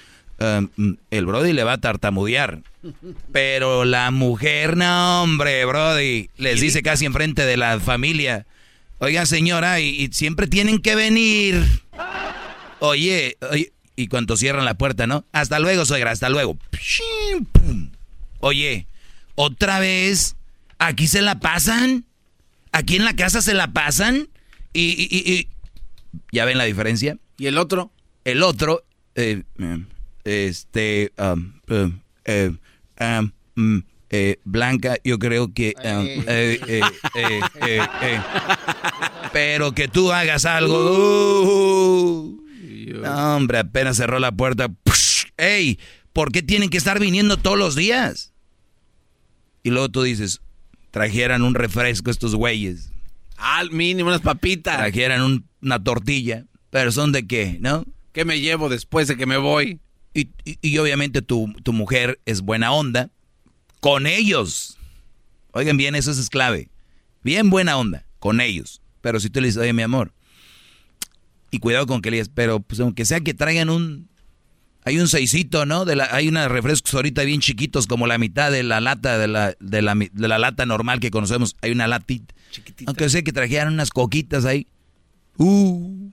um, 0.41 0.69
mm, 0.77 0.93
el 1.11 1.27
Brody 1.27 1.53
le 1.53 1.65
va 1.65 1.75
a 1.75 1.79
tartamudear. 1.79 2.63
Pero 3.33 3.85
la 3.85 4.11
mujer, 4.11 4.77
no, 4.77 5.23
hombre, 5.23 5.65
Brody, 5.65 6.31
les 6.37 6.61
dice 6.61 6.83
casi 6.83 7.05
enfrente 7.07 7.45
de 7.45 7.57
la 7.57 7.81
familia, 7.81 8.47
oiga 8.99 9.27
señora, 9.27 9.81
y, 9.81 9.89
y 9.89 10.09
siempre 10.13 10.47
tienen 10.47 10.79
que 10.79 10.95
venir. 10.95 11.63
Oye, 12.81 13.37
oye, 13.51 13.73
y 13.97 14.07
cuando 14.07 14.37
cierran 14.37 14.65
la 14.65 14.75
puerta, 14.79 15.07
¿no? 15.09 15.25
Hasta 15.33 15.59
luego, 15.59 15.85
suegra, 15.85 16.13
hasta 16.13 16.29
luego. 16.29 16.57
Oye, 18.41 18.87
otra 19.35 19.81
vez, 19.81 20.37
aquí 20.79 21.09
se 21.09 21.23
la 21.23 21.41
pasan. 21.41 22.05
Aquí 22.71 22.97
en 22.97 23.05
la 23.05 23.17
casa 23.17 23.43
se 23.43 23.55
la 23.55 23.73
pasan. 23.73 24.29
Y, 24.73 24.91
y- 24.91 25.09
y- 25.11 25.33
y- 25.33 25.49
¿ya 26.31 26.45
ven 26.45 26.59
la 26.59 26.65
diferencia? 26.65 27.19
¿Y 27.37 27.47
el 27.47 27.59
otro? 27.59 27.91
El 28.25 28.43
otro, 28.43 28.85
eh, 29.17 29.43
este, 30.29 31.13
um, 31.19 31.53
eh, 31.69 31.91
eh, 32.25 32.51
um, 33.01 33.31
mm, 33.55 33.79
eh, 34.11 34.37
Blanca, 34.45 34.97
yo 35.05 35.19
creo 35.19 35.53
que... 35.53 35.75
um, 35.85 36.25
eh, 36.27 36.81
pero 39.33 39.73
que 39.73 39.89
tú 39.89 40.13
hagas 40.13 40.45
algo... 40.45 41.43
uh, 41.43 42.43
no, 43.03 43.37
hombre, 43.37 43.59
apenas 43.59 43.97
cerró 43.97 44.19
la 44.19 44.33
puerta. 44.33 44.69
¡Ey! 45.37 45.79
¿Por 46.13 46.33
qué 46.33 46.43
tienen 46.43 46.71
que 46.71 46.79
estar 46.79 46.99
viniendo 46.99 47.37
todos 47.37 47.59
los 47.59 47.75
días? 47.77 48.33
Y 49.63 49.71
luego 49.71 49.89
tú 49.89 50.03
dices, 50.03 50.41
trajeran 50.91 51.43
un 51.43 51.55
refresco 51.55 52.11
estos 52.11 52.35
güeyes. 52.35 52.91
Al 53.37 53.71
mínimo 53.71 54.09
unas 54.09 54.23
papitas. 54.23 54.79
Trajeran 54.79 55.23
un- 55.23 55.47
una 55.63 55.83
tortilla. 55.83 56.47
Pero 56.71 56.91
son 56.93 57.13
de 57.13 57.27
qué, 57.27 57.59
¿no? 57.61 57.85
¿Qué 58.13 58.25
me 58.25 58.41
llevo 58.41 58.69
después 58.69 59.07
de 59.07 59.17
que 59.17 59.27
me 59.27 59.37
voy? 59.37 59.79
Y, 60.19 60.31
y- 60.45 60.59
y 60.63 60.79
obviamente 60.79 61.23
tu, 61.23 61.53
tu 61.63 61.73
mujer 61.73 62.21
es 62.27 62.41
buena 62.41 62.73
onda 62.73 63.11
con 63.81 64.07
ellos. 64.07 64.77
Oigan 65.53 65.77
bien, 65.77 65.95
eso 65.95 66.11
es 66.11 66.29
clave. 66.31 66.71
Bien 67.23 67.51
buena 67.51 67.77
onda 67.77 68.05
con 68.19 68.41
ellos. 68.41 68.81
Pero 69.01 69.21
si 69.21 69.31
tú 69.31 69.41
le 69.41 69.47
dices, 69.47 69.63
oye, 69.63 69.73
mi 69.73 69.83
amor, 69.83 70.13
y 71.51 71.61
cuidado 71.61 71.87
con 71.87 72.03
que 72.03 72.11
le 72.11 72.17
digas, 72.17 72.31
pero 72.35 72.61
pues 72.61 72.81
aunque 72.81 73.05
sea 73.05 73.21
que 73.21 73.33
traigan 73.35 73.71
un... 73.71 74.09
Hay 74.85 74.99
un 74.99 75.09
seisito, 75.09 75.67
¿no? 75.67 75.85
De 75.85 75.97
la, 75.97 76.09
hay 76.13 76.29
unos 76.29 76.49
refrescos 76.51 76.95
ahorita 76.95 77.23
bien 77.25 77.41
chiquitos, 77.41 77.87
como 77.87 78.07
la 78.07 78.17
mitad 78.17 78.51
de 78.51 78.63
la 78.63 78.81
lata, 78.81 79.19
de 79.19 79.29
la, 79.29 79.55
de 79.61 79.83
la, 79.83 79.95
de 79.95 80.29
la 80.29 80.39
lata 80.39 80.65
normal 80.67 80.99
que 80.99 81.11
conocemos. 81.11 81.57
Hay 81.61 81.73
una 81.73 81.87
latita. 81.89 82.35
Aunque 82.87 83.09
sea 83.11 83.23
que 83.23 83.33
trajeran 83.33 83.73
unas 83.75 83.91
coquitas 83.91 84.47
ahí. 84.47 84.67
Uh. 85.37 86.11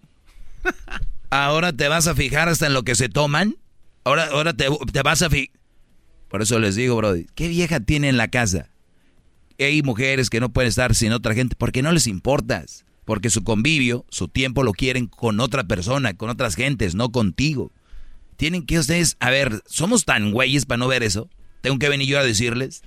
Ahora 1.29 1.71
te 1.73 1.87
vas 1.87 2.07
a 2.07 2.15
fijar 2.15 2.49
hasta 2.49 2.67
en 2.67 2.73
lo 2.73 2.83
que 2.83 2.95
se 2.95 3.07
toman. 3.07 3.55
Ahora, 4.05 4.27
ahora 4.31 4.53
te, 4.53 4.69
vas 5.03 5.21
a 5.21 5.29
fijar. 5.29 5.53
Por 6.29 6.41
eso 6.41 6.59
les 6.59 6.75
digo, 6.75 6.95
Brody, 6.95 7.25
¿qué 7.35 7.47
vieja 7.47 7.79
tiene 7.79 8.07
en 8.07 8.17
la 8.17 8.29
casa? 8.29 8.69
Hay 9.59 9.81
mujeres 9.83 10.29
que 10.29 10.39
no 10.39 10.49
pueden 10.49 10.69
estar 10.69 10.95
sin 10.95 11.11
otra 11.11 11.33
gente 11.33 11.55
porque 11.57 11.81
no 11.81 11.91
les 11.91 12.07
importas. 12.07 12.85
Porque 13.03 13.29
su 13.29 13.43
convivio, 13.43 14.05
su 14.09 14.27
tiempo 14.27 14.63
lo 14.63 14.71
quieren 14.71 15.07
con 15.07 15.39
otra 15.39 15.65
persona, 15.65 16.15
con 16.15 16.29
otras 16.29 16.55
gentes, 16.55 16.95
no 16.95 17.11
contigo. 17.11 17.71
Tienen 18.37 18.65
que 18.65 18.79
ustedes, 18.79 19.17
a 19.19 19.29
ver, 19.29 19.61
somos 19.67 20.05
tan 20.05 20.31
güeyes 20.31 20.65
para 20.65 20.77
no 20.77 20.87
ver 20.87 21.03
eso. 21.03 21.29
Tengo 21.61 21.77
que 21.77 21.89
venir 21.89 22.07
yo 22.07 22.19
a 22.19 22.23
decirles 22.23 22.81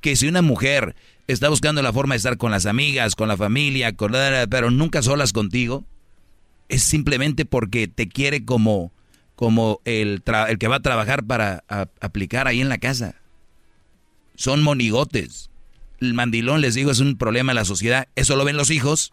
que 0.00 0.16
si 0.16 0.28
una 0.28 0.42
mujer 0.42 0.94
está 1.26 1.48
buscando 1.48 1.82
la 1.82 1.92
forma 1.92 2.14
de 2.14 2.18
estar 2.18 2.36
con 2.36 2.50
las 2.50 2.66
amigas, 2.66 3.14
con 3.14 3.28
la 3.28 3.36
familia, 3.36 3.94
con 3.94 4.12
pero 4.48 4.70
nunca 4.70 5.02
solas 5.02 5.32
contigo, 5.32 5.84
es 6.68 6.82
simplemente 6.82 7.44
porque 7.44 7.88
te 7.88 8.08
quiere 8.08 8.44
como, 8.44 8.92
como 9.36 9.80
el, 9.84 10.22
el 10.48 10.58
que 10.58 10.68
va 10.68 10.76
a 10.76 10.80
trabajar 10.80 11.22
para 11.24 11.62
a- 11.68 11.86
aplicar 12.00 12.48
ahí 12.48 12.60
en 12.60 12.68
la 12.68 12.78
casa. 12.78 13.14
Son 14.34 14.62
monigotes. 14.62 15.50
El 16.00 16.12
mandilón, 16.14 16.60
les 16.60 16.74
digo, 16.74 16.90
es 16.90 17.00
un 17.00 17.16
problema 17.16 17.52
de 17.52 17.56
la 17.56 17.64
sociedad. 17.64 18.08
Eso 18.16 18.36
lo 18.36 18.44
ven 18.44 18.56
los 18.56 18.70
hijos, 18.70 19.12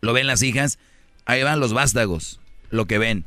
lo 0.00 0.12
ven 0.12 0.26
las 0.26 0.42
hijas. 0.42 0.78
Ahí 1.24 1.42
van 1.42 1.60
los 1.60 1.72
vástagos, 1.72 2.40
lo 2.70 2.86
que 2.86 2.98
ven. 2.98 3.24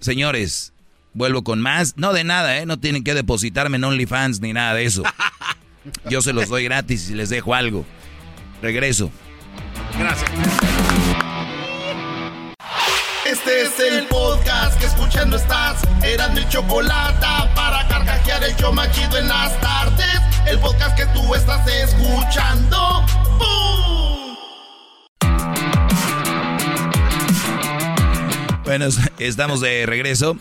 Señores, 0.00 0.72
vuelvo 1.14 1.44
con 1.44 1.60
más. 1.60 1.96
No 1.96 2.12
de 2.12 2.24
nada, 2.24 2.56
¿eh? 2.58 2.66
No 2.66 2.78
tienen 2.80 3.04
que 3.04 3.14
depositarme 3.14 3.76
en 3.76 3.84
OnlyFans 3.84 4.40
ni 4.40 4.52
nada 4.52 4.74
de 4.74 4.84
eso. 4.86 5.02
Yo 6.10 6.20
se 6.22 6.32
los 6.32 6.48
doy 6.48 6.64
gratis 6.64 7.10
y 7.10 7.14
les 7.14 7.28
dejo 7.28 7.54
algo. 7.54 7.84
Regreso. 8.60 9.10
Gracias. 9.98 10.30
Este 13.30 13.60
es 13.60 13.78
el 13.78 14.06
podcast 14.06 14.80
que 14.80 14.86
escuchando 14.86 15.36
estás. 15.36 15.82
Eran 16.02 16.32
mi 16.32 16.48
chocolate 16.48 17.26
para 17.54 17.86
carcajear 17.86 18.42
el 18.42 18.56
yo 18.56 18.72
machido 18.72 19.18
en 19.18 19.28
las 19.28 19.60
tardes. 19.60 20.18
El 20.46 20.58
podcast 20.60 20.96
que 20.96 21.04
tú 21.12 21.34
estás 21.34 21.60
escuchando. 21.68 23.04
¡Bum! 23.38 24.36
Bueno, 28.64 28.88
estamos 29.18 29.60
de 29.60 29.84
regreso 29.84 30.38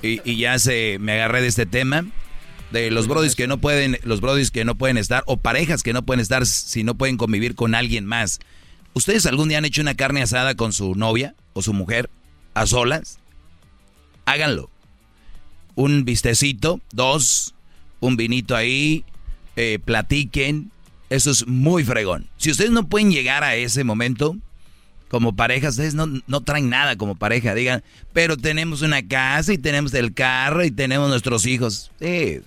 y, 0.00 0.20
y 0.22 0.36
ya 0.36 0.60
se 0.60 0.98
me 1.00 1.14
agarré 1.14 1.42
de 1.42 1.48
este 1.48 1.66
tema 1.66 2.06
de 2.70 2.92
los 2.92 3.08
brodis 3.08 3.34
que 3.34 3.48
no 3.48 3.58
pueden, 3.58 3.98
los 4.04 4.20
brodis 4.20 4.52
que 4.52 4.64
no 4.64 4.76
pueden 4.76 4.96
estar, 4.96 5.24
o 5.26 5.38
parejas 5.38 5.82
que 5.82 5.92
no 5.92 6.02
pueden 6.04 6.20
estar 6.20 6.46
si 6.46 6.84
no 6.84 6.94
pueden 6.94 7.16
convivir 7.16 7.56
con 7.56 7.74
alguien 7.74 8.06
más. 8.06 8.38
¿Ustedes 8.94 9.26
algún 9.26 9.48
día 9.48 9.58
han 9.58 9.64
hecho 9.64 9.82
una 9.82 9.96
carne 9.96 10.22
asada 10.22 10.54
con 10.54 10.72
su 10.72 10.94
novia 10.94 11.34
o 11.52 11.62
su 11.62 11.72
mujer 11.72 12.08
a 12.60 12.66
solas? 12.66 13.18
Háganlo. 14.26 14.70
Un 15.74 16.04
vistecito, 16.04 16.80
dos, 16.92 17.54
un 18.00 18.16
vinito 18.16 18.56
ahí, 18.56 19.04
eh, 19.56 19.78
platiquen. 19.84 20.70
Eso 21.10 21.30
es 21.30 21.46
muy 21.46 21.84
fregón. 21.84 22.28
Si 22.36 22.50
ustedes 22.50 22.70
no 22.70 22.88
pueden 22.88 23.10
llegar 23.10 23.44
a 23.44 23.54
ese 23.54 23.84
momento, 23.84 24.36
como 25.08 25.34
pareja, 25.34 25.70
ustedes 25.70 25.94
no, 25.94 26.06
no, 26.26 26.40
traen 26.42 26.68
nada 26.68 26.96
como 26.96 27.14
pareja. 27.14 27.54
Digan, 27.54 27.82
pero 28.12 28.36
tenemos 28.36 28.82
una 28.82 29.06
casa 29.06 29.52
y 29.52 29.58
tenemos 29.58 29.94
el 29.94 30.12
carro 30.12 30.64
y 30.64 30.70
tenemos 30.70 31.08
nuestros 31.08 31.46
hijos. 31.46 31.90
Sí, 31.98 32.40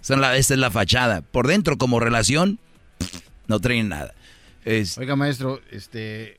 son 0.00 0.20
la, 0.20 0.36
esta 0.36 0.54
es 0.54 0.60
la 0.60 0.70
fachada. 0.70 1.22
Por 1.22 1.48
dentro, 1.48 1.76
como 1.76 1.98
relación, 1.98 2.58
no 3.48 3.58
traen 3.60 3.88
nada. 3.88 4.14
Oiga, 4.96 5.16
maestro, 5.16 5.60
este, 5.70 6.38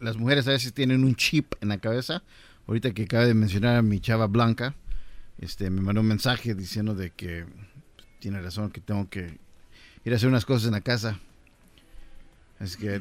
las 0.00 0.16
mujeres 0.16 0.46
a 0.46 0.50
veces 0.50 0.72
tienen 0.72 1.02
un 1.02 1.16
chip 1.16 1.54
en 1.60 1.68
la 1.68 1.78
cabeza. 1.78 2.22
Ahorita 2.66 2.92
que 2.92 3.04
acaba 3.04 3.24
de 3.24 3.34
mencionar 3.34 3.76
a 3.76 3.82
mi 3.82 4.00
chava 4.00 4.26
Blanca, 4.26 4.74
este, 5.38 5.70
me 5.70 5.80
mandó 5.80 6.00
un 6.00 6.08
mensaje 6.08 6.54
diciendo 6.54 6.94
de 6.94 7.10
que 7.10 7.44
tiene 8.18 8.40
razón, 8.40 8.70
que 8.70 8.80
tengo 8.80 9.08
que 9.08 9.38
ir 10.04 10.12
a 10.12 10.16
hacer 10.16 10.28
unas 10.28 10.44
cosas 10.44 10.66
en 10.66 10.72
la 10.72 10.80
casa. 10.80 11.20
Es 12.58 12.76
que 12.76 13.00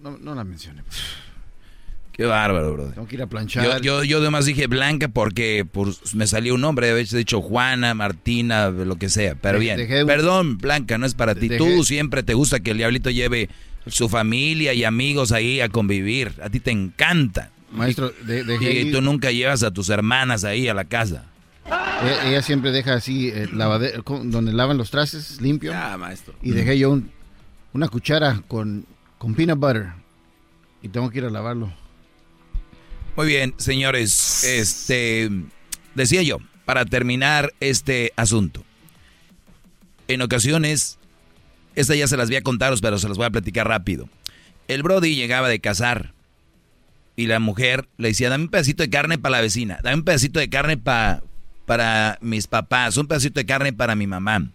no, 0.00 0.18
no 0.18 0.34
la 0.34 0.44
mencione. 0.44 0.82
Qué 2.12 2.24
bárbaro, 2.24 2.72
bro. 2.72 2.90
Tengo 2.90 3.08
que 3.08 3.16
ir 3.16 3.22
a 3.22 3.26
planchar. 3.26 3.64
Yo, 3.64 3.78
yo, 3.78 4.04
yo 4.04 4.18
además 4.18 4.46
dije 4.46 4.68
Blanca 4.68 5.08
porque 5.08 5.66
pues, 5.70 6.14
me 6.14 6.28
salió 6.28 6.54
un 6.54 6.60
nombre. 6.60 7.00
Hecho, 7.00 7.16
dicho 7.16 7.40
Juana, 7.42 7.92
Martina, 7.94 8.70
lo 8.70 8.96
que 8.96 9.08
sea. 9.08 9.34
Pero 9.34 9.58
bien. 9.58 9.88
Perdón, 10.06 10.58
Blanca, 10.58 10.96
no 10.96 11.06
es 11.06 11.14
para 11.14 11.34
ti. 11.34 11.48
Tú 11.58 11.82
siempre 11.82 12.22
te 12.22 12.34
gusta 12.34 12.60
que 12.60 12.70
el 12.70 12.76
diablito 12.76 13.10
lleve 13.10 13.48
su 13.86 14.08
familia 14.08 14.72
y 14.74 14.84
amigos 14.84 15.32
ahí 15.32 15.60
a 15.60 15.68
convivir. 15.68 16.34
A 16.40 16.50
ti 16.50 16.60
te 16.60 16.70
encanta. 16.70 17.50
Maestro, 17.74 18.12
Y 18.60 18.92
tú 18.92 19.00
nunca 19.00 19.30
llevas 19.32 19.62
a 19.62 19.70
tus 19.72 19.90
hermanas 19.90 20.44
ahí 20.44 20.68
a 20.68 20.74
la 20.74 20.84
casa. 20.84 21.24
Ella, 21.66 22.28
ella 22.28 22.42
siempre 22.42 22.70
deja 22.70 22.94
así, 22.94 23.28
eh, 23.28 23.48
lavadero, 23.52 24.02
donde 24.06 24.52
lavan 24.52 24.78
los 24.78 24.90
trastes, 24.90 25.40
limpio. 25.40 25.72
Ah, 25.74 25.96
maestro. 25.98 26.34
Y 26.42 26.52
dejé 26.52 26.78
yo 26.78 26.90
un, 26.90 27.10
una 27.72 27.88
cuchara 27.88 28.42
con, 28.46 28.86
con 29.18 29.34
peanut 29.34 29.58
butter. 29.58 29.92
Y 30.82 30.88
tengo 30.88 31.10
que 31.10 31.18
ir 31.18 31.24
a 31.24 31.30
lavarlo. 31.30 31.72
Muy 33.16 33.26
bien, 33.26 33.54
señores. 33.56 34.44
Este 34.44 35.30
decía 35.94 36.22
yo, 36.22 36.38
para 36.64 36.84
terminar 36.84 37.52
este 37.60 38.12
asunto. 38.16 38.64
En 40.06 40.20
ocasiones, 40.20 40.98
esta 41.74 41.94
ya 41.94 42.06
se 42.06 42.16
las 42.16 42.28
voy 42.28 42.36
a 42.36 42.42
contaros, 42.42 42.80
pero 42.80 42.98
se 42.98 43.08
las 43.08 43.16
voy 43.16 43.26
a 43.26 43.30
platicar 43.30 43.66
rápido. 43.66 44.08
El 44.68 44.82
Brody 44.82 45.14
llegaba 45.14 45.48
de 45.48 45.60
cazar 45.60 46.12
y 47.16 47.26
la 47.26 47.38
mujer 47.38 47.88
le 47.96 48.08
decía, 48.08 48.28
dame 48.28 48.44
un 48.44 48.50
pedacito 48.50 48.82
de 48.82 48.90
carne 48.90 49.18
para 49.18 49.36
la 49.36 49.42
vecina, 49.42 49.78
dame 49.82 49.96
un 49.96 50.04
pedacito 50.04 50.40
de 50.40 50.48
carne 50.48 50.76
pa, 50.76 51.22
para 51.66 52.18
mis 52.20 52.46
papás, 52.46 52.96
un 52.96 53.06
pedacito 53.06 53.40
de 53.40 53.46
carne 53.46 53.72
para 53.72 53.94
mi 53.94 54.06
mamá. 54.06 54.50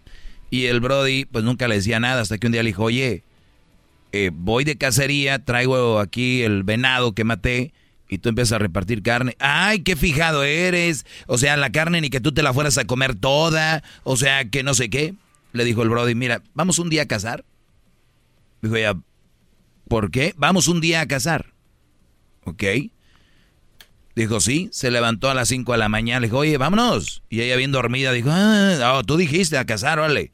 Y 0.50 0.66
el 0.66 0.80
Brody 0.80 1.24
pues 1.24 1.44
nunca 1.44 1.68
le 1.68 1.76
decía 1.76 2.00
nada 2.00 2.20
hasta 2.20 2.38
que 2.38 2.46
un 2.46 2.52
día 2.52 2.62
le 2.62 2.70
dijo, 2.70 2.84
oye, 2.84 3.22
eh, 4.12 4.30
voy 4.32 4.64
de 4.64 4.76
cacería, 4.76 5.44
traigo 5.44 6.00
aquí 6.00 6.42
el 6.42 6.64
venado 6.64 7.14
que 7.14 7.24
maté 7.24 7.72
y 8.08 8.18
tú 8.18 8.28
empiezas 8.28 8.56
a 8.56 8.58
repartir 8.58 9.02
carne. 9.02 9.36
¡Ay, 9.38 9.80
qué 9.80 9.94
fijado 9.94 10.42
eres! 10.42 11.06
O 11.28 11.38
sea, 11.38 11.56
la 11.56 11.70
carne 11.70 12.00
ni 12.00 12.10
que 12.10 12.20
tú 12.20 12.32
te 12.32 12.42
la 12.42 12.52
fueras 12.52 12.76
a 12.76 12.84
comer 12.84 13.14
toda. 13.14 13.84
O 14.02 14.16
sea, 14.16 14.50
que 14.50 14.64
no 14.64 14.74
sé 14.74 14.90
qué. 14.90 15.14
Le 15.52 15.64
dijo 15.64 15.82
el 15.82 15.90
Brody, 15.90 16.16
mira, 16.16 16.42
¿vamos 16.52 16.80
un 16.80 16.90
día 16.90 17.02
a 17.02 17.06
cazar? 17.06 17.44
Dijo 18.62 18.74
ella, 18.74 18.96
¿por 19.86 20.10
qué? 20.10 20.34
Vamos 20.36 20.66
un 20.66 20.80
día 20.80 21.00
a 21.02 21.06
cazar. 21.06 21.49
¿Ok? 22.44 22.64
Dijo, 24.14 24.40
sí. 24.40 24.68
Se 24.72 24.90
levantó 24.90 25.30
a 25.30 25.34
las 25.34 25.48
5 25.48 25.72
de 25.72 25.78
la 25.78 25.88
mañana. 25.88 26.20
Le 26.20 26.26
dijo, 26.26 26.38
oye, 26.38 26.58
vámonos. 26.58 27.22
Y 27.28 27.40
ella 27.40 27.56
bien 27.56 27.72
dormida 27.72 28.12
dijo, 28.12 28.30
ah, 28.32 28.94
oh, 28.94 29.04
tú 29.04 29.16
dijiste 29.16 29.58
a 29.58 29.64
cazar, 29.64 29.98
órale. 29.98 30.32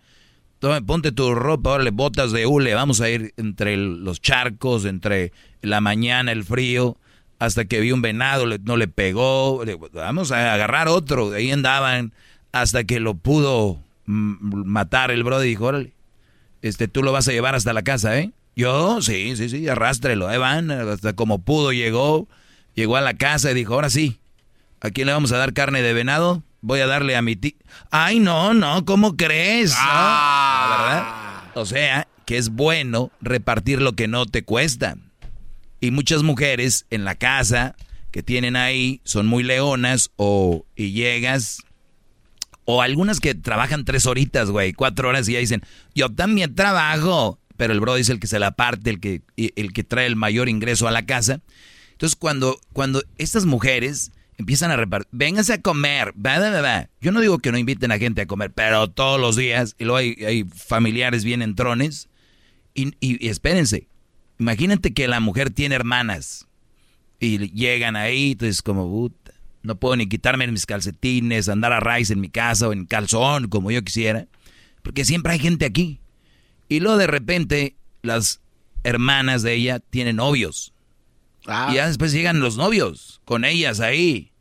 Tome, 0.59 0.81
ponte 0.83 1.13
tu 1.13 1.35
ropa, 1.35 1.71
órale, 1.71 1.91
botas 1.91 2.33
de 2.33 2.47
hule. 2.47 2.75
Vamos 2.75 3.01
a 3.01 3.11
ir 3.11 3.35
entre 3.37 3.77
los 3.77 4.21
charcos, 4.21 4.85
entre 4.85 5.33
la 5.61 5.81
mañana, 5.81 6.33
el 6.33 6.45
frío 6.45 6.97
hasta 7.39 7.65
que 7.67 7.81
vi 7.81 7.93
un 7.93 8.03
venado, 8.03 8.47
no 8.65 8.77
le 8.77 8.89
pegó, 8.89 9.63
vamos 9.93 10.33
a 10.33 10.55
agarrar 10.55 10.89
otro, 10.89 11.33
ahí 11.33 11.51
andaban, 11.51 12.13
hasta 12.53 12.85
que 12.85 13.01
lo 13.01 13.15
pudo 13.15 13.79
matar 14.07 15.11
el 15.11 15.25
brother 15.25 15.47
y 15.47 15.51
dijo, 15.51 15.67
órale, 15.67 15.93
este, 16.63 16.89
tú 16.89 17.03
lo 17.03 17.13
vas 17.13 17.29
a 17.29 17.33
llevar 17.33 17.55
hasta 17.55 17.73
la 17.73 17.83
casa, 17.83 18.19
¿eh? 18.19 18.33
Yo, 18.57 19.03
sí, 19.03 19.37
sí, 19.37 19.51
sí, 19.51 19.69
arrástrelo, 19.69 20.29
ahí 20.29 20.39
van, 20.39 20.71
hasta 20.71 21.13
como 21.13 21.43
pudo 21.43 21.73
llegó, 21.73 22.27
llegó 22.75 22.97
a 22.97 23.03
la 23.03 23.13
casa 23.13 23.51
y 23.51 23.55
dijo, 23.55 23.75
ahora 23.75 23.91
sí, 23.91 24.19
¿a 24.81 24.89
quién 24.89 25.07
le 25.07 25.13
vamos 25.13 25.31
a 25.33 25.37
dar 25.37 25.53
carne 25.53 25.83
de 25.83 25.93
venado? 25.93 26.43
Voy 26.63 26.81
a 26.81 26.87
darle 26.87 27.17
a 27.17 27.23
mi 27.23 27.37
tío. 27.37 27.53
Ay, 27.91 28.19
no, 28.19 28.55
no, 28.55 28.87
¿cómo 28.87 29.15
crees? 29.15 29.75
Ah. 29.77 31.43
¿Verdad? 31.45 31.53
O 31.55 31.67
sea, 31.67 32.09
que 32.25 32.39
es 32.39 32.49
bueno 32.49 33.11
repartir 33.21 33.83
lo 33.83 33.93
que 33.93 34.09
no 34.09 34.25
te 34.25 34.43
cuesta. 34.43 34.97
Y 35.81 35.91
muchas 35.91 36.23
mujeres 36.23 36.87
en 36.89 37.05
la 37.05 37.15
casa 37.15 37.77
que 38.11 38.23
tienen 38.23 38.57
ahí 38.57 39.03
son 39.05 39.27
muy 39.27 39.43
leonas 39.43 40.11
o 40.17 40.65
y 40.75 40.93
llegas 40.93 41.63
o 42.65 42.81
algunas 42.81 43.21
que 43.21 43.35
trabajan 43.35 43.85
tres 43.85 44.07
horitas, 44.07 44.51
güey, 44.51 44.73
cuatro 44.73 45.11
horas 45.11 45.29
y 45.29 45.35
ya 45.35 45.39
dicen, 45.41 45.63
yo 45.95 46.09
también 46.09 46.55
trabajo. 46.55 47.39
Pero 47.57 47.73
el 47.73 47.81
bro 47.81 47.95
dice 47.95 48.13
el 48.13 48.21
que 48.21 48.27
se 48.27 48.39
la 48.39 48.53
parte, 48.53 48.91
el 48.91 49.01
que, 49.01 49.23
el 49.37 49.73
que 49.73 49.85
trae 49.85 50.07
el 50.07 50.17
mayor 50.17 50.49
ingreso 50.49 50.87
a 50.89 50.91
la 50.91 51.07
casa. 51.07 51.41
Entonces 51.93 52.17
cuando, 52.17 52.61
cuando 52.73 53.03
estas 53.19 53.47
mujeres 53.47 54.13
empiezan 54.37 54.71
a 54.71 54.77
repartir, 54.77 55.09
vénganse 55.13 55.55
a 55.55 55.63
comer, 55.63 56.13
va, 56.15 56.89
yo 57.01 57.11
no 57.11 57.21
digo 57.21 57.39
que 57.39 57.53
no 57.53 57.59
inviten 57.59 57.91
a 57.91 57.99
gente 57.99 58.23
a 58.23 58.27
comer, 58.27 58.53
pero 58.53 58.91
todos 58.91 59.19
los 59.19 59.35
días, 59.35 59.75
y 59.79 59.85
luego 59.85 59.97
hay, 59.97 60.45
familiares 60.55 61.25
bien 61.25 61.41
entrones, 61.41 62.11
y, 62.75 62.93
y 63.01 63.29
espérense, 63.29 63.89
Imagínate 64.39 64.93
que 64.93 65.09
la 65.09 65.21
mujer 65.21 65.51
tiene 65.51 65.75
hermanas 65.75 66.47
y 67.19 67.51
llegan 67.53 67.97
ahí, 67.97 68.33
entonces 68.33 68.61
como, 68.61 68.87
puta, 68.87 69.33
no 69.63 69.77
puedo 69.79 69.97
ni 69.97 70.07
quitarme 70.09 70.47
mis 70.49 70.67
calcetines, 70.67 71.49
andar 71.49 71.73
a 71.73 71.81
raíz 71.81 72.11
en 72.11 72.21
mi 72.21 72.29
casa 72.29 72.69
o 72.69 72.73
en 72.73 72.85
calzón 72.85 73.49
como 73.49 73.71
yo 73.71 73.83
quisiera, 73.83 74.27
porque 74.83 75.05
siempre 75.05 75.33
hay 75.33 75.39
gente 75.39 75.65
aquí. 75.65 76.01
Y 76.69 76.81
luego 76.81 76.97
de 76.99 77.07
repente 77.07 77.77
las 78.03 78.41
hermanas 78.85 79.43
de 79.43 79.55
ella 79.55 79.81
tienen 79.81 80.17
novios. 80.17 80.73
Y 81.71 81.75
ya 81.75 81.87
después 81.87 82.13
llegan 82.13 82.41
los 82.41 82.57
novios 82.57 83.21
con 83.25 83.45
ellas 83.45 83.81
ahí. 83.81 84.33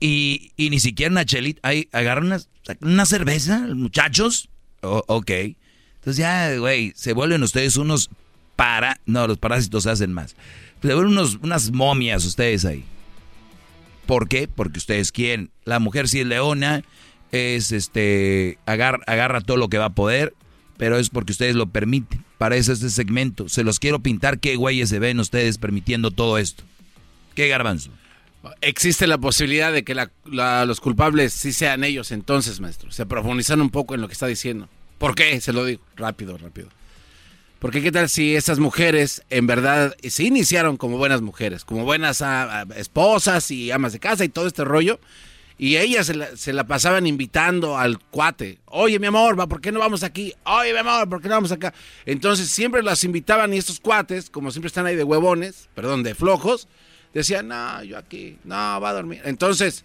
Y, 0.00 0.52
y 0.56 0.70
ni 0.70 0.80
siquiera 0.80 1.10
una 1.10 1.26
chelita. 1.26 1.60
Ahí 1.62 1.88
agarran 1.92 2.40
una, 2.80 3.06
cerveza, 3.06 3.58
muchachos. 3.74 4.48
ok. 4.80 5.30
Entonces 5.30 6.16
ya, 6.16 6.56
güey, 6.56 6.92
se 6.94 7.12
vuelven 7.12 7.42
ustedes 7.42 7.76
unos 7.76 8.10
para... 8.56 9.00
No, 9.04 9.26
los 9.26 9.38
parásitos 9.38 9.86
hacen 9.86 10.12
más. 10.12 10.34
Se 10.80 10.88
ven 10.88 11.06
unos, 11.06 11.38
unas 11.42 11.70
momias 11.72 12.24
ustedes 12.24 12.64
ahí. 12.64 12.84
¿Por 14.06 14.28
qué? 14.28 14.48
Porque 14.48 14.78
ustedes 14.78 15.12
quieren. 15.12 15.50
La 15.64 15.80
mujer 15.80 16.08
si 16.08 16.20
es 16.20 16.26
leona, 16.26 16.82
es 17.32 17.72
este, 17.72 18.58
agarra, 18.64 19.00
agarra 19.06 19.40
todo 19.42 19.58
lo 19.58 19.68
que 19.68 19.76
va 19.76 19.86
a 19.86 19.94
poder, 19.94 20.34
pero 20.78 20.96
es 20.96 21.10
porque 21.10 21.32
ustedes 21.32 21.56
lo 21.56 21.66
permiten. 21.66 22.24
Para 22.38 22.56
eso 22.56 22.72
este 22.72 22.88
segmento. 22.88 23.48
Se 23.48 23.64
los 23.64 23.78
quiero 23.78 23.98
pintar 23.98 24.38
qué 24.38 24.56
güeyes 24.56 24.88
se 24.88 24.98
ven 24.98 25.20
ustedes 25.20 25.58
permitiendo 25.58 26.10
todo 26.10 26.38
esto. 26.38 26.64
¿Qué 27.34 27.48
garbanzo? 27.48 27.90
Existe 28.60 29.06
la 29.06 29.18
posibilidad 29.18 29.72
de 29.72 29.84
que 29.84 29.96
los 30.24 30.80
culpables 30.80 31.32
sí 31.34 31.52
sean 31.52 31.84
ellos 31.84 32.12
entonces, 32.12 32.60
maestro. 32.60 32.90
Se 32.92 33.04
profundizan 33.04 33.60
un 33.60 33.70
poco 33.70 33.94
en 33.94 34.00
lo 34.00 34.06
que 34.06 34.14
está 34.14 34.28
diciendo. 34.28 34.68
¿Por 34.96 35.14
qué? 35.14 35.40
Se 35.40 35.52
lo 35.52 35.64
digo. 35.64 35.82
Rápido, 35.96 36.38
rápido. 36.38 36.68
Porque 37.58 37.82
qué 37.82 37.90
tal 37.90 38.08
si 38.08 38.36
esas 38.36 38.60
mujeres 38.60 39.22
en 39.30 39.48
verdad 39.48 39.96
se 40.08 40.22
iniciaron 40.22 40.76
como 40.76 40.96
buenas 40.96 41.22
mujeres, 41.22 41.64
como 41.64 41.84
buenas 41.84 42.22
ah, 42.22 42.62
ah, 42.62 42.66
esposas 42.76 43.50
y 43.50 43.72
amas 43.72 43.92
de 43.92 43.98
casa 43.98 44.24
y 44.24 44.28
todo 44.28 44.46
este 44.46 44.64
rollo, 44.64 45.00
y 45.58 45.76
ellas 45.76 46.12
se 46.36 46.52
la, 46.52 46.64
pasaban 46.64 47.06
invitando 47.06 47.76
al 47.76 47.98
cuate, 47.98 48.60
oye 48.66 49.00
mi 49.00 49.08
amor, 49.08 49.36
¿por 49.48 49.60
qué 49.60 49.72
no 49.72 49.80
vamos 49.80 50.04
aquí? 50.04 50.32
Oye 50.44 50.72
mi 50.72 50.78
amor, 50.78 51.08
¿por 51.08 51.20
qué 51.20 51.28
no 51.28 51.34
vamos 51.34 51.50
acá? 51.50 51.74
Entonces 52.06 52.48
siempre 52.48 52.82
las 52.82 53.02
invitaban 53.02 53.52
y 53.52 53.58
estos 53.58 53.80
cuates, 53.80 54.30
como 54.30 54.52
siempre 54.52 54.68
están 54.68 54.86
ahí 54.86 54.94
de 54.94 55.02
huevones, 55.02 55.68
perdón, 55.74 56.04
de 56.04 56.14
flojos, 56.14 56.68
decían, 57.12 57.48
no, 57.48 57.82
yo 57.82 57.98
aquí, 57.98 58.38
no, 58.44 58.54
va 58.54 58.90
a 58.90 58.92
dormir. 58.92 59.20
Entonces, 59.24 59.84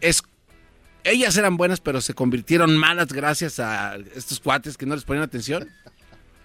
es, 0.00 0.22
ellas 1.04 1.36
eran 1.36 1.56
buenas, 1.56 1.80
pero 1.80 2.00
se 2.00 2.14
convirtieron 2.14 2.76
malas 2.76 3.08
gracias 3.08 3.60
a 3.60 3.96
estos 4.14 4.40
cuates 4.40 4.76
que 4.76 4.86
no 4.86 4.96
les 4.96 5.04
ponían 5.04 5.24
atención. 5.24 5.68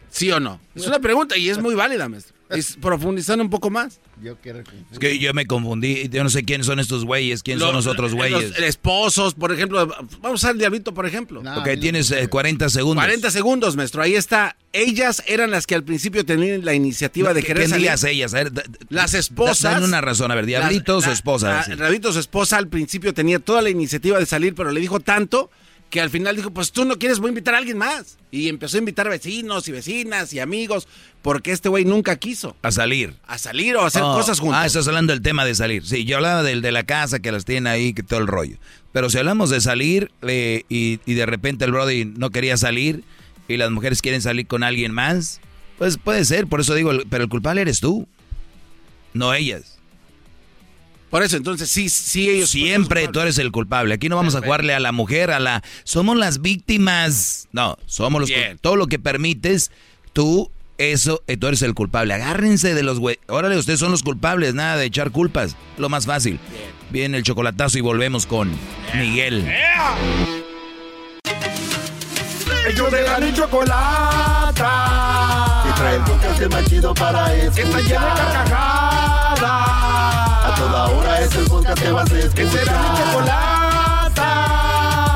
¿Sí 0.10 0.32
o 0.32 0.40
no? 0.40 0.60
Es 0.76 0.86
una 0.86 1.00
pregunta 1.00 1.36
y 1.38 1.50
es 1.50 1.58
muy 1.58 1.74
válida, 1.74 2.08
maestro. 2.08 2.36
Es 2.56 2.78
profundizando 2.80 3.44
un 3.44 3.50
poco 3.50 3.70
más. 3.70 4.00
Yo 4.22 4.38
quiero 4.38 4.60
Es 4.92 5.00
que 5.00 5.20
yo 5.20 5.34
me 5.34 5.46
confundí. 5.46 6.08
Yo 6.10 6.24
no 6.24 6.30
sé 6.30 6.44
quiénes 6.44 6.68
son 6.68 6.80
estos 6.80 7.04
güeyes, 7.06 7.44
quiénes 7.44 7.64
son 7.64 7.74
los 7.76 7.88
otros 7.88 8.14
güeyes. 8.14 8.50
Los 8.52 8.60
esposos, 8.60 9.34
por 9.34 9.52
ejemplo. 9.52 9.86
Vamos 9.88 10.08
a 10.24 10.30
usar 10.32 10.52
el 10.52 10.60
diablito, 10.60 10.94
por 10.94 11.06
ejemplo. 11.06 11.42
ok, 11.42 11.70
tienes 11.80 12.12
eh, 12.12 12.28
40 12.28 12.70
segundos. 12.70 13.04
40 13.04 13.32
segundos, 13.32 13.76
maestro. 13.76 14.02
Ahí 14.02 14.16
está. 14.16 14.56
Ellas 14.72 15.22
eran 15.28 15.52
las 15.52 15.68
que 15.68 15.76
al 15.76 15.84
principio 15.84 16.26
tenían 16.26 16.64
la 16.66 16.74
iniciativa 16.74 17.34
de 17.34 17.42
¿Qué- 17.42 17.48
querer 17.48 17.64
qué 17.64 17.70
salir. 17.70 17.82
digas 17.84 18.04
ellas? 18.04 18.34
A 18.34 18.38
ver, 18.38 18.54
da- 18.54 18.64
Las 18.90 19.14
esposas. 19.14 19.62
dame 19.74 19.86
una 19.86 20.02
razón. 20.02 20.32
A 20.32 20.36
ver, 20.36 20.46
Diablito 20.46 20.98
o 20.98 21.02
su 21.02 21.08
La- 21.08 21.14
esposa. 21.14 21.50
la- 21.50 21.64
sí. 21.64 21.76
Diablito, 21.76 22.12
su 22.14 22.20
esposa, 22.20 22.58
al 22.58 22.68
principio 22.70 23.14
tenía 23.14 23.40
toda 23.40 23.62
la 23.62 23.70
iniciativa 23.70 24.18
de 24.18 24.26
salir, 24.26 24.56
pero 24.56 24.72
le 24.72 24.80
dijo 24.80 25.00
tanto 25.00 25.52
que 25.90 26.02
al 26.02 26.10
final 26.10 26.36
dijo, 26.36 26.52
pues 26.52 26.72
tú 26.72 26.86
no 26.86 26.98
quieres, 26.98 27.20
voy 27.20 27.28
a 27.28 27.30
invitar 27.30 27.54
a 27.54 27.60
alguien 27.60 27.78
más. 27.78 28.18
Y 28.32 28.50
empezó 28.50 28.78
a 28.78 28.80
invitar 28.80 29.08
vecinos 29.10 29.68
y 29.68 29.72
vecinas 29.72 30.34
y 30.34 30.40
amigos, 30.40 30.88
porque 31.22 31.52
este 31.52 31.70
güey 31.70 31.86
nunca 31.86 32.16
quiso. 32.16 32.56
A 32.64 32.72
salir. 32.72 33.16
A 33.28 33.38
salir 33.38 33.76
o 33.76 33.82
a 33.82 33.88
hacer 33.88 34.02
Oh, 34.04 34.16
cosas 34.16 34.40
juntos. 34.40 34.58
Ah, 34.60 34.66
estás 34.66 34.88
hablando 34.88 35.14
del 35.14 35.22
tema 35.22 35.46
de 35.46 35.54
salir. 35.54 35.86
Sí, 35.86 36.04
yo 36.06 36.16
hablaba 36.18 36.42
del 36.42 36.62
de 36.64 36.72
la 36.72 36.84
casa 36.84 37.20
que 37.20 37.32
las 37.32 37.46
tiene 37.46 37.70
ahí, 37.70 37.94
que 37.94 38.02
todo 38.02 38.20
el 38.20 38.28
rollo. 38.28 38.58
Pero 38.92 39.10
si 39.12 39.20
hablamos 39.20 39.52
de 39.52 39.62
salir 39.62 40.12
eh, 40.24 40.64
y, 40.68 41.00
y 41.06 41.14
de 41.14 41.26
repente 41.28 41.66
el 41.66 41.72
Brody 41.72 42.06
no 42.06 42.32
quería 42.32 42.58
salir 42.58 43.04
y 43.48 43.58
las 43.58 43.70
mujeres 43.70 44.02
quieren 44.02 44.22
salir 44.22 44.48
con 44.48 44.64
alguien 44.64 44.94
más, 44.94 45.42
pues 45.78 45.98
puede 45.98 46.26
ser. 46.26 46.48
Por 46.48 46.62
eso 46.62 46.74
digo, 46.74 46.92
pero 47.10 47.24
el 47.24 47.30
culpable 47.30 47.62
eres 47.62 47.80
tú, 47.82 48.08
no 49.14 49.34
ellas. 49.34 49.73
Por 51.14 51.22
eso, 51.22 51.38
entonces 51.38 51.70
sí, 51.70 51.90
sí 51.90 52.28
ellos. 52.28 52.50
Siempre 52.50 53.08
tú 53.08 53.20
eres 53.20 53.38
el 53.38 53.52
culpable. 53.52 53.94
Aquí 53.94 54.10
no 54.10 54.16
vamos 54.16 54.34
a 54.34 54.42
jugarle 54.42 54.74
a 54.74 54.80
la 54.80 54.92
mujer, 54.92 55.30
a 55.30 55.40
la. 55.40 55.62
Somos 55.84 56.18
las 56.18 56.42
víctimas. 56.42 57.48
No, 57.52 57.78
somos 57.86 58.22
los. 58.22 58.30
Bien. 58.30 58.58
Todo 58.60 58.78
lo 58.78 58.88
que 58.88 58.98
permites, 58.98 59.70
tú, 60.12 60.50
eso, 60.80 61.22
eh, 61.28 61.38
tú 61.38 61.46
eres 61.46 61.62
el 61.62 61.76
culpable. 61.76 62.16
Agárrense 62.16 62.74
de 62.74 62.82
los 62.82 62.98
güey. 62.98 63.20
Órale, 63.28 63.58
ustedes 63.58 63.80
son 63.80 63.92
los 63.92 64.02
culpables, 64.02 64.56
nada 64.56 64.76
de 64.76 64.86
echar 64.86 65.12
culpas. 65.12 65.56
Lo 65.78 65.88
más 65.88 66.08
fácil. 66.08 66.40
Viene 66.90 67.18
el 67.18 67.24
chocolatazo 67.24 67.78
y 67.78 67.82
volvemos 67.82 68.26
con 68.26 68.50
Miguel. 68.96 69.48
Ellos 72.68 72.92
de 72.92 73.04
la 73.04 73.20
ni 73.20 73.32
chocolata. 73.34 74.64
Que 75.64 75.74
trae 75.80 75.96
el 75.96 76.02
podcast 76.02 76.52
más 76.52 76.66
chido 76.66 76.92
para 76.96 77.36
escuchar. 77.36 77.54
Que 77.54 77.62
está 77.62 77.82
llena 77.82 78.16
de 78.16 78.22
carcajadas. 78.34 80.33
A 80.54 80.56
toda 80.56 80.86
hora 80.86 81.20
es 81.20 81.36
el 81.36 81.46
podcast 81.46 81.82
que 81.82 81.92
vas 81.92 82.12
a 82.12 82.20
escuchar. 82.20 82.48
Será 82.48 82.80
mi 82.80 82.98
chocolata. 83.00 84.30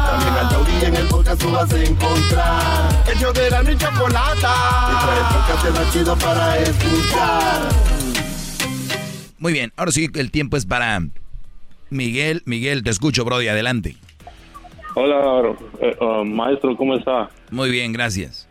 También 0.10 0.34
al 0.34 0.50
taurí 0.50 0.72
en 0.84 0.96
el 0.96 1.08
podcast 1.08 1.42
tú 1.42 1.52
vas 1.52 1.72
a 1.72 1.84
encontrar. 1.84 3.04
Ellos 3.16 3.34
de 3.36 3.50
la 3.52 3.62
ni 3.62 3.78
chocolata. 3.78 4.54
Que 4.88 5.06
trae 5.06 5.20
el 5.20 5.26
podcast 5.36 5.66
el 5.66 5.74
más 5.74 5.94
chido 5.94 6.18
para 6.18 6.58
escuchar. 6.58 7.62
Muy 9.38 9.54
bien, 9.54 9.72
ahora 9.78 9.92
sí 9.92 10.10
el 10.16 10.32
tiempo 10.32 10.58
es 10.58 10.66
para 10.66 11.00
Miguel. 11.92 12.42
Miguel, 12.46 12.82
te 12.82 12.90
escucho, 12.90 13.24
Brody, 13.24 13.48
adelante. 13.48 13.96
Hola, 14.96 15.56
uh, 16.02 16.24
maestro, 16.26 16.76
¿cómo 16.76 16.96
está? 16.96 17.30
Muy 17.52 17.70
bien, 17.70 17.94
gracias. 17.94 18.50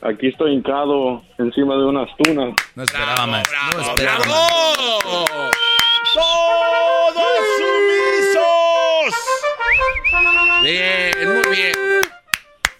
Aquí 0.00 0.28
estoy 0.28 0.54
hincado 0.54 1.22
encima 1.36 1.74
de 1.74 1.84
unas 1.84 2.08
tunas. 2.16 2.54
No 2.74 2.82
esperaba 2.82 3.26
más. 3.26 3.46
no 3.74 3.82
esperaba 3.82 4.24
más. 4.24 5.50
¡Todos 6.14 7.46
sumisos! 7.58 9.14
Bien, 10.62 11.12
muy 11.34 11.56
bien. 11.56 11.72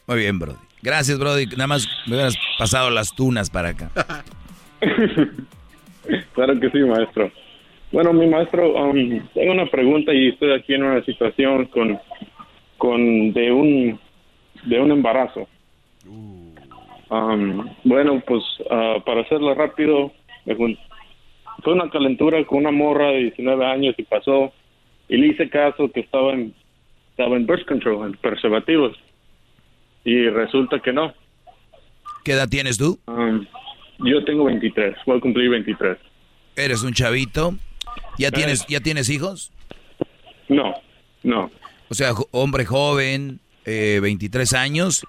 Muy 0.07 0.19
bien, 0.19 0.39
Brody. 0.39 0.59
Gracias, 0.83 1.19
Brody. 1.19 1.47
Nada 1.47 1.67
más 1.67 1.87
me 2.07 2.15
hubieras 2.15 2.37
pasado 2.59 2.91
las 2.91 3.15
tunas 3.15 3.51
para 3.51 3.71
acá. 3.71 3.91
Claro 6.35 6.61
que 6.61 6.71
sí, 6.71 6.79
maestro. 6.79 7.33
Bueno, 7.91 8.13
mi 8.13 8.29
maestro, 8.29 8.75
um, 8.75 9.21
tengo 9.35 9.53
una 9.53 9.67
pregunta 9.67 10.13
y 10.15 10.29
estoy 10.29 10.53
aquí 10.53 10.75
en 10.75 10.85
una 10.85 11.03
situación 11.05 11.65
con, 11.67 11.99
con 12.79 13.33
de 13.33 13.51
un 13.51 13.99
de 14.65 14.81
un 14.81 14.93
embarazo. 14.93 15.49
Um, 16.07 17.69
bueno, 17.83 18.23
pues 18.25 18.43
ah, 18.71 18.99
para 19.05 19.23
hacerlo 19.23 19.53
rápido, 19.55 20.13
me 20.45 20.55
jun- 20.55 20.79
fue 21.63 21.73
una 21.73 21.91
calentura 21.91 22.45
con 22.45 22.59
una 22.59 22.71
morra 22.71 23.09
de 23.09 23.19
19 23.19 23.67
años 23.67 23.95
y 23.99 24.03
pasó 24.03 24.53
y 25.09 25.17
le 25.17 25.29
hice 25.29 25.49
caso 25.49 25.91
que 25.91 26.01
estaba 26.01 26.33
en 26.33 26.55
estaba 27.11 27.37
en 27.37 27.47
birth 27.47 27.67
control, 27.67 28.09
en 28.09 28.13
preservativos 28.19 28.95
y 30.05 30.29
resulta 30.29 30.81
que 30.81 30.93
no. 30.93 31.15
¿Qué 32.25 32.33
edad 32.33 32.49
tienes 32.49 32.77
tú? 32.77 32.99
Um, 33.07 33.47
yo 34.01 34.23
tengo 34.25 34.45
23, 34.45 34.97
voy 35.07 35.17
a 35.17 35.21
cumplir 35.21 35.51
23. 35.51 35.97
Eres 36.57 36.83
un 36.83 36.93
chavito. 36.93 37.57
¿Ya 38.19 38.31
tienes, 38.31 38.67
¿ya 38.67 38.81
tienes 38.81 39.09
hijos? 39.09 39.51
No, 40.49 40.75
no. 41.23 41.51
O 41.89 41.95
sea, 41.95 42.13
hombre 42.31 42.65
joven, 42.65 43.41
eh, 43.65 43.99
23 44.03 44.53
años, 44.55 45.07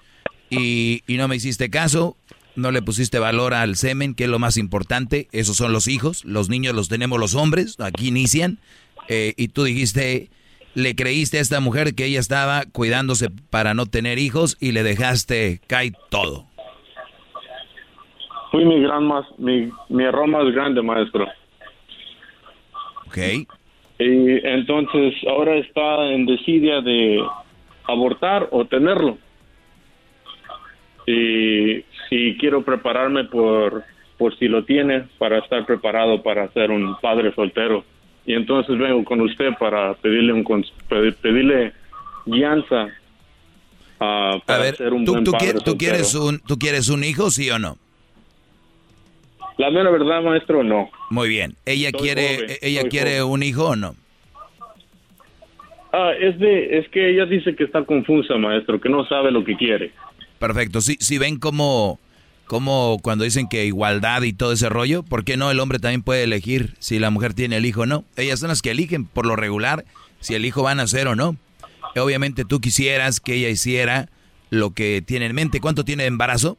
y, 0.50 1.02
y 1.06 1.16
no 1.16 1.28
me 1.28 1.36
hiciste 1.36 1.70
caso, 1.70 2.16
no 2.58 2.70
le 2.70 2.82
pusiste 2.82 3.18
valor 3.18 3.54
al 3.54 3.76
semen, 3.76 4.14
que 4.14 4.24
es 4.24 4.30
lo 4.30 4.38
más 4.38 4.56
importante. 4.56 5.28
Esos 5.32 5.56
son 5.56 5.72
los 5.72 5.88
hijos, 5.88 6.24
los 6.24 6.50
niños 6.50 6.74
los 6.74 6.88
tenemos 6.88 7.18
los 7.18 7.34
hombres, 7.34 7.78
aquí 7.80 8.08
inician. 8.08 8.58
eh, 9.08 9.32
y 9.36 9.48
tú 9.48 9.64
dijiste, 9.64 10.28
le 10.74 10.94
creíste 10.94 11.38
a 11.38 11.40
esta 11.40 11.60
mujer 11.60 11.94
que 11.94 12.04
ella 12.04 12.20
estaba 12.20 12.64
cuidándose 12.70 13.30
para 13.50 13.74
no 13.74 13.86
tener 13.86 14.18
hijos 14.18 14.56
y 14.60 14.72
le 14.72 14.82
dejaste 14.82 15.60
caer 15.66 15.92
todo. 16.10 16.46
Fui 18.50 18.64
mi 18.64 18.80
gran 18.80 19.06
más, 19.06 19.26
mi, 19.38 19.70
mi 19.88 20.04
error 20.04 20.26
más 20.28 20.52
grande, 20.52 20.82
maestro. 20.82 21.26
Ok. 23.06 23.18
Y 23.98 24.46
entonces 24.46 25.14
ahora 25.28 25.56
está 25.56 26.12
en 26.12 26.26
desidia 26.26 26.80
de 26.80 27.22
abortar 27.84 28.48
o 28.52 28.64
tenerlo. 28.66 29.18
Y 31.06 31.84
si 32.08 32.36
quiero 32.38 32.62
prepararme 32.62 33.24
por, 33.24 33.84
por 34.16 34.36
si 34.38 34.48
lo 34.48 34.64
tiene, 34.64 35.04
para 35.18 35.38
estar 35.38 35.64
preparado 35.66 36.22
para 36.22 36.48
ser 36.52 36.70
un 36.70 36.96
padre 37.00 37.32
soltero. 37.34 37.84
Y 38.26 38.34
entonces 38.34 38.76
vengo 38.78 39.04
con 39.04 39.20
usted 39.22 39.50
para 39.58 39.94
pedirle 39.94 40.32
un 40.34 40.44
pedirle 41.22 41.72
guianza 42.26 42.88
ah, 44.00 44.38
A 44.46 44.46
para 44.46 44.58
ver, 44.58 44.76
ser 44.76 44.92
un 44.92 45.04
¿tú, 45.04 45.12
buen 45.12 45.24
tú 45.24 45.30
padre 45.32 45.44
quieres, 45.44 45.64
tú 45.64 45.70
soltero. 45.70 45.78
quieres 45.78 46.14
un, 46.14 46.40
¿tú 46.40 46.58
quieres 46.58 46.88
un 46.88 47.04
hijo, 47.04 47.30
sí 47.30 47.50
o 47.50 47.58
no? 47.58 47.78
La 49.56 49.70
mera 49.70 49.90
verdad, 49.90 50.22
maestro, 50.22 50.62
no. 50.62 50.90
Muy 51.10 51.28
bien. 51.28 51.56
¿Ella 51.66 51.90
Soy 51.90 52.00
quiere, 52.00 52.36
joven, 52.36 52.56
ella 52.62 52.80
soy 52.82 52.90
quiere 52.90 53.20
joven. 53.20 53.32
un 53.32 53.42
hijo 53.42 53.68
o 53.70 53.76
no? 53.76 53.94
Ah, 55.92 56.12
es 56.20 56.38
de, 56.38 56.78
es 56.78 56.88
que 56.90 57.10
ella 57.10 57.24
dice 57.26 57.56
que 57.56 57.64
está 57.64 57.82
confusa, 57.84 58.36
maestro, 58.36 58.80
que 58.80 58.88
no 58.90 59.04
sabe 59.06 59.30
lo 59.32 59.42
que 59.42 59.56
quiere. 59.56 59.90
Perfecto. 60.38 60.80
Si, 60.80 60.96
si 61.00 61.18
ven 61.18 61.38
como, 61.38 61.98
como 62.46 62.98
cuando 63.02 63.24
dicen 63.24 63.48
que 63.48 63.66
igualdad 63.66 64.22
y 64.22 64.32
todo 64.32 64.52
ese 64.52 64.68
rollo, 64.68 65.02
¿por 65.02 65.24
qué 65.24 65.36
no 65.36 65.50
el 65.50 65.60
hombre 65.60 65.78
también 65.78 66.02
puede 66.02 66.24
elegir 66.24 66.74
si 66.78 66.98
la 66.98 67.10
mujer 67.10 67.34
tiene 67.34 67.56
el 67.56 67.66
hijo 67.66 67.82
o 67.82 67.86
no? 67.86 68.04
Ellas 68.16 68.40
son 68.40 68.48
las 68.48 68.62
que 68.62 68.70
eligen 68.70 69.04
por 69.04 69.26
lo 69.26 69.36
regular 69.36 69.84
si 70.20 70.34
el 70.34 70.44
hijo 70.44 70.62
va 70.62 70.72
a 70.72 70.74
nacer 70.74 71.08
o 71.08 71.16
no. 71.16 71.36
Obviamente 71.96 72.44
tú 72.44 72.60
quisieras 72.60 73.20
que 73.20 73.34
ella 73.34 73.48
hiciera 73.48 74.08
lo 74.50 74.72
que 74.72 75.02
tiene 75.04 75.26
en 75.26 75.34
mente. 75.34 75.60
¿Cuánto 75.60 75.84
tiene 75.84 76.04
de 76.04 76.08
embarazo? 76.08 76.58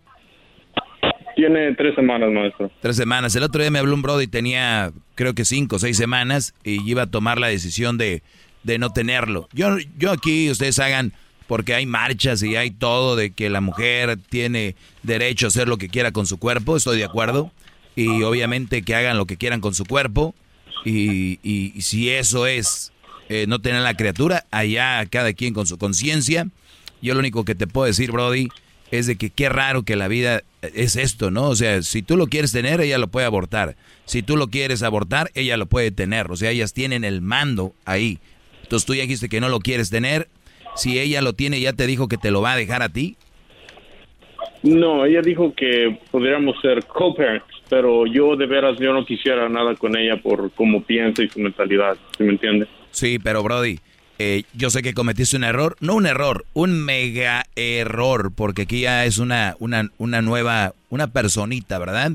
Tiene 1.35 1.73
tres 1.75 1.95
semanas, 1.95 2.29
maestro. 2.31 2.69
Tres 2.81 2.97
semanas. 2.97 3.33
El 3.35 3.43
otro 3.43 3.61
día 3.61 3.71
me 3.71 3.79
habló 3.79 3.93
un 3.93 4.01
brother 4.01 4.25
y 4.25 4.27
tenía 4.27 4.91
creo 5.15 5.33
que 5.33 5.45
cinco 5.45 5.77
o 5.77 5.79
seis 5.79 5.95
semanas 5.95 6.53
y 6.63 6.81
iba 6.89 7.03
a 7.03 7.07
tomar 7.07 7.39
la 7.39 7.47
decisión 7.47 7.97
de, 7.97 8.23
de 8.63 8.77
no 8.77 8.89
tenerlo. 8.91 9.47
Yo, 9.53 9.77
yo 9.97 10.11
aquí, 10.11 10.49
ustedes 10.49 10.79
hagan, 10.79 11.13
porque 11.49 11.73
hay 11.73 11.87
marchas 11.87 12.43
y 12.43 12.55
hay 12.55 12.69
todo 12.69 13.15
de 13.15 13.31
que 13.31 13.49
la 13.49 13.59
mujer 13.59 14.17
tiene 14.29 14.75
derecho 15.01 15.47
a 15.47 15.49
hacer 15.49 15.67
lo 15.67 15.77
que 15.77 15.89
quiera 15.89 16.11
con 16.11 16.27
su 16.27 16.37
cuerpo, 16.37 16.77
estoy 16.77 16.99
de 16.99 17.05
acuerdo. 17.05 17.51
Y 17.95 18.21
obviamente 18.21 18.83
que 18.83 18.93
hagan 18.93 19.17
lo 19.17 19.25
que 19.25 19.35
quieran 19.35 19.59
con 19.59 19.73
su 19.73 19.83
cuerpo. 19.83 20.35
Y, 20.85 21.39
y- 21.41 21.81
si 21.81 22.09
eso 22.11 22.45
es 22.45 22.93
eh, 23.29 23.45
no 23.47 23.59
tener 23.59 23.81
la 23.81 23.95
criatura, 23.95 24.45
allá 24.51 25.03
cada 25.07 25.33
quien 25.33 25.55
con 25.55 25.65
su 25.65 25.79
conciencia. 25.79 26.47
Yo 27.01 27.15
lo 27.15 27.19
único 27.19 27.43
que 27.45 27.55
te 27.55 27.65
puedo 27.65 27.87
decir, 27.87 28.11
Brody, 28.11 28.49
es 28.91 29.07
de 29.07 29.15
que 29.15 29.31
qué 29.31 29.49
raro 29.49 29.81
que 29.81 29.95
la 29.95 30.07
vida 30.07 30.43
es 30.61 30.95
esto, 30.97 31.31
¿no? 31.31 31.49
O 31.49 31.55
sea, 31.55 31.81
si 31.81 32.03
tú 32.03 32.15
lo 32.15 32.27
quieres 32.27 32.51
tener, 32.51 32.79
ella 32.79 32.99
lo 32.99 33.07
puede 33.07 33.25
abortar. 33.25 33.75
Si 34.05 34.21
tú 34.21 34.37
lo 34.37 34.49
quieres 34.49 34.83
abortar, 34.83 35.31
ella 35.33 35.57
lo 35.57 35.65
puede 35.65 35.89
tener. 35.89 36.29
O 36.31 36.35
sea, 36.37 36.51
ellas 36.51 36.73
tienen 36.73 37.03
el 37.03 37.21
mando 37.21 37.73
ahí. 37.85 38.19
Entonces 38.63 38.85
tú 38.85 38.93
ya 38.93 39.01
dijiste 39.01 39.29
que 39.29 39.41
no 39.41 39.49
lo 39.49 39.59
quieres 39.61 39.89
tener. 39.89 40.29
Si 40.75 40.99
ella 40.99 41.21
lo 41.21 41.33
tiene, 41.33 41.59
ya 41.59 41.73
te 41.73 41.87
dijo 41.87 42.07
que 42.07 42.17
te 42.17 42.31
lo 42.31 42.41
va 42.41 42.53
a 42.53 42.57
dejar 42.57 42.81
a 42.81 42.89
ti. 42.89 43.17
No, 44.63 45.05
ella 45.05 45.21
dijo 45.21 45.53
que 45.55 45.99
podríamos 46.11 46.59
ser 46.61 46.85
co-parents, 46.85 47.45
pero 47.69 48.05
yo 48.05 48.35
de 48.35 48.45
veras 48.45 48.77
yo 48.79 48.93
no 48.93 49.05
quisiera 49.05 49.47
nada 49.47 49.75
con 49.75 49.97
ella 49.97 50.17
por 50.17 50.51
cómo 50.51 50.83
piensa 50.83 51.23
y 51.23 51.29
su 51.29 51.39
mentalidad, 51.39 51.97
¿sí 52.17 52.23
me 52.23 52.31
entiende? 52.31 52.67
Sí, 52.91 53.19
pero 53.19 53.41
Brody, 53.41 53.79
eh, 54.17 54.43
yo 54.53 54.69
sé 54.69 54.81
que 54.81 54.93
cometiste 54.93 55.37
un 55.37 55.45
error, 55.45 55.77
no 55.79 55.95
un 55.95 56.05
error, 56.05 56.45
un 56.53 56.83
mega 56.83 57.45
error, 57.55 58.33
porque 58.35 58.63
aquí 58.63 58.81
ya 58.81 59.05
es 59.05 59.17
una, 59.17 59.55
una, 59.59 59.89
una 59.97 60.21
nueva, 60.21 60.73
una 60.89 61.13
personita, 61.13 61.79
¿verdad? 61.79 62.11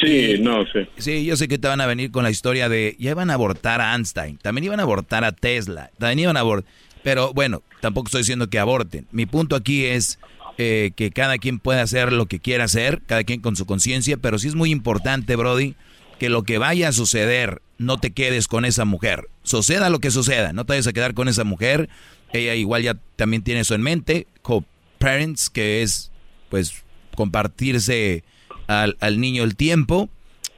Sí, 0.00 0.36
no, 0.40 0.64
sí. 0.66 0.86
Sí, 0.96 1.24
yo 1.24 1.34
sé 1.34 1.48
que 1.48 1.58
te 1.58 1.66
van 1.66 1.80
a 1.80 1.86
venir 1.86 2.12
con 2.12 2.22
la 2.22 2.30
historia 2.30 2.68
de, 2.68 2.94
ya 3.00 3.10
iban 3.10 3.30
a 3.30 3.34
abortar 3.34 3.80
a 3.80 3.94
Einstein, 3.94 4.38
también 4.38 4.64
iban 4.64 4.78
a 4.78 4.84
abortar 4.84 5.24
a 5.24 5.32
Tesla, 5.32 5.90
también 5.98 6.20
iban 6.20 6.36
a 6.36 6.40
abortar, 6.40 6.70
pero 7.02 7.32
bueno, 7.32 7.62
tampoco 7.80 8.08
estoy 8.08 8.20
diciendo 8.22 8.48
que 8.48 8.58
aborten. 8.58 9.06
Mi 9.10 9.26
punto 9.26 9.56
aquí 9.56 9.84
es 9.84 10.18
eh, 10.58 10.92
que 10.94 11.10
cada 11.10 11.38
quien 11.38 11.58
puede 11.58 11.80
hacer 11.80 12.12
lo 12.12 12.26
que 12.26 12.40
quiera 12.40 12.64
hacer, 12.64 13.02
cada 13.06 13.24
quien 13.24 13.40
con 13.40 13.56
su 13.56 13.66
conciencia, 13.66 14.16
pero 14.16 14.38
sí 14.38 14.48
es 14.48 14.54
muy 14.54 14.70
importante, 14.70 15.36
Brody, 15.36 15.74
que 16.18 16.28
lo 16.28 16.42
que 16.42 16.58
vaya 16.58 16.88
a 16.88 16.92
suceder, 16.92 17.62
no 17.78 17.98
te 17.98 18.10
quedes 18.10 18.46
con 18.46 18.66
esa 18.66 18.84
mujer. 18.84 19.28
Suceda 19.42 19.88
lo 19.88 20.00
que 20.00 20.10
suceda, 20.10 20.52
no 20.52 20.66
te 20.66 20.74
vayas 20.74 20.86
a 20.86 20.92
quedar 20.92 21.14
con 21.14 21.28
esa 21.28 21.44
mujer. 21.44 21.88
Ella 22.32 22.54
igual 22.54 22.82
ya 22.82 22.98
también 23.16 23.42
tiene 23.42 23.60
eso 23.60 23.74
en 23.74 23.80
mente, 23.80 24.26
co-parents, 24.42 25.48
que 25.48 25.82
es 25.82 26.10
pues 26.50 26.84
compartirse 27.16 28.22
al, 28.66 28.98
al 29.00 29.18
niño 29.18 29.44
el 29.44 29.56
tiempo. 29.56 30.10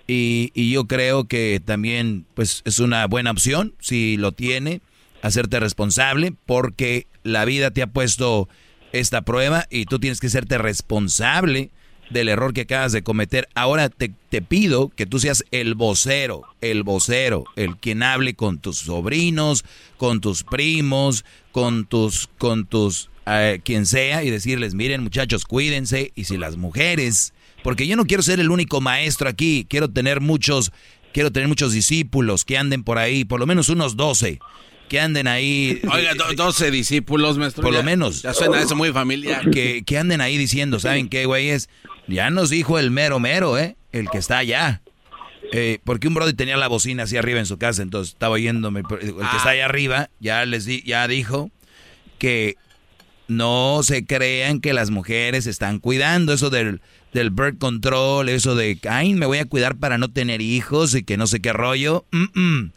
Y, 0.09 0.51
y 0.53 0.73
yo 0.73 0.87
creo 0.87 1.29
que 1.29 1.63
también 1.65 2.27
pues 2.35 2.63
es 2.65 2.81
una 2.81 3.07
buena 3.07 3.31
opción, 3.31 3.75
si 3.79 4.17
lo 4.17 4.33
tiene, 4.33 4.81
hacerte 5.23 5.61
responsable, 5.61 6.35
porque 6.47 7.07
la 7.23 7.45
vida 7.45 7.71
te 7.71 7.83
ha 7.83 7.87
puesto 7.87 8.49
esta 8.93 9.23
prueba 9.23 9.67
y 9.71 9.87
tú 9.87 9.99
tienes 9.99 10.21
que 10.21 10.29
serte 10.29 10.59
responsable 10.59 11.71
del 12.11 12.29
error 12.29 12.53
que 12.53 12.63
acabas 12.63 12.93
de 12.93 13.03
cometer. 13.03 13.49
Ahora 13.55 13.89
te, 13.89 14.13
te, 14.29 14.43
pido 14.43 14.91
que 14.91 15.07
tú 15.07 15.19
seas 15.19 15.45
el 15.51 15.75
vocero, 15.75 16.43
el 16.61 16.83
vocero, 16.83 17.45
el 17.57 17.77
quien 17.77 18.03
hable 18.03 18.35
con 18.35 18.59
tus 18.59 18.79
sobrinos, 18.79 19.65
con 19.97 20.21
tus 20.21 20.45
primos, 20.45 21.25
con 21.53 21.87
tus, 21.87 22.29
con 22.39 22.67
tus, 22.67 23.09
eh, 23.27 23.61
quien 23.65 23.87
sea, 23.87 24.25
y 24.25 24.31
decirles, 24.31 24.75
miren 24.75 25.03
muchachos, 25.03 25.45
cuídense, 25.45 26.13
y 26.15 26.25
si 26.25 26.37
las 26.37 26.57
mujeres, 26.57 27.33
porque 27.63 27.87
yo 27.87 27.97
no 27.97 28.05
quiero 28.05 28.23
ser 28.23 28.41
el 28.41 28.51
único 28.51 28.81
maestro 28.81 29.29
aquí, 29.29 29.67
quiero 29.71 29.89
tener 29.89 30.21
muchos, 30.21 30.73
quiero 31.15 31.33
tener 31.33 31.49
muchos 31.49 31.73
discípulos 31.73 32.45
que 32.45 32.59
anden 32.59 32.85
por 32.85 32.99
ahí, 32.99 33.25
por 33.25 33.41
lo 33.41 33.47
menos 33.47 33.71
unos 33.71 33.97
12 33.97 34.39
que 34.93 35.01
anden 35.01 35.27
ahí. 35.27 35.81
Oiga, 35.91 36.13
do, 36.13 36.35
12 36.35 36.71
discípulos, 36.71 37.39
maestro. 37.39 37.63
Por 37.63 37.73
ya, 37.73 37.79
lo 37.79 37.83
menos. 37.83 38.21
Ya 38.21 38.35
suena 38.35 38.61
eso 38.61 38.77
muy 38.77 38.93
familiar. 38.93 39.49
Que, 39.51 39.85
que 39.87 39.97
anden 39.97 40.21
ahí 40.21 40.37
diciendo, 40.37 40.79
¿saben 40.79 41.09
qué, 41.09 41.25
güeyes? 41.25 41.71
Ya 42.09 42.29
nos 42.29 42.51
dijo 42.51 42.79
el 42.79 42.91
mero 42.91 43.19
mero, 43.19 43.57
¿eh? 43.59 43.75
El 43.91 44.11
que 44.11 44.19
está 44.19 44.37
allá. 44.37 44.83
Eh, 45.51 45.79
porque 45.85 46.09
un 46.09 46.15
brody 46.15 46.35
tenía 46.35 46.59
la 46.59 46.69
bocina 46.69 47.05
así 47.05 47.17
arriba 47.17 47.39
en 47.39 47.47
su 47.47 47.57
casa, 47.57 47.81
entonces 47.81 48.13
estaba 48.13 48.35
oyéndome. 48.35 48.81
El 48.81 49.15
que 49.15 49.23
ah. 49.23 49.35
está 49.35 49.49
allá 49.49 49.65
arriba 49.65 50.11
ya 50.21 50.45
les 50.45 50.67
di, 50.67 50.83
ya 50.83 51.09
dijo 51.09 51.51
que 52.19 52.57
no 53.29 53.81
se 53.83 54.05
crean 54.05 54.61
que 54.61 54.75
las 54.75 54.91
mujeres 54.91 55.47
están 55.47 55.79
cuidando 55.79 56.35
eso 56.35 56.51
del, 56.51 56.83
del 57.13 57.31
birth 57.31 57.59
control, 57.59 58.29
eso 58.29 58.55
de, 58.55 58.79
ay, 58.89 59.15
me 59.15 59.27
voy 59.27 59.39
a 59.39 59.45
cuidar 59.45 59.77
para 59.77 59.99
no 59.99 60.09
tener 60.11 60.41
hijos 60.41 60.95
y 60.95 61.03
que 61.05 61.17
no 61.17 61.27
sé 61.27 61.41
qué 61.41 61.53
rollo. 61.53 62.05
Mm 62.11 62.25
-mm. 62.35 62.71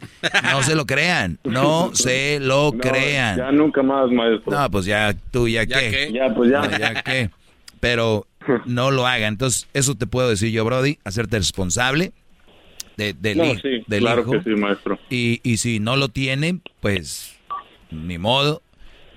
No 0.52 0.62
se 0.62 0.74
lo 0.74 0.84
crean, 0.86 1.38
no 1.44 1.90
se 1.94 2.38
lo 2.40 2.70
no, 2.74 2.78
crean. 2.78 3.38
Ya 3.38 3.52
nunca 3.52 3.82
más, 3.82 4.10
maestro. 4.10 4.52
No, 4.52 4.70
pues 4.70 4.84
ya 4.84 5.14
tú, 5.30 5.48
ya, 5.48 5.64
¿Ya 5.64 5.80
qué. 5.80 5.90
qué. 5.90 6.12
Ya, 6.12 6.34
pues 6.34 6.50
ya. 6.50 6.60
No, 6.60 6.78
ya 6.78 7.02
qué. 7.02 7.30
Pero 7.80 8.26
no 8.66 8.90
lo 8.90 9.06
hagan. 9.06 9.34
Entonces, 9.34 9.68
eso 9.72 9.94
te 9.94 10.06
puedo 10.06 10.28
decir 10.28 10.50
yo, 10.50 10.64
Brody, 10.64 10.98
hacerte 11.04 11.38
responsable 11.38 12.12
de, 12.96 13.12
del, 13.14 13.38
no, 13.38 13.44
sí, 13.56 13.82
del 13.86 14.00
claro 14.00 14.22
hijo. 14.22 14.32
que 14.32 14.42
sí, 14.42 14.50
maestro. 14.50 14.98
Y, 15.10 15.40
y 15.42 15.56
si 15.58 15.80
no 15.80 15.96
lo 15.96 16.08
tiene, 16.08 16.60
pues 16.80 17.36
ni 17.90 18.18
modo. 18.18 18.62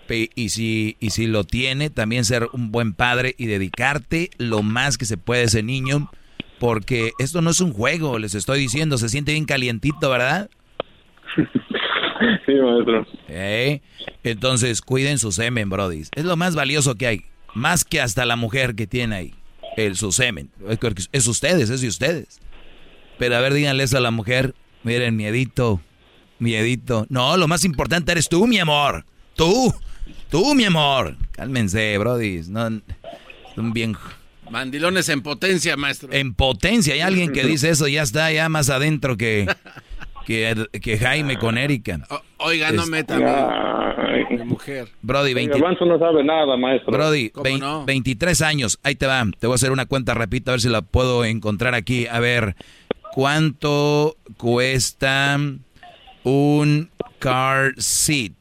Y 0.10 0.50
si, 0.50 0.98
y 1.00 1.12
si 1.12 1.28
lo 1.28 1.44
tiene, 1.44 1.90
también 1.90 2.26
ser 2.26 2.48
un 2.54 2.72
buen 2.72 2.94
padre 2.94 3.36
y 3.38 3.46
dedicarte 3.46 4.32
lo 4.38 4.64
más 4.64 4.98
que 4.98 5.06
se 5.06 5.18
puede 5.18 5.42
a 5.42 5.46
ese 5.46 5.64
niño, 5.64 6.12
porque 6.60 7.12
esto 7.20 7.42
no 7.42 7.52
es 7.52 7.62
un 7.62 7.74
juego, 7.74 8.20
les 8.20 8.36
estoy 8.36 8.60
diciendo, 8.60 8.98
se 8.98 9.10
siente 9.10 9.34
bien 9.34 9.46
calientito, 9.46 10.10
¿verdad? 10.10 10.50
Sí, 12.46 12.52
maestro. 12.52 13.08
¿Eh? 13.28 13.82
Entonces, 14.24 14.82
cuiden 14.82 15.20
su 15.20 15.32
semen, 15.32 15.70
Brody. 15.70 16.04
Es 16.16 16.26
lo 16.26 16.36
más 16.36 16.56
valioso 16.56 16.96
que 16.96 17.08
hay, 17.08 17.22
más 17.54 17.86
que 17.86 18.02
hasta 18.02 18.26
la 18.26 18.36
mujer 18.36 18.76
que 18.76 18.88
tiene 18.88 19.16
ahí, 19.16 19.34
el, 19.78 19.96
su 19.96 20.12
semen. 20.12 20.50
Es 21.12 21.28
ustedes, 21.28 21.70
es 21.70 21.82
de 21.82 21.88
ustedes. 21.88 22.40
Pero 23.18 23.36
a 23.36 23.42
ver, 23.42 23.54
díganle 23.54 23.84
eso 23.84 23.98
a 23.98 24.02
la 24.02 24.12
mujer, 24.12 24.54
miren, 24.84 25.16
miedito, 25.16 25.82
miedito. 26.40 27.06
No, 27.10 27.38
lo 27.38 27.48
más 27.48 27.64
importante 27.64 28.12
eres 28.12 28.28
tú, 28.28 28.48
mi 28.48 28.60
amor. 28.60 29.06
Tú. 29.36 29.74
Tú, 30.30 30.54
mi 30.56 30.66
amor. 30.66 31.16
Cálmense, 31.32 31.98
Brody. 31.98 32.42
No, 32.50 32.82
son 33.56 33.74
bien. 33.74 33.96
Mandilones 34.50 35.10
en 35.10 35.22
potencia, 35.22 35.76
maestro. 35.78 36.10
En 36.12 36.34
potencia. 36.34 36.94
Hay 36.94 37.02
alguien 37.02 37.32
que 37.32 37.44
dice 37.48 37.70
eso, 37.70 37.88
ya 37.88 38.02
está 38.04 38.32
ya 38.32 38.50
más 38.50 38.70
adentro 38.70 39.16
que, 39.18 39.48
que, 40.26 40.68
que 40.82 40.98
Jaime 40.98 41.38
con 41.38 41.58
Erika. 41.58 42.00
O, 42.10 42.22
oiga, 42.48 42.72
no 42.72 42.84
Es- 42.84 42.90
meta 42.90 43.18
mi, 43.18 44.44
mujer. 44.46 44.88
Brody, 45.02 45.34
20 45.34 45.54
Garbanzo 45.60 45.86
no 45.86 46.00
sabe 46.00 46.24
nada, 46.24 46.58
maestro. 46.58 46.92
Brody, 46.92 47.30
¿Cómo 47.30 47.44
vein- 47.44 47.60
no? 47.60 47.86
23 47.86 48.42
años. 48.42 48.80
Ahí 48.84 48.96
te 48.96 49.06
va. 49.08 49.24
Te 49.40 49.48
voy 49.48 49.54
a 49.54 49.56
hacer 49.56 49.72
una 49.72 49.86
cuenta 49.86 50.14
rapidita 50.14 50.52
a 50.52 50.54
ver 50.54 50.62
si 50.62 50.70
la 50.70 50.82
puedo 50.82 51.26
encontrar 51.26 51.76
aquí. 51.76 52.08
A 52.08 52.20
ver, 52.20 52.56
¿cuánto 53.14 54.16
cuesta 54.38 55.40
un 56.24 56.90
car 57.20 57.74
seat? 57.78 58.34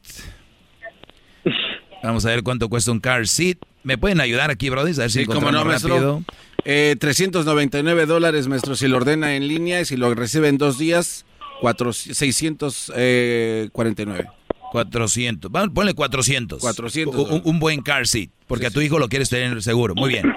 Vamos 2.03 2.25
a 2.25 2.29
ver 2.29 2.43
cuánto 2.43 2.69
cuesta 2.69 2.91
un 2.91 2.99
car 2.99 3.27
seat. 3.27 3.57
¿Me 3.83 3.97
pueden 3.97 4.19
ayudar 4.21 4.51
aquí, 4.51 4.69
Brody? 4.69 4.91
A 4.93 4.95
ver 4.95 5.11
si 5.11 5.19
Sí, 5.19 5.25
como 5.25 5.41
no, 5.41 5.47
encontramos 5.61 5.67
maestro. 5.67 5.93
rápido. 5.95 6.23
Eh, 6.65 6.95
399 6.99 8.05
dólares, 8.05 8.47
maestro, 8.47 8.75
si 8.75 8.87
lo 8.87 8.97
ordena 8.97 9.35
en 9.35 9.47
línea 9.47 9.81
y 9.81 9.85
si 9.85 9.95
lo 9.97 10.13
recibe 10.13 10.49
en 10.49 10.57
dos 10.57 10.77
días, 10.77 11.25
cuatro, 11.61 11.93
649. 11.93 14.27
400. 14.71 15.51
Vamos, 15.51 15.71
ponle 15.73 15.93
400. 15.95 16.59
400. 16.61 17.29
Un, 17.31 17.41
un 17.43 17.59
buen 17.59 17.81
car 17.81 18.05
seat. 18.07 18.29
Porque 18.47 18.67
a 18.67 18.71
tu 18.71 18.81
hijo 18.81 18.99
lo 18.99 19.09
quieres 19.09 19.29
tener 19.29 19.61
seguro. 19.63 19.95
Muy 19.95 20.09
bien. 20.09 20.31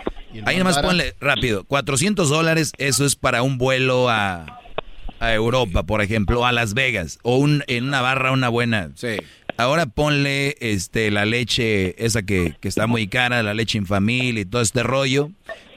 Ahí 0.46 0.56
nomás 0.56 0.76
barato? 0.76 0.88
ponle 0.88 1.14
rápido. 1.20 1.64
400 1.64 2.30
dólares, 2.30 2.72
eso 2.78 3.04
es 3.04 3.14
para 3.16 3.42
un 3.42 3.58
vuelo 3.58 4.08
a, 4.08 4.58
a 5.20 5.34
Europa, 5.34 5.82
por 5.82 6.00
ejemplo, 6.00 6.40
o 6.40 6.46
a 6.46 6.52
Las 6.52 6.72
Vegas. 6.72 7.18
O 7.22 7.36
un, 7.36 7.62
en 7.66 7.84
una 7.84 8.00
barra, 8.00 8.32
una 8.32 8.48
buena. 8.48 8.90
Sí. 8.94 9.16
Ahora 9.62 9.86
ponle 9.86 10.56
este, 10.58 11.12
la 11.12 11.24
leche, 11.24 11.94
esa 12.04 12.22
que, 12.22 12.56
que 12.60 12.66
está 12.66 12.88
muy 12.88 13.06
cara, 13.06 13.44
la 13.44 13.54
leche 13.54 13.78
infamil 13.78 14.38
y 14.38 14.44
todo 14.44 14.60
este 14.60 14.82
rollo. 14.82 15.30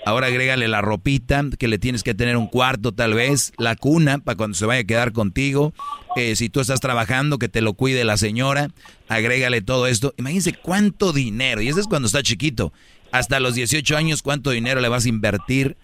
Ahora 0.08 0.26
agrégale 0.26 0.68
la 0.68 0.82
ropita, 0.82 1.44
que 1.60 1.68
le 1.68 1.78
tienes 1.78 2.02
que 2.02 2.16
tener 2.16 2.36
un 2.36 2.48
cuarto 2.48 2.94
tal 2.94 3.14
vez, 3.14 3.54
la 3.60 3.76
cuna 3.76 4.18
para 4.18 4.38
cuando 4.38 4.58
se 4.58 4.66
vaya 4.66 4.82
a 4.82 4.86
quedar 4.86 5.12
contigo. 5.12 5.72
Eh, 6.16 6.36
si 6.36 6.50
tú 6.50 6.62
estás 6.62 6.80
trabajando, 6.80 7.38
que 7.38 7.48
te 7.48 7.62
lo 7.62 7.74
cuide 7.74 8.04
la 8.06 8.18
señora. 8.18 8.72
Agrégale 9.08 9.62
todo 9.62 9.86
esto. 9.86 10.16
Imagínense 10.18 10.54
cuánto 10.54 11.14
dinero, 11.14 11.62
y 11.62 11.68
eso 11.68 11.80
es 11.80 11.86
cuando 11.86 12.08
está 12.08 12.24
chiquito. 12.24 12.74
Hasta 13.12 13.40
los 13.40 13.54
18 13.54 13.96
años, 13.96 14.24
cuánto 14.24 14.50
dinero 14.50 14.82
le 14.82 14.90
vas 14.90 15.06
a 15.06 15.10
invertir 15.10 15.78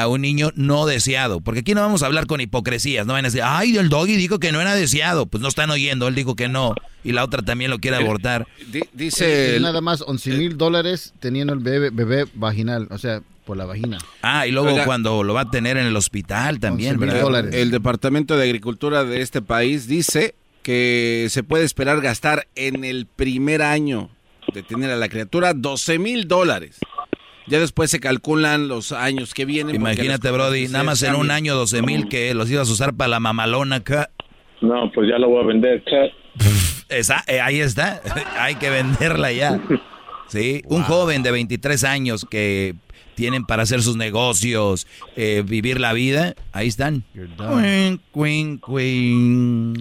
a 0.00 0.08
un 0.08 0.20
niño 0.22 0.50
no 0.54 0.86
deseado. 0.86 1.40
Porque 1.40 1.60
aquí 1.60 1.74
no 1.74 1.80
vamos 1.80 2.02
a 2.02 2.06
hablar 2.06 2.26
con 2.26 2.40
hipocresías. 2.40 3.06
No 3.06 3.12
van 3.14 3.24
a 3.24 3.28
decir, 3.28 3.42
ay, 3.44 3.76
el 3.76 3.88
doggy 3.88 4.16
dijo 4.16 4.38
que 4.38 4.52
no 4.52 4.60
era 4.60 4.74
deseado. 4.74 5.26
Pues 5.26 5.40
no 5.42 5.48
están 5.48 5.70
oyendo, 5.70 6.08
él 6.08 6.14
dijo 6.14 6.34
que 6.36 6.48
no. 6.48 6.74
Y 7.04 7.12
la 7.12 7.24
otra 7.24 7.42
también 7.42 7.70
lo 7.70 7.78
quiere 7.78 7.96
abortar. 7.96 8.46
Di- 8.72 8.80
Eh, 8.80 8.88
dice... 8.92 9.56
eh, 9.56 9.60
nada 9.60 9.80
más 9.80 10.02
11 10.06 10.30
mil 10.32 10.56
dólares 10.58 11.12
teniendo 11.20 11.52
el 11.52 11.60
bebé, 11.60 11.90
bebé 11.90 12.26
vaginal, 12.34 12.88
o 12.90 12.98
sea, 12.98 13.22
por 13.46 13.56
la 13.56 13.64
vagina. 13.64 13.98
Ah, 14.22 14.46
y 14.46 14.50
luego 14.50 14.68
Oiga. 14.68 14.84
cuando 14.84 15.22
lo 15.22 15.32
va 15.34 15.42
a 15.42 15.50
tener 15.50 15.76
en 15.78 15.86
el 15.86 15.96
hospital 15.96 16.60
también, 16.60 16.92
11,000 16.96 17.08
¿verdad? 17.08 17.22
dólares. 17.22 17.54
El 17.54 17.70
Departamento 17.70 18.36
de 18.36 18.44
Agricultura 18.44 19.04
de 19.04 19.22
este 19.22 19.40
país 19.42 19.86
dice 19.86 20.34
que 20.62 21.28
se 21.30 21.42
puede 21.42 21.64
esperar 21.64 22.00
gastar 22.02 22.46
en 22.56 22.84
el 22.84 23.06
primer 23.06 23.62
año 23.62 24.10
de 24.52 24.62
tener 24.62 24.90
a 24.90 24.96
la 24.96 25.08
criatura 25.08 25.54
12 25.54 25.98
mil 25.98 26.28
dólares. 26.28 26.76
Ya 27.48 27.58
después 27.58 27.90
se 27.90 28.00
calculan 28.00 28.68
los 28.68 28.92
años 28.92 29.34
que 29.34 29.44
vienen. 29.44 29.80
porque 29.80 29.92
Imagínate, 29.94 30.30
Brody, 30.30 30.68
nada 30.68 30.84
más 30.84 31.02
en 31.02 31.14
un 31.14 31.30
año 31.30 31.54
12 31.54 31.82
mil 31.82 32.08
que 32.08 32.34
los 32.34 32.50
ibas 32.50 32.68
a 32.68 32.72
usar 32.72 32.94
para 32.94 33.08
la 33.08 33.20
mamalona 33.20 33.76
acá. 33.76 34.10
No, 34.60 34.90
pues 34.92 35.08
ya 35.08 35.18
lo 35.18 35.28
voy 35.28 35.44
a 35.44 35.46
vender. 35.46 35.82
Esa, 36.88 37.24
eh, 37.26 37.40
ahí 37.40 37.60
está, 37.60 38.00
hay 38.38 38.56
que 38.56 38.70
venderla 38.70 39.32
ya. 39.32 39.60
Sí, 40.28 40.62
un 40.66 40.82
joven 40.82 41.22
de 41.22 41.30
23 41.30 41.84
años 41.84 42.26
que 42.28 42.74
tienen 43.14 43.44
para 43.44 43.64
hacer 43.64 43.82
sus 43.82 43.96
negocios, 43.96 44.86
eh, 45.16 45.42
vivir 45.44 45.80
la 45.80 45.92
vida, 45.92 46.34
ahí 46.52 46.68
están. 46.68 47.02
Queen, 47.14 48.00
queen, 48.14 48.60
queen. 48.60 49.74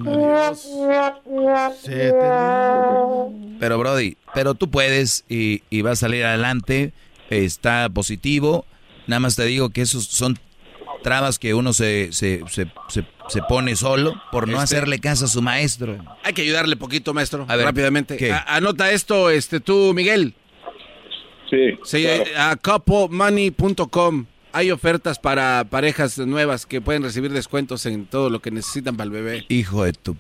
Pero 3.60 3.78
Brody, 3.78 4.18
pero 4.34 4.56
tú 4.56 4.70
puedes 4.72 5.24
y, 5.30 5.62
y 5.70 5.82
vas 5.82 6.00
a 6.00 6.08
salir 6.08 6.26
adelante, 6.26 6.94
está 7.30 7.90
positivo. 7.90 8.66
Nada 9.08 9.20
más 9.20 9.36
te 9.36 9.46
digo 9.46 9.70
que 9.70 9.82
esos 9.82 10.06
son 10.06 10.38
trabas 11.04 11.40
que 11.40 11.54
uno 11.54 11.74
se, 11.74 12.10
se, 12.12 12.42
se, 12.50 12.66
se, 12.90 13.06
se 13.30 13.42
pone 13.48 13.76
solo 13.76 14.22
por 14.32 14.48
no 14.48 14.54
Este- 14.62 14.64
hacerle 14.76 15.00
caso 15.00 15.26
a 15.26 15.28
su 15.28 15.42
maestro. 15.42 15.98
Hay 16.24 16.34
que 16.34 16.42
ayudarle 16.42 16.76
poquito, 16.76 17.14
maestro. 17.14 17.46
A 17.48 17.56
ver, 17.56 17.66
rápidamente. 17.66 18.18
¿qué? 18.18 18.32
A- 18.32 18.44
anota 18.56 18.92
esto, 18.92 19.30
este, 19.30 19.60
tú, 19.60 19.94
Miguel. 19.94 20.34
Sí. 21.50 21.78
Sí, 21.84 22.04
claro. 22.04 22.24
a 22.52 22.56
couplemoney.com. 22.58 24.26
hay 24.52 24.72
ofertas 24.72 25.20
para 25.20 25.64
parejas 25.70 26.18
nuevas 26.18 26.66
que 26.66 26.82
pueden 26.82 27.04
recibir 27.04 27.32
descuentos 27.32 27.86
en 27.86 28.06
todo 28.06 28.30
lo 28.30 28.42
que 28.42 28.52
necesitan 28.52 28.98
para 28.98 29.06
el 29.06 29.12
bebé. 29.12 29.46
Hijo 29.50 29.84
de 29.86 29.94
tu... 29.94 30.18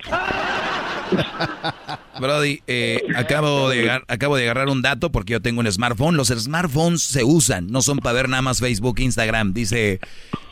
Brody, 2.20 2.62
eh, 2.68 3.02
acabo, 3.16 3.70
de, 3.70 3.92
acabo 4.08 4.36
de 4.38 4.44
agarrar 4.44 4.70
un 4.70 4.82
dato 4.82 5.12
porque 5.12 5.34
yo 5.34 5.42
tengo 5.42 5.60
un 5.62 5.72
smartphone. 5.72 6.18
Los 6.18 6.30
smartphones 6.30 7.02
se 7.04 7.24
usan, 7.24 7.68
no 7.68 7.82
son 7.82 7.98
para 8.00 8.14
ver 8.14 8.30
nada 8.30 8.42
más 8.42 8.60
Facebook, 8.60 9.00
Instagram. 9.00 9.54
Dice, 9.54 10.00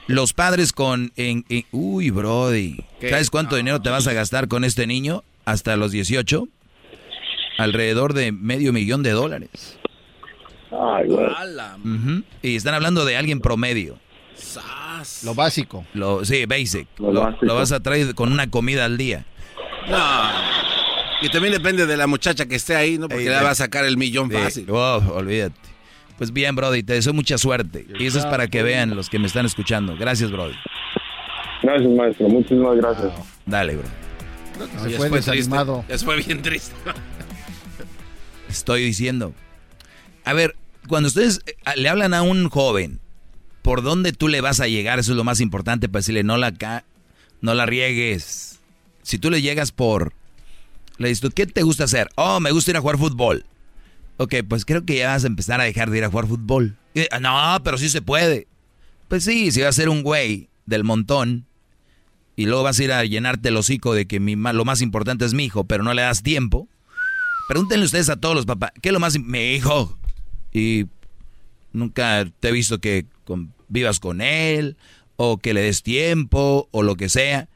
los 0.08 0.34
padres 0.34 0.72
con... 0.72 1.12
en- 1.16 1.46
en- 1.50 1.66
uy, 1.72 2.12
Brody. 2.12 2.78
¿Qué? 3.00 3.10
¿Sabes 3.10 3.30
cuánto 3.30 3.56
dinero 3.56 3.82
te 3.82 3.90
vas 3.90 4.06
a 4.08 4.14
gastar 4.14 4.48
con 4.48 4.64
este 4.64 4.86
niño 4.88 5.24
hasta 5.46 5.76
los 5.76 5.92
18? 5.92 6.48
Alrededor 7.58 8.14
de 8.14 8.32
medio 8.32 8.74
millón 8.74 9.02
de 9.02 9.12
dólares. 9.12 9.80
Y 12.42 12.56
están 12.56 12.74
hablando 12.74 13.06
de 13.06 13.18
alguien 13.18 13.40
promedio. 13.40 13.98
Lo 15.24 15.34
básico. 15.34 15.86
Lo, 15.94 16.26
sí, 16.26 16.46
basic. 16.46 16.88
Lo 17.00 17.12
Lo, 17.14 17.22
básico. 17.22 17.46
lo 17.46 17.56
vas 17.56 17.72
a 17.72 17.80
traer 17.80 18.14
con 18.16 18.32
una 18.32 18.50
comida 18.50 18.86
al 18.86 18.98
día. 18.98 19.26
No. 19.90 20.32
Y 21.22 21.30
también 21.30 21.54
depende 21.54 21.86
de 21.86 21.98
la 21.98 22.08
muchacha 22.08 22.46
que 22.46 22.56
esté 22.56 22.76
ahí, 22.76 22.98
¿no? 22.98 23.08
Porque 23.08 23.24
Ey, 23.24 23.30
le 23.30 23.38
ey. 23.38 23.44
va 23.44 23.52
a 23.52 23.56
sacar 23.56 23.86
el 23.86 23.98
millón 23.98 24.30
Sí. 24.30 24.36
fácil. 24.38 24.66
Oh, 24.70 24.98
olvídate. 25.16 25.56
Pues 26.18 26.32
bien, 26.32 26.56
Brody, 26.56 26.84
te 26.84 26.94
deseo 26.94 27.14
mucha 27.14 27.38
suerte. 27.38 27.86
Y 28.00 28.06
eso 28.06 28.20
es 28.20 28.26
para 28.26 28.48
que 28.48 28.64
vean 28.64 28.96
los 28.96 29.10
que 29.10 29.20
me 29.20 29.28
están 29.28 29.46
escuchando. 29.46 29.96
Gracias, 29.98 30.32
Brody. 30.32 30.56
Gracias, 31.62 31.90
maestro. 31.92 32.30
Muchísimas 32.30 32.76
gracias. 32.78 33.12
Dale, 33.46 33.76
bro. 33.76 33.88
Se 34.84 34.92
ya 34.92 34.98
fue 34.98 35.10
fue 35.10 35.20
triste. 35.20 35.32
desanimado. 35.32 35.84
Ya 35.90 35.98
fue 35.98 36.18
bien 36.24 36.42
triste. 36.42 36.74
Estoy 38.50 38.84
diciendo. 38.84 39.34
A 40.24 40.34
ver, 40.34 40.56
cuando 40.88 41.08
ustedes 41.08 41.42
eh, 41.46 41.54
le 41.76 41.90
hablan 41.90 42.14
a 42.14 42.22
un 42.22 42.50
joven, 42.50 43.00
¿por 43.62 43.82
dónde 43.82 44.14
tú 44.14 44.28
le 44.28 44.42
vas 44.42 44.60
a 44.60 44.68
llegar? 44.68 45.00
Eso 45.00 45.12
es 45.12 45.18
lo 45.18 45.24
más 45.24 45.42
importante 45.42 45.90
para 45.90 46.00
decirle, 46.00 46.24
no 46.24 46.38
la, 46.38 46.54
ca 46.54 46.86
no 47.42 47.54
la 47.54 47.66
riegues. 47.66 48.55
Si 49.06 49.20
tú 49.20 49.30
le 49.30 49.42
llegas 49.42 49.72
por... 49.72 50.14
Le 50.98 51.10
dices, 51.10 51.22
¿tú 51.22 51.30
qué 51.30 51.46
te 51.46 51.62
gusta 51.64 51.84
hacer? 51.84 52.10
Oh, 52.16 52.40
me 52.40 52.52
gusta 52.52 52.72
ir 52.72 52.78
a 52.78 52.82
jugar 52.82 52.98
fútbol. 52.98 53.46
Ok, 54.18 54.36
pues 54.48 54.66
creo 54.66 54.86
que 54.86 54.98
ya 54.98 55.10
vas 55.10 55.24
a 55.26 55.28
empezar 55.28 55.60
a 55.62 55.66
dejar 55.66 55.90
de 55.90 55.98
ir 56.00 56.04
a 56.06 56.10
jugar 56.10 56.26
fútbol. 56.28 56.78
"Ah, 57.12 57.20
no, 57.20 57.64
pero 57.64 57.78
sí 57.78 57.90
se 57.90 58.02
puede. 58.02 58.48
Pues 59.10 59.26
sí, 59.26 59.52
si 59.52 59.62
vas 59.62 59.70
a 59.70 59.74
ser 59.82 59.90
un 59.90 60.04
güey 60.04 60.50
del 60.66 60.84
montón 60.84 61.46
y 62.38 62.46
luego 62.46 62.64
vas 62.64 62.80
a 62.80 62.84
ir 62.84 62.92
a 62.94 63.04
llenarte 63.04 63.50
el 63.50 63.58
hocico 63.58 63.94
de 63.94 64.08
que 64.08 64.20
mi, 64.20 64.36
lo 64.36 64.66
más 64.66 64.82
importante 64.82 65.26
es 65.26 65.34
mi 65.34 65.46
hijo, 65.46 65.66
pero 65.66 65.84
no 65.84 65.94
le 65.94 66.02
das 66.02 66.24
tiempo. 66.24 66.68
Pregúntenle 67.50 67.86
ustedes 67.86 68.10
a 68.10 68.16
todos 68.16 68.36
los 68.36 68.46
papás, 68.46 68.72
¿qué 68.82 68.90
es 68.90 68.94
lo 68.94 69.00
más... 69.00 69.20
Mi 69.20 69.54
hijo. 69.54 69.98
Y 70.52 70.86
nunca 71.74 72.26
te 72.40 72.50
he 72.50 72.52
visto 72.52 72.80
que 72.80 73.06
vivas 73.68 74.00
con 74.00 74.22
él, 74.22 74.78
o 75.18 75.38
que 75.38 75.54
le 75.54 75.62
des 75.62 75.84
tiempo, 75.84 76.70
o 76.72 76.82
lo 76.84 76.96
que 76.96 77.10
sea. 77.10 77.50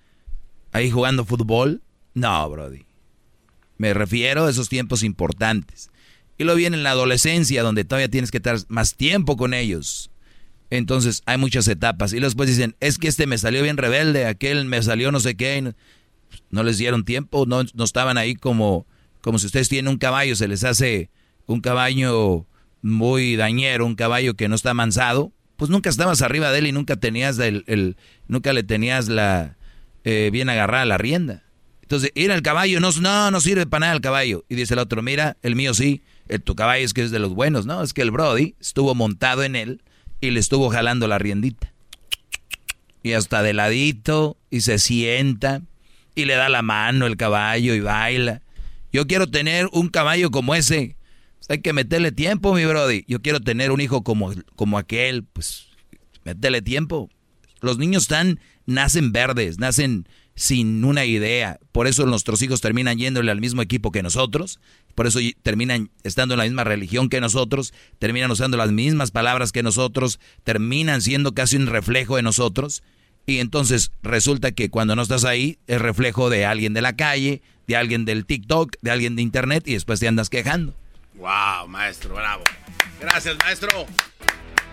Ahí 0.72 0.90
jugando 0.92 1.26
fútbol. 1.26 1.82
No, 2.14 2.50
Brody. 2.50 2.86
Me 3.78 3.94
refiero 3.94 4.46
a 4.46 4.50
esos 4.50 4.70
tiempos 4.70 5.04
importantes. 5.04 5.90
Y 6.38 6.44
luego 6.44 6.58
viene 6.58 6.78
la 6.78 6.92
adolescencia, 6.92 7.64
donde 7.64 7.84
todavía 7.86 8.10
tienes 8.10 8.32
que 8.32 8.38
estar 8.38 8.58
más 8.68 8.96
tiempo 8.96 9.36
con 9.38 9.54
ellos. 9.54 10.10
Entonces 10.70 11.22
hay 11.26 11.38
muchas 11.38 11.68
etapas. 11.68 12.14
Y 12.14 12.20
después 12.20 12.50
dicen, 12.50 12.76
es 12.80 12.98
que 12.98 13.08
este 13.08 13.28
me 13.28 13.38
salió 13.38 13.64
bien 13.64 13.78
rebelde, 13.78 14.26
aquel 14.26 14.66
me 14.66 14.82
salió 14.84 15.12
no 15.12 15.20
sé 15.20 15.36
qué. 15.36 15.74
no, 16.52 16.64
les 16.64 16.78
dieron 16.78 17.06
tiempo, 17.06 17.46
no, 17.48 17.64
no 17.74 17.84
estaban 17.84 18.18
ahí 18.18 18.36
como, 18.36 18.86
como 19.22 19.40
si 19.40 19.48
ustedes 19.48 19.70
tienen 19.70 19.92
un 19.92 19.98
caballo, 19.98 20.36
se 20.36 20.48
les 20.48 20.64
hace 20.64 21.10
un 21.48 21.62
caballo 21.62 22.46
muy 22.82 23.36
dañero, 23.36 23.86
un 23.86 23.96
caballo 23.96 24.36
que 24.36 24.48
no 24.48 24.56
está 24.56 24.74
mansado. 24.74 25.32
Pues 25.58 25.70
nunca 25.72 25.90
estabas 25.90 26.22
arriba 26.22 26.52
de 26.52 26.60
él 26.60 26.68
y 26.68 26.72
nunca 26.72 26.96
tenías 26.96 27.38
el- 27.40 27.98
nunca 28.28 28.54
le 28.54 28.64
tenías 28.64 29.10
la 29.10 29.58
eh, 30.04 30.30
bien 30.32 30.50
agarrada 30.50 30.86
la 30.86 30.98
rienda. 30.98 31.44
Entonces, 31.82 32.12
ir 32.14 32.32
al 32.32 32.42
caballo 32.44 32.80
no, 32.80 32.92
no, 33.02 33.32
no 33.32 33.42
sirve 33.42 33.66
para 33.66 33.82
nada 33.82 33.94
el 33.94 34.02
caballo. 34.02 34.46
Y 34.48 34.56
dice 34.56 34.76
el 34.76 34.80
otro, 34.80 35.02
mira, 35.02 35.38
el 35.42 35.56
mío 35.56 35.74
sí, 35.74 36.04
el, 36.28 36.42
tu 36.42 36.56
caballo 36.56 36.86
es 36.86 36.94
que 36.94 37.02
es 37.02 37.12
de 37.12 37.20
los 37.20 37.34
buenos, 37.34 37.66
¿no? 37.66 37.82
Es 37.82 37.94
que 37.94 38.04
el 38.04 38.12
Brody 38.12 38.56
estuvo 38.60 38.94
montado 38.94 39.44
en 39.44 39.56
él 39.56 39.82
y 40.22 40.30
le 40.32 40.40
estuvo 40.40 40.70
jalando 40.70 41.08
la 41.08 41.18
riendita. 41.18 41.74
Y 43.02 43.14
hasta 43.14 43.42
de 43.42 43.54
ladito, 43.54 44.38
y 44.50 44.62
se 44.62 44.78
sienta, 44.78 45.62
y 46.16 46.26
le 46.26 46.36
da 46.36 46.50
la 46.50 46.62
mano 46.62 47.08
el 47.08 47.18
caballo 47.18 47.74
y 47.74 47.80
baila. 47.80 48.42
Yo 48.92 49.08
quiero 49.08 49.28
tener 49.28 49.68
un 49.72 49.90
caballo 49.90 50.32
como 50.32 50.56
ese. 50.56 50.96
Pues 51.38 51.50
hay 51.50 51.62
que 51.62 51.74
meterle 51.74 52.12
tiempo, 52.12 52.54
mi 52.54 52.66
Brody. 52.66 53.06
Yo 53.08 53.22
quiero 53.22 53.40
tener 53.40 53.72
un 53.72 53.82
hijo 53.82 54.04
como, 54.04 54.34
como 54.56 54.78
aquel. 54.78 55.24
Pues, 55.24 55.68
métele 56.24 56.62
tiempo. 56.62 57.10
Los 57.62 57.78
niños 57.78 58.04
están, 58.04 58.40
nacen 58.70 59.12
verdes, 59.12 59.60
nacen 59.60 60.08
sin 60.36 60.86
una 60.86 61.04
idea. 61.04 61.60
Por 61.74 61.88
eso 61.88 62.06
nuestros 62.06 62.42
hijos 62.42 62.62
terminan 62.62 62.98
yéndole 62.98 63.30
al 63.30 63.42
mismo 63.42 63.62
equipo 63.62 63.92
que 63.92 64.02
nosotros. 64.02 64.60
Por 64.96 65.06
eso 65.06 65.20
terminan 65.44 65.92
estando 66.04 66.34
en 66.34 66.38
la 66.38 66.46
misma 66.46 66.64
religión 66.64 67.10
que 67.10 67.20
nosotros. 67.20 67.74
Terminan 68.00 68.32
usando 68.32 68.56
las 68.56 68.72
mismas 68.72 69.12
palabras 69.12 69.52
que 69.52 69.64
nosotros. 69.64 70.20
Terminan 70.46 71.02
siendo 71.02 71.34
casi 71.34 71.58
un 71.58 71.68
reflejo 71.68 72.16
de 72.16 72.22
nosotros. 72.22 72.84
Y 73.26 73.40
entonces 73.40 73.92
resulta 74.02 74.52
que 74.54 74.70
cuando 74.70 74.96
no 74.96 75.02
estás 75.02 75.26
ahí 75.26 75.60
es 75.68 75.82
reflejo 75.82 76.30
de 76.30 76.46
alguien 76.46 76.74
de 76.74 76.82
la 76.82 76.96
calle, 76.96 77.42
de 77.68 77.76
alguien 77.76 78.06
del 78.06 78.26
TikTok, 78.26 78.78
de 78.82 78.92
alguien 78.92 79.16
de 79.16 79.22
internet 79.22 79.68
y 79.68 79.74
después 79.74 80.00
te 80.00 80.08
andas 80.08 80.30
quejando. 80.30 80.74
Wow, 81.16 81.68
maestro, 81.68 82.16
bravo. 82.16 82.44
Gracias, 83.00 83.36
maestro. 83.44 83.86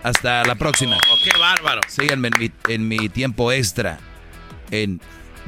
Hasta 0.07 0.43
la 0.45 0.55
próxima. 0.55 0.95
Oh, 0.95 1.17
qué 1.21 1.37
bárbaro. 1.37 1.81
Síganme 1.89 2.29
en 2.29 2.39
mi, 2.39 2.49
en 2.69 2.87
mi 2.87 3.09
tiempo 3.09 3.51
extra 3.51 3.99
en 4.71 5.01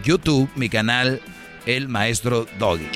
YouTube, 0.04 0.50
mi 0.56 0.68
canal 0.68 1.22
El 1.66 1.88
Maestro 1.88 2.46
Doggy. 2.58 2.90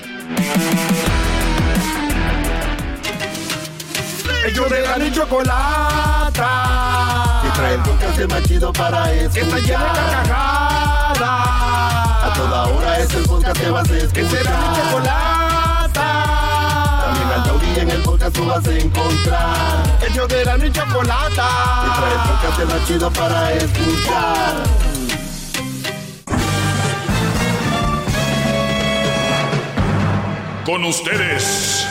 Ellos 4.45 4.69
de 4.69 4.81
la 4.81 4.97
ni 4.97 5.09
chocolata. 5.09 6.41
Que 7.43 7.49
trae 7.57 7.75
el 7.75 7.81
podcast 7.81 8.19
el 8.19 8.27
más 8.27 8.43
chido 8.43 8.73
para 8.73 9.13
escuchar. 9.13 9.33
Que 9.33 9.39
está 9.39 9.57
llena 9.59 9.93
de 9.93 9.99
carcajadas. 10.11 11.19
A 11.21 12.33
toda 12.35 12.63
hora 12.65 12.99
es 12.99 13.13
el 13.13 13.23
podcast 13.23 13.57
que 13.57 13.69
vas 13.69 13.89
a 13.89 13.97
escuchar. 13.97 14.13
Que 14.13 14.29
será 14.29 14.51
mi 14.57 14.75
chocolata. 14.75 15.32
En 17.75 17.89
el 17.89 18.01
podcast 18.01 18.35
tú 18.35 18.45
vas 18.45 18.67
a 18.67 18.77
encontrar. 18.77 19.83
Ellos 20.07 20.27
de 20.27 20.45
la 20.45 20.57
ni 20.57 20.71
chocolata. 20.71 21.47
Que 21.83 21.99
trae 21.99 22.13
el 22.13 22.19
podcast 22.29 22.59
el 22.59 22.67
más 22.67 22.87
chido 22.87 23.11
para 23.11 23.53
escuchar. 23.53 24.63
Con 30.65 30.85
ustedes. 30.85 31.87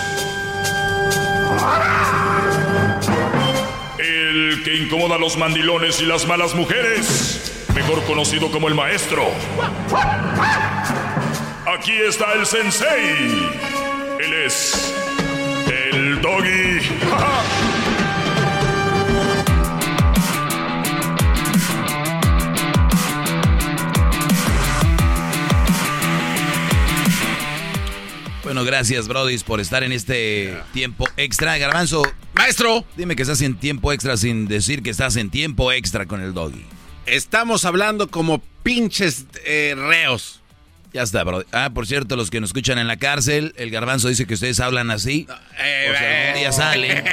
El 3.99 4.63
que 4.65 4.77
incomoda 4.77 5.17
a 5.17 5.19
los 5.19 5.37
mandilones 5.37 6.01
y 6.01 6.07
las 6.07 6.27
malas 6.27 6.55
mujeres. 6.55 7.67
Mejor 7.75 8.03
conocido 8.05 8.51
como 8.51 8.69
el 8.69 8.75
maestro. 8.75 9.25
Aquí 11.67 11.93
está 11.93 12.35
el 12.35 12.47
sensei. 12.47 13.51
Él 14.21 14.35
es 14.47 15.02
el 15.93 16.21
doggy. 16.21 16.81
Bueno, 28.53 28.67
gracias, 28.67 29.09
Brody, 29.09 29.39
por 29.39 29.61
estar 29.61 29.83
en 29.83 29.93
este 29.93 30.55
tiempo 30.75 31.09
extra. 31.17 31.57
Garbanzo. 31.57 32.03
Maestro. 32.35 32.85
Dime 32.99 33.17
que 33.17 33.23
estás 33.23 33.41
en 33.41 33.55
tiempo 33.55 33.93
extra 33.95 34.19
sin 34.19 34.47
decir 34.47 34.83
que 34.83 34.91
estás 34.91 35.17
en 35.17 35.31
tiempo 35.31 35.73
extra 35.73 36.05
con 36.05 36.21
el 36.21 36.35
doggy. 36.35 36.63
Estamos 37.07 37.65
hablando 37.65 38.09
como 38.11 38.43
pinches 38.63 39.25
eh, 39.47 39.75
reos. 39.75 40.42
Ya 40.93 41.03
está, 41.03 41.25
Brody. 41.25 41.47
Ah, 41.53 41.71
por 41.73 41.87
cierto, 41.87 42.17
los 42.17 42.31
que 42.31 42.41
nos 42.41 42.51
escuchan 42.51 42.79
en 42.79 42.87
la 42.87 42.99
cárcel, 42.99 43.55
el 43.57 43.71
garbanzo 43.71 44.09
dice 44.09 44.27
que 44.27 44.35
ustedes 44.35 44.61
hablan 44.61 44.91
así. 44.91 45.27
Eh, 45.59 45.87
por 45.89 45.97
si 45.97 46.05
algún 46.05 46.35
día 46.41 46.53
salen. 46.53 47.05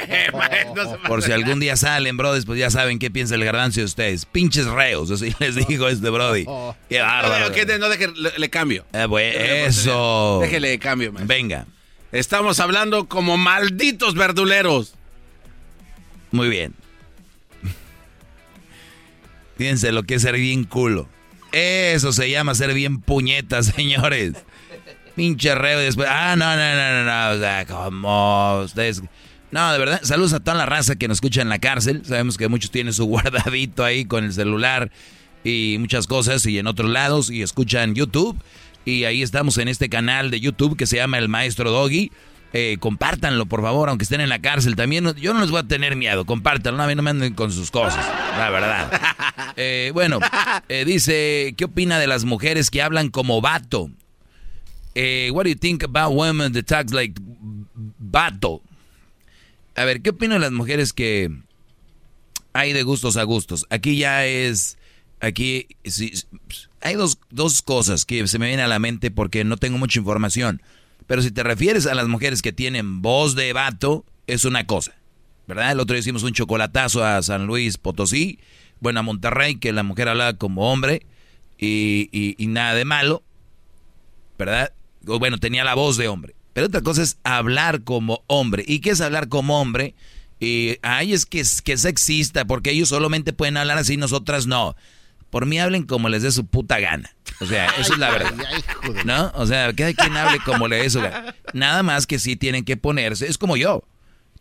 No 0.74 0.90
se 0.90 0.98
Por 1.08 1.22
si 1.22 1.32
algún 1.32 1.60
día 1.60 1.76
salen, 1.76 2.16
Brody, 2.16 2.42
pues 2.42 2.58
ya 2.58 2.70
saben 2.70 2.98
qué 2.98 3.10
piensa 3.10 3.34
el 3.34 3.44
garbanzo 3.44 3.80
de 3.80 3.86
ustedes. 3.86 4.26
Pinches 4.26 4.66
reos, 4.66 5.10
así 5.10 5.34
les 5.40 5.66
digo 5.66 5.88
este 5.88 6.10
Brody. 6.10 6.46
Qué 6.88 7.00
bárbaro. 7.00 7.48
No 7.78 7.88
deje, 7.88 8.08
le, 8.08 8.32
le 8.36 8.50
cambio. 8.50 8.84
Eh, 8.92 9.64
eso. 9.66 10.38
Déjele 10.42 10.78
cambio, 10.78 11.12
maestro. 11.12 11.34
Venga. 11.34 11.66
Estamos 12.12 12.60
hablando 12.60 13.08
como 13.08 13.36
malditos 13.36 14.14
verduleros. 14.14 14.94
Muy 16.30 16.48
bien. 16.48 16.74
Fíjense 19.56 19.90
lo 19.92 20.02
que 20.02 20.14
es 20.14 20.22
ser 20.22 20.36
bien 20.36 20.64
culo. 20.64 21.08
Eso 21.52 22.12
se 22.12 22.30
llama 22.30 22.54
ser 22.54 22.74
bien 22.74 23.00
puñetas, 23.00 23.66
señores. 23.76 24.34
Pinche 25.16 25.54
reo 25.54 25.80
y 25.80 25.84
después. 25.84 26.08
Ah, 26.10 26.36
no, 26.36 26.56
no, 26.56 26.74
no, 26.74 27.04
no, 27.04 27.04
no. 27.04 27.36
O 27.36 27.40
sea, 27.40 27.66
como 27.66 28.60
ustedes. 28.60 29.02
No, 29.50 29.72
de 29.72 29.78
verdad, 29.78 30.00
saludos 30.04 30.32
a 30.32 30.40
toda 30.40 30.56
la 30.56 30.66
raza 30.66 30.94
que 30.94 31.08
nos 31.08 31.16
escucha 31.16 31.42
en 31.42 31.48
la 31.48 31.58
cárcel. 31.58 32.02
Sabemos 32.04 32.36
que 32.36 32.48
muchos 32.48 32.70
tienen 32.70 32.92
su 32.92 33.04
guardadito 33.06 33.84
ahí 33.84 34.04
con 34.04 34.24
el 34.24 34.32
celular 34.32 34.90
y 35.42 35.76
muchas 35.80 36.06
cosas 36.06 36.46
y 36.46 36.58
en 36.58 36.66
otros 36.66 36.90
lados 36.90 37.30
y 37.30 37.42
escuchan 37.42 37.94
YouTube. 37.94 38.38
Y 38.84 39.04
ahí 39.04 39.22
estamos 39.22 39.58
en 39.58 39.68
este 39.68 39.88
canal 39.88 40.30
de 40.30 40.40
YouTube 40.40 40.76
que 40.76 40.86
se 40.86 40.96
llama 40.96 41.18
El 41.18 41.28
Maestro 41.28 41.70
Doggy. 41.70 42.12
Eh, 42.52 42.78
compártanlo, 42.80 43.46
por 43.46 43.62
favor, 43.62 43.88
aunque 43.88 44.02
estén 44.02 44.20
en 44.20 44.28
la 44.28 44.40
cárcel. 44.40 44.74
También 44.74 45.14
yo 45.14 45.32
no 45.32 45.40
les 45.40 45.50
voy 45.50 45.60
a 45.60 45.68
tener 45.68 45.94
miedo. 45.96 46.24
Compártanlo, 46.24 46.78
no, 46.78 46.94
no 46.94 47.02
me 47.02 47.10
anden 47.10 47.34
con 47.34 47.52
sus 47.52 47.70
cosas, 47.70 48.04
la 48.36 48.50
verdad. 48.50 49.00
Eh, 49.56 49.90
bueno, 49.92 50.20
eh, 50.68 50.84
dice, 50.86 51.54
¿qué 51.56 51.64
opina 51.64 51.98
de 51.98 52.06
las 52.06 52.24
mujeres 52.24 52.70
que 52.70 52.80
hablan 52.80 53.10
como 53.10 53.40
vato? 53.40 53.90
Eh, 54.94 55.30
what 55.32 55.44
do 55.44 55.50
you 55.50 55.56
think 55.56 55.82
about 55.82 56.14
women 56.14 56.52
that 56.52 56.64
talk 56.64 56.90
like 56.92 57.20
vato? 57.98 58.62
A 59.76 59.84
ver, 59.84 60.02
¿qué 60.02 60.10
opina 60.10 60.34
de 60.34 60.40
las 60.40 60.52
mujeres 60.52 60.92
que 60.92 61.30
hay 62.52 62.72
de 62.72 62.82
gustos 62.84 63.16
a 63.16 63.22
gustos? 63.24 63.66
Aquí 63.70 63.96
ya 63.98 64.24
es, 64.24 64.78
aquí 65.20 65.66
sí, 65.84 66.12
hay 66.80 66.94
dos, 66.94 67.18
dos 67.30 67.60
cosas 67.62 68.04
que 68.04 68.26
se 68.26 68.38
me 68.38 68.46
vienen 68.46 68.64
a 68.64 68.68
la 68.68 68.78
mente 68.78 69.10
porque 69.10 69.44
no 69.44 69.56
tengo 69.56 69.78
mucha 69.78 69.98
información. 69.98 70.62
Pero 71.10 71.22
si 71.22 71.32
te 71.32 71.42
refieres 71.42 71.88
a 71.88 71.94
las 71.96 72.06
mujeres 72.06 72.40
que 72.40 72.52
tienen 72.52 73.02
voz 73.02 73.34
de 73.34 73.52
vato, 73.52 74.04
es 74.28 74.44
una 74.44 74.68
cosa. 74.68 74.92
¿Verdad? 75.48 75.72
El 75.72 75.80
otro 75.80 75.94
día 75.94 76.02
hicimos 76.02 76.22
un 76.22 76.34
chocolatazo 76.34 77.04
a 77.04 77.20
San 77.20 77.48
Luis 77.48 77.78
Potosí, 77.78 78.38
bueno, 78.78 79.00
a 79.00 79.02
Monterrey, 79.02 79.56
que 79.56 79.72
la 79.72 79.82
mujer 79.82 80.08
hablaba 80.08 80.34
como 80.34 80.72
hombre 80.72 81.04
y, 81.58 82.08
y, 82.12 82.46
nada 82.46 82.74
de 82.74 82.84
malo. 82.84 83.24
¿Verdad? 84.38 84.72
O 85.04 85.18
bueno, 85.18 85.38
tenía 85.38 85.64
la 85.64 85.74
voz 85.74 85.96
de 85.96 86.06
hombre. 86.06 86.36
Pero 86.52 86.68
otra 86.68 86.80
cosa 86.80 87.02
es 87.02 87.18
hablar 87.24 87.82
como 87.82 88.22
hombre. 88.28 88.62
¿Y 88.64 88.78
qué 88.78 88.90
es 88.90 89.00
hablar 89.00 89.28
como 89.28 89.60
hombre? 89.60 89.96
Y 90.38 90.76
ay, 90.82 91.12
es 91.12 91.26
que, 91.26 91.42
que 91.64 91.76
sexista, 91.76 92.44
porque 92.44 92.70
ellos 92.70 92.88
solamente 92.88 93.32
pueden 93.32 93.56
hablar 93.56 93.78
así, 93.78 93.96
nosotras 93.96 94.46
no. 94.46 94.76
Por 95.30 95.46
mí 95.46 95.58
hablen 95.58 95.84
como 95.84 96.08
les 96.08 96.22
dé 96.22 96.30
su 96.32 96.46
puta 96.46 96.78
gana. 96.80 97.14
O 97.40 97.46
sea, 97.46 97.66
eso 97.78 97.94
es 97.94 97.98
la 97.98 98.10
verdad. 98.10 98.34
¿No? 99.04 99.32
O 99.34 99.46
sea, 99.46 99.72
que 99.72 99.94
quien 99.94 100.16
hable 100.16 100.38
como 100.44 100.68
le 100.68 100.76
dé 100.82 100.90
su 100.90 101.00
gana. 101.00 101.34
Nada 101.54 101.82
más 101.82 102.06
que 102.06 102.18
sí 102.18 102.36
tienen 102.36 102.64
que 102.64 102.76
ponerse. 102.76 103.26
Es 103.28 103.38
como 103.38 103.56
yo. 103.56 103.84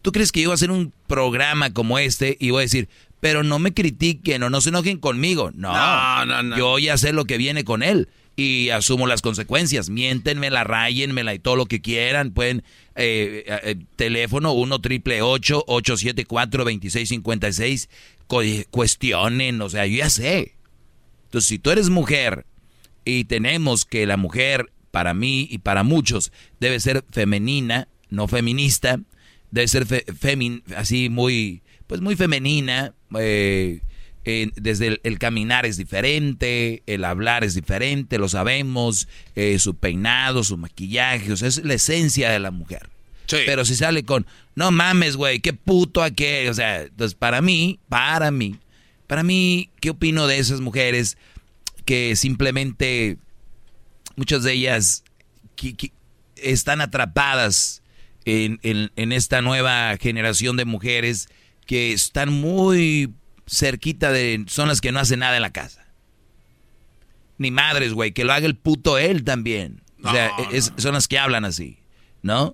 ¿Tú 0.02 0.12
crees 0.12 0.32
que 0.32 0.42
yo 0.42 0.50
voy 0.50 0.54
a 0.54 0.56
hacer 0.56 0.72
un 0.72 0.94
programa 1.08 1.74
como 1.74 2.00
este 2.00 2.38
y 2.40 2.52
voy 2.52 2.60
a 2.60 2.62
decir, 2.62 2.88
pero 3.20 3.44
no 3.44 3.60
me 3.60 3.74
critiquen 3.74 4.44
o 4.44 4.50
no 4.50 4.62
se 4.62 4.70
enojen 4.70 4.98
conmigo? 4.98 5.52
No, 5.54 5.74
No, 5.74 6.26
no, 6.26 6.44
no. 6.44 6.58
Yo 6.58 6.80
ya 6.80 6.98
sé 6.98 7.12
lo 7.12 7.26
que 7.26 7.38
viene 7.38 7.64
con 7.66 7.84
él 7.84 8.08
y 8.38 8.70
asumo 8.70 9.08
las 9.08 9.22
consecuencias. 9.22 9.90
Miéntenmela, 9.90 10.64
rayenmela 10.64 11.34
y 11.34 11.40
todo 11.40 11.58
lo 11.58 11.66
que 11.66 11.82
quieran. 11.82 12.32
Pueden, 12.32 12.64
eh, 12.96 13.44
eh, 13.64 13.76
teléfono 13.98 14.54
1 14.54 14.80
triple 14.80 15.22
874 15.22 16.64
2656 16.64 17.90
cuestionen, 18.70 19.62
o 19.62 19.70
sea, 19.70 19.86
yo 19.86 19.98
ya 19.98 20.10
sé. 20.10 20.56
Entonces, 21.30 21.48
si 21.48 21.60
tú 21.60 21.70
eres 21.70 21.92
mujer 21.92 22.48
y 23.06 23.26
tenemos 23.26 23.86
que 23.86 24.08
la 24.08 24.18
mujer, 24.18 24.72
para 24.90 25.14
mí 25.14 25.48
y 25.52 25.60
para 25.60 25.84
muchos, 25.84 26.32
debe 26.60 26.80
ser 26.80 27.06
femenina, 27.12 27.88
no 28.10 28.28
feminista, 28.28 29.00
debe 29.52 29.68
ser 29.68 29.86
fe, 29.86 30.06
femin, 30.20 30.64
así 30.76 31.10
muy, 31.10 31.62
pues 31.86 32.02
muy 32.02 32.16
femenina, 32.16 32.96
eh, 33.20 33.82
eh, 34.26 34.50
desde 34.56 34.88
el, 34.88 35.02
el, 35.04 35.20
caminar 35.20 35.68
es 35.68 35.78
diferente, 35.78 36.82
el 36.88 37.06
hablar 37.06 37.44
es 37.44 37.54
diferente, 37.54 38.18
lo 38.18 38.28
sabemos, 38.28 39.08
eh, 39.36 39.60
su 39.60 39.76
peinado, 39.76 40.44
su 40.44 40.58
maquillaje, 40.58 41.32
o 41.32 41.38
sea, 41.38 41.48
es 41.48 41.64
la 41.64 41.76
esencia 41.76 42.32
de 42.32 42.40
la 42.40 42.50
mujer. 42.50 42.90
Sí. 43.28 43.38
Pero 43.46 43.64
si 43.66 43.76
sale 43.76 44.04
con, 44.04 44.26
no 44.56 44.72
mames, 44.72 45.16
güey, 45.16 45.40
qué 45.40 45.54
puto 45.54 46.02
aquel, 46.02 46.50
o 46.50 46.54
sea, 46.56 46.82
entonces 46.82 47.14
para 47.14 47.44
mí, 47.44 47.78
para 47.88 48.32
mí, 48.32 48.56
para 49.10 49.24
mí, 49.24 49.72
¿qué 49.82 49.90
opino 49.90 50.28
de 50.28 50.38
esas 50.38 50.62
mujeres 50.62 51.18
que 51.84 52.16
simplemente, 52.16 53.18
muchas 54.16 54.44
de 54.44 54.54
ellas 54.54 55.04
que, 55.56 55.76
que 55.76 55.92
están 56.36 56.80
atrapadas 56.80 57.82
en, 58.26 58.60
en, 58.62 58.92
en 58.96 59.12
esta 59.12 59.42
nueva 59.42 59.98
generación 60.00 60.58
de 60.58 60.66
mujeres 60.66 61.28
que 61.66 61.92
están 61.92 62.32
muy 62.32 63.12
cerquita 63.48 64.12
de... 64.12 64.46
Son 64.48 64.68
las 64.68 64.80
que 64.80 64.92
no 64.92 65.00
hacen 65.00 65.22
nada 65.22 65.38
en 65.38 65.42
la 65.42 65.52
casa. 65.54 65.88
Ni 67.40 67.50
madres, 67.50 67.94
güey, 67.94 68.12
que 68.12 68.26
lo 68.26 68.34
haga 68.34 68.46
el 68.46 68.56
puto 68.56 69.00
él 69.00 69.24
también. 69.24 69.82
O 70.04 70.12
sea, 70.12 70.32
No, 70.38 70.52
es- 70.52 70.72
son 70.78 70.94
las 70.94 71.08
que 71.08 71.18
hablan 71.18 71.46
así, 71.46 71.80
¿no? 72.22 72.54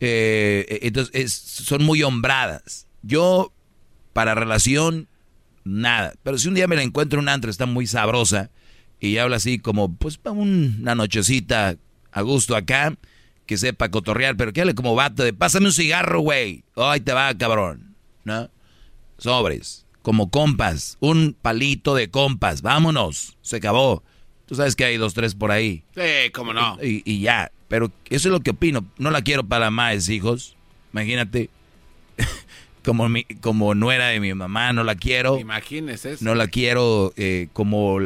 Eh, 0.00 0.78
entonces, 0.80 1.14
es- 1.14 1.32
son 1.34 1.84
muy 1.84 2.02
hombradas. 2.02 2.86
Yo, 3.02 3.52
para 4.14 4.34
relación, 4.34 5.06
nada. 5.70 6.14
Pero 6.22 6.38
si 6.38 6.48
un 6.48 6.54
día 6.54 6.68
me 6.68 6.76
la 6.76 6.82
encuentro 6.82 7.18
en 7.18 7.24
un 7.24 7.28
antro, 7.28 7.50
está 7.50 7.66
muy 7.66 7.86
sabrosa, 7.86 8.50
y 8.98 9.16
habla 9.16 9.36
así 9.36 9.58
como, 9.58 9.94
pues, 9.94 10.18
pa' 10.18 10.30
una 10.30 10.94
nochecita 10.94 11.76
a 12.12 12.22
gusto 12.22 12.56
acá, 12.56 12.94
que 13.46 13.56
sepa 13.56 13.90
cotorrear, 13.90 14.36
pero 14.36 14.52
que 14.52 14.60
hable 14.60 14.74
como 14.74 14.94
vato 14.94 15.24
de, 15.24 15.32
pásame 15.32 15.66
un 15.66 15.72
cigarro, 15.72 16.20
güey. 16.20 16.64
Ay, 16.76 17.00
te 17.00 17.12
va, 17.12 17.34
cabrón. 17.36 17.96
¿No? 18.24 18.50
Sobres, 19.18 19.86
como 20.02 20.30
compas, 20.30 20.96
un 21.00 21.36
palito 21.40 21.94
de 21.94 22.10
compas, 22.10 22.62
vámonos, 22.62 23.36
se 23.40 23.56
acabó. 23.56 24.02
Tú 24.46 24.54
sabes 24.54 24.76
que 24.76 24.84
hay 24.84 24.96
dos, 24.96 25.14
tres 25.14 25.34
por 25.34 25.50
ahí. 25.50 25.84
Sí, 25.94 26.30
cómo 26.32 26.52
no. 26.52 26.78
Y, 26.82 27.02
y 27.04 27.20
ya, 27.20 27.50
pero 27.68 27.92
eso 28.08 28.28
es 28.28 28.32
lo 28.32 28.40
que 28.40 28.50
opino. 28.50 28.84
No 28.98 29.10
la 29.10 29.22
quiero 29.22 29.44
para 29.44 29.70
más 29.70 30.08
hijos. 30.08 30.56
Imagínate, 30.92 31.50
como, 32.84 33.08
mi, 33.08 33.24
como 33.24 33.74
nuera 33.74 34.08
de 34.08 34.20
mi 34.20 34.32
mamá, 34.34 34.72
no 34.72 34.84
la 34.84 34.94
quiero. 34.94 35.38
Imagínese 35.38 36.12
eso. 36.12 36.24
No 36.24 36.34
la 36.34 36.48
quiero 36.48 37.12
eh, 37.16 37.48
como 37.52 37.98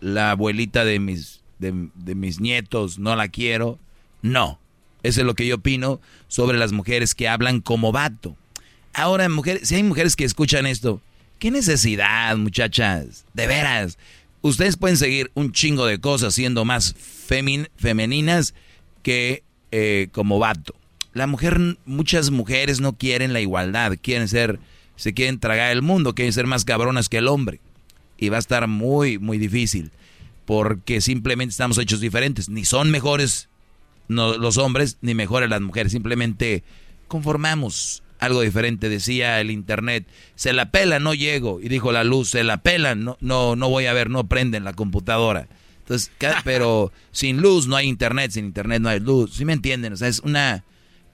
la 0.00 0.30
abuelita 0.30 0.84
de 0.84 0.98
mis, 1.00 1.40
de, 1.58 1.88
de 1.94 2.14
mis 2.14 2.40
nietos, 2.40 2.98
no 2.98 3.16
la 3.16 3.28
quiero. 3.28 3.78
No, 4.22 4.58
eso 5.02 5.20
es 5.20 5.26
lo 5.26 5.34
que 5.34 5.46
yo 5.46 5.56
opino 5.56 6.00
sobre 6.28 6.58
las 6.58 6.72
mujeres 6.72 7.14
que 7.14 7.28
hablan 7.28 7.60
como 7.60 7.92
vato. 7.92 8.36
Ahora, 8.92 9.28
mujeres, 9.28 9.68
si 9.68 9.74
hay 9.74 9.82
mujeres 9.82 10.16
que 10.16 10.24
escuchan 10.24 10.66
esto, 10.66 11.00
¿qué 11.38 11.50
necesidad, 11.50 12.36
muchachas? 12.36 13.24
De 13.34 13.46
veras. 13.46 13.98
Ustedes 14.40 14.76
pueden 14.76 14.96
seguir 14.96 15.30
un 15.34 15.52
chingo 15.52 15.86
de 15.86 16.00
cosas 16.00 16.34
siendo 16.34 16.64
más 16.64 16.94
femeninas 17.76 18.54
que 19.02 19.42
eh, 19.70 20.08
como 20.12 20.38
vato. 20.38 20.74
La 21.16 21.26
mujer, 21.26 21.78
muchas 21.86 22.30
mujeres 22.30 22.80
no 22.80 22.92
quieren 22.92 23.32
la 23.32 23.40
igualdad, 23.40 23.96
quieren 24.00 24.28
ser, 24.28 24.60
se 24.96 25.14
quieren 25.14 25.40
tragar 25.40 25.72
el 25.72 25.80
mundo, 25.80 26.14
quieren 26.14 26.34
ser 26.34 26.46
más 26.46 26.66
cabronas 26.66 27.08
que 27.08 27.16
el 27.16 27.28
hombre. 27.28 27.60
Y 28.18 28.28
va 28.28 28.36
a 28.36 28.40
estar 28.40 28.68
muy, 28.68 29.18
muy 29.18 29.38
difícil, 29.38 29.92
porque 30.44 31.00
simplemente 31.00 31.52
estamos 31.52 31.78
hechos 31.78 32.00
diferentes. 32.00 32.50
Ni 32.50 32.66
son 32.66 32.90
mejores 32.90 33.48
no, 34.08 34.36
los 34.36 34.58
hombres, 34.58 34.98
ni 35.00 35.14
mejores 35.14 35.48
las 35.48 35.62
mujeres, 35.62 35.92
simplemente 35.92 36.62
conformamos 37.08 38.02
algo 38.18 38.42
diferente. 38.42 38.90
Decía 38.90 39.40
el 39.40 39.50
internet, 39.50 40.06
se 40.34 40.52
la 40.52 40.70
pela, 40.70 40.98
no 40.98 41.14
llego. 41.14 41.62
Y 41.62 41.70
dijo 41.70 41.92
la 41.92 42.04
luz, 42.04 42.28
se 42.28 42.44
la 42.44 42.58
pelan, 42.58 43.04
no, 43.04 43.16
no, 43.20 43.56
no 43.56 43.70
voy 43.70 43.86
a 43.86 43.94
ver, 43.94 44.10
no 44.10 44.28
prenden 44.28 44.64
la 44.64 44.74
computadora. 44.74 45.48
Entonces, 45.78 46.10
pero 46.44 46.92
sin 47.10 47.40
luz 47.40 47.66
no 47.68 47.76
hay 47.76 47.88
internet, 47.88 48.32
sin 48.32 48.44
internet 48.44 48.82
no 48.82 48.90
hay 48.90 49.00
luz. 49.00 49.34
¿Sí 49.34 49.46
me 49.46 49.54
entienden? 49.54 49.94
O 49.94 49.96
sea, 49.96 50.08
es 50.08 50.20
una, 50.20 50.64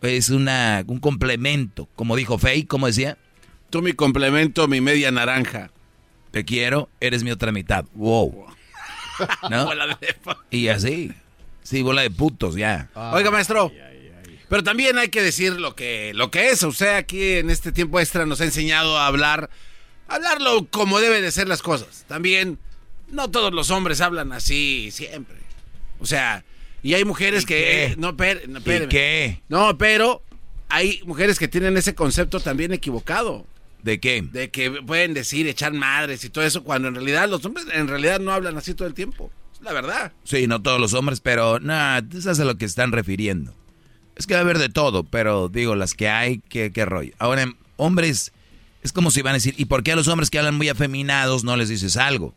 es 0.02 0.31
una, 0.31 0.84
un 0.86 0.98
complemento. 0.98 1.89
Como 1.94 2.16
dijo 2.16 2.39
Faye, 2.39 2.66
¿cómo 2.66 2.86
decía? 2.86 3.18
Tú 3.70 3.82
mi 3.82 3.92
complemento, 3.92 4.68
mi 4.68 4.81
media 4.81 5.10
naranja. 5.10 5.70
Te 6.31 6.44
quiero, 6.44 6.89
eres 7.00 7.22
mi 7.24 7.31
otra 7.31 7.52
mitad. 7.52 7.84
Wow. 7.94 8.47
¿No? 9.50 9.70
Y 10.50 10.68
así. 10.68 11.12
Sí, 11.62 11.82
bola 11.82 12.02
de 12.02 12.10
putos, 12.10 12.56
ya. 12.56 12.90
Oiga, 13.12 13.31
maestro. 13.31 13.72
Pero 14.48 14.62
también 14.62 14.98
hay 14.98 15.08
que 15.08 15.22
decir 15.22 15.52
lo 15.55 15.74
que, 15.74 16.12
lo 16.14 16.31
que 16.31 16.48
es. 16.50 16.62
Usted 16.62 16.97
aquí 16.97 17.34
en 17.34 17.48
este 17.48 17.72
tiempo 17.72 18.00
extra 18.00 18.26
nos 18.26 18.40
ha 18.40 18.44
enseñado 18.44 18.98
a 18.98 19.06
hablar, 19.06 19.48
hablarlo 20.08 20.66
como 20.70 21.00
debe 21.00 21.22
de 21.22 21.31
ser 21.32 21.48
las 21.48 21.62
cosas. 21.62 22.05
También, 22.08 22.58
no 23.08 23.31
todos 23.31 23.55
los 23.55 23.70
hombres 23.70 24.00
hablan 24.00 24.32
así 24.32 24.90
siempre. 24.90 25.39
O 26.00 26.06
sea, 26.06 26.44
y 26.82 26.94
hay 26.94 27.04
mujeres 27.04 27.44
¿Y 27.44 27.46
que... 27.46 27.54
qué? 27.54 27.94
No, 27.98 28.16
per- 28.16 28.48
no, 28.48 28.54
¿Y 28.54 28.58
espéreme. 28.58 28.88
qué? 28.88 29.40
No, 29.48 29.76
pero 29.78 30.22
hay 30.68 31.00
mujeres 31.04 31.38
que 31.38 31.48
tienen 31.48 31.76
ese 31.76 31.94
concepto 31.94 32.40
también 32.40 32.72
equivocado. 32.72 33.46
¿De 33.82 33.98
qué? 34.00 34.22
De 34.22 34.50
que 34.50 34.70
pueden 34.70 35.12
decir, 35.14 35.46
echar 35.48 35.72
madres 35.72 36.24
y 36.24 36.30
todo 36.30 36.44
eso, 36.44 36.62
cuando 36.62 36.88
en 36.88 36.94
realidad 36.94 37.28
los 37.28 37.44
hombres 37.44 37.66
en 37.72 37.88
realidad 37.88 38.20
no 38.20 38.32
hablan 38.32 38.56
así 38.56 38.74
todo 38.74 38.86
el 38.86 38.94
tiempo. 38.94 39.30
Es 39.54 39.60
la 39.60 39.72
verdad. 39.72 40.12
Sí, 40.24 40.46
no 40.46 40.62
todos 40.62 40.80
los 40.80 40.94
hombres, 40.94 41.20
pero 41.20 41.58
nada, 41.58 42.00
tú 42.02 42.22
sabes 42.22 42.38
a 42.40 42.44
lo 42.44 42.56
que 42.56 42.64
están 42.64 42.92
refiriendo. 42.92 43.52
Es 44.14 44.26
que 44.26 44.34
va 44.34 44.40
a 44.40 44.42
haber 44.42 44.58
de 44.58 44.68
todo, 44.68 45.04
pero 45.04 45.48
digo, 45.48 45.74
las 45.74 45.94
que 45.94 46.08
hay, 46.08 46.40
qué, 46.48 46.70
qué 46.70 46.84
rollo. 46.84 47.12
Ahora, 47.18 47.52
hombres, 47.76 48.32
es 48.82 48.92
como 48.92 49.10
si 49.10 49.22
van 49.22 49.32
a 49.32 49.34
decir, 49.38 49.54
¿y 49.56 49.64
por 49.64 49.82
qué 49.82 49.92
a 49.92 49.96
los 49.96 50.06
hombres 50.06 50.30
que 50.30 50.38
hablan 50.38 50.54
muy 50.54 50.68
afeminados 50.68 51.42
no 51.44 51.56
les 51.56 51.68
dices 51.68 51.96
algo? 51.96 52.34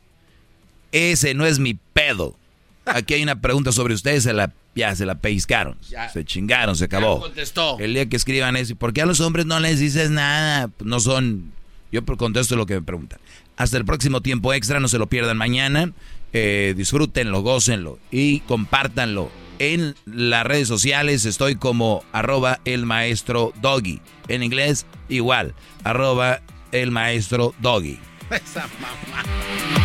Ese 0.92 1.34
no 1.34 1.46
es 1.46 1.60
mi 1.60 1.74
pedo. 1.94 2.38
Aquí 2.86 3.16
hay 3.16 3.24
una 3.24 3.42
pregunta 3.42 3.72
sobre 3.72 3.94
ustedes, 3.94 4.24
se 4.24 4.34
la, 4.34 4.54
ya 4.76 4.96
se 4.96 5.06
la 5.06 5.16
peiscaron. 5.16 5.78
Se 6.14 6.24
chingaron, 6.24 6.76
se 6.76 6.86
acabó. 6.86 7.20
contestó. 7.20 7.78
El 7.80 7.94
día 7.94 8.08
que 8.08 8.16
escriban 8.16 8.56
eso, 8.56 8.76
¿por 8.76 8.94
qué 8.94 9.02
a 9.02 9.06
los 9.06 9.20
hombres 9.22 9.46
no 9.46 9.60
les 9.60 9.80
dices 9.80 10.10
nada? 10.12 10.70
No 10.84 11.00
son... 11.00 11.52
Yo 11.92 12.06
contesto 12.06 12.56
lo 12.56 12.66
que 12.66 12.76
me 12.76 12.82
preguntan. 12.82 13.20
Hasta 13.58 13.78
el 13.78 13.86
próximo 13.86 14.22
tiempo 14.22 14.54
extra, 14.54 14.80
no 14.80 14.88
se 14.88 14.98
lo 14.98 15.08
pierdan 15.08 15.38
mañana. 15.38 15.94
Eh, 16.34 16.74
disfrútenlo, 16.76 17.42
gócenlo 17.42 17.98
y 18.12 18.42
compártanlo. 18.42 19.32
En 19.58 19.96
las 20.06 20.46
redes 20.46 20.68
sociales 20.68 21.24
estoy 21.24 21.56
como 21.56 22.04
arroba 22.12 22.60
el 22.66 22.86
maestro 22.86 23.54
doggy. 23.62 24.02
En 24.28 24.44
inglés 24.44 24.86
igual, 25.08 25.54
arroba 25.86 26.42
el 26.74 26.92
maestro 26.92 27.56
doggy. 27.62 28.00
Esa 28.30 28.68
mamá. 28.82 29.85